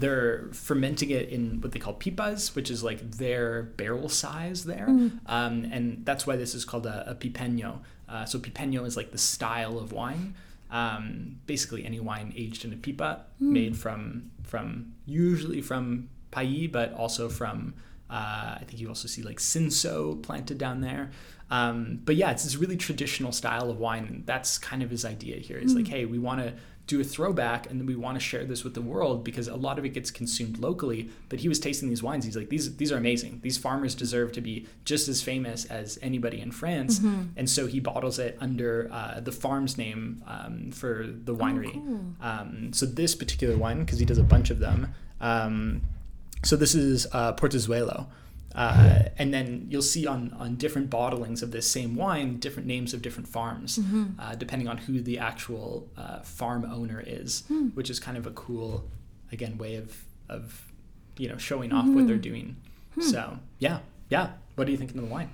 they're 0.00 0.48
fermenting 0.52 1.10
it 1.10 1.28
in 1.28 1.60
what 1.60 1.72
they 1.72 1.78
call 1.78 1.94
pipas 1.94 2.54
which 2.54 2.70
is 2.70 2.82
like 2.82 3.10
their 3.12 3.62
barrel 3.62 4.08
size 4.08 4.64
there 4.64 4.88
mm. 4.88 5.18
um, 5.26 5.64
and 5.72 6.04
that's 6.04 6.26
why 6.26 6.36
this 6.36 6.54
is 6.54 6.64
called 6.64 6.86
a, 6.86 7.10
a 7.10 7.14
pipeño 7.14 7.78
uh, 8.08 8.24
so 8.24 8.38
pipeño 8.38 8.86
is 8.86 8.96
like 8.96 9.10
the 9.12 9.18
style 9.18 9.78
of 9.78 9.92
wine 9.92 10.34
um, 10.70 11.36
basically 11.46 11.84
any 11.84 12.00
wine 12.00 12.32
aged 12.36 12.64
in 12.64 12.72
a 12.72 12.76
pipa 12.76 13.24
mm. 13.40 13.48
made 13.48 13.76
from 13.76 14.30
from 14.42 14.94
usually 15.06 15.60
from 15.60 16.08
País, 16.30 16.70
but 16.70 16.92
also 16.94 17.28
from 17.28 17.74
uh, 18.10 18.56
I 18.56 18.62
think 18.66 18.80
you 18.80 18.88
also 18.88 19.06
see 19.06 19.22
like 19.22 19.38
Cinsault 19.38 20.22
planted 20.22 20.58
down 20.58 20.80
there. 20.80 21.10
Um, 21.50 22.00
but 22.04 22.16
yeah, 22.16 22.30
it's 22.30 22.44
this 22.44 22.56
really 22.56 22.76
traditional 22.76 23.32
style 23.32 23.70
of 23.70 23.78
wine, 23.78 24.06
and 24.06 24.26
that's 24.26 24.58
kind 24.58 24.82
of 24.82 24.90
his 24.90 25.04
idea 25.04 25.36
here. 25.36 25.58
It's 25.58 25.72
mm. 25.72 25.76
like, 25.76 25.88
hey, 25.88 26.04
we 26.04 26.18
want 26.18 26.40
to 26.40 26.54
do 26.86 27.00
a 27.00 27.04
throwback, 27.04 27.70
and 27.70 27.78
then 27.78 27.86
we 27.86 27.94
want 27.94 28.16
to 28.16 28.20
share 28.20 28.44
this 28.44 28.64
with 28.64 28.72
the 28.74 28.80
world 28.80 29.22
because 29.22 29.46
a 29.46 29.56
lot 29.56 29.78
of 29.78 29.84
it 29.84 29.90
gets 29.90 30.10
consumed 30.10 30.58
locally. 30.58 31.10
But 31.28 31.40
he 31.40 31.48
was 31.48 31.60
tasting 31.60 31.88
these 31.88 32.02
wines. 32.02 32.24
He's 32.24 32.36
like, 32.36 32.48
these 32.48 32.76
these 32.76 32.90
are 32.90 32.96
amazing. 32.96 33.40
These 33.42 33.58
farmers 33.58 33.94
deserve 33.94 34.32
to 34.32 34.40
be 34.40 34.66
just 34.84 35.08
as 35.08 35.22
famous 35.22 35.66
as 35.66 35.98
anybody 36.02 36.40
in 36.40 36.50
France. 36.50 36.98
Mm-hmm. 36.98 37.22
And 37.36 37.48
so 37.48 37.66
he 37.66 37.78
bottles 37.78 38.18
it 38.18 38.36
under 38.40 38.88
uh, 38.90 39.20
the 39.20 39.32
farm's 39.32 39.76
name 39.76 40.22
um, 40.26 40.70
for 40.72 41.06
the 41.06 41.34
winery. 41.34 41.76
Oh, 41.76 41.80
cool. 41.80 42.14
um, 42.22 42.72
so 42.72 42.86
this 42.86 43.14
particular 43.14 43.56
wine, 43.56 43.80
because 43.80 43.98
he 43.98 44.06
does 44.06 44.18
a 44.18 44.22
bunch 44.22 44.50
of 44.50 44.58
them. 44.58 44.94
Um, 45.20 45.82
so 46.42 46.56
this 46.56 46.74
is 46.74 47.06
uh, 47.12 47.34
Portezuelo. 47.34 48.06
Uh, 48.54 49.02
and 49.18 49.32
then 49.32 49.66
you'll 49.68 49.82
see 49.82 50.06
on, 50.06 50.34
on 50.38 50.54
different 50.56 50.88
bottlings 50.90 51.42
of 51.42 51.50
this 51.50 51.70
same 51.70 51.94
wine 51.94 52.38
different 52.38 52.66
names 52.66 52.94
of 52.94 53.02
different 53.02 53.28
farms, 53.28 53.78
mm-hmm. 53.78 54.06
uh, 54.18 54.34
depending 54.34 54.66
on 54.66 54.78
who 54.78 55.00
the 55.00 55.18
actual 55.18 55.88
uh, 55.96 56.20
farm 56.20 56.64
owner 56.64 57.02
is, 57.06 57.44
mm. 57.50 57.74
which 57.74 57.90
is 57.90 58.00
kind 58.00 58.16
of 58.16 58.26
a 58.26 58.30
cool, 58.30 58.88
again, 59.30 59.58
way 59.58 59.76
of, 59.76 60.04
of 60.28 60.72
you 61.18 61.28
know 61.28 61.36
showing 61.36 61.72
off 61.72 61.84
mm-hmm. 61.84 61.94
what 61.94 62.06
they're 62.06 62.16
doing. 62.16 62.56
Hmm. 62.94 63.00
So 63.02 63.38
yeah, 63.58 63.80
yeah. 64.08 64.30
What 64.54 64.66
are 64.66 64.70
you 64.70 64.76
thinking 64.76 64.98
of 64.98 65.04
the 65.04 65.12
wine? 65.12 65.30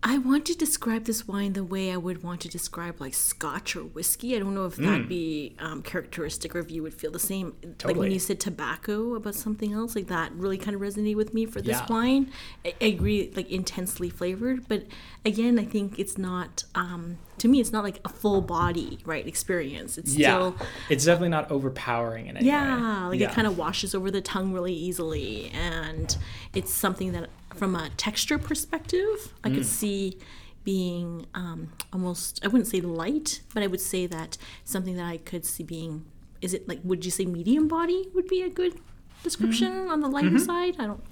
I 0.00 0.18
want 0.18 0.46
to 0.46 0.54
describe 0.54 1.06
this 1.06 1.26
wine 1.26 1.54
the 1.54 1.64
way 1.64 1.90
I 1.90 1.96
would 1.96 2.22
want 2.22 2.40
to 2.42 2.48
describe 2.48 3.00
like 3.00 3.14
Scotch 3.14 3.74
or 3.74 3.82
whiskey. 3.82 4.36
I 4.36 4.38
don't 4.38 4.54
know 4.54 4.66
if 4.66 4.76
that'd 4.76 5.06
mm. 5.06 5.08
be 5.08 5.56
um, 5.58 5.82
characteristic 5.82 6.54
or 6.54 6.60
if 6.60 6.70
you 6.70 6.84
would 6.84 6.94
feel 6.94 7.10
the 7.10 7.18
same. 7.18 7.56
Totally. 7.60 7.94
Like 7.94 8.00
when 8.00 8.12
you 8.12 8.20
said 8.20 8.38
tobacco 8.38 9.16
about 9.16 9.34
something 9.34 9.72
else, 9.72 9.96
like 9.96 10.06
that 10.06 10.30
really 10.34 10.56
kind 10.56 10.76
of 10.76 10.80
resonated 10.80 11.16
with 11.16 11.34
me 11.34 11.46
for 11.46 11.60
this 11.60 11.78
yeah. 11.78 11.86
wine. 11.88 12.30
I, 12.64 12.74
I, 12.80 12.84
agree, 12.84 13.32
like 13.34 13.50
intensely 13.50 14.08
flavored, 14.08 14.68
but 14.68 14.84
again, 15.24 15.58
I 15.58 15.64
think 15.64 15.98
it's 15.98 16.16
not. 16.16 16.62
Um, 16.76 17.18
to 17.38 17.48
me, 17.48 17.60
it's 17.60 17.72
not 17.72 17.82
like 17.82 18.00
a 18.04 18.08
full 18.08 18.40
body 18.40 19.00
right 19.04 19.26
experience. 19.26 19.98
It's 19.98 20.14
yeah. 20.14 20.34
still. 20.34 20.56
It's 20.90 21.04
definitely 21.06 21.30
not 21.30 21.50
overpowering 21.50 22.28
in 22.28 22.36
any 22.36 22.46
yeah, 22.46 23.04
way. 23.04 23.10
Like 23.10 23.20
yeah, 23.20 23.30
it 23.30 23.34
kind 23.34 23.48
of 23.48 23.58
washes 23.58 23.96
over 23.96 24.12
the 24.12 24.20
tongue 24.20 24.52
really 24.52 24.74
easily, 24.74 25.50
and 25.52 26.16
it's 26.54 26.72
something 26.72 27.10
that 27.12 27.30
from 27.58 27.74
a 27.74 27.90
texture 27.96 28.38
perspective, 28.38 29.34
I 29.42 29.48
mm. 29.48 29.56
could 29.56 29.66
see 29.66 30.18
being 30.64 31.26
um, 31.34 31.72
almost, 31.92 32.44
I 32.44 32.48
wouldn't 32.48 32.68
say 32.68 32.80
light, 32.80 33.40
but 33.52 33.62
I 33.62 33.66
would 33.66 33.80
say 33.80 34.06
that 34.06 34.38
something 34.64 34.96
that 34.96 35.06
I 35.06 35.16
could 35.16 35.44
see 35.44 35.64
being, 35.64 36.04
is 36.40 36.54
it 36.54 36.68
like, 36.68 36.80
would 36.84 37.04
you 37.04 37.10
say 37.10 37.24
medium 37.24 37.68
body 37.68 38.08
would 38.14 38.28
be 38.28 38.42
a 38.42 38.48
good 38.48 38.78
description 39.22 39.72
mm-hmm. 39.72 39.90
on 39.90 40.00
the 40.00 40.08
light 40.08 40.26
mm-hmm. 40.26 40.38
side? 40.38 40.76
I 40.78 40.86
don't. 40.86 41.02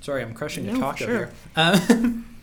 Sorry, 0.00 0.22
I'm 0.22 0.32
crushing 0.32 0.66
no, 0.66 0.74
a 0.74 0.78
taco 0.78 0.96
sure. 0.96 1.08
here. 1.08 1.30
Um, 1.56 2.36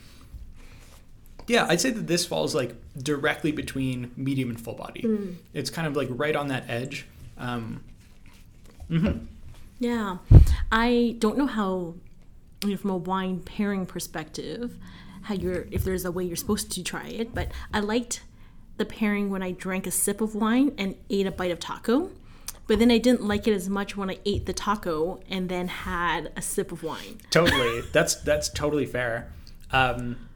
yeah, 1.46 1.66
I'd 1.68 1.80
say 1.80 1.90
that 1.90 2.06
this 2.06 2.26
falls 2.26 2.54
like 2.54 2.74
directly 2.96 3.52
between 3.52 4.12
medium 4.16 4.50
and 4.50 4.60
full 4.60 4.74
body. 4.74 5.02
Mm. 5.02 5.36
It's 5.54 5.70
kind 5.70 5.86
of 5.86 5.96
like 5.96 6.08
right 6.10 6.36
on 6.36 6.48
that 6.48 6.64
edge. 6.68 7.06
Um, 7.38 7.82
mm-hmm. 8.90 9.26
Yeah. 9.78 10.18
I 10.70 11.16
don't 11.18 11.38
know 11.38 11.46
how, 11.46 11.94
you 12.64 12.70
know, 12.70 12.76
from 12.76 12.90
a 12.90 12.96
wine 12.96 13.40
pairing 13.40 13.86
perspective, 13.86 14.76
how 15.22 15.34
you're, 15.34 15.66
if 15.70 15.84
there's 15.84 16.04
a 16.04 16.12
way 16.12 16.24
you're 16.24 16.36
supposed 16.36 16.72
to 16.72 16.82
try 16.82 17.08
it, 17.08 17.34
but 17.34 17.50
I 17.72 17.80
liked 17.80 18.22
the 18.76 18.84
pairing 18.84 19.30
when 19.30 19.42
I 19.42 19.52
drank 19.52 19.86
a 19.86 19.90
sip 19.90 20.20
of 20.20 20.34
wine 20.34 20.72
and 20.78 20.96
ate 21.10 21.26
a 21.26 21.30
bite 21.30 21.50
of 21.50 21.60
taco. 21.60 22.10
But 22.66 22.78
then 22.78 22.90
I 22.90 22.98
didn't 22.98 23.22
like 23.22 23.48
it 23.48 23.54
as 23.54 23.68
much 23.68 23.96
when 23.96 24.10
I 24.10 24.18
ate 24.26 24.46
the 24.46 24.52
taco 24.52 25.20
and 25.28 25.48
then 25.48 25.68
had 25.68 26.32
a 26.36 26.42
sip 26.42 26.70
of 26.70 26.82
wine. 26.82 27.18
Totally. 27.30 27.82
that's 27.92 28.16
that's 28.16 28.50
totally 28.50 28.84
fair. 28.84 29.32
Um, 29.72 30.28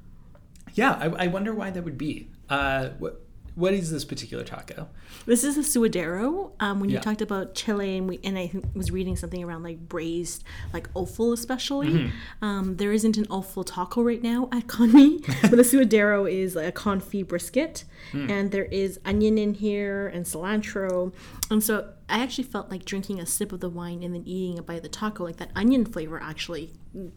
yeah, 0.75 0.93
I, 0.93 1.25
I, 1.25 1.27
wonder 1.27 1.55
why 1.55 1.71
that 1.71 1.85
would 1.85 1.99
be. 1.99 2.29
Uh, 2.49 2.91
what, 2.99 3.22
what 3.55 3.75
is 3.75 3.91
this 3.91 4.05
particular 4.05 4.45
taco? 4.45 4.89
This 5.27 5.45
is 5.45 5.59
a 5.59 5.61
suadero. 5.61 6.53
Um, 6.61 6.81
when 6.81 6.89
you 6.89 6.97
yeah. 6.97 7.01
talked 7.01 7.21
about 7.21 7.55
Chile, 7.55 7.99
and, 7.99 8.09
we, 8.09 8.19
and 8.25 8.39
I 8.39 8.51
was 8.75 8.91
reading 8.91 9.15
something 9.17 9.45
around 9.45 9.63
like 9.63 9.79
braised, 9.89 10.45
like 10.73 10.89
offal 10.95 11.33
especially. 11.33 11.89
Mm-hmm. 11.89 12.45
Um, 12.45 12.77
there 12.77 12.93
isn't 12.93 13.17
an 13.19 13.27
offal 13.27 13.65
taco 13.65 14.03
right 14.03 14.23
now 14.23 14.49
at 14.53 14.67
Conmi, 14.67 15.25
but 15.43 15.51
the 15.51 15.63
suadero 15.63 16.31
is 16.31 16.57
like 16.57 16.67
a 16.67 16.73
confit 16.73 17.29
brisket, 17.29 17.85
mm. 18.13 18.31
and 18.31 18.51
there 18.51 18.65
is 18.65 18.99
onion 19.05 19.37
in 19.37 19.55
here 19.55 20.09
and 20.09 20.25
cilantro, 20.25 21.13
and 21.51 21.63
so 21.63 21.93
I 22.09 22.23
actually 22.23 22.45
felt 22.45 22.71
like 22.71 22.85
drinking 22.85 23.21
a 23.21 23.27
sip 23.27 23.53
of 23.53 23.61
the 23.61 23.71
wine 23.71 24.03
and 24.03 24.15
then 24.15 24.23
eating 24.25 24.59
a 24.59 24.63
bite 24.63 24.77
of 24.77 24.83
the 24.83 24.89
taco. 24.89 25.25
Like 25.25 25.37
that 25.37 25.51
onion 25.55 25.85
flavor 25.85 26.21
actually 26.23 26.73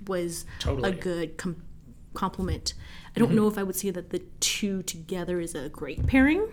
was 0.07 0.45
totally. 0.59 0.89
a 0.89 0.93
good 0.93 1.38
com- 1.38 1.63
compliment. 2.16 2.74
I 3.16 3.20
don't 3.20 3.30
mm-hmm. 3.30 3.38
know 3.38 3.47
if 3.47 3.57
I 3.57 3.63
would 3.63 3.76
say 3.76 3.91
that 3.91 4.09
the 4.09 4.20
two 4.39 4.82
together 4.84 5.39
is 5.39 5.55
a 5.55 5.70
great 5.70 6.07
pairing. 6.07 6.47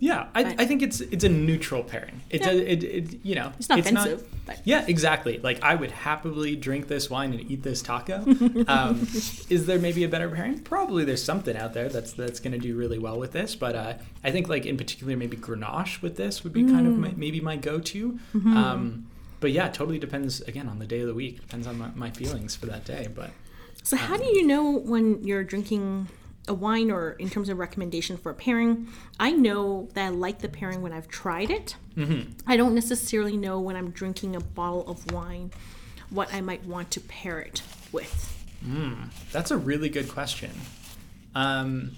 Yeah, 0.00 0.28
I, 0.34 0.56
I 0.58 0.64
think 0.64 0.80
it's 0.80 1.02
it's 1.02 1.24
a 1.24 1.28
neutral 1.28 1.84
pairing. 1.84 2.22
It, 2.30 2.40
Yeah. 2.40 2.46
does 2.46 2.60
it, 2.60 2.84
it 2.84 3.20
you 3.22 3.34
know 3.34 3.52
It's 3.58 3.68
not 3.68 3.80
offensive, 3.80 4.26
but 4.46 4.58
Yeah, 4.64 4.82
exactly. 4.88 5.38
Like 5.38 5.62
I 5.62 5.74
would 5.74 5.90
happily 5.90 6.56
drink 6.56 6.88
this 6.88 7.10
wine 7.10 7.34
and 7.34 7.50
eat 7.50 7.62
this 7.62 7.82
taco. 7.82 8.24
Um, 8.66 9.06
is 9.50 9.66
there 9.66 9.78
maybe 9.78 10.04
a 10.04 10.08
better 10.08 10.28
pairing? 10.30 10.60
Probably 10.60 11.04
there's 11.04 11.22
something 11.22 11.56
out 11.56 11.74
there 11.74 11.90
that's 11.90 12.12
that's 12.14 12.40
going 12.40 12.52
to 12.52 12.58
do 12.58 12.76
really 12.76 12.98
well 12.98 13.18
with 13.18 13.32
this. 13.32 13.54
But 13.54 13.76
uh, 13.76 13.94
I 14.24 14.30
think 14.30 14.48
like 14.48 14.64
in 14.64 14.78
particular 14.78 15.16
maybe 15.16 15.36
Grenache 15.36 16.00
with 16.00 16.16
this 16.16 16.44
would 16.44 16.54
be 16.54 16.64
kind 16.64 16.86
of 16.86 16.96
my, 16.96 17.12
maybe 17.16 17.40
my 17.40 17.56
go-to. 17.56 18.18
Um, 18.34 19.06
but 19.40 19.52
yeah, 19.52 19.68
totally 19.68 19.98
depends 19.98 20.40
again 20.42 20.68
on 20.68 20.78
the 20.78 20.86
day 20.86 21.00
of 21.00 21.08
the 21.08 21.14
week. 21.14 21.40
Depends 21.40 21.66
on 21.66 21.78
my, 21.78 21.90
my 21.94 22.10
feelings 22.10 22.54
for 22.56 22.66
that 22.66 22.84
day. 22.84 23.08
But 23.12 23.30
So, 23.82 23.96
how 23.96 24.16
do 24.16 24.24
you 24.24 24.46
know 24.46 24.70
when 24.70 25.22
you're 25.24 25.44
drinking 25.44 26.08
a 26.48 26.54
wine 26.54 26.90
or 26.90 27.12
in 27.12 27.30
terms 27.30 27.48
of 27.48 27.58
recommendation 27.58 28.16
for 28.16 28.30
a 28.30 28.34
pairing? 28.34 28.88
I 29.18 29.32
know 29.32 29.88
that 29.94 30.04
I 30.04 30.08
like 30.08 30.40
the 30.40 30.48
pairing 30.48 30.82
when 30.82 30.92
I've 30.92 31.08
tried 31.08 31.50
it. 31.50 31.76
Mm-hmm. 31.96 32.32
I 32.46 32.56
don't 32.56 32.74
necessarily 32.74 33.36
know 33.36 33.60
when 33.60 33.76
I'm 33.76 33.90
drinking 33.90 34.36
a 34.36 34.40
bottle 34.40 34.88
of 34.88 35.10
wine 35.12 35.50
what 36.10 36.32
I 36.34 36.40
might 36.40 36.64
want 36.64 36.90
to 36.92 37.00
pair 37.00 37.40
it 37.40 37.62
with. 37.92 38.36
That's 39.32 39.50
a 39.50 39.56
really 39.56 39.88
good 39.88 40.08
question. 40.08 40.50
Um, 41.34 41.92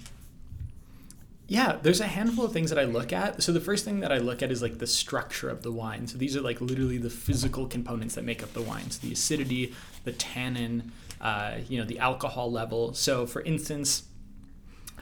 yeah, 1.47 1.77
there's 1.81 1.99
a 1.99 2.07
handful 2.07 2.45
of 2.45 2.53
things 2.53 2.69
that 2.69 2.79
I 2.79 2.83
look 2.83 3.11
at. 3.11 3.43
So 3.43 3.51
the 3.51 3.59
first 3.59 3.83
thing 3.83 3.99
that 3.99 4.11
I 4.11 4.17
look 4.19 4.41
at 4.41 4.51
is 4.51 4.61
like 4.61 4.79
the 4.79 4.87
structure 4.87 5.49
of 5.49 5.61
the 5.61 5.71
wine. 5.71 6.07
So 6.07 6.17
these 6.17 6.37
are 6.37 6.41
like 6.41 6.61
literally 6.61 6.97
the 6.97 7.09
physical 7.09 7.67
components 7.67 8.15
that 8.15 8.23
make 8.23 8.41
up 8.41 8.53
the 8.53 8.61
wine. 8.61 8.89
So 8.91 9.05
the 9.05 9.13
acidity, 9.13 9.73
the 10.03 10.13
tannin, 10.13 10.91
uh, 11.23 11.55
you 11.69 11.79
know, 11.79 11.85
the 11.85 11.97
alcohol 11.97 12.51
level. 12.51 12.93
So 12.93 13.25
for 13.25 13.41
instance, 13.41 14.03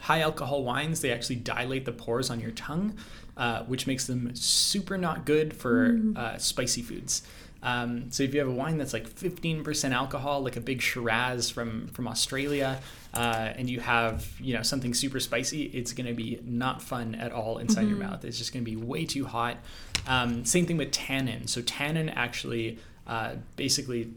high 0.02 0.22
alcohol 0.22 0.64
wines 0.64 1.02
they 1.02 1.12
actually 1.12 1.36
dilate 1.38 1.84
the 1.86 1.92
pores 1.92 2.30
on 2.30 2.40
your 2.40 2.52
tongue, 2.52 2.96
uh, 3.36 3.64
which 3.64 3.88
makes 3.88 4.08
them 4.08 4.34
super 4.36 4.98
not 4.98 5.26
good 5.26 5.54
for 5.54 6.00
uh, 6.16 6.38
spicy 6.38 6.84
foods. 6.84 7.24
Um, 7.64 8.12
so 8.12 8.24
if 8.24 8.34
you 8.34 8.40
have 8.40 8.50
a 8.50 8.54
wine 8.54 8.78
that's 8.78 8.94
like 8.94 9.08
15% 9.08 9.92
alcohol, 9.92 10.42
like 10.42 10.58
a 10.58 10.62
big 10.62 10.82
Shiraz 10.82 11.50
from 11.50 11.88
from 11.90 12.08
Australia, 12.08 12.80
uh, 13.14 13.54
and 13.56 13.70
you 13.70 13.80
have 13.80 14.28
you 14.40 14.54
know 14.54 14.64
something 14.64 14.94
super 14.94 15.20
spicy, 15.20 15.64
it's 15.64 15.94
going 15.94 16.08
to 16.08 16.14
be 16.14 16.40
not 16.44 16.82
fun 16.82 17.16
at 17.16 17.32
all 17.32 17.58
inside 17.58 17.88
your 17.88 17.98
mouth. 17.98 18.26
It's 18.26 18.38
just 18.38 18.54
going 18.54 18.64
to 18.64 18.70
be 18.70 18.78
way 18.78 19.06
too 19.06 19.26
hot. 19.26 19.58
Um, 20.08 20.46
same 20.46 20.66
thing 20.66 20.78
with 20.78 20.92
tannin. 20.92 21.48
So 21.48 21.62
tannin 21.62 22.10
actually 22.10 22.80
uh, 23.06 23.36
basically 23.56 24.12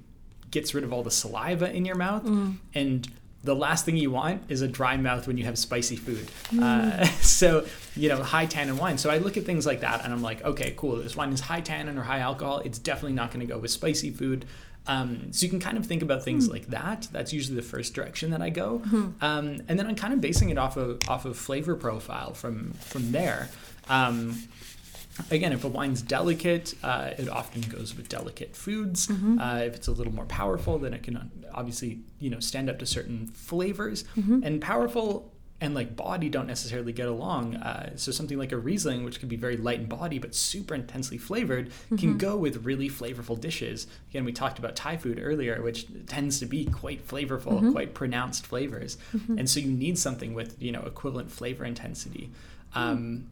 gets 0.54 0.72
rid 0.74 0.84
of 0.84 0.92
all 0.92 1.02
the 1.02 1.10
saliva 1.10 1.70
in 1.70 1.84
your 1.84 1.96
mouth 1.96 2.24
and 2.74 3.08
the 3.44 3.54
last 3.54 3.84
thing 3.84 3.96
you 3.98 4.10
want 4.10 4.42
is 4.48 4.62
a 4.62 4.68
dry 4.68 4.96
mouth 4.96 5.26
when 5.26 5.36
you 5.36 5.44
have 5.44 5.58
spicy 5.58 5.96
food. 5.96 6.30
Uh, 6.60 7.04
so, 7.20 7.66
you 7.94 8.08
know, 8.08 8.22
high 8.22 8.46
tannin 8.46 8.78
wine. 8.78 8.96
So 8.96 9.10
I 9.10 9.18
look 9.18 9.36
at 9.36 9.44
things 9.44 9.66
like 9.66 9.80
that 9.80 10.02
and 10.02 10.12
I'm 10.14 10.22
like, 10.22 10.42
okay, 10.42 10.72
cool. 10.78 10.96
This 10.96 11.14
wine 11.14 11.30
is 11.30 11.40
high 11.40 11.60
tannin 11.60 11.98
or 11.98 12.02
high 12.02 12.20
alcohol. 12.20 12.60
It's 12.60 12.78
definitely 12.78 13.12
not 13.12 13.30
going 13.30 13.46
to 13.46 13.52
go 13.52 13.58
with 13.58 13.70
spicy 13.70 14.10
food. 14.10 14.46
Um, 14.86 15.32
so 15.32 15.44
you 15.44 15.50
can 15.50 15.60
kind 15.60 15.76
of 15.76 15.86
think 15.86 16.02
about 16.02 16.24
things 16.24 16.48
like 16.48 16.68
that. 16.68 17.08
That's 17.12 17.32
usually 17.32 17.56
the 17.56 17.62
first 17.62 17.94
direction 17.94 18.30
that 18.30 18.42
I 18.42 18.50
go, 18.50 18.82
um, 19.22 19.62
and 19.66 19.78
then 19.78 19.86
I'm 19.86 19.94
kind 19.94 20.12
of 20.12 20.20
basing 20.20 20.50
it 20.50 20.58
off 20.58 20.76
of 20.76 21.00
off 21.08 21.24
of 21.24 21.38
flavor 21.38 21.74
profile 21.74 22.34
from 22.34 22.72
from 22.74 23.10
there. 23.10 23.48
Um, 23.88 24.42
again, 25.30 25.52
if 25.52 25.64
a 25.64 25.68
wine's 25.68 26.02
delicate, 26.02 26.74
uh, 26.82 27.10
it 27.16 27.28
often 27.28 27.62
goes 27.62 27.96
with 27.96 28.08
delicate 28.08 28.54
foods. 28.56 29.08
Uh, 29.40 29.62
if 29.64 29.74
it's 29.74 29.86
a 29.88 29.92
little 29.92 30.12
more 30.12 30.26
powerful, 30.26 30.78
then 30.78 30.92
it 30.94 31.02
can 31.02 31.30
obviously 31.52 32.00
you 32.18 32.30
know 32.30 32.40
stand 32.40 32.68
up 32.68 32.78
to 32.80 32.86
certain 32.86 33.26
flavors. 33.28 34.04
And 34.44 34.60
powerful 34.60 35.30
and 35.60 35.72
like 35.72 35.94
body 35.96 36.28
don't 36.28 36.48
necessarily 36.48 36.92
get 36.92 37.06
along. 37.06 37.54
Uh, 37.56 37.92
so 37.96 38.10
something 38.10 38.36
like 38.36 38.50
a 38.52 38.56
Riesling, 38.56 39.04
which 39.04 39.20
can 39.20 39.28
be 39.28 39.36
very 39.36 39.56
light 39.56 39.78
in 39.80 39.86
body 39.86 40.18
but 40.18 40.34
super 40.34 40.74
intensely 40.74 41.16
flavored, 41.16 41.70
can 41.96 42.18
go 42.18 42.36
with 42.36 42.64
really 42.64 42.88
flavorful 42.90 43.40
dishes. 43.40 43.86
Again, 44.10 44.24
we 44.24 44.32
talked 44.32 44.58
about 44.58 44.74
Thai 44.76 44.96
food 44.96 45.18
earlier, 45.22 45.62
which 45.62 45.86
tends 46.06 46.40
to 46.40 46.46
be 46.46 46.66
quite 46.66 47.06
flavorful, 47.06 47.70
quite 47.72 47.94
pronounced 47.94 48.46
flavors. 48.46 48.98
And 49.38 49.48
so 49.48 49.60
you 49.60 49.70
need 49.70 49.96
something 49.98 50.34
with 50.34 50.60
you 50.60 50.72
know 50.72 50.82
equivalent 50.82 51.30
flavor 51.30 51.64
intensity. 51.64 52.30
Um, 52.74 53.28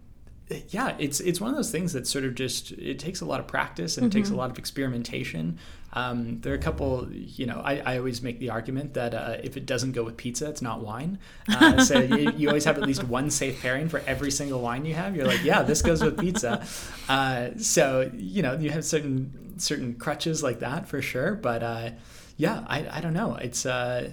yeah, 0.71 0.95
it's 0.99 1.21
it's 1.21 1.41
one 1.41 1.51
of 1.51 1.57
those 1.57 1.71
things 1.71 1.93
that 1.93 2.07
sort 2.07 2.25
of 2.25 2.35
just 2.35 2.73
it 2.73 2.99
takes 2.99 3.21
a 3.21 3.25
lot 3.25 3.41
of 3.41 3.47
practice 3.47 3.97
and 3.97 4.07
it 4.07 4.17
takes 4.17 4.31
a 4.31 4.35
lot 4.35 4.51
of 4.51 4.59
experimentation. 4.59 5.59
Um, 5.95 6.41
there 6.41 6.53
are 6.53 6.57
a 6.57 6.61
couple, 6.61 7.07
you 7.13 7.45
know, 7.45 7.61
I, 7.63 7.77
I 7.85 7.99
always 7.99 8.23
make 8.23 8.39
the 8.39 8.49
argument 8.49 8.95
that 8.95 9.13
uh, 9.13 9.37
if 9.43 9.59
it 9.59 9.67
doesn't 9.67 9.93
go 9.93 10.03
with 10.03 10.17
pizza, 10.17 10.49
it's 10.49 10.63
not 10.63 10.81
wine. 10.81 11.19
Uh, 11.49 11.85
so 11.85 11.99
you, 11.99 12.33
you 12.33 12.49
always 12.49 12.65
have 12.65 12.79
at 12.79 12.85
least 12.85 13.05
one 13.05 13.31
safe 13.31 13.61
pairing 13.61 13.91
for 13.91 14.03
every 14.07 14.31
single 14.31 14.63
wine 14.63 14.87
you 14.87 14.95
have. 14.95 15.15
You're 15.15 15.27
like, 15.27 15.45
yeah, 15.45 15.63
this 15.63 15.83
goes 15.83 16.03
with 16.03 16.19
pizza. 16.19 16.67
Uh, 17.09 17.51
so 17.59 18.11
you 18.17 18.43
know, 18.43 18.55
you 18.57 18.71
have 18.71 18.85
certain 18.85 19.55
certain 19.59 19.95
crutches 19.95 20.43
like 20.43 20.61
that 20.61 20.89
for 20.89 21.03
sure. 21.03 21.35
But 21.35 21.63
uh, 21.63 21.91
yeah, 22.37 22.65
I, 22.67 22.89
I 22.91 23.01
don't 23.01 23.15
know. 23.15 23.37
It's 23.37 23.67
uh, 23.67 24.13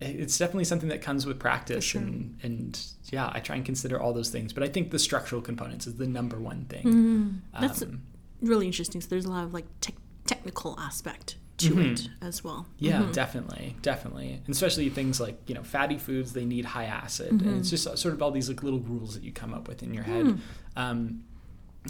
it's 0.00 0.36
definitely 0.36 0.64
something 0.64 0.88
that 0.90 1.00
comes 1.00 1.24
with 1.26 1.38
practice 1.38 1.82
sure. 1.84 2.02
and 2.02 2.36
and 2.42 2.80
yeah 3.10 3.30
i 3.32 3.40
try 3.40 3.56
and 3.56 3.64
consider 3.64 3.98
all 4.00 4.12
those 4.12 4.28
things 4.30 4.52
but 4.52 4.62
i 4.62 4.68
think 4.68 4.90
the 4.90 4.98
structural 4.98 5.40
components 5.40 5.86
is 5.86 5.94
the 5.96 6.06
number 6.06 6.38
one 6.38 6.64
thing 6.66 6.84
Mm-hmm. 6.84 7.60
That's 7.60 7.82
Um, 7.82 8.02
really 8.42 8.66
interesting. 8.66 9.00
So, 9.00 9.08
there's 9.08 9.24
a 9.24 9.30
lot 9.30 9.44
of 9.44 9.54
like 9.54 9.64
tech 9.80 9.94
technical 10.26 10.78
aspect 10.78 11.36
to 11.58 11.70
Mm-hmm. 11.70 11.80
it 11.92 12.08
as 12.20 12.44
well. 12.44 12.66
yeah 12.78 13.06
definitely 13.12 13.76
definitely 13.80 14.32
and 14.44 14.50
especially 14.54 14.90
things 14.90 15.18
like 15.20 15.38
you 15.48 15.54
know 15.54 15.62
fatty 15.62 15.96
foods 15.96 16.34
they 16.34 16.44
need 16.44 16.66
high 16.66 16.84
acid 16.84 17.30
and 17.30 17.40
Mm-hmm. 17.40 17.58
it's 17.60 17.70
just 17.70 17.84
sort 17.96 18.12
of 18.12 18.20
all 18.22 18.30
these 18.30 18.48
like 18.50 18.62
little 18.62 18.80
rules 18.80 19.14
that 19.14 19.22
you 19.22 19.32
come 19.32 19.54
up 19.54 19.66
with 19.68 19.82
in 19.82 19.94
your 19.94 20.04
head 20.04 20.26
Hmm. 20.26 20.36
um, 20.76 21.22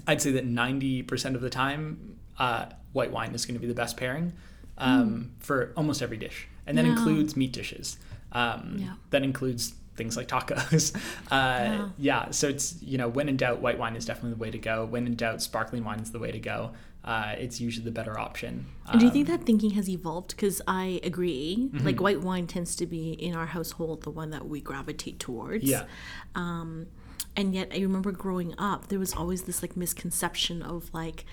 i'd 0.07 0.23
say 0.23 0.31
that 0.33 0.47
90% 0.49 1.35
of 1.35 1.41
the 1.41 1.51
time 1.51 2.17
uh, 2.39 2.67
white 2.93 3.11
wine 3.11 3.35
is 3.35 3.45
going 3.47 3.55
to 3.57 3.61
be 3.61 3.67
the 3.67 3.75
best 3.75 3.97
pairing 3.97 4.33
um, 4.79 5.33
for 5.41 5.73
almost 5.77 6.03
every 6.03 6.19
dish 6.19 6.47
and 6.67 6.77
that 6.79 6.85
includes 6.85 7.37
meat 7.37 7.53
dishes 7.53 7.97
um, 8.33 8.77
Yeah. 8.79 8.95
that 9.11 9.23
includes 9.23 9.75
things 9.97 10.17
like 10.17 10.29
tacos 10.29 10.95
uh, 11.31 11.89
yeah 11.99 12.31
so 12.31 12.49
it's 12.49 12.81
you 12.83 12.99
know 12.99 13.09
when 13.09 13.29
in 13.29 13.37
doubt 13.37 13.61
white 13.61 13.79
wine 13.79 13.97
is 13.97 14.05
definitely 14.05 14.31
the 14.33 14.37
way 14.45 14.51
to 14.51 14.59
go 14.59 14.85
when 14.85 15.07
in 15.07 15.15
doubt 15.17 15.41
sparkling 15.41 15.85
wine 15.85 16.01
is 16.01 16.11
the 16.13 16.19
way 16.19 16.31
to 16.33 16.39
go 16.39 16.73
uh, 17.05 17.35
it's 17.39 17.61
usually 17.61 17.85
the 17.85 17.91
better 17.93 18.19
option 18.19 18.67
And 18.91 18.99
do 18.99 19.07
you 19.07 19.11
Um, 19.11 19.15
think 19.15 19.29
that 19.29 19.45
thinking 19.45 19.71
has 19.79 19.89
evolved? 19.89 20.31
Because 20.35 20.61
I 20.67 20.99
agree. 21.05 21.57
Mm-hmm. 21.73 21.87
Like 21.87 22.01
white 22.01 22.21
wine 22.21 22.49
tends 22.49 22.75
to 22.77 22.85
be 22.87 23.13
in 23.13 23.33
our 23.37 23.47
household 23.47 24.03
the 24.03 24.11
one 24.11 24.31
that 24.31 24.49
we 24.49 24.61
gravitate 24.61 25.21
towards. 25.21 25.63
yeah 25.63 25.85
Um, 26.35 26.87
and 27.37 27.55
yet 27.55 27.69
I 27.73 27.79
remember 27.79 28.11
growing 28.11 28.55
up, 28.59 28.89
there 28.89 28.99
was 28.99 29.15
always 29.15 29.43
this 29.45 29.63
like 29.63 29.77
misconception 29.77 30.63
of 30.63 30.93
like, 30.93 31.25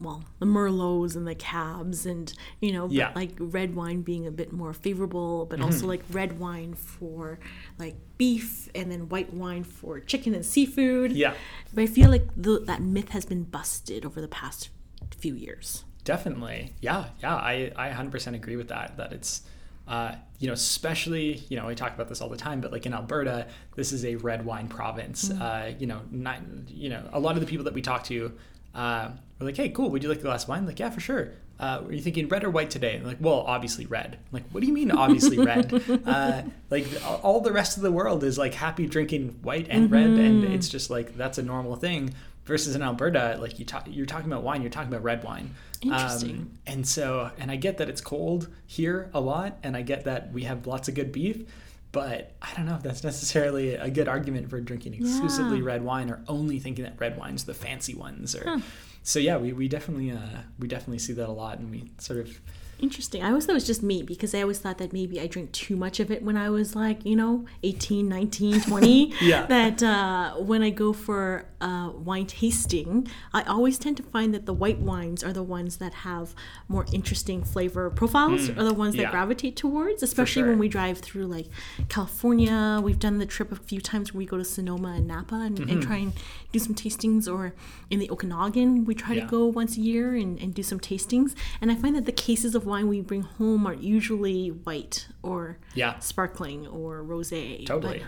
well, 0.00 0.24
the 0.38 0.46
Merlots 0.46 1.16
and 1.16 1.26
the 1.26 1.34
Cabs, 1.34 2.04
and 2.06 2.32
you 2.60 2.72
know, 2.72 2.86
but, 2.88 2.94
Yeah. 2.94 3.12
like 3.14 3.32
red 3.38 3.74
wine 3.74 4.02
being 4.02 4.26
a 4.26 4.30
bit 4.30 4.52
more 4.52 4.72
favorable, 4.72 5.46
but 5.46 5.60
also 5.60 5.86
like 5.86 6.02
red 6.10 6.38
wine 6.38 6.74
for 6.74 7.38
like 7.78 7.96
beef, 8.18 8.68
and 8.74 8.90
then 8.92 9.08
white 9.08 9.32
wine 9.32 9.64
for 9.64 9.98
chicken 10.00 10.34
and 10.34 10.44
seafood. 10.44 11.12
yeah 11.12 11.34
But 11.74 11.82
I 11.82 11.86
feel 11.86 12.10
like 12.10 12.26
the, 12.36 12.60
that 12.66 12.82
myth 12.82 13.10
has 13.10 13.24
been 13.24 13.44
busted 13.44 14.04
over 14.04 14.20
the 14.20 14.28
past 14.28 14.68
few 15.16 15.34
years. 15.34 15.84
Definitely. 16.04 16.74
Yeah. 16.80 17.06
Yeah. 17.22 17.34
I, 17.36 17.72
I 17.76 17.90
100% 17.90 18.34
agree 18.34 18.56
with 18.56 18.68
that. 18.68 18.96
That 18.96 19.12
it's, 19.12 19.42
uh, 19.86 20.16
you 20.40 20.48
know, 20.48 20.52
especially, 20.52 21.42
you 21.48 21.56
know, 21.56 21.66
we 21.66 21.74
talk 21.76 21.94
about 21.94 22.08
this 22.08 22.20
all 22.20 22.28
the 22.28 22.36
time, 22.36 22.60
but 22.60 22.72
like 22.72 22.86
in 22.86 22.92
Alberta, 22.94 23.46
this 23.76 23.92
is 23.92 24.04
a 24.04 24.16
red 24.16 24.44
wine 24.44 24.66
province. 24.68 25.30
Uh, 25.30 25.72
you 25.78 25.86
know, 25.86 26.00
not, 26.10 26.40
you 26.68 26.88
know, 26.88 27.08
a 27.12 27.20
lot 27.20 27.34
of 27.36 27.40
the 27.40 27.46
people 27.46 27.64
that 27.64 27.74
we 27.74 27.82
talk 27.82 28.02
to 28.04 28.32
uh, 28.74 29.10
were 29.38 29.46
like, 29.46 29.56
hey, 29.56 29.68
cool. 29.68 29.90
Would 29.90 30.02
you 30.02 30.08
like 30.08 30.18
a 30.18 30.22
glass 30.22 30.44
of 30.44 30.48
wine? 30.48 30.66
Like, 30.66 30.78
yeah, 30.78 30.90
for 30.90 31.00
sure. 31.00 31.32
Uh, 31.58 31.80
were 31.84 31.92
you 31.92 32.00
thinking 32.00 32.26
red 32.28 32.42
or 32.42 32.50
white 32.50 32.70
today? 32.70 32.96
And 32.96 33.06
like, 33.06 33.18
well, 33.20 33.44
obviously 33.46 33.86
red. 33.86 34.14
I'm 34.20 34.28
like, 34.32 34.44
what 34.50 34.60
do 34.60 34.66
you 34.66 34.72
mean, 34.72 34.90
obviously 34.90 35.38
red? 35.38 35.72
Uh, 36.06 36.42
like, 36.70 36.86
all 37.22 37.40
the 37.40 37.52
rest 37.52 37.76
of 37.76 37.82
the 37.82 37.92
world 37.92 38.24
is 38.24 38.36
like 38.36 38.54
happy 38.54 38.86
drinking 38.86 39.38
white 39.42 39.66
and 39.70 39.90
red, 39.90 40.10
and 40.10 40.44
it's 40.44 40.68
just 40.68 40.90
like 40.90 41.16
that's 41.16 41.38
a 41.38 41.42
normal 41.42 41.76
thing. 41.76 42.12
Versus 42.44 42.74
in 42.74 42.82
Alberta, 42.82 43.38
like 43.40 43.60
you 43.60 43.64
talk, 43.64 43.86
you're 43.88 44.06
talking 44.06 44.26
about 44.26 44.42
wine, 44.42 44.62
you're 44.62 44.70
talking 44.70 44.88
about 44.88 45.04
red 45.04 45.22
wine. 45.22 45.54
Interesting. 45.80 46.30
Um, 46.30 46.50
and 46.66 46.88
so, 46.88 47.30
and 47.38 47.52
I 47.52 47.56
get 47.56 47.78
that 47.78 47.88
it's 47.88 48.00
cold 48.00 48.48
here 48.66 49.10
a 49.14 49.20
lot, 49.20 49.58
and 49.62 49.76
I 49.76 49.82
get 49.82 50.04
that 50.04 50.32
we 50.32 50.42
have 50.42 50.66
lots 50.66 50.88
of 50.88 50.94
good 50.96 51.12
beef, 51.12 51.44
but 51.92 52.34
I 52.42 52.52
don't 52.56 52.66
know 52.66 52.74
if 52.74 52.82
that's 52.82 53.04
necessarily 53.04 53.74
a 53.74 53.90
good 53.90 54.08
argument 54.08 54.48
for 54.50 54.60
drinking 54.60 54.94
exclusively 54.94 55.58
Yeah. 55.58 55.64
red 55.64 55.82
wine 55.82 56.10
or 56.10 56.22
only 56.26 56.58
thinking 56.58 56.84
that 56.84 56.94
red 56.98 57.16
wine's 57.18 57.44
the 57.44 57.54
fancy 57.54 57.94
ones. 57.94 58.34
Or 58.34 58.60
so, 59.02 59.18
yeah, 59.18 59.36
we, 59.36 59.52
we 59.52 59.68
definitely 59.68 60.10
uh, 60.10 60.18
we 60.58 60.68
definitely 60.68 60.98
see 60.98 61.12
that 61.12 61.28
a 61.28 61.32
lot, 61.32 61.58
and 61.58 61.70
we 61.70 61.90
sort 61.98 62.18
of 62.20 62.40
Interesting. 62.82 63.22
I 63.22 63.28
always 63.28 63.46
thought 63.46 63.52
it 63.52 63.62
was 63.62 63.66
just 63.66 63.82
me 63.82 64.02
because 64.02 64.34
I 64.34 64.42
always 64.42 64.58
thought 64.58 64.78
that 64.78 64.92
maybe 64.92 65.20
I 65.20 65.28
drink 65.28 65.52
too 65.52 65.76
much 65.76 66.00
of 66.00 66.10
it 66.10 66.22
when 66.22 66.36
I 66.36 66.50
was 66.50 66.74
like, 66.74 67.06
you 67.06 67.14
know, 67.14 67.46
18, 67.62 68.08
19, 68.08 68.60
20. 68.68 69.14
Yeah. 69.20 69.46
That 69.46 69.82
uh, 69.82 70.34
when 70.36 70.62
I 70.64 70.70
go 70.70 70.92
for 70.92 71.46
uh, 71.60 71.90
wine 71.94 72.26
tasting, 72.26 73.06
I 73.32 73.42
always 73.44 73.78
tend 73.78 73.96
to 73.98 74.02
find 74.02 74.34
that 74.34 74.46
the 74.46 74.52
white 74.52 74.80
wines 74.80 75.22
are 75.22 75.32
the 75.32 75.44
ones 75.44 75.76
that 75.76 75.94
have 75.94 76.34
more 76.66 76.84
interesting 76.92 77.44
flavor 77.44 77.88
profiles, 77.88 78.48
are 78.50 78.64
the 78.64 78.74
ones 78.74 78.96
that 78.96 79.02
Mm. 79.02 79.04
yeah. 79.04 79.10
gravitate 79.12 79.56
towards, 79.56 80.02
especially 80.02 80.42
sure. 80.42 80.48
when 80.50 80.58
we 80.58 80.68
drive 80.68 80.98
through 80.98 81.26
like 81.26 81.46
California. 81.88 82.80
We've 82.82 82.98
done 82.98 83.18
the 83.18 83.26
trip 83.26 83.52
a 83.52 83.56
few 83.56 83.80
times 83.80 84.12
where 84.12 84.18
we 84.18 84.26
go 84.26 84.38
to 84.38 84.44
Sonoma 84.44 84.94
and 84.96 85.06
Napa 85.06 85.36
and, 85.36 85.58
Mm-hmm. 85.58 85.70
and 85.70 85.82
try 85.82 85.96
and 85.98 86.12
do 86.50 86.58
some 86.58 86.74
tastings, 86.74 87.32
or 87.32 87.54
in 87.90 87.98
the 88.00 88.10
Okanagan, 88.10 88.84
we 88.84 88.94
try 88.94 89.14
Yeah. 89.14 89.24
to 89.24 89.30
go 89.30 89.46
once 89.46 89.76
a 89.76 89.80
year 89.80 90.14
and, 90.14 90.38
and 90.40 90.52
do 90.52 90.62
some 90.62 90.80
tastings. 90.80 91.34
And 91.60 91.70
I 91.70 91.76
find 91.76 91.94
that 91.96 92.06
the 92.06 92.12
cases 92.12 92.54
of 92.54 92.66
wine 92.72 92.88
we 92.88 93.00
bring 93.02 93.22
home 93.22 93.66
are 93.66 93.74
usually 93.74 94.48
white 94.48 95.06
or 95.22 95.58
Yeah. 95.74 95.98
sparkling 95.98 96.66
or 96.66 97.02
rosé. 97.04 97.66
Totally. 97.66 97.98
But- 97.98 98.06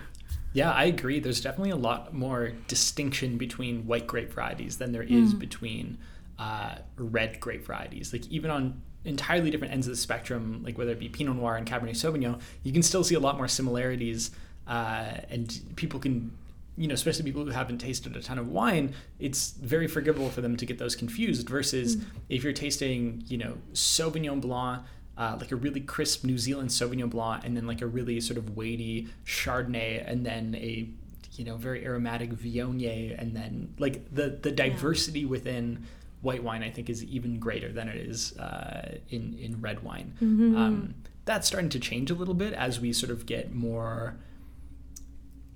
Yeah, 0.55 0.71
I 0.71 0.85
agree. 0.85 1.19
There's 1.21 1.41
definitely 1.41 1.71
a 1.71 1.77
lot 1.91 2.15
more 2.15 2.53
distinction 2.69 3.39
between 3.39 3.87
white 3.87 4.07
grape 4.07 4.33
varieties 4.33 4.79
than 4.79 4.93
there 4.93 5.03
is 5.03 5.35
between 5.35 5.99
uh, 6.39 6.77
red 6.97 7.39
grape 7.41 7.65
varieties. 7.67 8.13
Like 8.13 8.27
even 8.29 8.51
on 8.51 8.81
entirely 9.05 9.51
different 9.51 9.73
ends 9.75 9.87
of 9.89 9.93
the 9.93 9.97
spectrum, 9.97 10.63
like 10.65 10.79
whether 10.79 10.93
it 10.93 10.99
be 11.01 11.09
Pinot 11.09 11.37
Noir 11.37 11.57
and 11.57 11.67
Cabernet 11.67 11.97
Sauvignon, 11.97 12.41
you 12.63 12.73
can 12.73 12.83
still 12.83 13.05
see 13.05 13.15
a 13.17 13.21
lot 13.21 13.37
more 13.37 13.49
similarities, 13.49 14.31
uh, 14.67 15.13
and 15.29 15.61
people 15.77 15.99
can. 16.01 16.31
You 16.77 16.89
know, 16.89 16.95
especially 16.95 17.25
people 17.25 17.45
who 17.45 17.51
haven't 17.51 17.79
tasted 17.79 18.17
a 18.17 18.23
ton 18.23 18.39
of 18.39 18.49
wine, 18.49 18.95
it's 19.19 19.53
very 19.53 19.87
forgivable 19.87 20.31
for 20.31 20.41
them 20.41 20.57
to 20.57 20.67
get 20.67 20.79
those 20.79 20.97
confused. 20.97 21.49
Versus 21.49 21.99
if 22.29 22.43
you're 22.43 22.53
tasting, 22.53 23.23
you 23.27 23.39
know, 23.39 23.59
Sauvignon 23.73 24.41
Blanc, 24.41 24.83
uh, 25.17 25.37
like 25.39 25.53
a 25.53 25.57
really 25.57 25.81
crisp 25.81 26.25
New 26.25 26.39
Zealand 26.39 26.71
Sauvignon 26.71 27.11
Blanc, 27.11 27.45
and 27.45 27.57
then 27.57 27.67
like 27.67 27.81
a 27.81 27.87
really 27.87 28.21
sort 28.21 28.39
of 28.39 28.57
weighty 28.57 29.09
Chardonnay, 29.25 30.03
and 30.11 30.27
then 30.27 30.55
a 30.57 30.89
you 31.33 31.45
know 31.45 31.57
very 31.57 31.85
aromatic 31.85 32.31
Viognier, 32.31 33.21
and 33.21 33.37
then 33.37 33.75
like 33.79 34.13
the 34.13 34.39
the 34.43 34.51
diversity 34.51 35.25
within 35.25 35.87
white 36.23 36.43
wine, 36.43 36.63
I 36.63 36.71
think, 36.71 36.89
is 36.91 37.05
even 37.05 37.39
greater 37.39 37.71
than 37.71 37.89
it 37.89 37.97
is 37.97 38.37
uh, 38.39 38.97
in 39.11 39.39
in 39.41 39.61
red 39.61 39.85
wine. 39.85 40.15
Um, 40.57 40.95
that's 41.27 41.47
starting 41.47 41.71
to 41.71 41.79
change 41.79 42.11
a 42.11 42.15
little 42.15 42.35
bit 42.35 42.53
as 42.55 42.81
we 42.81 42.93
sort 42.93 43.11
of 43.11 43.27
get 43.27 43.55
more 43.55 44.17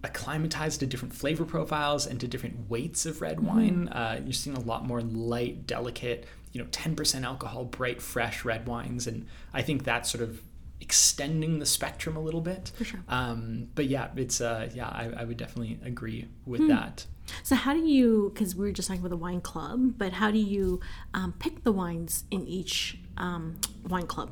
acclimatized 0.04 0.80
to 0.80 0.86
different 0.86 1.14
flavor 1.14 1.44
profiles 1.44 2.06
and 2.06 2.20
to 2.20 2.28
different 2.28 2.68
weights 2.70 3.04
of 3.06 3.20
red 3.20 3.40
wine. 3.40 3.88
Uh, 3.88 4.20
you're 4.24 4.32
seeing 4.32 4.56
a 4.56 4.60
lot 4.60 4.86
more 4.86 5.00
light, 5.00 5.66
delicate, 5.66 6.26
you 6.52 6.60
know, 6.62 6.68
10% 6.70 7.24
alcohol, 7.24 7.64
bright, 7.64 8.00
fresh 8.00 8.44
red 8.44 8.66
wines, 8.66 9.06
and 9.06 9.26
I 9.52 9.62
think 9.62 9.84
that's 9.84 10.10
sort 10.10 10.22
of 10.22 10.40
extending 10.80 11.58
the 11.58 11.66
spectrum 11.66 12.16
a 12.16 12.20
little 12.20 12.40
bit. 12.40 12.70
For 12.76 12.84
sure. 12.84 13.00
Um, 13.08 13.68
but 13.74 13.86
yeah, 13.86 14.08
it's 14.14 14.40
uh, 14.40 14.70
yeah, 14.72 14.86
I, 14.88 15.10
I 15.16 15.24
would 15.24 15.36
definitely 15.36 15.78
agree 15.84 16.28
with 16.46 16.66
that. 16.68 17.04
So 17.42 17.56
how 17.56 17.74
do 17.74 17.80
you? 17.80 18.30
Because 18.32 18.54
we 18.54 18.64
were 18.66 18.72
just 18.72 18.88
talking 18.88 19.00
about 19.02 19.10
the 19.10 19.16
wine 19.16 19.40
club, 19.40 19.94
but 19.98 20.12
how 20.14 20.30
do 20.30 20.38
you 20.38 20.80
um, 21.12 21.34
pick 21.38 21.64
the 21.64 21.72
wines 21.72 22.24
in 22.30 22.46
each 22.46 22.98
um, 23.16 23.56
wine 23.88 24.06
club? 24.06 24.30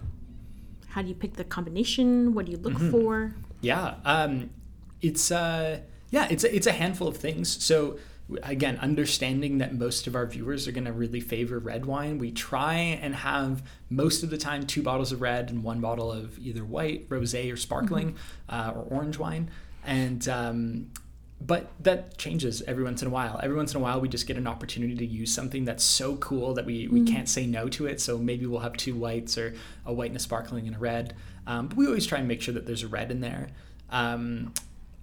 How 0.86 1.02
do 1.02 1.08
you 1.08 1.14
pick 1.14 1.34
the 1.34 1.44
combination? 1.44 2.32
What 2.34 2.46
do 2.46 2.52
you 2.52 2.58
look 2.58 2.74
Mm-hmm. 2.74 2.90
for? 2.92 3.34
Yeah, 3.60 3.96
um, 4.04 4.48
it's 5.01 5.30
uh, 5.30 5.80
yeah, 6.11 6.26
it's 6.30 6.44
a, 6.44 6.55
it's 6.55 6.66
a 6.66 6.72
handful 6.72 7.09
of 7.09 7.16
things. 7.16 7.62
So 7.64 7.99
again, 8.42 8.76
understanding 8.78 9.59
that 9.59 9.74
most 9.74 10.07
of 10.07 10.16
our 10.16 10.26
viewers 10.26 10.66
are 10.66 10.72
going 10.72 10.84
to 10.84 10.92
really 10.92 11.20
favor 11.20 11.59
red 11.59 11.86
wine, 11.86 12.18
we 12.18 12.32
try 12.32 12.74
and 12.74 13.14
have 13.14 13.62
most 13.88 14.22
of 14.22 14.30
the 14.30 14.38
time 14.38 14.66
two 14.66 14.82
bottles 14.82 15.12
of 15.12 15.20
red 15.20 15.51
and 15.51 15.62
one 15.62 15.80
bottle 15.80 16.11
of 16.11 16.38
either 16.38 16.64
white, 16.64 17.09
rosé, 17.09 17.53
or 17.53 17.57
sparkling, 17.57 18.16
uh, 18.49 18.72
or 18.74 18.82
orange 18.82 19.18
wine, 19.18 19.51
and 19.84 20.28
um, 20.28 20.90
but 21.40 21.70
that 21.80 22.16
changes 22.16 22.62
every 22.62 22.82
once 22.82 23.03
in 23.03 23.09
a 23.09 23.11
while. 23.11 23.38
Every 23.42 23.57
once 23.57 23.74
in 23.74 23.80
a 23.80 23.82
while, 23.82 24.01
we 24.01 24.09
just 24.09 24.26
get 24.26 24.36
an 24.38 24.47
opportunity 24.47 24.97
to 24.97 25.07
use 25.07 25.32
something 25.32 25.64
that's 25.66 25.84
so 25.84 26.16
cool 26.16 26.55
that 26.55 26.64
we, 26.64 26.88
we 26.88 27.05
can't 27.05 27.28
say 27.28 27.47
no 27.47 27.68
to 27.68 27.86
it. 27.86 28.01
So 28.01 28.16
maybe 28.16 28.47
we'll 28.47 28.61
have 28.61 28.72
two 28.72 28.94
whites 28.94 29.36
or 29.36 29.55
a 29.84 29.92
white 29.92 30.11
and 30.11 30.16
a 30.16 30.20
sparkling 30.20 30.66
and 30.66 30.74
a 30.74 30.78
red. 30.78 31.14
Um, 31.47 31.68
but 31.68 31.76
we 31.76 31.86
always 31.86 32.07
try 32.07 32.18
and 32.18 32.26
make 32.26 32.40
sure 32.40 32.55
that 32.55 32.66
there's 32.66 32.82
a 32.82 32.88
red 32.88 33.11
in 33.11 33.20
there. 33.20 33.49
Um, 33.90 34.55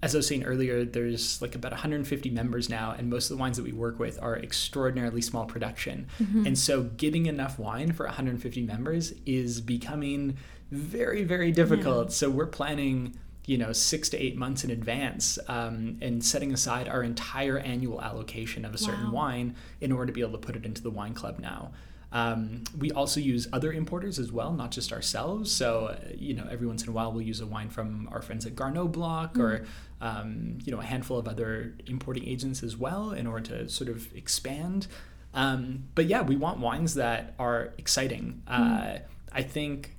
as 0.04 0.14
I 0.14 0.18
was 0.20 0.28
saying 0.28 0.44
earlier, 0.44 0.84
there's 0.86 1.42
like 1.42 1.56
about 1.56 1.72
150 1.72 2.30
members 2.30 2.70
now, 2.70 2.94
and 2.98 3.10
most 3.10 3.32
of 3.32 3.38
the 3.38 3.42
wines 3.42 3.58
that 3.58 3.64
we 3.64 3.72
work 3.72 4.00
with 4.00 4.22
are 4.22 4.38
extraordinarily 4.38 5.22
small 5.22 5.46
production. 5.46 6.08
And 6.48 6.58
so 6.60 6.84
getting 6.84 7.26
enough 7.28 7.58
wine 7.58 7.94
for 7.94 8.06
150 8.06 8.62
members 8.64 9.14
is 9.26 9.62
becoming 9.62 10.38
very, 10.72 11.24
very 11.24 11.52
difficult. 11.52 12.12
So 12.12 12.30
we're 12.30 12.48
planning 12.48 13.18
you 13.46 13.58
know 13.58 13.74
six 13.74 14.08
to 14.10 14.18
eight 14.18 14.38
months 14.38 14.64
in 14.64 14.72
advance 14.72 15.38
um, 15.50 15.98
and 16.02 16.24
setting 16.24 16.54
aside 16.54 16.88
our 16.88 17.04
entire 17.04 17.58
annual 17.60 18.02
allocation 18.02 18.64
of 18.66 18.74
a 18.74 18.78
certain 18.78 19.08
Wow. 19.12 19.20
wine 19.22 19.56
in 19.82 19.92
order 19.92 20.06
to 20.08 20.14
be 20.14 20.22
able 20.22 20.32
to 20.34 20.38
put 20.38 20.56
it 20.56 20.66
into 20.66 20.82
the 20.82 20.90
wine 20.90 21.14
club 21.14 21.40
now 21.40 21.72
um, 22.14 22.64
we 22.78 22.90
also 22.92 23.20
use 23.20 23.48
other 23.52 23.74
importers 23.74 24.18
as 24.18 24.32
well 24.32 24.54
not 24.54 24.72
just 24.72 24.94
ourselves 24.94 25.52
so 25.52 25.88
uh, 25.88 25.98
you 26.18 26.34
know 26.34 26.48
every 26.50 26.68
once 26.68 26.84
in 26.84 26.90
a 26.90 26.94
while 26.94 27.12
we'll 27.12 27.22
use 27.34 27.42
a 27.42 27.46
wine 27.46 27.70
from 27.70 28.08
our 28.14 28.22
friends 28.22 28.46
at 28.46 28.56
garneau 28.56 28.88
block 28.88 29.38
or 29.38 29.66
um, 30.08 30.58
you 30.66 30.72
know 30.72 30.80
a 30.80 30.88
handful 30.94 31.18
of 31.18 31.28
other 31.28 31.74
importing 31.88 32.28
agents 32.28 32.62
as 32.62 32.76
well 32.78 33.12
in 33.12 33.26
order 33.26 33.46
to 33.52 33.70
sort 33.70 33.90
of 33.90 34.14
expand. 34.16 34.88
Um, 35.34 35.86
but 35.96 36.06
yeah 36.06 36.22
we 36.22 36.36
want 36.36 36.60
wines 36.60 36.94
that 36.96 37.34
are 37.40 37.74
exciting. 37.78 38.44
Uh, 38.48 38.98
i 39.36 39.42
think 39.42 39.96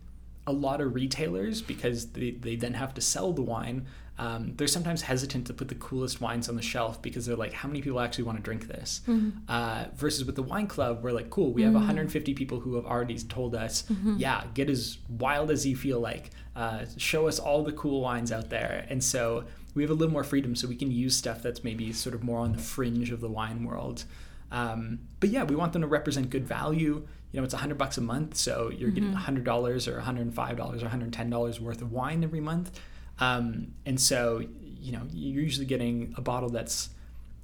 a 0.46 0.52
lot 0.52 0.80
of 0.80 0.94
retailers 0.94 1.60
because 1.60 2.10
they, 2.10 2.30
they 2.30 2.54
then 2.54 2.74
have 2.74 2.94
to 2.94 3.00
sell 3.00 3.32
the 3.32 3.42
wine 3.42 3.86
um, 4.16 4.52
they're 4.56 4.68
sometimes 4.68 5.02
hesitant 5.02 5.48
to 5.48 5.52
put 5.52 5.66
the 5.68 5.74
coolest 5.74 6.20
wines 6.20 6.48
on 6.48 6.54
the 6.54 6.62
shelf 6.62 7.02
because 7.02 7.26
they're 7.26 7.34
like 7.34 7.52
how 7.52 7.66
many 7.66 7.82
people 7.82 7.98
actually 7.98 8.22
want 8.24 8.38
to 8.38 8.44
drink 8.44 8.68
this? 8.68 9.00
Uh, 9.48 9.86
versus 9.96 10.24
with 10.24 10.36
the 10.36 10.42
wine 10.42 10.68
club 10.68 11.02
we're 11.02 11.10
like 11.10 11.30
cool 11.30 11.52
we 11.52 11.62
have 11.62 11.74
150 11.74 12.34
people 12.34 12.60
who 12.60 12.76
have 12.76 12.86
already 12.86 13.18
told 13.18 13.56
us 13.56 13.82
yeah 14.16 14.44
get 14.54 14.70
as 14.70 14.98
wild 15.08 15.50
as 15.50 15.66
you 15.66 15.74
feel 15.76 15.98
like. 15.98 16.30
Uh, 16.54 16.84
show 16.96 17.26
us 17.26 17.40
all 17.40 17.64
the 17.64 17.72
cool 17.72 18.00
wines 18.00 18.30
out 18.30 18.48
there. 18.50 18.86
And 18.88 19.02
so 19.02 19.44
we 19.74 19.82
have 19.82 19.90
a 19.90 19.94
little 19.94 20.12
more 20.12 20.24
freedom 20.24 20.54
so 20.54 20.68
we 20.68 20.76
can 20.76 20.90
use 20.90 21.16
stuff 21.16 21.42
that's 21.42 21.62
maybe 21.64 21.92
sort 21.92 22.14
of 22.14 22.22
more 22.22 22.38
on 22.38 22.52
the 22.52 22.58
fringe 22.58 23.10
of 23.10 23.20
the 23.20 23.28
wine 23.28 23.64
world 23.64 24.04
um, 24.50 25.00
but 25.18 25.30
yeah, 25.30 25.42
we 25.42 25.56
want 25.56 25.72
them 25.72 25.82
to 25.82 25.88
represent 25.88 26.30
good 26.30 26.46
value. 26.46 27.06
You 27.32 27.40
know, 27.40 27.44
it's 27.44 27.54
hundred 27.54 27.76
bucks 27.76 27.98
a 27.98 28.00
month, 28.00 28.36
so 28.36 28.70
you're 28.70 28.90
getting 28.90 29.12
hundred 29.12 29.42
dollars 29.42 29.88
or 29.88 29.98
hundred 29.98 30.22
and 30.22 30.34
five 30.34 30.56
dollars 30.56 30.82
or 30.82 30.88
hundred 30.88 31.06
and 31.06 31.12
ten 31.12 31.28
dollars 31.28 31.60
worth 31.60 31.82
of 31.82 31.90
wine 31.90 32.22
every 32.22 32.40
month. 32.40 32.78
Um, 33.18 33.72
and 33.84 34.00
so, 34.00 34.44
you 34.62 34.92
know, 34.92 35.02
you're 35.12 35.42
usually 35.42 35.66
getting 35.66 36.14
a 36.16 36.20
bottle 36.20 36.50
that's 36.50 36.90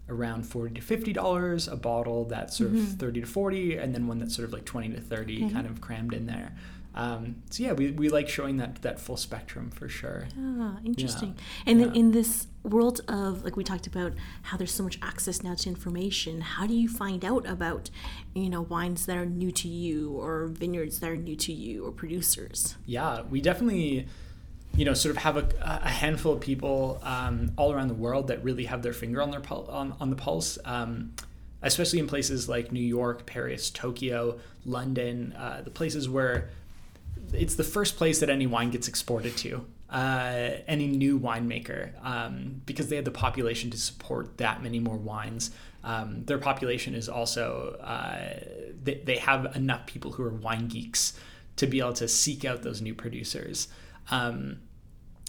around 0.09 0.45
forty 0.47 0.75
to 0.75 0.81
fifty 0.81 1.13
dollars, 1.13 1.67
a 1.67 1.75
bottle 1.75 2.27
that's 2.27 2.57
sort 2.59 2.71
of 2.71 2.93
thirty 2.93 3.21
to 3.21 3.27
forty, 3.27 3.77
and 3.77 3.93
then 3.93 4.07
one 4.07 4.21
that's 4.21 4.37
sort 4.37 4.47
of 4.47 4.53
like 4.53 4.65
twenty 4.65 4.91
to 4.91 5.01
30 5.01 5.51
kind 5.51 5.67
of 5.67 5.81
crammed 5.81 6.15
in 6.15 6.27
there. 6.27 6.53
Um, 6.95 7.37
so 7.51 7.63
yeah, 7.63 7.73
we, 7.73 7.93
we 7.93 8.09
like 8.09 8.29
showing 8.29 8.57
that 8.57 8.83
that 8.83 8.99
full 8.99 9.17
spectrum 9.17 9.71
for 9.71 9.89
sure. 9.89 10.27
Ah, 10.39 10.79
interesting. 10.85 11.37
And 11.67 11.81
then 11.81 11.95
Yeah. 11.95 12.01
in 12.01 12.11
this 12.11 12.49
world 12.65 13.01
of 13.09 13.45
like 13.45 13.57
we 13.57 13.63
talked 13.65 13.87
about 13.87 14.13
how 14.43 14.57
there's 14.57 14.73
so 14.75 14.83
much 14.83 14.99
access 15.01 15.43
now 15.43 15.55
to 15.55 15.69
information, 15.69 16.41
how 16.41 16.67
do 16.67 16.75
you 16.75 16.89
find 16.89 17.25
out 17.25 17.47
about, 17.49 17.91
you 18.35 18.51
know, 18.51 18.63
wines 18.63 19.07
that 19.07 19.17
are 19.17 19.25
new 19.27 19.53
to 19.53 19.69
you 19.69 20.11
or 20.13 20.47
vineyards 20.49 20.99
that 21.01 21.11
are 21.11 21.17
new 21.17 21.37
to 21.37 21.53
you 21.53 21.87
or 21.87 21.93
producers? 21.93 22.77
Yeah, 22.87 23.23
we 23.23 23.41
definitely, 23.41 24.09
you 24.77 24.85
know, 24.85 24.95
sort 24.95 25.17
of 25.17 25.23
have 25.23 25.37
a, 25.37 25.49
a 25.61 25.89
handful 25.89 26.33
of 26.33 26.41
people 26.41 27.01
um, 27.05 27.53
all 27.57 27.73
around 27.73 27.89
the 27.89 27.95
world 27.95 28.27
that 28.29 28.43
really 28.43 28.65
have 28.65 28.83
their 28.83 28.93
finger 28.93 29.23
on 29.23 29.31
their 29.31 29.41
pul- 29.41 29.69
on, 29.71 29.95
on 30.01 30.11
the 30.11 30.17
pulse. 30.17 30.59
Um, 30.65 31.13
especially 31.63 31.99
in 31.99 32.07
places 32.07 32.49
like 32.49 32.73
New 32.73 32.81
York, 32.81 33.27
Paris, 33.27 33.69
Tokyo, 33.71 34.39
London, 34.65 35.35
uh, 35.37 35.61
the 35.63 35.71
places 35.71 36.09
where 36.09 36.49
it's 37.33 37.55
the 37.55 37.65
first 37.65 37.97
place 37.97 38.21
that 38.21 38.31
any 38.31 38.47
wine 38.47 38.71
gets 38.71 38.89
exported 38.89 39.37
to, 39.39 39.65
uh, 39.91 40.51
any 40.67 40.87
new 40.87 41.19
winemaker, 41.19 41.93
um, 42.05 42.63
because 42.67 42.89
they 42.89 42.97
have 42.97 43.05
the 43.05 43.11
population 43.11 43.71
to 43.71 43.79
support 43.79 44.39
that 44.39 44.63
many 44.63 44.79
more 44.79 44.97
wines. 44.97 45.51
Um, 45.83 46.25
their 46.27 46.39
population 46.39 46.95
is 46.95 47.09
also, 47.09 47.77
uh, 47.81 48.41
they, 48.83 48.97
they 49.05 49.17
have 49.17 49.57
enough 49.57 49.87
people 49.87 50.13
who 50.13 50.23
are 50.23 50.31
wine 50.31 50.69
geeks 50.69 51.19
to 51.57 51.67
be 51.67 51.81
able 51.81 51.95
to 51.95 52.09
seek 52.09 52.45
out 52.45 52.63
those 52.63 52.81
new 52.81 52.95
producers. 52.95 53.69
Um, 54.11 54.61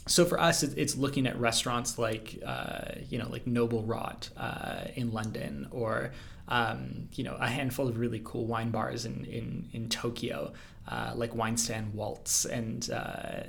so 0.08 0.26
for 0.26 0.40
us, 0.40 0.64
it's 0.64 0.96
looking 0.96 1.28
at 1.28 1.40
restaurants 1.40 1.98
like 1.98 2.40
uh, 2.46 2.94
you 3.10 3.18
know 3.18 3.30
like 3.30 3.46
Noble 3.48 3.84
Rot 3.84 4.30
uh, 4.38 4.86
in 4.96 5.12
London, 5.12 5.68
or 5.72 6.12
um, 6.48 7.10
you 7.14 7.24
know 7.24 7.38
a 7.40 7.48
handful 7.48 7.88
of 7.88 7.98
really 7.98 8.22
cool 8.24 8.46
wine 8.46 8.72
bars 8.72 9.06
in 9.06 9.26
in 9.26 9.70
in 9.74 9.90
Tokyo, 9.90 10.54
uh, 10.88 11.14
like 11.16 11.36
Wine 11.36 11.58
Stand 11.58 11.94
Waltz, 11.94 12.46
and 12.46 12.90
uh, 12.92 13.44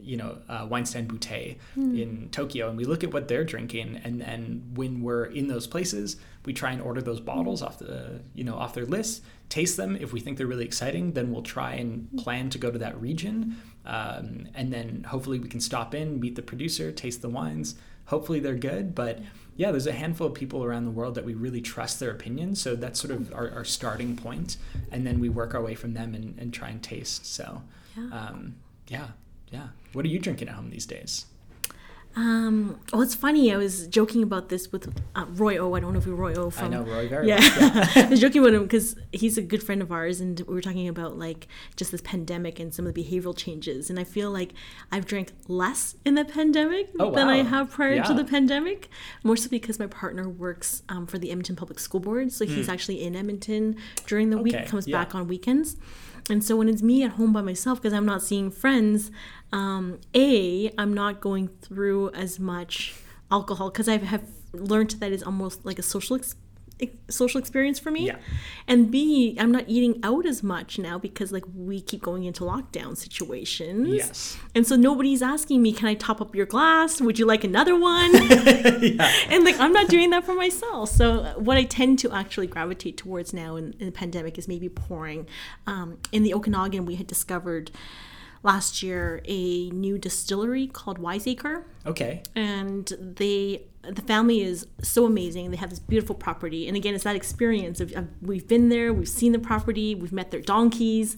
you 0.00 0.16
know 0.16 0.38
uh, 0.48 0.66
wine 0.68 0.86
stand 0.86 1.08
Boutte 1.08 1.58
in 1.76 2.28
Tokyo, 2.30 2.68
and 2.68 2.78
we 2.78 2.84
look 2.84 3.04
at 3.04 3.12
what 3.12 3.28
they're 3.28 3.44
drinking, 3.44 4.00
and 4.02 4.20
then 4.20 4.62
when 4.74 5.02
we're 5.02 5.26
in 5.26 5.48
those 5.48 5.66
places, 5.66 6.16
we 6.46 6.54
try 6.54 6.72
and 6.72 6.80
order 6.80 7.02
those 7.02 7.20
bottles 7.20 7.62
off 7.62 7.78
the 7.78 8.20
you 8.34 8.42
know 8.42 8.54
off 8.54 8.72
their 8.72 8.86
list, 8.86 9.22
taste 9.50 9.76
them. 9.76 9.96
If 9.96 10.12
we 10.14 10.20
think 10.20 10.38
they're 10.38 10.46
really 10.46 10.64
exciting, 10.64 11.12
then 11.12 11.30
we'll 11.30 11.42
try 11.42 11.74
and 11.74 12.08
plan 12.16 12.48
to 12.50 12.58
go 12.58 12.70
to 12.70 12.78
that 12.78 12.98
region, 12.98 13.60
um, 13.88 14.46
and 14.54 14.72
then 14.72 15.04
hopefully 15.08 15.38
we 15.40 15.48
can 15.48 15.60
stop 15.60 15.94
in, 15.94 16.20
meet 16.20 16.36
the 16.36 16.42
producer, 16.42 16.92
taste 16.92 17.22
the 17.22 17.28
wines. 17.28 17.74
Hopefully 18.06 18.38
they're 18.40 18.54
good, 18.54 18.94
but 18.94 19.18
yeah, 19.56 19.70
there's 19.72 19.86
a 19.88 19.92
handful 19.92 20.28
of 20.28 20.34
people 20.34 20.62
around 20.62 20.84
the 20.84 20.90
world 20.92 21.14
that 21.16 21.24
we 21.24 21.34
really 21.34 21.60
trust 21.60 21.98
their 21.98 22.10
opinions. 22.10 22.60
So 22.60 22.76
that's 22.76 23.00
sort 23.00 23.12
of 23.12 23.32
our, 23.34 23.50
our 23.50 23.64
starting 23.64 24.16
point, 24.16 24.56
and 24.92 25.04
then 25.06 25.18
we 25.18 25.28
work 25.28 25.54
our 25.54 25.60
way 25.62 25.74
from 25.74 25.94
them 25.94 26.14
and, 26.14 26.38
and 26.38 26.54
try 26.54 26.68
and 26.68 26.80
taste. 26.82 27.26
So 27.26 27.62
Yeah. 27.96 28.04
um, 28.12 28.54
yeah, 28.88 29.08
yeah. 29.50 29.68
What 29.94 30.04
are 30.04 30.08
you 30.08 30.18
drinking 30.20 30.48
at 30.48 30.54
home 30.54 30.70
these 30.70 30.86
days? 30.86 31.26
Um, 32.18 32.80
well, 32.92 33.02
it's 33.02 33.14
funny. 33.14 33.52
I 33.52 33.56
was 33.56 33.86
joking 33.86 34.24
about 34.24 34.48
this 34.48 34.72
with 34.72 34.92
uh, 35.14 35.26
Roy 35.28 35.56
O. 35.58 35.74
I 35.74 35.80
don't 35.80 35.92
know 35.92 36.00
if 36.00 36.06
you're 36.06 36.16
Roy 36.16 36.34
O. 36.34 36.50
From, 36.50 36.64
I 36.64 36.68
know 36.68 36.82
Roy 36.82 37.06
very 37.08 37.28
yeah. 37.28 37.38
well. 37.38 37.88
I 37.94 38.08
was 38.08 38.20
joking 38.20 38.42
with 38.42 38.54
him 38.54 38.64
because 38.64 38.96
he's 39.12 39.38
a 39.38 39.42
good 39.42 39.62
friend 39.62 39.80
of 39.80 39.92
ours, 39.92 40.20
and 40.20 40.40
we 40.40 40.52
were 40.54 40.60
talking 40.60 40.88
about 40.88 41.16
like 41.16 41.46
just 41.76 41.92
this 41.92 42.00
pandemic 42.00 42.58
and 42.58 42.74
some 42.74 42.88
of 42.88 42.94
the 42.94 43.04
behavioral 43.04 43.36
changes. 43.36 43.88
And 43.88 44.00
I 44.00 44.04
feel 44.04 44.32
like 44.32 44.52
I've 44.90 45.06
drank 45.06 45.30
less 45.46 45.94
in 46.04 46.16
the 46.16 46.24
pandemic 46.24 46.90
Oh, 46.98 47.14
than 47.14 47.28
I 47.28 47.44
have 47.44 47.70
prior 47.70 47.94
Yeah. 47.94 48.02
to 48.04 48.14
the 48.14 48.24
pandemic, 48.24 48.88
more 49.22 49.36
so 49.36 49.48
because 49.48 49.78
my 49.78 49.86
partner 49.86 50.28
works 50.28 50.82
um, 50.88 51.06
for 51.06 51.18
the 51.18 51.30
Edmonton 51.30 51.54
Public 51.54 51.78
School 51.78 52.00
Board, 52.00 52.32
so 52.32 52.44
he's 52.44 52.68
actually 52.68 53.04
in 53.04 53.14
Edmonton 53.14 53.76
during 54.06 54.30
the 54.30 54.38
week, 54.38 54.56
Hmm. 54.56 54.64
Comes 54.66 54.88
yeah. 54.88 54.98
back 54.98 55.14
on 55.14 55.28
weekends. 55.28 55.76
And 56.30 56.42
so 56.44 56.56
when 56.56 56.68
it's 56.68 56.82
me 56.82 57.02
at 57.02 57.12
home 57.12 57.32
by 57.32 57.42
myself 57.42 57.80
because 57.80 57.92
I'm 57.92 58.06
not 58.06 58.22
seeing 58.22 58.50
friends, 58.50 59.10
um, 59.52 60.00
a 60.14 60.70
I'm 60.78 60.92
not 60.92 61.20
going 61.20 61.48
through 61.62 62.10
as 62.10 62.38
much 62.38 62.94
alcohol 63.30 63.70
because 63.70 63.88
I 63.88 63.98
have 63.98 64.24
learned 64.52 64.92
that 64.92 65.12
it's 65.12 65.22
almost 65.22 65.64
like 65.64 65.78
a 65.78 65.82
social 65.82 66.16
ex- 66.16 66.34
ex- 66.34 66.36
social 67.08 67.38
experience 67.38 67.78
for 67.78 67.90
me. 67.90 68.06
Yeah. 68.06 68.16
And 68.66 68.90
B 68.90 69.36
I'm 69.38 69.50
not 69.50 69.64
eating 69.66 70.00
out 70.02 70.26
as 70.26 70.42
much 70.42 70.78
now 70.78 70.98
because 70.98 71.32
like 71.32 71.44
we 71.54 71.80
keep 71.80 72.02
going 72.02 72.24
into 72.24 72.44
lockdown 72.44 72.96
situations. 72.96 73.88
Yes. 73.88 74.38
And 74.54 74.66
so 74.66 74.76
nobody's 74.76 75.22
asking 75.22 75.62
me, 75.62 75.72
can 75.72 75.88
I 75.88 75.94
top 75.94 76.20
up 76.20 76.34
your 76.34 76.46
glass? 76.46 77.00
Would 77.00 77.18
you 77.18 77.26
like 77.26 77.44
another 77.44 77.78
one? 77.78 78.10
And 79.30 79.44
like 79.44 79.58
I'm 79.58 79.72
not 79.72 79.88
doing 79.88 80.10
that 80.10 80.24
for 80.24 80.34
myself. 80.34 80.90
So 80.90 81.20
uh, 81.20 81.34
what 81.34 81.56
I 81.56 81.64
tend 81.64 81.98
to 82.00 82.12
actually 82.12 82.46
gravitate 82.46 82.96
towards 82.96 83.32
now 83.32 83.56
in, 83.56 83.74
in 83.78 83.86
the 83.86 83.92
pandemic 83.92 84.38
is 84.38 84.48
maybe 84.48 84.68
pouring. 84.68 85.26
Um, 85.66 85.98
in 86.12 86.22
the 86.22 86.34
Okanagan, 86.34 86.86
we 86.86 86.96
had 86.96 87.06
discovered 87.06 87.70
last 88.42 88.82
year 88.82 89.20
a 89.24 89.70
new 89.70 89.98
distillery 89.98 90.66
called 90.68 90.98
Wiseacre 90.98 91.66
Okay. 91.84 92.22
and 92.36 92.86
they 93.00 93.62
the 93.90 94.02
family 94.02 94.42
is 94.42 94.66
so 94.82 95.06
amazing. 95.06 95.50
They 95.50 95.56
have 95.56 95.70
this 95.70 95.78
beautiful 95.78 96.14
property. 96.14 96.68
And 96.68 96.76
again 96.76 96.94
it's 96.94 97.04
that 97.04 97.16
experience 97.16 97.80
of, 97.80 97.92
of 97.92 98.08
we've 98.22 98.46
been 98.46 98.68
there 98.68 98.92
we've 98.92 99.08
seen 99.08 99.32
the 99.32 99.38
property 99.38 99.94
we've 99.94 100.12
met 100.12 100.30
their 100.30 100.40
donkeys. 100.40 101.16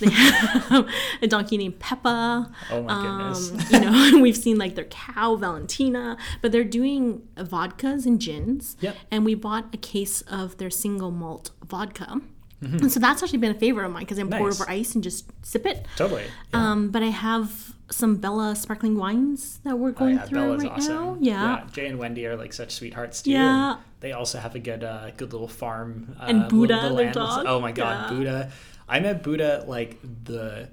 They 0.00 0.10
have 0.10 0.88
a 1.22 1.26
donkey 1.26 1.58
named 1.58 1.78
peppa. 1.78 2.50
Oh 2.70 2.82
my 2.82 3.02
goodness. 3.02 3.50
um, 3.50 3.60
you 3.70 3.80
know 3.80 4.18
we've 4.22 4.36
seen 4.36 4.58
like 4.58 4.74
their 4.74 4.86
cow 4.86 5.36
valentina. 5.36 6.16
But 6.42 6.52
they're 6.52 6.64
doing 6.64 7.22
vodkas 7.36 8.06
and 8.06 8.20
gins. 8.20 8.76
Yep. 8.80 8.96
and 9.10 9.24
we 9.24 9.34
bought 9.34 9.74
a 9.74 9.76
case 9.76 10.22
of 10.22 10.58
their 10.58 10.70
single 10.70 11.10
malt 11.10 11.50
vodka 11.64 12.20
Mm-hmm. 12.62 12.76
and 12.78 12.92
so 12.92 12.98
that's 12.98 13.22
actually 13.22 13.38
been 13.38 13.54
a 13.54 13.58
favorite 13.58 13.86
of 13.86 13.92
mine 13.92 14.02
because 14.02 14.18
I 14.18 14.22
can 14.22 14.30
pour 14.30 14.48
it 14.48 14.54
over 14.54 14.68
ice 14.68 14.94
and 14.94 15.04
just 15.04 15.30
sip 15.46 15.64
it. 15.64 15.86
Totally. 15.96 16.24
Yeah. 16.52 16.70
Um, 16.72 16.90
but 16.90 17.02
I 17.04 17.06
have 17.06 17.72
some 17.90 18.16
Bella 18.16 18.56
sparkling 18.56 18.96
wines 18.96 19.60
that 19.64 19.78
we're 19.78 19.90
Oh, 19.90 19.92
going 19.92 20.16
yeah, 20.16 20.24
through 20.24 20.38
Bella's 20.40 20.62
right 20.64 20.72
awesome. 20.72 20.94
now. 20.94 21.16
Yeah. 21.20 21.64
Jay 21.72 21.86
and 21.86 21.98
Wendy 21.98 22.26
are 22.26 22.36
like 22.36 22.52
such 22.52 22.72
sweethearts 22.72 23.22
too. 23.22 23.30
Yeah. 23.30 23.74
and 23.74 23.80
they 24.00 24.12
also 24.12 24.38
have 24.38 24.54
a 24.54 24.58
good, 24.58 24.82
uh, 24.84 25.10
good 25.16 25.32
little 25.32 25.48
farm. 25.48 26.16
Uh, 26.20 26.24
And 26.26 26.48
Buddha, 26.48 26.76
little 26.82 26.96
their 26.96 27.12
dog. 27.12 27.46
Oh 27.48 27.60
my 27.60 27.72
god, 27.72 28.10
Yeah. 28.10 28.16
Buddha! 28.16 28.52
I 28.88 29.00
met 29.00 29.22
Buddha 29.22 29.64
like 29.68 29.98
the 30.24 30.68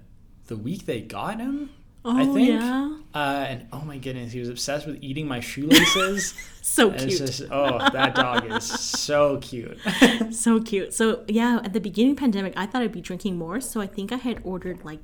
the 0.47 0.55
week 0.57 0.85
they 0.85 1.01
got 1.01 1.39
him. 1.39 1.69
I 2.05 2.23
Oh, 2.23 2.33
think. 2.33 2.49
yeah. 2.49 2.97
Uh, 3.13 3.45
and 3.49 3.67
oh 3.73 3.81
my 3.81 3.97
goodness, 3.97 4.31
he 4.31 4.39
was 4.39 4.49
obsessed 4.49 4.85
with 4.87 4.97
eating 5.01 5.27
my 5.27 5.39
shoelaces. 5.39 6.33
So 6.65 6.89
And 6.89 6.99
cute. 6.99 7.19
just 7.19 7.43
oh, 7.51 7.77
that 7.93 8.15
dog 8.15 8.51
is 8.51 8.63
so 8.63 9.37
cute. 9.37 9.77
So 10.31 10.59
cute. 10.61 10.93
So 10.95 11.23
yeah, 11.27 11.59
at 11.63 11.73
the 11.73 11.79
beginning 11.79 12.11
of 12.13 12.17
the 12.17 12.21
pandemic, 12.21 12.53
I 12.57 12.65
thought 12.65 12.81
I'd 12.81 12.91
be 12.91 13.01
drinking 13.01 13.37
more. 13.37 13.61
So 13.61 13.81
I 13.81 13.87
think 13.87 14.11
I 14.11 14.15
had 14.15 14.39
ordered 14.43 14.83
like 14.83 15.01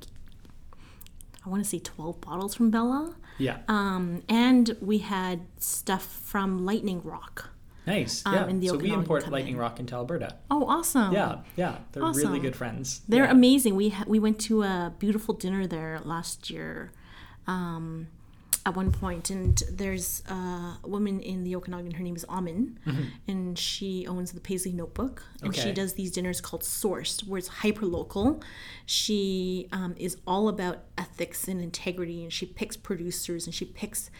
I 1.46 1.48
want 1.48 1.62
to 1.62 1.68
say 1.68 1.78
12 1.78 2.20
bottles 2.20 2.54
from 2.56 2.70
Bella. 2.70 3.14
yeah. 3.38 3.58
Um, 3.68 4.22
and 4.28 4.76
we 4.80 4.98
had 4.98 5.42
stuff 5.58 6.04
from 6.04 6.64
Lightning 6.64 7.00
Rock. 7.02 7.50
Nice. 7.86 8.22
um, 8.24 8.34
Yeah. 8.34 8.46
in 8.48 8.60
the 8.60 8.68
so 8.68 8.76
we 8.76 8.92
import 8.92 9.28
Lightning 9.30 9.54
in. 9.54 9.60
Rock 9.60 9.80
into 9.80 9.94
Alberta. 9.94 10.36
Oh, 10.50 10.64
awesome. 10.66 11.12
Yeah. 11.12 11.38
Yeah. 11.56 11.78
They're 11.92 12.02
really 12.04 12.38
good 12.38 12.56
friends. 12.56 13.02
They're 13.08 13.24
yeah. 13.24 13.30
amazing. 13.30 13.74
We 13.76 13.88
ha- 13.90 14.04
we 14.06 14.18
went 14.18 14.38
to 14.42 14.62
a 14.62 14.92
beautiful 14.98 15.34
dinner 15.34 15.66
there 15.66 16.00
last 16.04 16.50
year. 16.50 16.92
Um, 17.46 18.08
at 18.64 18.76
one 18.76 18.92
point, 18.92 19.28
and 19.30 19.60
there's 19.72 20.22
a 20.28 20.76
woman 20.84 21.18
in 21.18 21.42
the 21.42 21.56
Okanagan. 21.56 21.90
Her 21.92 22.02
name 22.04 22.14
is 22.14 22.24
Amin, 22.28 22.78
and 23.26 23.58
she 23.58 24.06
owns 24.06 24.30
the 24.30 24.40
Paisley 24.40 24.72
Notebook, 24.72 25.24
and 25.42 25.54
she 25.54 25.72
does 25.72 25.94
these 25.94 26.12
dinners 26.12 26.40
called 26.40 26.62
Sourced, 26.62 27.26
where 27.26 27.38
it's 27.38 27.48
hyper 27.48 27.86
local. 27.86 28.40
She 28.86 29.68
um, 29.72 29.94
is 29.98 30.16
all 30.28 30.48
about 30.48 30.84
ethics 30.96 31.48
and 31.48 31.60
integrity, 31.60 32.22
and 32.22 32.32
she 32.32 32.46
picks 32.46 32.76
producers 32.76 33.46
and 33.46 33.54
she 33.54 33.64
picks 33.64 34.10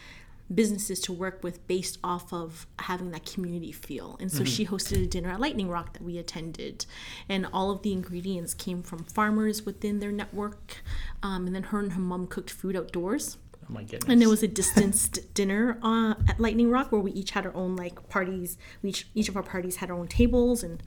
businesses 0.53 0.99
to 1.01 1.13
work 1.13 1.43
with 1.43 1.65
based 1.67 1.97
off 2.03 2.33
of 2.33 2.67
having 2.79 3.11
that 3.11 3.25
community 3.25 3.71
feel. 3.71 4.17
And 4.19 4.31
so 4.31 4.43
she 4.43 4.65
hosted 4.65 5.03
a 5.03 5.07
dinner 5.07 5.29
at 5.29 5.39
Lightning 5.39 5.69
Rock 5.69 5.93
that 5.93 6.03
we 6.03 6.17
attended, 6.17 6.85
and 7.29 7.47
all 7.51 7.71
of 7.71 7.81
the 7.81 7.91
ingredients 7.91 8.53
came 8.53 8.83
from 8.83 9.03
farmers 9.03 9.65
within 9.65 9.99
their 9.99 10.11
network. 10.11 10.83
Um, 11.21 11.47
and 11.47 11.55
then 11.55 11.63
her 11.63 11.79
and 11.79 11.93
her 11.93 11.99
mom 11.99 12.27
cooked 12.27 12.49
food 12.49 12.75
outdoors. 12.75 13.37
Oh 13.63 13.73
my 13.73 13.83
goodness. 13.83 14.09
And 14.09 14.21
it 14.21 14.27
was 14.27 14.43
a 14.43 14.47
distanced 14.47 15.19
dinner 15.33 15.79
uh, 15.81 16.15
at 16.27 16.39
Lightning 16.39 16.69
Rock 16.69 16.91
where 16.91 17.01
we 17.01 17.11
each 17.11 17.31
had 17.31 17.45
our 17.45 17.55
own 17.55 17.75
like 17.75 18.09
parties. 18.09 18.57
We 18.81 18.89
each, 18.89 19.07
each 19.13 19.29
of 19.29 19.37
our 19.37 19.43
parties 19.43 19.77
had 19.77 19.89
our 19.89 19.97
own 19.97 20.07
tables, 20.07 20.63
and 20.63 20.83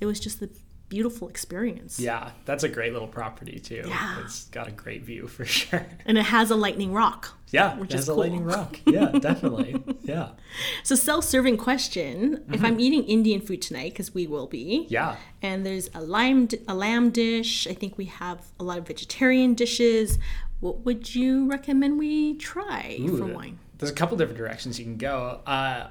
it 0.00 0.06
was 0.06 0.20
just 0.20 0.42
a 0.42 0.50
beautiful 0.88 1.28
experience. 1.28 1.98
Yeah, 1.98 2.30
that's 2.44 2.62
a 2.64 2.68
great 2.68 2.92
little 2.92 3.08
property 3.08 3.58
too. 3.58 3.82
Yeah. 3.86 4.20
It's 4.24 4.44
got 4.46 4.68
a 4.68 4.70
great 4.70 5.02
view 5.04 5.26
for 5.26 5.44
sure. 5.58 5.86
And 6.04 6.16
it 6.18 6.26
has 6.26 6.50
a 6.50 6.56
Lightning 6.56 6.92
Rock. 6.92 7.32
Yeah, 7.52 7.76
Which 7.78 7.94
is 7.94 8.08
a 8.08 8.12
cool. 8.12 8.22
lightning 8.22 8.44
rock. 8.44 8.80
Yeah, 8.86 9.06
definitely. 9.20 9.80
Yeah. 10.02 10.30
So, 10.82 10.96
self-serving 10.96 11.58
question: 11.58 12.44
If 12.52 12.64
I'm 12.64 12.80
eating 12.80 13.04
Indian 13.04 13.40
food 13.40 13.62
tonight, 13.62 13.92
because 13.92 14.12
we 14.12 14.26
will 14.26 14.48
be, 14.48 14.80
Mm-hmm. 14.82 14.92
Yeah. 14.92 15.16
and 15.42 15.64
there's 15.64 15.88
a 15.94 16.00
lime 16.00 16.48
a 16.66 16.74
lamb 16.74 17.10
dish. 17.10 17.68
I 17.68 17.72
think 17.74 17.96
we 17.96 18.06
have 18.06 18.46
a 18.58 18.64
lot 18.64 18.78
of 18.78 18.86
vegetarian 18.88 19.54
dishes. 19.54 20.18
What 20.58 20.80
would 20.84 21.14
you 21.14 21.48
recommend 21.48 21.98
we 22.00 22.34
try 22.36 22.98
for 23.16 23.26
wine? 23.26 23.60
There's 23.78 23.92
a 23.92 23.94
couple 23.94 24.16
different 24.16 24.38
directions 24.38 24.78
you 24.80 24.84
can 24.84 24.96
go. 24.96 25.40
Uh, 25.46 25.88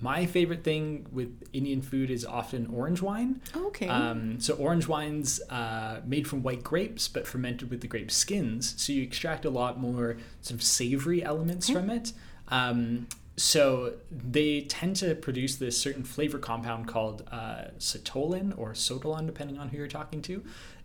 my 0.00 0.26
favorite 0.26 0.64
thing 0.64 1.06
with 1.12 1.48
Indian 1.52 1.82
food 1.82 2.10
is 2.10 2.24
often 2.24 2.66
orange 2.66 3.00
wine. 3.02 3.40
Okay. 3.56 3.88
Um, 3.88 4.40
so 4.40 4.54
orange 4.54 4.86
wines 4.86 5.40
uh, 5.50 6.00
made 6.04 6.28
from 6.28 6.42
white 6.42 6.62
grapes, 6.62 7.08
but 7.08 7.26
fermented 7.26 7.70
with 7.70 7.80
the 7.80 7.88
grape 7.88 8.10
skins. 8.10 8.74
So 8.76 8.92
you 8.92 9.02
extract 9.02 9.44
a 9.44 9.50
lot 9.50 9.78
more 9.78 10.16
sort 10.40 10.58
of 10.58 10.62
savory 10.62 11.22
elements 11.22 11.68
from 11.68 11.90
it. 11.90 12.12
Um, 12.48 13.06
so 13.36 13.94
they 14.10 14.60
tend 14.62 14.96
to 14.96 15.14
produce 15.14 15.56
this 15.56 15.76
certain 15.76 16.04
flavor 16.04 16.38
compound 16.38 16.86
called 16.86 17.28
uh, 17.32 17.64
citolin 17.78 18.56
or 18.56 18.72
sotolon, 18.72 19.26
depending 19.26 19.58
on 19.58 19.70
who 19.70 19.78
you're 19.78 19.88
talking 19.88 20.22
to. 20.22 20.44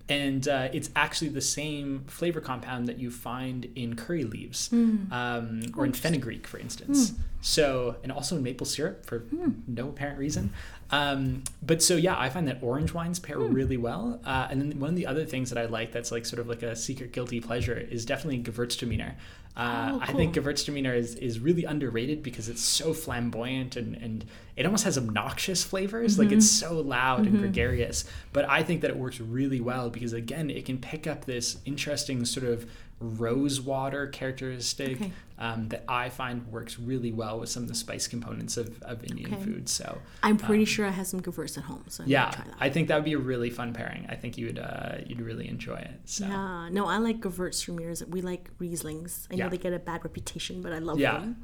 And 0.10 0.48
uh, 0.48 0.69
it's 0.73 0.90
actually 0.95 1.30
the 1.30 1.41
same 1.41 2.03
flavor 2.07 2.41
compound 2.41 2.88
that 2.88 2.98
you 2.98 3.11
find 3.11 3.69
in 3.76 3.95
curry 3.95 4.23
leaves 4.23 4.69
um, 5.11 5.61
or 5.77 5.86
in 5.86 5.94
fenugreek, 5.94 6.48
for 6.48 6.57
instance. 6.57 7.14
So, 7.41 7.95
and 8.03 8.11
also 8.11 8.36
in 8.36 8.44
maple 8.44 8.65
syrup 8.65 9.06
for 9.06 9.23
no 9.68 9.90
apparent 9.90 10.18
reason. 10.18 10.52
Um, 10.91 11.44
but 11.61 11.84
so, 11.84 11.95
yeah, 11.95 12.19
I 12.19 12.30
find 12.30 12.48
that 12.48 12.57
orange 12.61 12.94
wines 12.94 13.19
pair 13.19 13.38
really 13.38 13.77
well. 13.77 14.19
Uh, 14.26 14.48
and 14.49 14.60
then 14.60 14.80
one 14.80 14.90
of 14.90 14.95
the 14.95 15.06
other 15.06 15.26
things 15.26 15.49
that 15.52 15.60
I 15.60 15.65
like 15.65 15.91
that's 15.91 16.11
like 16.11 16.26
sort 16.26 16.40
of 16.40 16.48
like 16.48 16.64
a 16.64 16.76
secret 16.76 17.11
guilty 17.14 17.40
pleasure 17.40 17.77
is 17.77 18.03
definitely 18.03 18.41
Gewürztraminer. 18.41 19.14
Uh, 19.60 19.91
Oh, 19.94 19.99
I 20.02 20.14
think 20.14 20.34
cool. 20.34 20.44
Gewürztraminer 20.44 20.95
is, 20.95 21.15
is 21.15 21.40
really 21.40 21.65
underrated 21.65 22.23
because 22.23 22.48
it's 22.48 22.61
so 22.61 22.94
flamboyant 22.94 23.76
and, 23.76 23.95
and 23.95 24.23
it 24.56 24.65
almost 24.65 24.86
has 24.86 24.98
obnoxious 24.98 25.64
flavors. 25.64 26.18
Like 26.18 26.31
it's 26.31 26.49
so 26.49 26.80
loud 26.80 27.26
and 27.26 27.38
gregarious. 27.40 28.06
But 28.31 28.48
I 28.49 28.64
think 28.64 28.81
that 28.81 28.90
it 28.90 28.98
works 28.98 29.19
really 29.19 29.60
well 29.60 29.90
because, 29.90 30.14
again, 30.14 30.49
it 30.49 30.64
can 30.65 30.77
pick 30.77 31.07
up 31.07 31.26
this 31.26 31.57
interesting 31.65 32.23
sort 32.26 32.45
of 32.45 32.69
rose 33.02 33.60
water 33.61 34.07
characteristic 34.07 34.98
Okay. 35.02 35.11
Um, 35.40 35.70
that 35.70 35.86
I 35.88 36.10
find 36.10 36.45
works 36.48 36.78
really 36.78 37.14
well 37.14 37.40
with 37.40 37.48
some 37.49 37.64
of 37.64 37.70
the 37.70 37.76
spice 37.76 38.07
components 38.10 38.57
of, 38.57 38.82
of 38.84 39.03
Indian 39.06 39.34
Okay. 39.34 39.44
food. 39.44 39.70
So 39.70 39.98
I'm 40.22 40.36
pretty 40.38 40.66
sure 40.66 40.86
I 40.86 40.90
have 40.90 41.07
some 41.07 41.22
Gewurz 41.22 41.57
at 41.57 41.64
home, 41.64 41.86
so 41.88 42.03
I'm 42.03 42.07
Um, 42.07 42.11
yeah. 42.11 42.32
I 42.60 42.70
think 42.70 42.90
that 42.90 42.95
would 42.95 43.06
be 43.06 43.14
a 43.14 43.18
really 43.18 43.49
fun 43.49 43.74
pairing. 43.74 44.06
I 44.10 44.16
think 44.16 44.38
you 44.38 44.48
would 44.48 44.60
uh, 44.60 44.98
you'd 45.07 45.22
really 45.22 45.48
enjoy 45.48 45.78
it. 45.78 46.02
So 46.06 46.26
Yeah, 46.28 46.68
no, 46.72 46.86
I 46.88 46.98
like 46.98 47.22
Gewürztramins. 47.22 48.06
We 48.10 48.22
like 48.22 48.49
Rieslings. 48.60 49.28
I 49.32 49.36
know 49.36 49.45
Yeah. 49.45 49.49
they 49.49 49.57
get 49.57 49.72
a 49.74 49.80
bad 49.80 50.03
reputation, 50.03 50.61
but 50.61 50.74
I 50.74 50.80
love 50.80 50.99
Yeah. 50.99 51.14
them. 51.20 51.38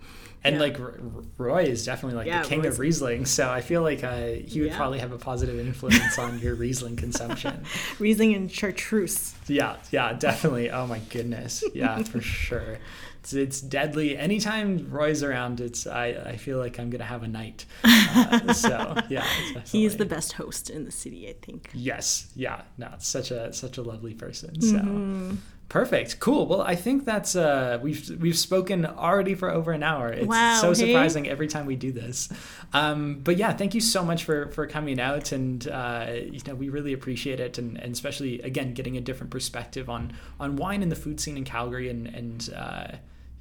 And 0.43 0.55
Yeah. 0.55 0.61
like 0.61 0.79
R- 0.79 0.99
R- 0.99 1.23
Roy 1.37 1.63
is 1.63 1.85
definitely 1.85 2.17
like 2.17 2.27
Yeah, 2.27 2.41
the 2.43 2.49
king 2.49 2.65
of 2.65 2.77
Riesling, 2.79 3.25
so 3.25 3.49
I 3.49 3.61
feel 3.61 3.81
like 3.81 4.03
uh, 4.03 4.27
he 4.45 4.59
would 4.61 4.73
probably 4.73 4.99
have 4.99 5.11
a 5.13 5.17
positive 5.17 5.57
influence 5.57 6.19
on 6.19 6.37
your 6.39 6.55
Riesling 6.55 6.97
consumption. 6.97 7.63
Riesling 7.99 8.35
and 8.35 8.51
Chartreuse. 8.51 9.33
Yeah, 9.47 9.77
yeah, 9.91 10.13
definitely. 10.13 10.69
Oh 10.69 10.85
my 10.85 10.99
goodness, 11.09 11.63
yeah, 11.73 12.03
for 12.03 12.19
sure. 12.45 12.77
It's, 13.25 13.33
it's 13.33 13.59
deadly. 13.61 14.15
Anytime 14.15 14.87
Roy's 14.91 15.23
around, 15.23 15.59
it's 15.59 15.87
I, 15.87 16.09
I 16.33 16.37
feel 16.37 16.59
like 16.59 16.79
I'm 16.79 16.91
gonna 16.91 17.05
have 17.05 17.23
a 17.23 17.27
night. 17.27 17.65
Uh, 18.17 18.53
so 18.53 18.95
yeah, 19.09 19.25
He's 19.65 19.97
the 19.97 20.05
best 20.05 20.33
host 20.33 20.69
in 20.69 20.85
the 20.85 20.91
city, 20.91 21.27
I 21.27 21.33
think. 21.45 21.69
Yes, 21.73 22.27
yeah, 22.35 22.61
no, 22.77 22.87
it's 22.93 23.07
such 23.07 23.29
a 23.31 23.51
such 23.51 23.77
a 23.77 23.81
lovely 23.81 24.13
person. 24.13 24.61
So 24.61 24.77
Mm-hmm. 24.77 25.35
perfect, 25.67 26.19
cool. 26.21 26.45
Well, 26.47 26.61
I 26.61 26.75
think 26.75 27.03
that's 27.03 27.35
uh, 27.35 27.79
we've 27.81 28.09
we've 28.21 28.37
spoken 28.37 28.85
already 28.85 29.35
for 29.35 29.49
over 29.49 29.71
an 29.73 29.83
hour. 29.83 30.09
It's 30.13 30.27
Wow, 30.27 30.61
so 30.61 30.69
hey? 30.69 30.75
surprising 30.91 31.27
every 31.27 31.47
time 31.47 31.65
we 31.65 31.75
do 31.75 31.91
this. 31.91 32.29
Um, 32.73 33.19
but 33.23 33.35
yeah, 33.37 33.51
thank 33.53 33.73
you 33.75 33.81
so 33.81 34.03
much 34.05 34.23
for 34.23 34.47
for 34.51 34.65
coming 34.67 34.99
out, 34.99 35.31
and 35.33 35.67
uh, 35.67 36.07
you 36.13 36.39
know 36.47 36.55
we 36.55 36.69
really 36.69 36.93
appreciate 36.93 37.39
it, 37.41 37.57
and, 37.57 37.77
and 37.81 37.91
especially 37.91 38.39
again 38.43 38.73
getting 38.73 38.95
a 38.97 39.01
different 39.01 39.31
perspective 39.31 39.89
on 39.89 40.13
on 40.39 40.55
wine 40.55 40.81
and 40.83 40.91
the 40.91 40.95
food 40.95 41.19
scene 41.19 41.35
in 41.37 41.43
Calgary, 41.43 41.89
and 41.89 42.07
and 42.07 42.49
uh, 42.55 42.87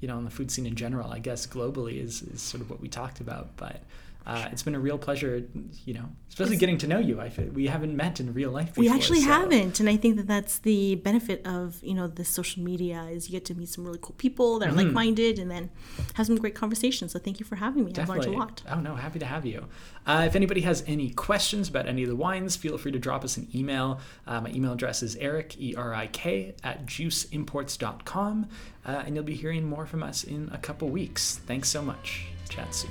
you 0.00 0.08
know 0.08 0.16
on 0.16 0.24
the 0.24 0.30
food 0.30 0.50
scene 0.50 0.66
in 0.66 0.74
general. 0.74 1.10
I 1.10 1.18
guess 1.18 1.46
globally 1.46 2.02
is 2.02 2.22
is 2.22 2.42
sort 2.42 2.60
of 2.60 2.70
what 2.70 2.80
we 2.80 2.88
talked 2.88 3.20
about, 3.20 3.56
but. 3.56 3.82
Uh, 4.26 4.48
it's 4.51 4.62
been 4.62 4.74
a 4.74 4.80
real 4.80 4.96
pleasure, 4.96 5.44
you 5.84 5.92
know, 5.92 6.06
especially 6.30 6.56
getting 6.56 6.78
to 6.78 6.86
know 6.86 6.98
you. 6.98 7.20
I 7.20 7.30
we 7.52 7.66
haven't 7.66 7.94
met 7.94 8.20
in 8.20 8.32
real 8.32 8.51
life. 8.51 8.68
Before, 8.68 8.80
we 8.82 8.88
actually 8.88 9.20
so- 9.20 9.28
haven't, 9.28 9.80
and 9.80 9.88
I 9.88 9.96
think 9.98 10.16
that 10.16 10.26
that's 10.26 10.59
the 10.60 10.94
benefit 10.94 11.46
of 11.46 11.78
you 11.82 11.92
know 11.92 12.06
the 12.09 12.24
social 12.24 12.62
media 12.62 13.02
is 13.12 13.28
you 13.28 13.32
get 13.32 13.44
to 13.46 13.55
meet 13.55 13.68
some 13.68 13.84
really 13.84 13.98
cool 14.01 14.14
people 14.16 14.59
that 14.60 14.68
are 14.68 14.72
Mm-hmm. 14.72 14.78
like-minded, 14.86 15.38
and 15.38 15.51
then 15.51 15.68
have 16.14 16.26
some 16.26 16.36
great 16.36 16.55
conversations. 16.55 17.12
So 17.12 17.18
thank 17.18 17.38
you 17.38 17.44
for 17.44 17.56
having 17.56 17.84
me. 17.84 17.92
I've 17.98 18.09
learned 18.09 18.24
a 18.24 18.30
lot. 18.32 18.62
Oh 18.70 18.80
no, 18.80 18.94
happy 18.94 19.18
to 19.18 19.26
have 19.26 19.44
you. 19.44 19.66
Uh, 20.06 20.24
if 20.26 20.34
anybody 20.36 20.62
has 20.62 20.82
any 20.86 21.10
questions 21.10 21.68
about 21.68 21.86
any 21.86 22.02
of 22.02 22.09
the 22.09 22.16
wines, 22.16 22.56
feel 22.56 22.78
free 22.78 22.92
to 22.92 22.98
drop 22.98 23.24
us 23.24 23.36
an 23.36 23.48
email. 23.55 24.01
Uh, 24.26 24.40
my 24.40 24.51
email 24.51 24.72
address 24.72 25.02
is 25.02 25.16
Erik 25.16 25.56
e 25.60 25.74
r 25.76 25.92
i 25.94 26.06
k 26.06 26.55
at 26.64 26.86
juiceimports.com, 26.86 28.46
uh, 28.86 29.02
and 29.05 29.14
you'll 29.14 29.24
be 29.24 29.34
hearing 29.34 29.64
more 29.68 29.86
from 29.86 30.02
us 30.02 30.24
in 30.24 30.48
a 30.52 30.59
couple 30.59 30.88
weeks. 30.88 31.40
Thanks 31.46 31.68
so 31.68 31.82
much. 31.82 32.26
Chat 32.48 32.74
soon. 32.74 32.90